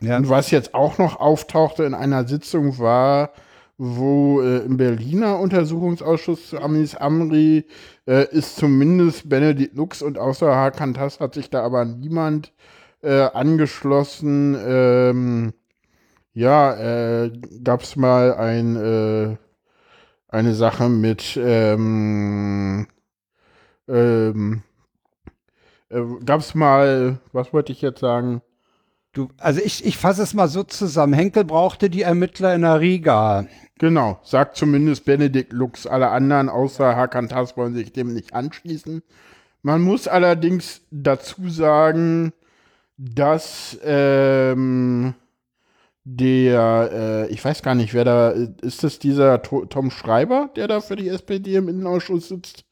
Ja. 0.00 0.16
Und 0.16 0.28
was 0.28 0.50
jetzt 0.50 0.74
auch 0.74 0.98
noch 0.98 1.18
auftauchte 1.18 1.84
in 1.84 1.94
einer 1.94 2.26
Sitzung 2.26 2.78
war, 2.78 3.30
wo 3.78 4.40
äh, 4.40 4.58
im 4.58 4.76
Berliner 4.76 5.38
Untersuchungsausschuss 5.38 6.50
zu 6.50 6.60
Amis 6.60 6.96
Amri 6.96 7.64
äh, 8.06 8.26
ist 8.30 8.56
zumindest 8.56 9.28
Benedikt 9.28 9.76
Lux 9.76 10.02
und 10.02 10.18
außer 10.18 10.54
Hakan 10.54 10.94
Tass 10.94 11.20
hat 11.20 11.34
sich 11.34 11.48
da 11.50 11.62
aber 11.62 11.84
niemand 11.84 12.52
äh, 13.02 13.22
angeschlossen. 13.32 14.56
Ähm, 14.60 15.54
ja, 16.32 17.24
äh, 17.24 17.32
gab 17.64 17.82
es 17.82 17.96
mal 17.96 18.34
ein, 18.34 18.76
äh, 18.76 19.36
eine 20.28 20.54
Sache 20.54 20.88
mit 20.88 21.38
ähm, 21.42 22.86
ähm, 23.88 24.62
äh, 25.90 26.02
gab 26.24 26.40
es 26.40 26.54
mal, 26.54 27.18
was 27.32 27.52
wollte 27.52 27.72
ich 27.72 27.80
jetzt 27.80 28.00
sagen? 28.00 28.42
Du, 29.12 29.28
also 29.38 29.60
ich, 29.64 29.84
ich 29.84 29.96
fasse 29.96 30.22
es 30.22 30.34
mal 30.34 30.48
so 30.48 30.62
zusammen. 30.62 31.14
Henkel 31.14 31.44
brauchte 31.44 31.88
die 31.88 32.02
Ermittler 32.02 32.54
in 32.54 32.62
der 32.62 32.80
Riga. 32.80 33.46
Genau, 33.78 34.20
sagt 34.22 34.56
zumindest 34.56 35.06
Benedikt 35.06 35.52
Lux. 35.52 35.86
Alle 35.86 36.10
anderen 36.10 36.48
außer 36.48 36.94
Hakan 36.94 37.28
Tass 37.28 37.56
wollen 37.56 37.74
sich 37.74 37.92
dem 37.92 38.12
nicht 38.12 38.34
anschließen. 38.34 39.02
Man 39.62 39.80
muss 39.82 40.06
allerdings 40.06 40.82
dazu 40.90 41.48
sagen, 41.48 42.32
dass 42.98 43.78
ähm, 43.84 45.14
der, 46.04 46.90
äh, 46.92 47.32
ich 47.32 47.44
weiß 47.44 47.62
gar 47.62 47.74
nicht, 47.74 47.94
wer 47.94 48.04
da, 48.04 48.30
ist 48.30 48.82
das 48.82 48.98
dieser 48.98 49.40
Tom 49.42 49.90
Schreiber, 49.90 50.50
der 50.56 50.68
da 50.68 50.80
für 50.80 50.96
die 50.96 51.08
SPD 51.08 51.54
im 51.56 51.68
Innenausschuss 51.68 52.28
sitzt? 52.28 52.64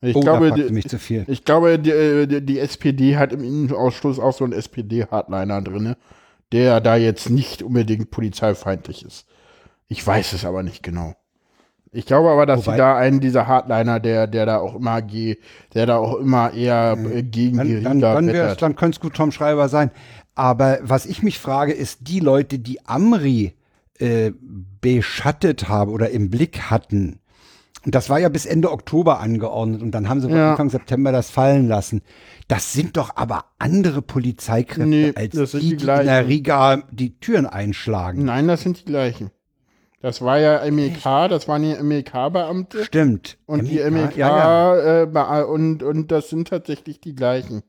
Ich 0.00 0.14
oh, 0.14 0.20
glaube, 0.20 0.52
die, 0.52 0.64
mich 0.64 0.86
zu 0.86 0.98
viel. 0.98 1.24
ich 1.28 1.44
glaube, 1.44 1.78
die, 1.78 1.90
äh, 1.90 2.26
die, 2.26 2.44
die 2.44 2.58
SPD 2.58 3.16
hat 3.16 3.32
im 3.32 3.42
Innenausschuss 3.42 4.18
auch 4.18 4.34
so 4.34 4.44
einen 4.44 4.52
SPD-Hardliner 4.52 5.62
drin, 5.62 5.96
der 6.52 6.80
da 6.82 6.96
jetzt 6.96 7.30
nicht 7.30 7.62
unbedingt 7.62 8.10
polizeifeindlich 8.10 9.04
ist. 9.04 9.26
Ich 9.88 10.06
weiß 10.06 10.34
es 10.34 10.44
aber 10.44 10.62
nicht 10.62 10.82
genau. 10.82 11.14
Ich 11.94 12.06
glaube 12.06 12.28
aber, 12.28 12.44
dass 12.44 12.66
Wobei, 12.66 12.72
sie 12.72 12.78
da 12.78 12.96
einen 12.96 13.20
dieser 13.20 13.46
Hardliner, 13.46 14.00
der, 14.00 14.26
der 14.26 14.46
da 14.46 14.58
auch 14.58 14.74
immer 14.74 15.00
geht, 15.00 15.38
der 15.74 15.86
da 15.86 15.96
auch 15.96 16.16
immer 16.16 16.52
eher 16.52 16.98
äh, 16.98 17.22
gegen 17.22 17.58
dann, 17.58 17.66
die 17.68 17.74
Rinder 17.76 18.14
dann, 18.14 18.26
dann, 18.26 18.56
dann 18.56 18.76
könnte 18.76 18.96
es 18.96 19.00
gut 19.00 19.14
Tom 19.14 19.30
Schreiber 19.30 19.68
sein. 19.68 19.92
Aber 20.34 20.80
was 20.82 21.06
ich 21.06 21.22
mich 21.22 21.38
frage, 21.38 21.72
ist, 21.72 22.00
die 22.08 22.18
Leute, 22.18 22.58
die 22.58 22.84
Amri 22.84 23.54
äh, 24.00 24.32
beschattet 24.80 25.68
haben 25.68 25.92
oder 25.92 26.10
im 26.10 26.30
Blick 26.30 26.62
hatten, 26.62 27.20
und 27.84 27.94
das 27.94 28.08
war 28.08 28.18
ja 28.18 28.28
bis 28.30 28.46
Ende 28.46 28.72
Oktober 28.72 29.20
angeordnet 29.20 29.82
und 29.82 29.90
dann 29.92 30.08
haben 30.08 30.20
sie 30.20 30.30
ja. 30.30 30.52
Anfang 30.52 30.70
September 30.70 31.12
das 31.12 31.30
fallen 31.30 31.68
lassen. 31.68 32.00
Das 32.48 32.72
sind 32.72 32.96
doch 32.96 33.16
aber 33.16 33.44
andere 33.58 34.00
Polizeikräfte 34.00 34.88
nee, 34.88 35.12
als 35.14 35.50
die, 35.52 35.60
die, 35.60 35.76
die 35.76 35.84
in 35.84 36.06
der 36.06 36.26
Riga 36.26 36.82
die 36.90 37.20
Türen 37.20 37.46
einschlagen. 37.46 38.24
Nein, 38.24 38.48
das 38.48 38.62
sind 38.62 38.80
die 38.80 38.84
gleichen. 38.86 39.30
Das 40.04 40.20
war 40.20 40.38
ja 40.38 40.70
MEK, 40.70 41.02
das 41.02 41.48
waren 41.48 41.64
ja 41.64 41.82
MEK-Beamte. 41.82 42.84
Stimmt. 42.84 43.38
Und 43.46 43.62
MEK, 43.62 43.70
die 43.70 43.90
MEK 43.90 44.16
ja, 44.18 44.76
ja. 44.76 45.40
Äh, 45.40 45.44
und, 45.44 45.82
und 45.82 46.12
das 46.12 46.28
sind 46.28 46.48
tatsächlich 46.48 47.00
die 47.00 47.14
gleichen. 47.14 47.62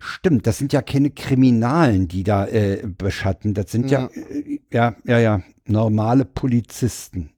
Stimmt, 0.00 0.48
das 0.48 0.58
sind 0.58 0.72
ja 0.72 0.82
keine 0.82 1.10
Kriminalen, 1.10 2.08
die 2.08 2.24
da 2.24 2.48
äh, 2.48 2.88
beschatten. 2.88 3.54
Das 3.54 3.70
sind 3.70 3.88
ja. 3.88 4.10
ja, 4.12 4.20
äh, 4.24 4.60
ja, 4.72 4.96
ja, 5.04 5.18
ja, 5.20 5.42
normale 5.64 6.24
Polizisten. 6.24 7.30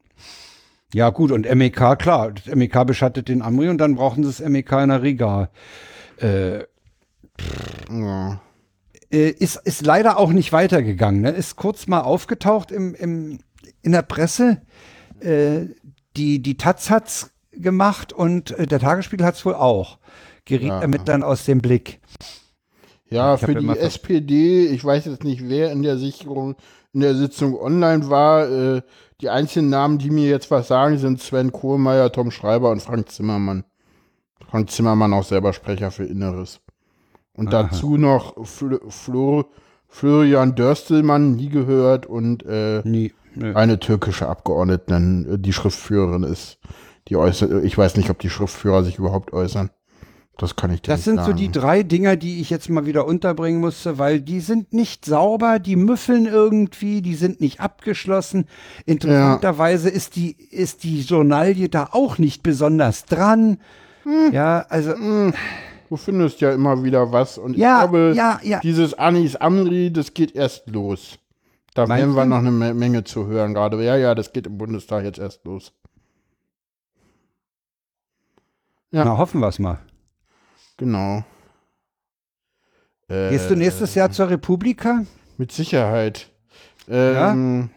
Ja, 0.95 1.11
gut, 1.11 1.32
und 1.32 1.47
MEK, 1.55 1.99
klar, 1.99 2.32
das 2.32 2.47
MEK 2.55 2.86
beschattet 2.86 3.28
den 3.28 3.43
Amri 3.43 3.68
und 3.68 3.76
dann 3.76 3.97
brauchen 3.97 4.24
sie 4.24 4.30
das 4.30 4.49
MEK 4.49 4.72
in 4.72 4.88
der 4.88 5.03
Riga. 5.03 5.51
Äh, 6.16 6.61
ja 7.91 8.41
äh, 9.11 9.30
ist, 9.30 9.56
ist 9.64 9.84
leider 9.84 10.18
auch 10.18 10.30
nicht 10.30 10.52
weitergegangen. 10.52 11.22
Ne? 11.22 11.30
Ist 11.30 11.56
kurz 11.56 11.86
mal 11.86 12.00
aufgetaucht 12.00 12.70
im, 12.70 12.94
im, 12.94 13.39
in 13.82 13.93
der 13.93 14.02
Presse. 14.02 14.62
Äh, 15.20 15.66
die, 16.16 16.40
die 16.43 16.56
Taz 16.56 16.90
hat's 16.90 17.30
gemacht 17.52 18.12
und 18.12 18.52
äh, 18.52 18.66
der 18.66 18.80
Tagesspiegel 18.80 19.26
hat's 19.26 19.44
wohl 19.44 19.55
auch. 19.55 19.98
Geriet 20.44 20.68
ja. 20.68 20.80
damit 20.80 21.09
dann 21.09 21.22
aus 21.22 21.44
dem 21.44 21.60
Blick. 21.60 22.01
Ja, 23.09 23.35
ich 23.35 23.40
für 23.40 23.55
die 23.55 23.68
SPD, 23.68 24.66
ich 24.66 24.85
weiß 24.85 25.06
jetzt 25.06 25.24
nicht, 25.24 25.48
wer 25.48 25.72
in 25.72 25.82
der 25.82 25.98
Sicherung, 25.98 26.55
in 26.93 27.01
der 27.01 27.16
Sitzung 27.16 27.60
online 27.60 28.09
war. 28.09 28.48
Äh, 28.48 28.82
die 29.20 29.28
einzigen 29.28 29.68
Namen, 29.68 29.98
die 29.98 30.10
mir 30.10 30.28
jetzt 30.28 30.51
was 30.51 30.68
sagen, 30.68 30.97
sind 30.98 31.20
Sven 31.20 31.52
Kohlmeier, 31.52 32.10
Tom 32.12 32.30
Schreiber 32.30 32.70
und 32.70 32.80
Frank 32.80 33.10
Zimmermann. 33.10 33.64
Frank 34.48 34.70
Zimmermann 34.70 35.12
auch 35.12 35.24
selber 35.24 35.52
Sprecher 35.52 35.90
für 35.90 36.05
Inneres. 36.05 36.60
Und 37.40 37.54
Aha. 37.54 37.62
dazu 37.62 37.96
noch 37.96 38.34
Fl 38.46 38.78
Flo 38.90 39.46
Florian 39.88 40.54
Dörstelmann, 40.54 41.36
nie 41.36 41.48
gehört, 41.48 42.04
und 42.04 42.44
äh, 42.44 42.82
nie, 42.84 43.14
eine 43.54 43.80
türkische 43.80 44.28
Abgeordnete, 44.28 44.94
äh, 44.94 45.38
die 45.38 45.54
Schriftführerin 45.54 46.22
ist. 46.22 46.58
Die 47.08 47.16
äußert, 47.16 47.64
ich 47.64 47.78
weiß 47.78 47.96
nicht, 47.96 48.10
ob 48.10 48.18
die 48.18 48.28
Schriftführer 48.28 48.84
sich 48.84 48.98
überhaupt 48.98 49.32
äußern. 49.32 49.70
Das 50.36 50.54
kann 50.54 50.70
ich 50.70 50.82
dir 50.82 50.92
Das 50.92 51.04
sind 51.04 51.16
sagen. 51.16 51.28
so 51.28 51.32
die 51.32 51.50
drei 51.50 51.82
Dinger, 51.82 52.16
die 52.16 52.42
ich 52.42 52.50
jetzt 52.50 52.68
mal 52.68 52.84
wieder 52.84 53.06
unterbringen 53.06 53.60
musste, 53.60 53.98
weil 53.98 54.20
die 54.20 54.40
sind 54.40 54.74
nicht 54.74 55.06
sauber, 55.06 55.58
die 55.60 55.76
müffeln 55.76 56.26
irgendwie, 56.26 57.00
die 57.00 57.14
sind 57.14 57.40
nicht 57.40 57.60
abgeschlossen. 57.60 58.48
Interessanterweise 58.84 59.88
ja. 59.88 59.94
ist 59.94 60.14
die, 60.14 60.36
ist 60.50 60.84
die 60.84 61.00
Journalie 61.00 61.70
da 61.70 61.88
auch 61.92 62.18
nicht 62.18 62.42
besonders 62.42 63.06
dran. 63.06 63.60
Hm. 64.02 64.30
Ja, 64.30 64.66
also. 64.68 64.92
Hm 64.92 65.32
du 65.90 65.96
findest 65.96 66.40
ja 66.40 66.52
immer 66.52 66.82
wieder 66.82 67.12
was. 67.12 67.36
Und 67.36 67.56
ja, 67.56 67.84
ich 67.84 67.90
glaube, 67.90 68.12
ja, 68.16 68.40
ja. 68.42 68.60
dieses 68.60 68.94
Anis 68.94 69.36
Amri, 69.36 69.92
das 69.92 70.14
geht 70.14 70.34
erst 70.34 70.68
los. 70.68 71.18
Da 71.74 71.86
Meinst 71.86 72.02
werden 72.02 72.14
wir 72.16 72.24
noch 72.24 72.38
eine 72.38 72.74
Menge 72.74 73.04
zu 73.04 73.26
hören 73.26 73.54
gerade. 73.54 73.82
Ja, 73.84 73.96
ja, 73.96 74.14
das 74.14 74.32
geht 74.32 74.46
im 74.46 74.56
Bundestag 74.56 75.04
jetzt 75.04 75.18
erst 75.18 75.44
los. 75.44 75.72
Ja. 78.92 79.04
Na, 79.04 79.18
hoffen 79.18 79.40
wir 79.40 79.48
es 79.48 79.58
mal. 79.58 79.78
Genau. 80.76 81.24
Äh, 83.08 83.30
Gehst 83.30 83.50
du 83.50 83.56
nächstes 83.56 83.94
Jahr 83.94 84.10
zur 84.10 84.30
Republika? 84.30 85.04
Mit 85.38 85.52
Sicherheit. 85.52 86.28
Ähm, 86.88 87.70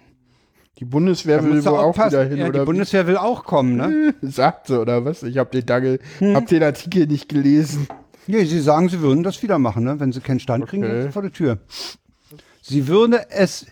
Die 0.80 0.86
Bundeswehr 0.86 1.38
Da 1.38 1.44
will 1.44 1.64
wohl 1.66 1.78
auch 1.78 1.96
wieder 1.96 2.24
hin, 2.24 2.38
ja, 2.38 2.48
oder? 2.48 2.60
Die 2.62 2.66
Bundeswehr 2.66 3.06
will 3.06 3.18
auch 3.18 3.44
kommen, 3.44 3.76
ne? 3.76 4.16
wie? 4.22 4.28
Sagt 4.32 4.68
sie, 4.68 4.80
oder 4.80 5.06
was? 5.06 5.22
Ich 5.22 5.38
habe 5.38 5.52
den, 5.52 5.66
Dagel, 5.66 6.00
Hm. 6.18 6.36
hab 6.36 6.48
den 6.48 6.64
Artikel 6.64 7.06
nicht 7.06 7.30
gelesen. 7.30 7.88
Nee, 8.28 8.46
sie 8.46 8.60
sagen, 8.60 8.90
sie 8.90 9.02
würden 9.02 9.24
das 9.24 9.42
wieder 9.44 9.60
machen, 9.60 9.84
ne? 9.84 10.00
Wenn 10.00 10.12
sie 10.12 10.22
keinen 10.22 10.40
Stand 10.40 10.66
kriegen, 10.68 10.84
Okay. 10.84 10.94
sind 10.94 11.04
sie 11.08 11.12
vor 11.12 11.22
der 11.22 11.32
Tür. 11.32 11.60
Sie 12.62 12.88
würde 12.88 13.30
es, 13.32 13.66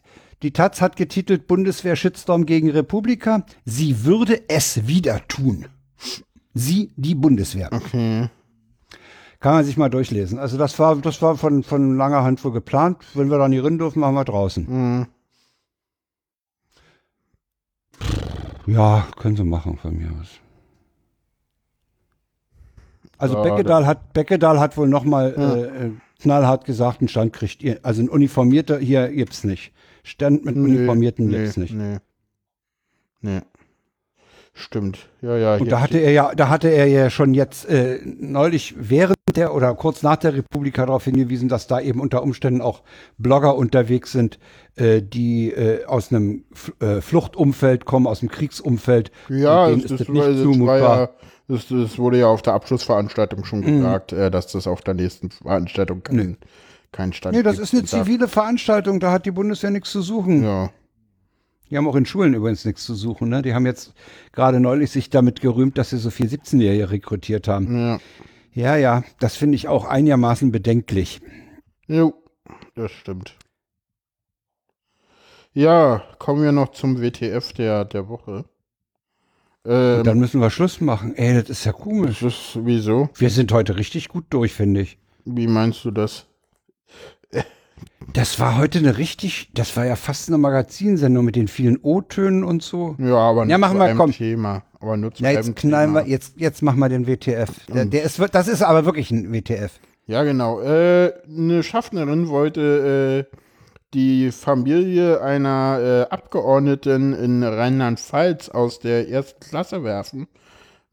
die 0.43 0.51
Taz 0.51 0.81
hat 0.81 0.95
getitelt 0.95 1.47
Bundeswehr 1.47 1.95
Shitstorm 1.95 2.45
gegen 2.45 2.69
Republika. 2.69 3.45
Sie 3.65 4.03
würde 4.03 4.49
es 4.49 4.87
wieder 4.87 5.25
tun. 5.27 5.67
Sie, 6.53 6.91
die 6.97 7.15
Bundeswehr. 7.15 7.69
Okay. 7.71 8.29
Kann 9.39 9.53
man 9.55 9.63
sich 9.65 9.77
mal 9.77 9.89
durchlesen. 9.89 10.37
Also 10.37 10.57
das 10.57 10.77
war, 10.77 10.95
das 10.97 11.21
war 11.21 11.37
von, 11.37 11.63
von 11.63 11.95
langer 11.97 12.23
Hand 12.23 12.43
wohl 12.43 12.51
geplant. 12.51 12.97
Wenn 13.13 13.31
wir 13.31 13.37
da 13.37 13.47
nicht 13.47 13.63
rein 13.63 13.77
dürfen, 13.77 13.99
machen 14.01 14.15
wir 14.15 14.25
draußen. 14.25 14.67
Hm. 14.67 15.07
Ja, 18.67 19.07
können 19.17 19.35
sie 19.35 19.43
machen 19.43 19.77
von 19.77 19.97
mir 19.97 20.11
aus. 20.19 20.27
Also 23.21 23.35
Ja, 23.35 23.43
Beckedahl 23.43 23.85
hat, 23.85 24.13
Beckedahl 24.13 24.59
hat 24.59 24.77
wohl 24.77 24.87
nochmal 24.87 25.35
äh, 25.37 25.85
äh, 25.85 25.91
knallhart 26.19 26.65
gesagt, 26.65 27.01
einen 27.01 27.07
Stand 27.07 27.33
kriegt 27.33 27.61
ihr. 27.61 27.79
Also 27.83 28.01
ein 28.01 28.09
uniformierter 28.09 28.79
hier 28.79 29.09
gibt's 29.09 29.43
nicht. 29.43 29.73
Stand 30.03 30.43
mit 30.43 30.55
Uniformierten 30.55 31.27
nee, 31.27 31.37
gibt's 31.37 31.55
nicht. 31.55 31.71
Nee. 31.71 31.97
Nee. 33.21 33.41
Stimmt. 34.53 35.07
Ja, 35.21 35.37
ja. 35.37 35.55
Und 35.57 35.71
da 35.71 35.81
hatte 35.81 35.99
er 35.99 36.11
ja, 36.11 36.33
da 36.35 36.49
hatte 36.49 36.67
er 36.69 36.87
ja 36.87 37.11
schon 37.11 37.35
jetzt 37.35 37.69
äh, 37.69 37.99
neulich 38.03 38.73
während 38.77 39.17
der 39.35 39.53
oder 39.53 39.75
kurz 39.75 40.01
nach 40.01 40.17
der 40.17 40.33
Republika 40.33 40.85
darauf 40.85 41.05
hingewiesen, 41.05 41.47
dass 41.47 41.67
da 41.67 41.79
eben 41.79 42.01
unter 42.01 42.23
Umständen 42.23 42.61
auch 42.61 42.81
Blogger 43.19 43.55
unterwegs 43.55 44.11
sind, 44.11 44.39
äh, 44.75 45.03
die 45.03 45.51
äh, 45.51 45.85
aus 45.85 46.11
einem 46.11 46.43
F 46.51 46.73
äh, 46.81 47.01
Fluchtumfeld 47.01 47.85
kommen, 47.85 48.07
aus 48.07 48.21
dem 48.21 48.29
Kriegsumfeld. 48.29 49.11
Ja, 49.29 49.69
das, 49.69 49.83
ist 49.83 49.91
das, 49.91 49.99
das 49.99 50.07
nicht 50.09 50.21
war, 50.21 50.27
das, 50.27 50.37
war 50.37 50.43
zumutbar. 50.43 50.99
ja, 50.99 51.09
das, 51.51 51.67
das 51.67 51.97
wurde 51.97 52.19
ja 52.19 52.27
auf 52.27 52.41
der 52.41 52.53
Abschlussveranstaltung 52.53 53.43
schon 53.45 53.59
Mhm. 53.59 53.77
gesagt, 53.77 54.13
äh, 54.13 54.31
dass 54.31 54.47
das 54.47 54.67
auf 54.67 54.81
der 54.81 54.93
nächsten 54.95 55.29
Veranstaltung 55.31 56.03
keinen 56.03 56.37
kein 56.91 57.13
Stand 57.13 57.35
Nee, 57.35 57.43
das 57.43 57.57
ist 57.59 57.73
eine 57.73 57.85
zivile 57.85 58.27
Veranstaltung, 58.27 58.99
da 58.99 59.11
hat 59.11 59.25
die 59.25 59.31
Bundeswehr 59.31 59.71
nichts 59.71 59.91
zu 59.91 60.01
suchen. 60.01 60.43
Ja. 60.43 60.69
Die 61.69 61.77
haben 61.77 61.87
auch 61.87 61.95
in 61.95 62.05
Schulen 62.05 62.33
übrigens 62.33 62.65
nichts 62.65 62.83
zu 62.83 62.95
suchen. 62.95 63.29
Ne? 63.29 63.41
Die 63.41 63.53
haben 63.53 63.65
jetzt 63.65 63.93
gerade 64.33 64.59
neulich 64.59 64.91
sich 64.91 65.09
damit 65.09 65.39
gerühmt, 65.39 65.77
dass 65.77 65.91
sie 65.91 65.97
so 65.97 66.09
viel 66.09 66.27
17-Jährige 66.27 66.91
rekrutiert 66.91 67.47
haben. 67.47 67.77
Ja. 67.77 67.99
Ja, 68.53 68.75
ja, 68.75 69.03
das 69.21 69.37
finde 69.37 69.55
ich 69.55 69.69
auch 69.69 69.85
einigermaßen 69.85 70.51
bedenklich. 70.51 71.21
Jo, 71.87 72.13
das 72.75 72.91
stimmt. 72.91 73.37
Ja, 75.53 76.03
kommen 76.19 76.43
wir 76.43 76.51
noch 76.51 76.71
zum 76.71 77.01
WTF 77.01 77.53
der, 77.53 77.85
der 77.85 78.09
Woche. 78.09 78.45
Ähm, 79.65 80.03
dann 80.03 80.17
müssen 80.19 80.41
wir 80.41 80.49
Schluss 80.49 80.81
machen. 80.81 81.15
Ey, 81.15 81.35
das 81.39 81.49
ist 81.49 81.65
ja 81.65 81.71
komisch. 81.71 82.19
das 82.21 82.33
ist, 82.33 82.59
wieso? 82.63 83.09
Wir 83.15 83.29
sind 83.29 83.51
heute 83.51 83.77
richtig 83.77 84.09
gut 84.09 84.25
durch, 84.29 84.53
finde 84.53 84.81
ich. 84.81 84.97
Wie 85.25 85.47
meinst 85.47 85.85
du 85.85 85.91
das? 85.91 86.25
Das 88.13 88.39
war 88.39 88.57
heute 88.57 88.79
eine 88.79 88.97
richtig, 88.97 89.51
das 89.53 89.77
war 89.77 89.85
ja 89.85 89.95
fast 89.95 90.27
eine 90.27 90.37
Magazinsendung 90.37 91.23
mit 91.23 91.35
den 91.35 91.47
vielen 91.47 91.77
O-Tönen 91.81 92.43
und 92.43 92.61
so. 92.63 92.95
Ja, 92.99 93.15
aber 93.15 93.45
Ja, 93.45 93.57
machen 93.57 93.73
zu 93.75 93.79
wir, 93.79 93.85
einem 93.85 93.97
komm. 93.97 94.11
Thema. 94.11 94.63
Aber 94.79 94.97
nur 94.97 95.13
zu 95.13 95.23
Ja, 95.23 95.29
einem 95.29 95.37
jetzt 95.37 95.55
knallen 95.55 95.89
Thema. 95.93 96.05
wir, 96.05 96.11
jetzt, 96.11 96.33
jetzt 96.37 96.61
machen 96.61 96.79
wir 96.79 96.89
den 96.89 97.07
WTF. 97.07 97.49
Der, 97.73 97.85
der 97.85 98.03
ist, 98.03 98.19
das 98.33 98.47
ist 98.47 98.63
aber 98.63 98.85
wirklich 98.85 99.11
ein 99.11 99.31
WTF. 99.31 99.79
Ja, 100.07 100.23
genau. 100.23 100.59
Äh, 100.61 101.13
eine 101.27 101.63
Schaffnerin 101.63 102.27
wollte 102.27 103.27
äh, 103.31 103.37
die 103.93 104.31
Familie 104.31 105.21
einer 105.21 105.79
äh, 106.09 106.13
Abgeordneten 106.13 107.13
in 107.13 107.43
Rheinland-Pfalz 107.43 108.49
aus 108.49 108.79
der 108.79 109.09
ersten 109.09 109.39
Klasse 109.41 109.83
werfen, 109.83 110.27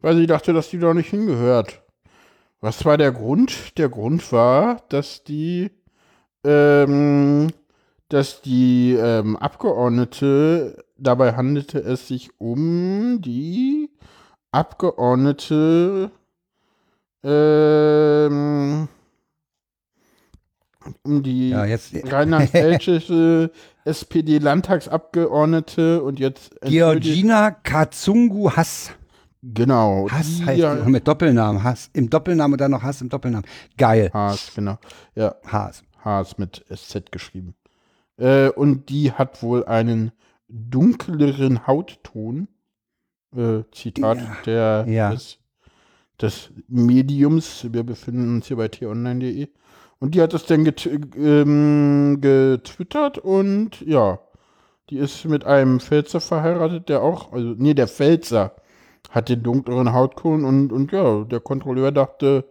weil 0.00 0.16
sie 0.16 0.26
dachte, 0.26 0.52
dass 0.52 0.70
die 0.70 0.78
doch 0.78 0.94
nicht 0.94 1.10
hingehört. 1.10 1.82
Was 2.60 2.84
war 2.84 2.98
der 2.98 3.12
Grund? 3.12 3.78
Der 3.78 3.88
Grund 3.88 4.32
war, 4.32 4.82
dass 4.88 5.22
die, 5.22 5.70
ähm, 6.44 7.48
dass 8.08 8.42
die 8.42 8.94
ähm, 9.00 9.36
Abgeordnete, 9.36 10.84
dabei 10.96 11.34
handelte 11.34 11.78
es 11.78 12.08
sich 12.08 12.30
um 12.38 13.20
die 13.20 13.90
Abgeordnete, 14.50 16.10
ähm, 17.22 18.88
um 21.02 21.22
die 21.22 21.50
Ja, 21.50 21.64
rheinland-pfälzische 21.64 23.50
SPD-Landtagsabgeordnete 23.84 26.02
und 26.02 26.18
jetzt 26.20 26.54
Georgina 26.62 27.50
Katsungu 27.50 28.50
Hass. 28.50 28.92
Genau. 29.42 30.08
Hass 30.10 30.38
die 30.38 30.44
heißt 30.46 30.58
ja- 30.58 30.74
mit 30.86 31.06
Doppelnamen. 31.06 31.62
Hass 31.62 31.90
im 31.92 32.10
Doppelnamen 32.10 32.54
und 32.54 32.60
dann 32.60 32.70
noch 32.72 32.82
Hass 32.82 33.00
im 33.00 33.08
Doppelnamen. 33.08 33.46
Geil. 33.76 34.10
Haas, 34.12 34.50
genau. 34.54 34.78
Ja, 35.14 35.34
Hass. 35.46 35.82
Haas 36.04 36.38
mit 36.38 36.64
SZ 36.74 37.12
geschrieben. 37.12 37.54
Äh, 38.16 38.48
und 38.50 38.88
die 38.88 39.12
hat 39.12 39.42
wohl 39.42 39.64
einen 39.64 40.12
dunkleren 40.48 41.66
Hautton. 41.66 42.48
Äh, 43.36 43.62
Zitat 43.72 44.18
Ja. 44.18 44.36
der, 44.46 44.84
Ja. 44.88 45.10
Des, 45.10 45.38
des 46.20 46.50
Mediums. 46.66 47.66
Wir 47.70 47.82
befinden 47.84 48.36
uns 48.36 48.46
hier 48.46 48.56
bei 48.56 48.68
t-online.de. 48.68 49.48
Und 50.00 50.14
die 50.14 50.22
hat 50.22 50.32
das 50.32 50.46
dann 50.46 50.64
get 50.64 50.86
ähm, 51.16 52.18
getwittert 52.20 53.18
und 53.18 53.80
ja, 53.80 54.20
die 54.90 54.98
ist 54.98 55.24
mit 55.24 55.44
einem 55.44 55.80
Pfälzer 55.80 56.20
verheiratet, 56.20 56.88
der 56.88 57.02
auch, 57.02 57.32
also, 57.32 57.54
nee, 57.56 57.74
der 57.74 57.88
Pfälzer 57.88 58.52
hat 59.10 59.28
den 59.28 59.42
dunkleren 59.42 59.92
Hautton 59.92 60.44
und, 60.44 60.72
und 60.72 60.92
ja, 60.92 61.24
der 61.24 61.40
Kontrolleur 61.40 61.90
dachte, 61.92 62.44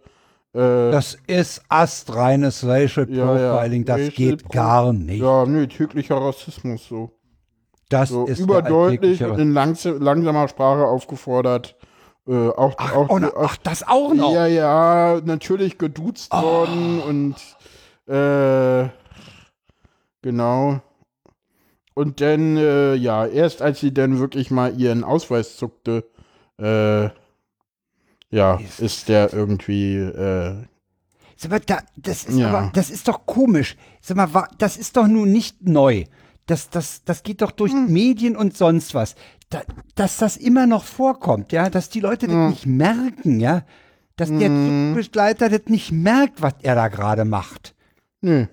äh, 0.52 0.90
Das 0.90 1.16
ist 1.26 1.62
astreines 1.68 2.66
Racial 2.66 3.08
Ja, 3.10 3.38
ja. 3.38 3.54
Profiling. 3.54 3.84
Das 3.86 3.96
Racial 3.96 4.10
geht 4.12 4.42
Pro- 4.44 4.52
gar 4.52 4.92
nicht. 4.92 5.20
Ja, 5.22 5.46
nö, 5.46 5.66
täglicher 5.66 6.16
Rassismus 6.16 6.86
so. 6.86 7.12
das 7.88 8.10
So 8.10 8.26
ist 8.26 8.40
überdeutlich 8.40 9.24
und 9.24 9.38
in 9.38 9.52
langs 9.54 9.84
langsamer 9.84 10.48
Sprache 10.48 10.84
aufgefordert. 10.84 11.76
Äh, 12.28 12.48
auch, 12.50 12.74
Ach, 12.76 12.94
auch, 12.94 13.08
oh, 13.08 13.18
na, 13.18 13.32
ach, 13.36 13.56
das 13.56 13.86
auch 13.88 14.12
noch. 14.12 14.32
Ja, 14.34 14.46
ja, 14.46 15.20
natürlich 15.24 15.78
geduzt 15.78 16.30
worden 16.32 17.00
und 17.00 17.34
äh, 18.12 18.88
genau. 20.22 20.80
Und 21.94 22.20
dann, 22.20 22.56
äh, 22.56 22.94
ja, 22.94 23.26
erst 23.26 23.62
als 23.62 23.80
sie 23.80 23.92
dann 23.92 24.18
wirklich 24.18 24.50
mal 24.50 24.78
ihren 24.78 25.04
Ausweis 25.04 25.56
zuckte, 25.56 26.04
äh, 26.60 27.08
ja, 28.30 28.56
Ist- 28.56 28.80
ist 28.80 29.08
der 29.08 29.32
irgendwie, 29.32 29.96
äh, 29.96 30.54
Sag 31.40 31.50
mal, 31.52 31.60
da, 31.60 31.78
das, 31.96 32.24
ist 32.24 32.36
Ja. 32.36 32.48
aber, 32.50 32.70
das 32.74 32.90
ist 32.90 33.06
doch 33.08 33.24
komisch. 33.24 33.76
Sag 34.00 34.16
mal, 34.16 34.48
das 34.58 34.76
ist 34.76 34.96
doch 34.96 35.06
nun 35.06 35.30
nicht 35.32 35.62
neu. 35.66 36.04
Das, 36.46 36.68
das, 36.68 37.04
das 37.04 37.22
geht 37.22 37.42
doch 37.42 37.52
durch 37.52 37.72
Hm. 37.72 37.92
Medien 37.92 38.36
und 38.36 38.56
sonst 38.56 38.92
was. 38.94 39.14
Da, 39.50 39.62
dass 39.94 40.18
das 40.18 40.36
immer 40.36 40.66
noch 40.66 40.84
vorkommt, 40.84 41.52
ja, 41.52 41.70
dass 41.70 41.88
die 41.88 42.00
Leute 42.00 42.26
das 42.26 42.50
nicht 42.50 42.66
merken, 42.66 43.40
ja. 43.40 43.64
Dass 44.16 44.28
der 44.28 44.48
Hm. 44.48 44.92
Zugbegleiter 44.94 45.48
das 45.48 45.62
nicht 45.66 45.90
merkt, 45.92 46.42
was 46.42 46.54
er 46.62 46.74
da 46.74 46.88
gerade 46.88 47.24
macht. 47.24 47.74
nö. 48.20 48.46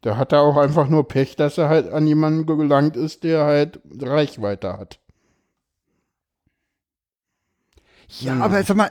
Da 0.00 0.16
hat 0.16 0.32
er 0.32 0.42
auch 0.42 0.56
einfach 0.56 0.88
nur 0.88 1.08
Pech, 1.08 1.34
dass 1.34 1.58
er 1.58 1.68
halt 1.68 1.92
an 1.92 2.06
jemanden 2.06 2.46
gelangt 2.46 2.96
ist, 2.96 3.24
der 3.24 3.44
halt 3.44 3.80
Reichweite 4.00 4.78
hat. 4.78 5.00
Ja, 8.20 8.34
Hm. 8.34 8.42
aber 8.42 8.62
sag 8.62 8.76
mal, 8.76 8.90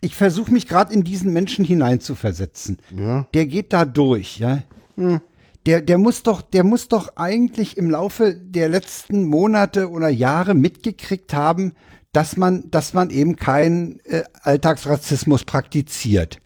ich 0.00 0.16
versuche 0.16 0.52
mich 0.52 0.66
gerade 0.68 0.92
in 0.92 1.04
diesen 1.04 1.32
Menschen 1.32 1.64
hineinzuversetzen. 1.64 2.78
Ja. 2.96 3.26
Der 3.32 3.46
geht 3.46 3.72
da 3.72 3.84
durch, 3.84 4.38
ja. 4.38 4.62
Hm. 4.96 5.20
Der, 5.66 5.80
der 5.80 5.98
muss 5.98 6.22
doch, 6.22 6.42
der 6.42 6.62
muss 6.62 6.88
doch 6.88 7.16
eigentlich 7.16 7.76
im 7.76 7.90
Laufe 7.90 8.34
der 8.34 8.68
letzten 8.68 9.24
Monate 9.24 9.88
oder 9.90 10.08
Jahre 10.08 10.54
mitgekriegt 10.54 11.32
haben, 11.32 11.72
dass 12.12 12.36
man, 12.36 12.70
dass 12.70 12.94
man 12.94 13.10
eben 13.10 13.36
keinen 13.36 14.00
äh, 14.04 14.24
Alltagsrassismus 14.42 15.44
praktiziert. 15.44 16.38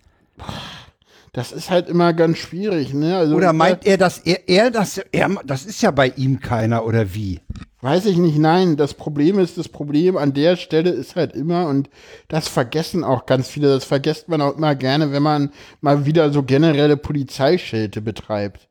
Das 1.32 1.52
ist 1.52 1.70
halt 1.70 1.88
immer 1.88 2.14
ganz 2.14 2.38
schwierig, 2.38 2.94
ne? 2.94 3.16
Also, 3.16 3.36
Oder 3.36 3.52
meint 3.52 3.86
er, 3.86 3.98
dass 3.98 4.18
er, 4.18 4.48
er 4.48 4.70
das, 4.70 4.98
er, 5.12 5.28
das 5.44 5.66
ist 5.66 5.82
ja 5.82 5.90
bei 5.90 6.08
ihm 6.16 6.40
keiner 6.40 6.84
oder 6.84 7.14
wie? 7.14 7.40
Weiß 7.80 8.06
ich 8.06 8.16
nicht, 8.16 8.38
nein. 8.38 8.76
Das 8.76 8.94
Problem 8.94 9.38
ist, 9.38 9.58
das 9.58 9.68
Problem 9.68 10.16
an 10.16 10.32
der 10.32 10.56
Stelle 10.56 10.90
ist 10.90 11.16
halt 11.16 11.34
immer, 11.34 11.68
und 11.68 11.90
das 12.28 12.48
vergessen 12.48 13.04
auch 13.04 13.26
ganz 13.26 13.48
viele, 13.48 13.68
das 13.68 13.84
vergisst 13.84 14.28
man 14.28 14.40
auch 14.40 14.56
immer 14.56 14.74
gerne, 14.74 15.12
wenn 15.12 15.22
man 15.22 15.50
mal 15.80 16.06
wieder 16.06 16.32
so 16.32 16.42
generelle 16.42 16.96
Polizeischelte 16.96 18.00
betreibt. 18.00 18.67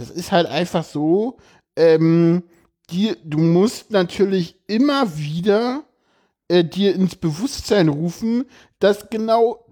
Das 0.00 0.08
ist 0.08 0.32
halt 0.32 0.46
einfach 0.46 0.82
so, 0.82 1.36
ähm, 1.76 2.42
die, 2.88 3.14
du 3.22 3.36
musst 3.36 3.90
natürlich 3.90 4.56
immer 4.66 5.18
wieder 5.18 5.84
äh, 6.48 6.64
dir 6.64 6.94
ins 6.94 7.16
Bewusstsein 7.16 7.88
rufen, 7.88 8.46
dass 8.78 9.10
genau 9.10 9.66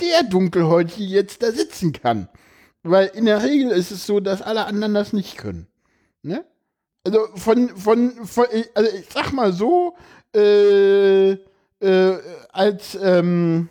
der 0.00 0.22
Dunkelhäutige 0.22 1.04
jetzt 1.04 1.42
da 1.42 1.52
sitzen 1.52 1.92
kann. 1.92 2.30
Weil 2.82 3.08
in 3.08 3.26
der 3.26 3.42
Regel 3.42 3.70
ist 3.70 3.90
es 3.90 4.06
so, 4.06 4.20
dass 4.20 4.40
alle 4.40 4.64
anderen 4.64 4.94
das 4.94 5.12
nicht 5.12 5.36
können. 5.36 5.66
Ne? 6.22 6.46
Also 7.04 7.26
von, 7.34 7.68
von, 7.76 8.24
von 8.24 8.46
also 8.74 8.96
ich 8.96 9.06
sag 9.12 9.32
mal 9.34 9.52
so, 9.52 9.96
äh, 10.34 11.32
äh, 11.32 12.18
als, 12.52 12.98
ähm, 13.02 13.68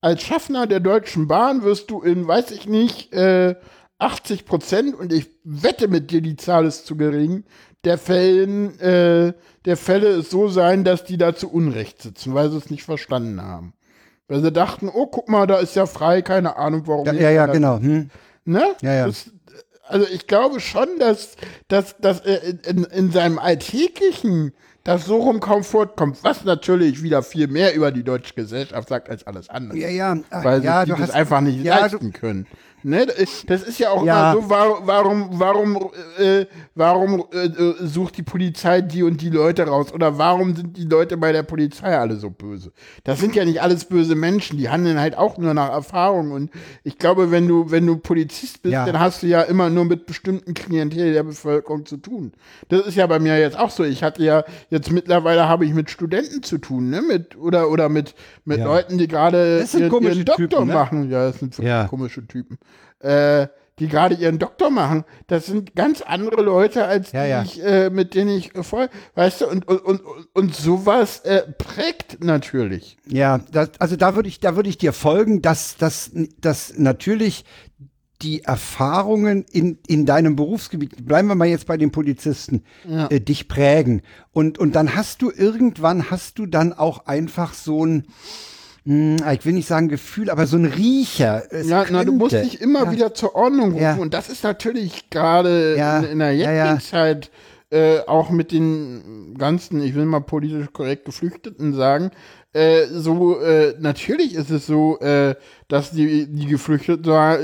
als 0.00 0.22
Schaffner 0.22 0.68
der 0.68 0.78
Deutschen 0.78 1.26
Bahn 1.26 1.64
wirst 1.64 1.90
du 1.90 2.00
in, 2.00 2.28
weiß 2.28 2.52
ich 2.52 2.68
nicht, 2.68 3.12
äh, 3.12 3.56
80 3.98 4.44
Prozent, 4.44 4.94
und 4.94 5.12
ich 5.12 5.28
wette 5.44 5.88
mit 5.88 6.10
dir, 6.10 6.20
die 6.20 6.36
Zahl 6.36 6.66
ist 6.66 6.86
zu 6.86 6.96
gering, 6.96 7.44
der 7.84 7.98
Fällen, 7.98 8.78
äh, 8.80 9.32
der 9.64 9.76
Fälle 9.76 10.08
es 10.08 10.30
so 10.30 10.48
sein, 10.48 10.84
dass 10.84 11.04
die 11.04 11.16
da 11.16 11.34
zu 11.34 11.50
Unrecht 11.50 12.02
sitzen, 12.02 12.34
weil 12.34 12.50
sie 12.50 12.58
es 12.58 12.70
nicht 12.70 12.82
verstanden 12.82 13.40
haben. 13.40 13.72
Weil 14.28 14.42
sie 14.42 14.52
dachten, 14.52 14.90
oh, 14.92 15.06
guck 15.06 15.28
mal, 15.28 15.46
da 15.46 15.58
ist 15.58 15.76
ja 15.76 15.86
frei, 15.86 16.20
keine 16.20 16.56
Ahnung, 16.56 16.82
warum. 16.86 17.06
Ja, 17.06 17.12
ja, 17.12 17.30
ja 17.30 17.46
genau. 17.46 17.78
Hm. 17.78 18.10
Ne? 18.44 18.64
Ja, 18.82 18.92
ja. 18.92 19.06
Das, 19.06 19.30
also 19.84 20.06
ich 20.12 20.26
glaube 20.26 20.60
schon, 20.60 20.88
dass, 20.98 21.36
dass, 21.68 21.96
dass 21.98 22.20
äh, 22.20 22.56
in, 22.66 22.84
in 22.84 23.12
seinem 23.12 23.38
Alltäglichen 23.38 24.52
das 24.82 25.04
so 25.04 25.16
rum 25.16 25.40
kaum 25.40 25.64
vorkommt, 25.64 26.22
was 26.22 26.44
natürlich 26.44 27.02
wieder 27.02 27.22
viel 27.22 27.48
mehr 27.48 27.74
über 27.74 27.90
die 27.90 28.04
deutsche 28.04 28.34
Gesellschaft 28.34 28.88
sagt 28.88 29.10
als 29.10 29.26
alles 29.26 29.48
andere. 29.48 29.78
Ja, 29.78 29.88
ja. 29.88 30.16
Weil 30.30 30.62
ja, 30.62 30.86
sie 30.86 30.92
das 30.92 31.10
einfach 31.10 31.40
nicht 31.40 31.62
ja, 31.62 31.80
leisten 31.80 32.12
können. 32.12 32.46
Ne, 32.88 33.04
das 33.04 33.62
ist 33.64 33.80
ja 33.80 33.90
auch 33.90 34.04
Ja. 34.04 34.30
immer 34.32 34.42
so, 34.42 34.48
warum, 34.48 34.86
warum, 34.86 35.28
warum, 35.40 35.90
äh, 36.18 36.46
warum 36.76 37.24
äh, 37.32 37.46
äh, 37.46 37.74
sucht 37.84 38.16
die 38.16 38.22
Polizei 38.22 38.80
die 38.80 39.02
und 39.02 39.20
die 39.20 39.28
Leute 39.30 39.66
raus? 39.66 39.92
Oder 39.92 40.18
warum 40.18 40.54
sind 40.54 40.76
die 40.76 40.84
Leute 40.84 41.16
bei 41.16 41.32
der 41.32 41.42
Polizei 41.42 41.98
alle 41.98 42.14
so 42.14 42.30
böse? 42.30 42.70
Das 43.02 43.18
sind 43.18 43.34
ja 43.34 43.44
nicht 43.44 43.60
alles 43.60 43.86
böse 43.86 44.14
Menschen, 44.14 44.56
die 44.56 44.68
handeln 44.68 45.00
halt 45.00 45.18
auch 45.18 45.36
nur 45.36 45.52
nach 45.52 45.70
Erfahrung. 45.70 46.30
Und 46.30 46.52
ich 46.84 46.96
glaube, 46.96 47.32
wenn 47.32 47.48
du, 47.48 47.72
wenn 47.72 47.84
du 47.88 47.96
Polizist 47.96 48.62
bist, 48.62 48.74
Ja. 48.74 48.86
dann 48.86 49.00
hast 49.00 49.24
du 49.24 49.26
ja 49.26 49.42
immer 49.42 49.68
nur 49.68 49.84
mit 49.84 50.06
bestimmten 50.06 50.54
Klientel 50.54 51.12
der 51.12 51.24
Bevölkerung 51.24 51.86
zu 51.86 51.96
tun. 51.96 52.34
Das 52.68 52.86
ist 52.86 52.94
ja 52.94 53.08
bei 53.08 53.18
mir 53.18 53.36
jetzt 53.36 53.58
auch 53.58 53.70
so. 53.70 53.82
Ich 53.82 54.04
hatte 54.04 54.22
ja 54.22 54.44
jetzt 54.70 54.92
mittlerweile 54.92 55.48
habe 55.48 55.64
ich 55.66 55.74
mit 55.74 55.90
Studenten 55.90 56.44
zu 56.44 56.58
tun, 56.58 56.90
ne? 56.90 57.02
Mit, 57.02 57.36
oder, 57.36 57.68
oder 57.68 57.88
mit, 57.88 58.14
mit 58.44 58.58
Ja. 58.58 58.64
Leuten, 58.66 58.96
die 58.96 59.08
gerade 59.08 59.66
ihren, 59.74 60.02
ihren 60.04 60.24
Doktor 60.24 60.36
Typen, 60.48 60.66
ne? 60.68 60.72
machen. 60.74 61.10
Ja, 61.10 61.26
das 61.26 61.40
sind 61.40 61.58
Ja. 61.58 61.88
komische 61.88 62.24
Typen. 62.24 62.58
Äh, 63.00 63.48
die 63.78 63.88
gerade 63.88 64.14
ihren 64.14 64.38
Doktor 64.38 64.70
machen, 64.70 65.04
das 65.26 65.44
sind 65.44 65.76
ganz 65.76 66.00
andere 66.00 66.40
Leute, 66.40 66.86
als 66.86 67.12
Ja, 67.12 67.24
die 67.24 67.28
ja. 67.30 67.42
ich, 67.42 67.62
äh, 67.62 67.90
mit 67.90 68.14
denen 68.14 68.30
ich 68.30 68.54
äh, 68.54 68.62
voll, 68.62 68.88
weißt 69.16 69.42
du, 69.42 69.48
und, 69.48 69.68
und, 69.68 69.80
und, 69.84 70.00
und 70.32 70.56
sowas 70.56 71.20
äh, 71.26 71.42
prägt 71.58 72.24
natürlich. 72.24 72.96
Ja, 73.06 73.40
das, 73.52 73.72
also 73.78 73.96
da 73.96 74.16
würde 74.16 74.30
ich, 74.30 74.40
da 74.40 74.56
würde 74.56 74.70
ich 74.70 74.78
dir 74.78 74.94
folgen, 74.94 75.42
dass, 75.42 75.76
dass, 75.76 76.10
dass 76.40 76.78
natürlich 76.78 77.44
die 78.22 78.44
Erfahrungen 78.44 79.44
in, 79.52 79.78
in 79.86 80.06
deinem 80.06 80.36
Berufsgebiet, 80.36 81.04
bleiben 81.06 81.28
wir 81.28 81.34
mal 81.34 81.46
jetzt 81.46 81.66
bei 81.66 81.76
den 81.76 81.92
Polizisten, 81.92 82.64
Ja. 82.88 83.08
äh, 83.08 83.20
dich 83.20 83.46
prägen. 83.46 84.00
Und, 84.32 84.56
und 84.58 84.74
dann 84.74 84.94
hast 84.96 85.20
du 85.20 85.30
irgendwann, 85.30 86.10
hast 86.10 86.38
du 86.38 86.46
dann 86.46 86.72
auch 86.72 87.04
einfach 87.04 87.52
so 87.52 87.84
ein, 87.84 88.06
mh, 88.86 89.32
ich 89.32 89.44
will 89.44 89.52
nicht 89.52 89.68
sagen 89.68 89.88
Gefühl, 89.88 90.30
aber 90.30 90.46
so 90.46 90.56
ein 90.56 90.64
Riecher. 90.64 91.42
Ja, 91.64 91.84
na, 91.90 92.04
du 92.04 92.12
musst 92.12 92.30
könnte. 92.32 92.48
dich 92.48 92.60
immer 92.60 92.84
ja. 92.84 92.92
wieder 92.92 93.14
zur 93.14 93.34
Ordnung 93.34 93.72
rufen. 93.72 93.82
Ja. 93.82 93.96
Und 93.96 94.14
das 94.14 94.28
ist 94.30 94.42
natürlich 94.42 95.10
gerade 95.10 95.76
Ja. 95.76 95.98
in, 95.98 96.04
in 96.12 96.18
der 96.20 96.32
jetzigen. 96.34 96.80
Zeit 96.80 97.30
äh, 97.70 97.98
auch 98.06 98.30
mit 98.30 98.52
den 98.52 99.34
ganzen, 99.36 99.80
ich 99.82 99.94
will 99.94 100.06
mal 100.06 100.20
politisch 100.20 100.68
korrekt 100.72 101.04
Geflüchteten 101.04 101.74
sagen, 101.74 102.12
äh, 102.52 102.86
so, 102.86 103.38
äh, 103.40 103.74
natürlich 103.80 104.34
ist 104.34 104.50
es 104.50 104.66
so, 104.66 104.98
äh, 105.00 105.34
dass 105.68 105.90
die, 105.90 106.26
die 106.26 106.46
Geflüchteten 106.46 107.12
äh, 107.12 107.38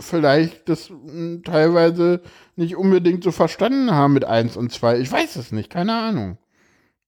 vielleicht 0.00 0.68
das 0.68 0.88
mh, 0.90 1.40
teilweise 1.44 2.22
nicht 2.54 2.76
unbedingt 2.76 3.22
so 3.24 3.32
verstanden 3.32 3.90
haben 3.90 4.14
mit 4.14 4.24
eins 4.24 4.56
und 4.56 4.72
zwei. 4.72 4.98
Ich 4.98 5.12
weiß 5.12 5.36
es 5.36 5.52
nicht, 5.52 5.68
keine 5.68 5.94
Ahnung. 5.94 6.38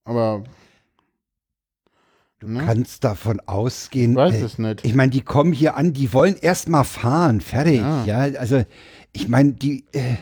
Aber. 0.04 0.44
Du 2.40 2.56
kannst 2.56 3.02
davon 3.02 3.40
ausgehen. 3.46 4.12
Ich 4.12 4.16
weiß 4.16 4.34
äh, 4.34 4.44
es 4.44 4.58
nicht. 4.58 4.84
Ich 4.84 4.94
meine, 4.94 5.10
die 5.10 5.22
kommen 5.22 5.52
hier 5.52 5.76
an, 5.76 5.92
die 5.92 6.12
wollen 6.12 6.36
erst 6.40 6.68
mal 6.68 6.84
fahren, 6.84 7.40
fertig. 7.40 7.80
Ja. 7.80 8.04
Ja, 8.04 8.38
also 8.38 8.64
ich 9.12 9.28
meine, 9.28 9.52
die 9.52 9.84
äh, 9.92 10.16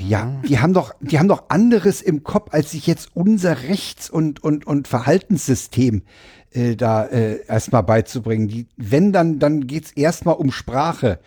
ja, 0.00 0.40
die 0.48 0.58
haben 0.58 0.72
doch, 0.72 0.94
die 1.00 1.18
haben 1.18 1.28
doch 1.28 1.44
anderes 1.48 2.02
im 2.02 2.22
Kopf, 2.24 2.52
als 2.52 2.72
sich 2.72 2.86
jetzt 2.86 3.10
unser 3.14 3.62
Rechts- 3.64 4.10
und 4.10 4.42
und 4.42 4.66
und 4.66 4.88
Verhaltenssystem 4.88 6.02
äh, 6.52 6.76
da 6.76 7.04
äh, 7.06 7.44
erstmal 7.46 7.82
beizubringen. 7.82 8.48
Die, 8.48 8.66
wenn 8.76 9.12
dann, 9.12 9.38
dann 9.38 9.66
geht's 9.66 9.92
erstmal 9.92 10.36
um 10.36 10.50
Sprache. 10.50 11.18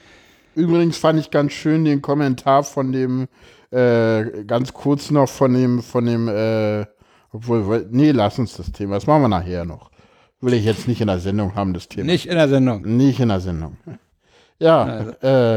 Übrigens 0.55 0.97
fand 0.97 1.19
ich 1.19 1.31
ganz 1.31 1.53
schön 1.53 1.85
den 1.85 2.01
Kommentar 2.01 2.63
von 2.63 2.91
dem, 2.91 3.27
äh, 3.71 4.43
ganz 4.45 4.73
kurz 4.73 5.11
noch 5.11 5.29
von 5.29 5.53
dem, 5.53 5.81
von 5.81 6.05
dem, 6.05 6.27
äh, 6.27 6.85
obwohl, 7.31 7.87
nee, 7.91 8.11
lass 8.11 8.39
uns 8.39 8.55
das 8.57 8.71
Thema, 8.71 8.95
das 8.95 9.07
machen 9.07 9.23
wir 9.23 9.27
nachher 9.29 9.65
noch. 9.65 9.91
Will 10.41 10.53
ich 10.53 10.65
jetzt 10.65 10.87
nicht 10.87 11.01
in 11.01 11.07
der 11.07 11.19
Sendung 11.19 11.55
haben, 11.55 11.73
das 11.73 11.87
Thema. 11.87 12.05
Nicht 12.07 12.25
in 12.25 12.35
der 12.35 12.49
Sendung. 12.49 12.81
Nicht 12.81 13.19
in 13.19 13.29
der 13.29 13.39
Sendung. 13.39 13.77
Ja, 14.59 15.09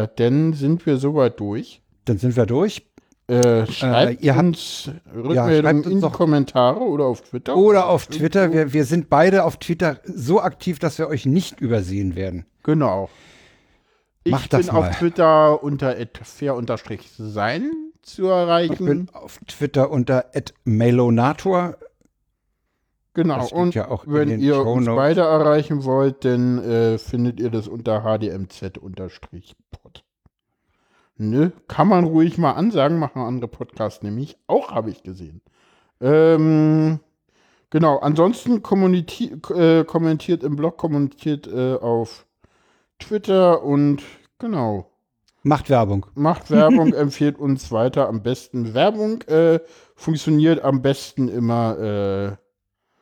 äh, 0.03 0.09
dann 0.17 0.53
sind 0.53 0.85
wir 0.87 0.99
soweit 0.99 1.41
durch. 1.41 1.81
Dann 2.05 2.19
sind 2.19 2.37
wir 2.37 2.47
durch. 2.47 2.87
Äh, 3.27 3.67
schreibt 3.67 4.23
ihr 4.23 4.37
habt- 4.37 4.45
uns 4.47 4.87
ja, 4.87 4.93
Rückmeldungen 5.15 5.85
uns 5.85 5.87
in 5.87 6.01
die 6.03 6.11
Kommentare 6.11 6.81
oder 6.81 7.07
auf 7.07 7.23
Twitter. 7.23 7.57
Oder 7.57 7.89
auf 7.89 8.07
Twitter. 8.07 8.53
Wir, 8.53 8.75
wir 8.75 8.85
sind 8.85 9.09
beide 9.09 9.45
auf 9.45 9.57
Twitter 9.57 10.01
so 10.05 10.43
aktiv, 10.43 10.79
dass 10.79 10.99
wir 10.99 11.09
euch 11.09 11.25
nicht 11.25 11.59
übersehen 11.61 12.17
werden. 12.17 12.45
Genau. 12.63 13.09
Ich 14.25 14.49
das 14.49 14.67
bin 14.67 14.75
mal. 14.75 14.89
auf 14.91 14.99
Twitter 14.99 15.63
unter 15.63 15.97
fair-sein 16.23 17.71
zu 18.05 18.27
erreichen. 18.27 18.73
Ich 18.73 18.79
bin 18.79 19.09
auf 19.13 19.39
Twitter 19.47 19.91
unter 19.91 20.31
@melonator. 20.65 21.77
Genau, 23.15 23.47
und 23.49 23.77
ja 23.77 23.89
wenn 24.07 24.41
ihr 24.41 24.67
uns 24.67 24.87
beide 24.87 25.21
erreichen 25.21 25.85
wollt, 25.85 26.25
dann 26.25 26.59
äh, 26.59 26.99
findet 26.99 27.39
ihr 27.39 27.51
das 27.51 27.69
unter 27.69 28.03
hdmz-pod. 28.03 30.05
Ne, 31.17 31.53
kann 31.69 31.87
man 31.87 32.05
ruhig 32.05 32.39
mal 32.39 32.53
ansagen, 32.53 32.99
machen 32.99 33.23
andere 33.23 33.47
Podcasts 33.47 34.03
nämlich. 34.03 34.37
Auch 34.49 34.73
habe 34.73 34.91
ich 34.91 35.05
gesehen. 35.05 35.43
Ähm, 36.01 36.99
genau, 37.71 37.99
ansonsten 37.99 38.57
äh, 38.57 39.85
kommentiert 39.85 40.43
im 40.43 40.57
Blog, 40.57 40.77
kommentiert 40.77 41.47
äh, 41.47 41.75
auf 41.75 42.27
Twitter 42.99 43.63
und 43.63 44.03
genau. 44.41 44.91
Macht 45.47 45.69
Werbung. 45.69 46.07
Macht 46.15 46.51
Werbung, 46.51 46.95
empfiehlt 46.95 47.39
uns 47.39 47.71
weiter. 47.71 48.09
Am 48.09 48.23
besten 48.23 48.73
Werbung 48.73 49.21
äh, 49.23 49.61
funktioniert 49.95 50.65
am 50.65 50.81
besten 50.81 51.29
immer 51.29 51.79
äh, 51.79 52.37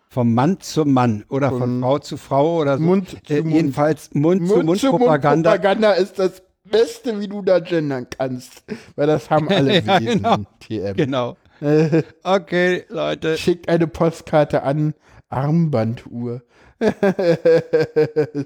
Vom 0.08 0.34
Mann 0.34 0.58
zum 0.58 0.92
Mann 0.92 1.24
oder 1.28 1.50
von, 1.50 1.60
Von 1.60 1.80
Frau 1.80 1.98
zu 2.00 2.16
Frau 2.16 2.58
oder 2.58 2.78
so. 2.78 2.82
Mund 2.82 3.10
zu 3.10 3.32
äh, 3.32 3.42
Mund. 3.42 3.54
Jedenfalls 3.54 4.12
Mund, 4.14 4.48
zu 4.48 4.60
Mund 4.60 4.80
Propaganda. 4.82 5.92
Ist 5.92 6.18
das 6.18 6.42
Beste, 6.64 7.20
wie 7.20 7.28
du 7.28 7.42
da 7.42 7.60
gendern 7.60 8.08
kannst. 8.10 8.64
Weil 8.96 9.06
das 9.06 9.30
haben 9.30 9.48
alle 9.48 9.80
Ja, 9.84 9.98
gelesen, 9.98 10.22
genau. 10.22 10.36
TM. 10.58 10.96
Genau. 10.96 11.36
Okay, 12.24 12.84
Leute. 12.88 13.38
schickt 13.38 13.68
eine 13.68 13.86
Postkarte 13.86 14.64
an 14.64 14.94
Armbanduhr. 15.28 16.42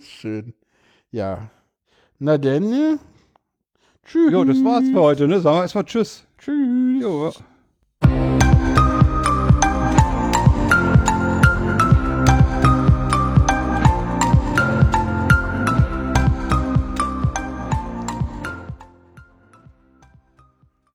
Schön. 0.02 0.52
Ja. 1.10 1.48
Na 2.18 2.36
denn. 2.36 2.98
Tschüss. 4.06 4.32
Jo, 4.32 4.44
das 4.44 4.62
war's 4.64 4.84
für 4.88 5.00
heute, 5.00 5.26
ne? 5.26 5.40
Sagen 5.40 5.58
wir 5.58 5.62
erstmal 5.62 5.84
Tschüss. 5.84 6.24
Tschüss. 6.38 7.02
Jo. 7.02 7.32